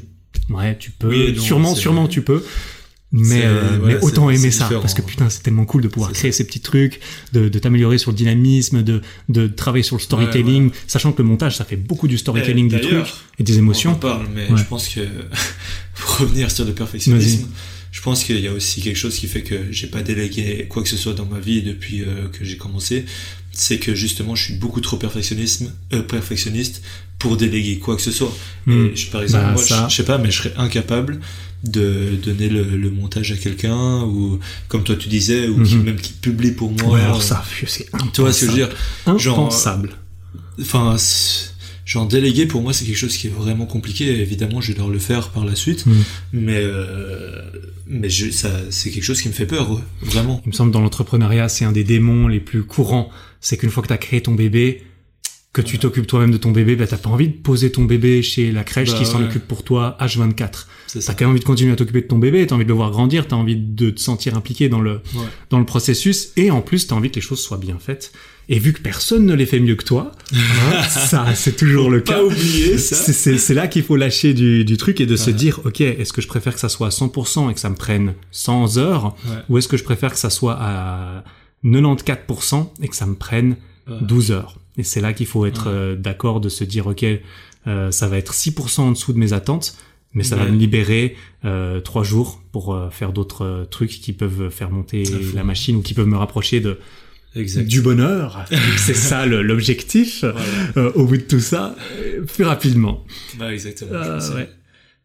Ouais, 0.50 0.78
tu 0.78 0.92
peux. 0.92 1.34
sûrement, 1.36 1.74
sûrement, 1.74 2.08
tu 2.08 2.22
peux. 2.22 2.44
Mais, 3.12 3.42
euh, 3.44 3.80
mais 3.84 4.00
autant 4.04 4.30
aimer 4.30 4.52
ça 4.52 4.70
parce 4.70 4.94
que 4.94 5.02
putain 5.02 5.32
c'est 5.32 5.42
tellement 5.42 5.66
cool 5.66 5.82
de 5.82 5.88
pouvoir 5.88 6.12
créer 6.12 6.32
ces 6.32 6.46
petits 6.46 6.60
trucs 6.60 7.00
de, 7.34 7.50
de 7.50 7.58
t'améliorer 7.58 7.98
sur 7.98 8.12
le 8.12 8.16
dynamisme 8.16 8.84
de, 8.84 9.02
de 9.30 9.48
travailler 9.48 9.82
sur 9.82 9.96
le 9.96 10.02
storytelling 10.02 10.70
sachant 10.86 11.12
que 11.12 11.24
le 11.24 11.28
montage 11.28 11.58
ça 11.58 11.66
fait 11.66 11.76
beaucoup 11.76 12.08
du 12.08 12.20
storytelling 12.20 12.68
des 12.70 12.82
trucs 12.82 13.08
et 13.40 13.44
des 13.44 13.58
émotions 13.58 13.90
on 13.90 13.94
en 13.96 13.98
parle 13.98 14.28
mais 14.36 14.46
je 14.56 14.64
pense 14.64 14.88
que 14.90 15.00
pour 15.96 16.18
revenir 16.20 16.52
sur 16.52 16.66
le 16.66 16.74
perfectionnisme 16.74 17.48
je 17.92 18.02
pense 18.02 18.24
qu'il 18.24 18.40
y 18.40 18.48
a 18.48 18.54
aussi 18.54 18.82
quelque 18.82 18.98
chose 18.98 19.18
qui 19.18 19.28
fait 19.28 19.42
que 19.42 19.72
j'ai 19.72 19.88
pas 19.88 20.02
délégué 20.02 20.68
quoi 20.70 20.84
que 20.84 20.90
ce 20.90 20.98
soit 20.98 21.14
dans 21.14 21.26
ma 21.26 21.40
vie 21.40 21.62
depuis 21.62 22.02
euh, 22.02 22.28
que 22.32 22.46
j'ai 22.46 22.58
commencé. 22.58 23.06
C'est 23.52 23.80
que 23.80 23.96
justement 23.96 24.36
je 24.36 24.46
suis 24.46 24.54
beaucoup 24.54 24.82
trop 24.82 24.98
perfectionniste 24.98 25.64
euh, 25.94 26.02
perfectionniste 26.02 26.82
pour 27.18 27.36
déléguer 27.36 27.80
quoi 27.80 27.96
que 27.96 28.02
ce 28.02 28.12
soit. 28.12 28.36
Hmm. 28.66 28.88
et 28.88 28.96
je, 28.96 29.10
par 29.10 29.24
exemple 29.24 29.46
bah, 29.46 29.54
moi 29.54 29.64
je, 29.68 29.90
je 29.90 29.96
sais 29.96 30.06
pas 30.06 30.18
mais 30.18 30.32
je 30.32 30.38
serais 30.38 30.54
incapable 30.58 31.20
de 31.64 32.18
donner 32.24 32.48
le, 32.48 32.90
montage 32.90 33.32
à 33.32 33.36
quelqu'un 33.36 34.04
ou 34.04 34.40
comme 34.68 34.84
toi 34.84 34.96
tu 34.96 35.10
disais 35.10 35.48
ou 35.48 35.62
qui, 35.64 35.76
mhm. 35.76 35.84
même 35.84 36.00
qui 36.00 36.14
publie 36.14 36.52
pour 36.52 36.72
moi. 36.72 36.94
Ouais, 36.94 37.02
alors 37.02 37.22
ça 37.22 37.44
c'est 37.68 37.88
impensable 37.94 38.12
tu 38.14 38.22
vois 38.22 38.34
ce 38.34 38.40
que 38.40 38.46
je 38.46 38.52
veux 38.52 38.58
dire? 38.58 38.70
impensable. 39.06 39.92
Enfin 40.62 40.96
genre 41.90 42.08
déléguer 42.08 42.46
pour 42.46 42.62
moi 42.62 42.72
c'est 42.72 42.86
quelque 42.86 42.98
chose 42.98 43.18
qui 43.18 43.28
est 43.28 43.32
vraiment 43.32 43.66
compliqué. 43.66 44.22
Évidemment 44.22 44.62
je 44.62 44.68
vais 44.68 44.74
devoir 44.74 44.92
le 44.92 45.00
faire 45.00 45.30
par 45.30 45.44
la 45.44 45.56
suite. 45.56 45.86
Mhm. 45.88 46.04
mais 46.34 46.62
euh, 46.62 47.42
mais 47.88 48.10
je, 48.10 48.30
ça 48.30 48.52
c'est 48.70 48.92
quelque 48.92 49.04
chose 49.04 49.22
qui 49.22 49.28
me 49.28 49.34
fait 49.34 49.48
peur 49.48 49.82
vraiment. 50.02 50.40
Il 50.46 50.50
me 50.50 50.54
semble 50.54 50.72
dans 50.72 50.82
l'entrepreneuriat 50.82 51.50
c'est 51.50 51.66
un 51.66 51.72
des 51.72 51.84
démons 51.84 52.28
les 52.28 52.40
plus 52.40 52.64
courants. 52.64 53.10
C'est 53.42 53.58
qu'une 53.58 53.72
fois 53.72 53.82
que 53.82 53.88
tu 53.88 53.94
as 53.94 53.98
créé 53.98 54.22
ton 54.22 54.36
bébé 54.36 54.84
que 55.64 55.68
tu 55.68 55.80
t'occupes 55.80 56.08
toi-même 56.08 56.32
de 56.32 56.38
ton 56.38 56.52
bébé, 56.52 56.76
bah 56.76 56.88
t'as 56.88 56.98
pas 56.98 57.10
envie 57.10 57.28
de 57.28 57.34
poser 57.34 57.72
ton 57.72 57.84
bébé 57.86 58.22
chez 58.22 58.52
la 58.52 58.64
crèche 58.64 58.94
qui 58.94 59.04
bah 59.04 59.10
s'en 59.10 59.24
occupe 59.24 59.48
pour 59.48 59.64
toi 59.64 59.98
H24. 60.00 60.66
T'as 61.06 61.14
quand 61.14 61.22
même 61.22 61.30
envie 61.32 61.40
de 61.40 61.46
continuer 61.46 61.72
à 61.72 61.76
t'occuper 61.76 62.02
de 62.02 62.08
ton 62.08 62.18
bébé, 62.18 62.46
t'as 62.48 62.56
envie 62.56 62.64
de 62.64 62.70
le 62.70 62.76
voir 62.76 62.92
grandir, 62.92 63.28
t'as 63.28 63.36
envie 63.36 63.56
de 63.56 63.90
te 63.92 64.00
sentir 64.00 64.36
impliqué 64.36 64.70
dans 64.70 64.82
le 64.82 65.02
dans 65.50 65.60
le 65.60 65.66
processus, 65.66 66.32
et 66.38 66.52
en 66.52 66.62
plus 66.62 66.88
t'as 66.88 66.96
envie 66.96 67.10
que 67.10 67.16
les 67.16 67.22
choses 67.22 67.40
soient 67.42 67.58
bien 67.58 67.78
faites. 67.80 68.12
Et 68.52 68.58
vu 68.58 68.74
que 68.74 68.82
personne 68.82 69.28
ne 69.28 69.36
les 69.36 69.46
fait 69.46 69.60
mieux 69.60 69.76
que 69.76 69.84
toi, 69.84 70.12
hein, 70.34 70.84
ça 70.90 71.36
c'est 71.36 71.56
toujours 71.56 71.92
le 71.92 72.00
cas. 72.02 72.16
Pas 72.16 72.24
oublier 72.24 72.80
ça. 72.80 72.96
C'est 73.14 73.54
là 73.54 73.68
qu'il 73.68 73.84
faut 73.84 73.96
lâcher 73.96 74.34
du, 74.34 74.66
du 74.66 74.76
truc 74.78 75.00
et 75.02 75.06
de 75.06 75.16
se 75.16 75.30
dire, 75.30 75.60
ok, 75.66 75.82
est-ce 75.82 76.12
que 76.12 76.22
je 76.22 76.28
préfère 76.28 76.56
que 76.56 76.60
ça 76.60 76.70
soit 76.70 76.88
à 76.88 76.90
100% 76.90 77.52
et 77.52 77.54
que 77.54 77.60
ça 77.60 77.70
me 77.70 77.76
prenne 77.76 78.16
100 78.32 78.78
heures, 78.78 79.16
ou 79.50 79.60
est-ce 79.60 79.68
que 79.68 79.78
je 79.78 79.84
préfère 79.84 80.12
que 80.12 80.18
ça 80.20 80.32
soit 80.32 80.58
à 80.60 81.24
94% 81.64 82.70
et 82.82 82.88
que 82.88 82.96
ça 82.96 83.06
me 83.06 83.16
prenne 83.16 83.56
12 84.02 84.32
heures? 84.32 84.56
Et 84.80 84.84
c'est 84.84 85.02
là 85.02 85.12
qu'il 85.14 85.26
faut 85.28 85.46
être 85.46 85.68
euh, 85.68 85.96
d'accord 85.96 86.40
de 86.40 86.48
se 86.48 86.64
dire, 86.64 86.88
ok, 86.88 87.06
euh, 87.68 87.92
ça 87.92 88.08
va 88.08 88.18
être 88.18 88.34
6% 88.34 88.80
en 88.80 88.92
dessous 88.92 89.12
de 89.12 89.20
mes 89.20 89.34
attentes, 89.34 89.76
mais 90.14 90.24
ça 90.24 90.36
va 90.36 90.46
me 90.46 90.58
libérer 90.58 91.16
euh, 91.46 91.82
trois 91.82 92.04
jours 92.04 92.42
pour 92.52 92.74
euh, 92.74 92.90
faire 92.90 93.14
d'autres 93.14 93.46
euh, 93.46 93.66
trucs 93.66 93.92
qui 93.92 94.14
peuvent 94.14 94.50
faire 94.50 94.72
monter 94.72 95.04
la 95.36 95.44
machine 95.44 95.76
ou 95.76 95.82
qui 95.82 95.94
peuvent 95.94 96.08
me 96.08 96.18
rapprocher 96.18 96.62
de 96.62 96.80
du 97.36 97.82
bonheur. 97.82 98.44
c'est 98.78 98.96
ça 98.96 99.28
l'objectif 99.28 100.26
au 100.76 101.06
bout 101.06 101.18
de 101.18 101.22
tout 101.22 101.40
ça, 101.40 101.76
plus 102.34 102.44
rapidement. 102.44 103.06
Bah 103.38 103.54
exactement. 103.54 103.92
ouais. 103.92 104.50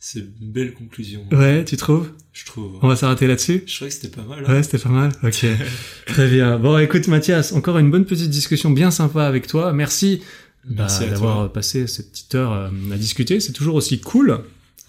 C'est 0.06 0.18
une 0.18 0.50
belle 0.52 0.74
conclusion. 0.74 1.24
Ouais, 1.32 1.64
tu 1.64 1.78
trouves? 1.78 2.10
Je 2.34 2.44
trouve. 2.44 2.78
On 2.82 2.88
va 2.88 2.94
s'arrêter 2.94 3.26
là-dessus? 3.26 3.62
Je 3.66 3.74
crois 3.74 3.88
que 3.88 3.94
c'était 3.94 4.14
pas 4.14 4.20
mal. 4.20 4.44
Hein. 4.46 4.52
Ouais, 4.52 4.62
c'était 4.62 4.76
pas 4.76 4.90
mal. 4.90 5.10
Ok. 5.22 5.46
Très 6.06 6.28
bien. 6.28 6.58
Bon, 6.58 6.76
écoute 6.76 7.08
Mathias, 7.08 7.54
encore 7.54 7.78
une 7.78 7.90
bonne 7.90 8.04
petite 8.04 8.28
discussion 8.28 8.68
bien 8.70 8.90
sympa 8.90 9.24
avec 9.24 9.46
toi. 9.46 9.72
Merci, 9.72 10.20
bah, 10.66 10.88
d'avoir 11.00 11.50
passé 11.50 11.86
cette 11.86 12.10
petite 12.10 12.34
heure 12.34 12.52
euh, 12.52 12.68
à 12.92 12.98
discuter. 12.98 13.40
C'est 13.40 13.54
toujours 13.54 13.76
aussi 13.76 13.98
cool. 13.98 14.40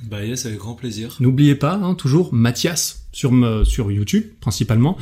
Bah 0.04 0.26
yes, 0.26 0.48
avec 0.48 0.58
grand 0.58 0.76
plaisir. 0.76 1.16
N'oubliez 1.22 1.56
pas, 1.56 1.76
hein, 1.76 1.96
toujours 1.96 2.34
Mathias 2.34 3.06
sur, 3.14 3.32
sur 3.66 3.94
YouTube 3.94 4.26
principalement. 4.42 4.98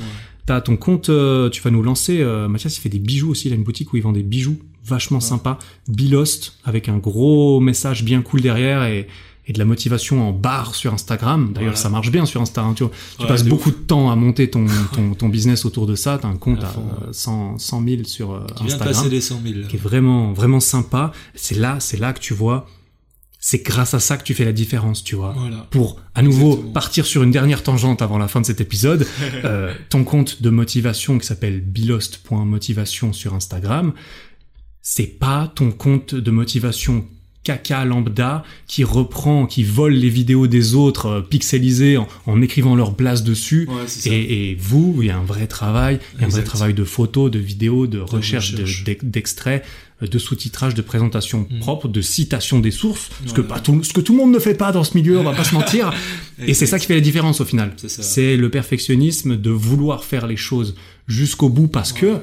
T'as 0.46 0.62
ton 0.62 0.78
compte, 0.78 1.10
euh, 1.10 1.50
tu 1.50 1.60
vas 1.64 1.72
nous 1.72 1.82
lancer. 1.82 2.22
Euh, 2.22 2.48
Mathias, 2.48 2.78
il 2.78 2.82
fait 2.82 2.90
des 2.90 3.00
bijoux 3.00 3.32
aussi. 3.32 3.48
Il 3.48 3.54
a 3.54 3.56
une 3.56 3.64
boutique 3.64 3.94
où 3.94 3.98
il 3.98 4.04
vend 4.04 4.12
des 4.12 4.22
bijoux 4.22 4.60
vachement 4.86 5.22
sympa. 5.22 5.58
Bilost 5.88 6.60
avec 6.66 6.88
un 6.88 6.98
gros 6.98 7.60
message 7.60 8.04
bien 8.04 8.22
cool 8.22 8.42
derrière 8.42 8.84
et 8.84 9.08
et 9.46 9.54
de 9.54 9.60
la 9.60 9.66
motivation 9.66 10.28
en 10.28 10.32
barre 10.32 10.74
sur 10.74 10.94
Instagram. 10.94 11.52
D'ailleurs, 11.54 11.78
ça 11.78 11.90
marche 11.90 12.12
bien 12.12 12.26
sur 12.26 12.42
Instagram. 12.42 12.74
Tu, 12.76 12.86
tu 13.20 13.28
passes 13.28 13.44
beaucoup 13.44 13.72
de 13.72 13.76
temps 13.76 14.10
à 14.10 14.16
monter 14.16 14.50
ton, 14.50 14.66
ton, 14.94 15.14
ton 15.14 15.30
business 15.30 15.66
autour 15.66 15.86
de 15.86 15.96
ça. 15.96 16.18
T'as 16.22 16.30
un 16.30 16.38
compte 16.38 16.64
à, 16.64 16.74
100, 17.12 17.58
100 17.58 17.84
000 17.84 18.04
sur 18.06 18.32
euh, 18.32 18.46
qui 18.56 18.64
Instagram. 18.64 18.92
Vient 18.92 19.02
passer 19.02 19.10
les 19.10 19.22
100 19.22 19.42
000. 19.44 19.68
Qui 19.68 19.76
est 19.76 19.80
vraiment, 19.80 20.32
vraiment 20.32 20.62
sympa. 20.62 21.12
C'est 21.36 21.58
là, 21.58 21.78
c'est 21.80 21.98
là 21.98 22.14
que 22.14 22.20
tu 22.20 22.34
vois. 22.34 22.68
C'est 23.46 23.62
grâce 23.62 23.94
à 23.94 24.00
ça 24.00 24.16
que 24.16 24.24
tu 24.24 24.34
fais 24.34 24.46
la 24.46 24.54
différence, 24.54 25.04
tu 25.04 25.16
vois. 25.16 25.36
Voilà. 25.38 25.68
Pour 25.70 26.00
à 26.16 26.22
nouveau 26.22 26.56
partir 26.56 27.06
sur 27.06 27.24
une 27.24 27.32
dernière 27.32 27.62
tangente 27.62 28.02
avant 28.02 28.18
la 28.18 28.30
fin 28.30 28.40
de 28.40 28.46
cet 28.46 28.62
épisode, 28.62 29.06
euh, 29.44 29.74
ton 29.90 30.06
compte 30.06 30.42
de 30.42 30.50
motivation 30.50 31.20
qui 31.20 31.28
s'appelle 31.28 31.60
bilost.motivation 31.60 33.12
sur 33.12 33.34
Instagram, 33.34 33.92
c'est 34.82 35.20
pas 35.20 35.52
ton 35.54 35.72
compte 35.72 36.16
de 36.16 36.32
motivation 36.32 37.06
caca 37.44 37.86
lambda 37.86 38.44
qui 38.68 38.84
reprend, 38.84 39.46
qui 39.46 39.64
vole 39.64 39.94
les 39.94 40.10
vidéos 40.10 40.48
des 40.48 40.76
autres 40.76 41.06
euh, 41.08 41.22
pixelisées 41.22 41.98
en, 42.26 42.42
écrivant 42.42 42.76
leur 42.76 42.96
place 42.96 43.24
dessus. 43.24 43.68
et, 44.06 44.58
vous, 44.60 44.98
il 45.02 45.08
y 45.08 45.10
a 45.10 45.18
un 45.18 45.24
vrai 45.24 45.48
travail, 45.48 46.00
il 46.16 46.22
y 46.22 46.24
a 46.24 46.28
un 46.28 46.30
vrai 46.30 46.44
travail 46.44 46.74
de 46.74 46.84
photos, 46.84 47.30
de 47.30 47.40
vidéos, 47.40 47.88
de, 47.88 48.00
recherche, 48.00 48.56
d'extraits, 49.04 49.64
euh, 50.02 50.08
de, 50.08 50.18
sous-titrage, 50.18 50.74
de 50.74 50.82
présentation 50.82 51.48
mm. 51.50 51.60
propre, 51.60 51.88
de 51.88 52.02
citation 52.02 52.60
des 52.60 52.72
sources, 52.72 53.10
ce 53.26 53.34
que 53.34 53.42
pas 53.42 53.60
tout, 53.60 53.84
ce 53.84 53.94
que 53.94 54.02
tout 54.02 54.14
le 54.14 54.20
monde 54.20 54.32
ne 54.32 54.40
fait 54.40 54.56
pas 54.56 54.72
dans 54.72 54.84
ce 54.84 54.96
milieu, 54.96 55.20
on 55.20 55.24
va 55.24 55.34
pas 55.34 55.44
se 55.44 55.54
mentir. 55.54 55.94
et 56.40 56.54
c'est 56.54 56.66
ça 56.66 56.80
qui 56.80 56.86
fait 56.86 56.96
la 56.96 57.02
différence 57.02 57.42
au 57.42 57.46
final. 57.46 57.74
C'est 57.78 58.38
le 58.38 58.50
perfectionnisme 58.50 59.38
de 59.38 59.50
vouloir 59.50 60.04
faire 60.04 60.28
les 60.28 60.38
choses 60.38 60.76
jusqu'au 61.08 61.50
bout 61.50 61.68
parce 61.68 61.92
que 61.92 62.20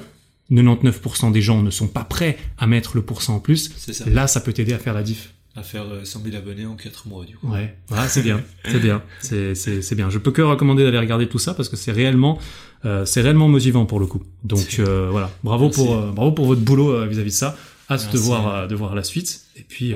99% 0.51 1.33
des 1.33 1.43
gens 1.43 1.63
ne 1.63 1.71
sont 1.71 1.89
pas 1.89 2.05
prêts 2.05 2.39
à 2.59 2.67
mettre 2.67 2.97
le 2.97 3.03
pourcent 3.03 3.35
en 3.35 3.41
plus, 3.41 3.71
là, 4.07 4.27
ça 4.27 4.41
peut 4.41 4.53
t'aider 4.53 4.73
à 4.73 4.79
faire 4.79 4.95
la 4.95 5.03
diff. 5.03 5.33
À 5.57 5.63
faire 5.63 5.85
100 6.05 6.21
euh, 6.21 6.31
000 6.31 6.37
abonnés 6.37 6.67
en 6.67 6.77
4 6.77 7.09
mois, 7.09 7.25
du 7.25 7.37
coup. 7.37 7.49
Ouais, 7.49 7.77
ah, 7.91 8.09
c'est 8.09 8.23
bien, 8.23 8.41
c'est 8.65 8.79
bien, 8.79 9.03
c'est, 9.21 9.55
c'est, 9.55 9.95
bien. 9.97 10.09
Je 10.09 10.19
peux 10.19 10.31
que 10.31 10.43
recommander 10.43 10.85
d'aller 10.85 10.99
regarder 10.99 11.29
tout 11.29 11.41
ça 11.41 11.55
parce 11.55 11.69
que 11.69 11.77
c'est 11.77 11.91
réellement, 11.91 12.39
euh, 12.85 13.05
c'est 13.05 13.21
réellement 13.21 13.49
motivant 13.49 13.85
pour 13.85 13.99
le 13.99 14.07
coup. 14.07 14.23
Donc 14.45 14.77
euh, 14.79 15.09
voilà, 15.11 15.31
bravo 15.43 15.69
pour, 15.69 15.97
euh, 15.97 16.13
bravo 16.13 16.33
pour 16.33 16.47
votre 16.47 16.61
boulot 16.61 17.05
vis-à-vis 17.07 17.31
de 17.31 17.35
ça. 17.35 17.57
Hâte 17.91 18.13
de 18.13 18.19
voir, 18.19 18.69
de 18.69 18.75
voir 18.77 18.95
la 18.95 19.03
suite. 19.03 19.43
Et 19.57 19.63
puis, 19.63 19.95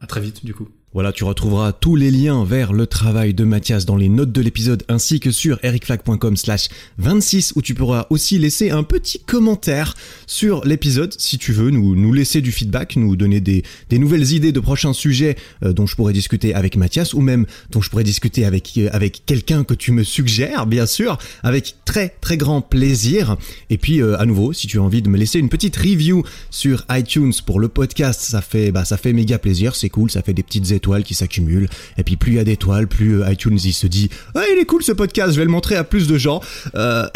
à 0.00 0.06
très 0.06 0.20
vite, 0.20 0.44
du 0.44 0.54
coup. 0.54 0.68
Voilà, 0.94 1.10
tu 1.10 1.24
retrouveras 1.24 1.72
tous 1.72 1.96
les 1.96 2.12
liens 2.12 2.44
vers 2.44 2.72
le 2.72 2.86
travail 2.86 3.34
de 3.34 3.42
Mathias 3.42 3.84
dans 3.84 3.96
les 3.96 4.08
notes 4.08 4.30
de 4.30 4.40
l'épisode 4.40 4.84
ainsi 4.88 5.18
que 5.18 5.32
sur 5.32 5.58
ericflag.com 5.64 6.36
slash 6.36 6.68
26 6.98 7.54
où 7.56 7.62
tu 7.62 7.74
pourras 7.74 8.06
aussi 8.10 8.38
laisser 8.38 8.70
un 8.70 8.84
petit 8.84 9.18
commentaire 9.18 9.96
sur 10.28 10.64
l'épisode 10.64 11.12
si 11.18 11.36
tu 11.36 11.50
veux 11.50 11.70
nous, 11.70 11.96
nous 11.96 12.12
laisser 12.12 12.40
du 12.40 12.52
feedback, 12.52 12.94
nous 12.94 13.16
donner 13.16 13.40
des, 13.40 13.64
des 13.90 13.98
nouvelles 13.98 14.34
idées 14.34 14.52
de 14.52 14.60
prochains 14.60 14.92
sujets 14.92 15.34
euh, 15.64 15.72
dont 15.72 15.88
je 15.88 15.96
pourrais 15.96 16.12
discuter 16.12 16.54
avec 16.54 16.76
Mathias 16.76 17.12
ou 17.12 17.20
même 17.20 17.44
dont 17.72 17.80
je 17.80 17.90
pourrais 17.90 18.04
discuter 18.04 18.44
avec, 18.44 18.70
euh, 18.78 18.88
avec 18.92 19.26
quelqu'un 19.26 19.64
que 19.64 19.74
tu 19.74 19.90
me 19.90 20.04
suggères, 20.04 20.64
bien 20.64 20.86
sûr, 20.86 21.18
avec 21.42 21.74
très 21.84 22.10
très 22.20 22.36
grand 22.36 22.60
plaisir. 22.60 23.36
Et 23.68 23.78
puis 23.78 24.00
euh, 24.00 24.16
à 24.20 24.26
nouveau, 24.26 24.52
si 24.52 24.68
tu 24.68 24.78
as 24.78 24.82
envie 24.82 25.02
de 25.02 25.08
me 25.08 25.18
laisser 25.18 25.40
une 25.40 25.48
petite 25.48 25.74
review 25.74 26.22
sur 26.52 26.84
iTunes 26.88 27.32
pour 27.44 27.58
le 27.58 27.66
podcast, 27.66 28.20
ça 28.20 28.40
fait, 28.40 28.70
bah, 28.70 28.84
ça 28.84 28.96
fait 28.96 29.12
méga 29.12 29.40
plaisir, 29.40 29.74
c'est 29.74 29.88
cool, 29.88 30.08
ça 30.08 30.22
fait 30.22 30.34
des 30.34 30.44
petites 30.44 30.70
étoiles 30.70 30.83
qui 31.02 31.14
s'accumulent. 31.14 31.68
Et 31.98 32.04
puis 32.04 32.16
plus 32.16 32.32
il 32.32 32.36
y 32.36 32.38
a 32.38 32.44
d'étoiles, 32.44 32.86
plus 32.86 33.22
euh, 33.22 33.32
iTunes 33.32 33.58
il 33.62 33.72
se 33.72 33.86
dit 33.86 34.10
ah, 34.34 34.42
il 34.52 34.58
est 34.58 34.64
cool 34.64 34.82
ce 34.82 34.92
podcast, 34.92 35.32
je 35.32 35.38
vais 35.38 35.44
le 35.44 35.50
montrer 35.50 35.76
à 35.76 35.84
plus 35.84 36.06
de 36.06 36.18
gens. 36.18 36.40
Euh... 36.74 37.06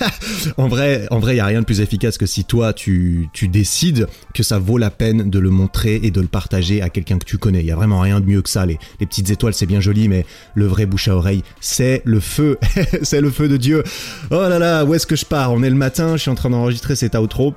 en 0.56 0.68
vrai, 0.68 1.06
en 1.10 1.18
vrai, 1.18 1.34
il 1.34 1.38
y 1.38 1.40
a 1.40 1.46
rien 1.46 1.60
de 1.60 1.66
plus 1.66 1.80
efficace 1.80 2.18
que 2.18 2.26
si 2.26 2.44
toi 2.44 2.72
tu, 2.72 3.28
tu 3.32 3.48
décides 3.48 4.06
que 4.34 4.42
ça 4.42 4.58
vaut 4.58 4.78
la 4.78 4.90
peine 4.90 5.30
de 5.30 5.38
le 5.38 5.50
montrer 5.50 6.00
et 6.02 6.10
de 6.10 6.20
le 6.20 6.26
partager 6.26 6.82
à 6.82 6.90
quelqu'un 6.90 7.18
que 7.18 7.24
tu 7.24 7.38
connais. 7.38 7.60
Il 7.60 7.66
y 7.66 7.72
a 7.72 7.76
vraiment 7.76 8.00
rien 8.00 8.20
de 8.20 8.26
mieux 8.26 8.42
que 8.42 8.50
ça. 8.50 8.66
Les, 8.66 8.78
les 9.00 9.06
petites 9.06 9.30
étoiles 9.30 9.54
c'est 9.54 9.66
bien 9.66 9.80
joli, 9.80 10.08
mais 10.08 10.26
le 10.54 10.66
vrai 10.66 10.86
bouche 10.86 11.08
à 11.08 11.16
oreille 11.16 11.42
c'est 11.60 12.02
le 12.04 12.20
feu, 12.20 12.58
c'est 13.02 13.20
le 13.20 13.30
feu 13.30 13.48
de 13.48 13.56
Dieu. 13.56 13.82
Oh 14.30 14.48
là 14.48 14.58
là, 14.58 14.84
où 14.84 14.94
est-ce 14.94 15.06
que 15.06 15.16
je 15.16 15.24
pars? 15.24 15.52
On 15.52 15.62
est 15.62 15.70
le 15.70 15.76
matin, 15.76 16.16
je 16.16 16.22
suis 16.22 16.30
en 16.30 16.34
train 16.34 16.50
d'enregistrer 16.50 16.96
cet 16.96 17.14
outro. 17.14 17.54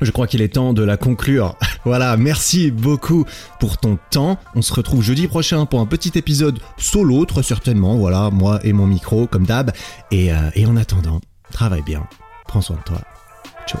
Je 0.00 0.10
crois 0.10 0.26
qu'il 0.26 0.42
est 0.42 0.54
temps 0.54 0.72
de 0.72 0.82
la 0.82 0.96
conclure. 0.96 1.56
Voilà, 1.86 2.18
merci 2.18 2.70
beaucoup 2.70 3.24
pour 3.58 3.78
ton 3.78 3.98
temps. 4.10 4.38
On 4.54 4.60
se 4.60 4.74
retrouve 4.74 5.02
jeudi 5.02 5.28
prochain 5.28 5.64
pour 5.64 5.80
un 5.80 5.86
petit 5.86 6.12
épisode 6.14 6.58
solo, 6.76 7.24
très 7.24 7.42
certainement. 7.42 7.96
Voilà, 7.96 8.28
moi 8.30 8.60
et 8.64 8.74
mon 8.74 8.86
micro, 8.86 9.26
comme 9.26 9.46
d'hab. 9.46 9.72
Et, 10.10 10.30
euh, 10.30 10.50
et 10.54 10.66
en 10.66 10.76
attendant, 10.76 11.22
travaille 11.50 11.82
bien. 11.82 12.06
Prends 12.46 12.60
soin 12.60 12.76
de 12.76 12.82
toi. 12.82 13.00
Ciao. 13.66 13.80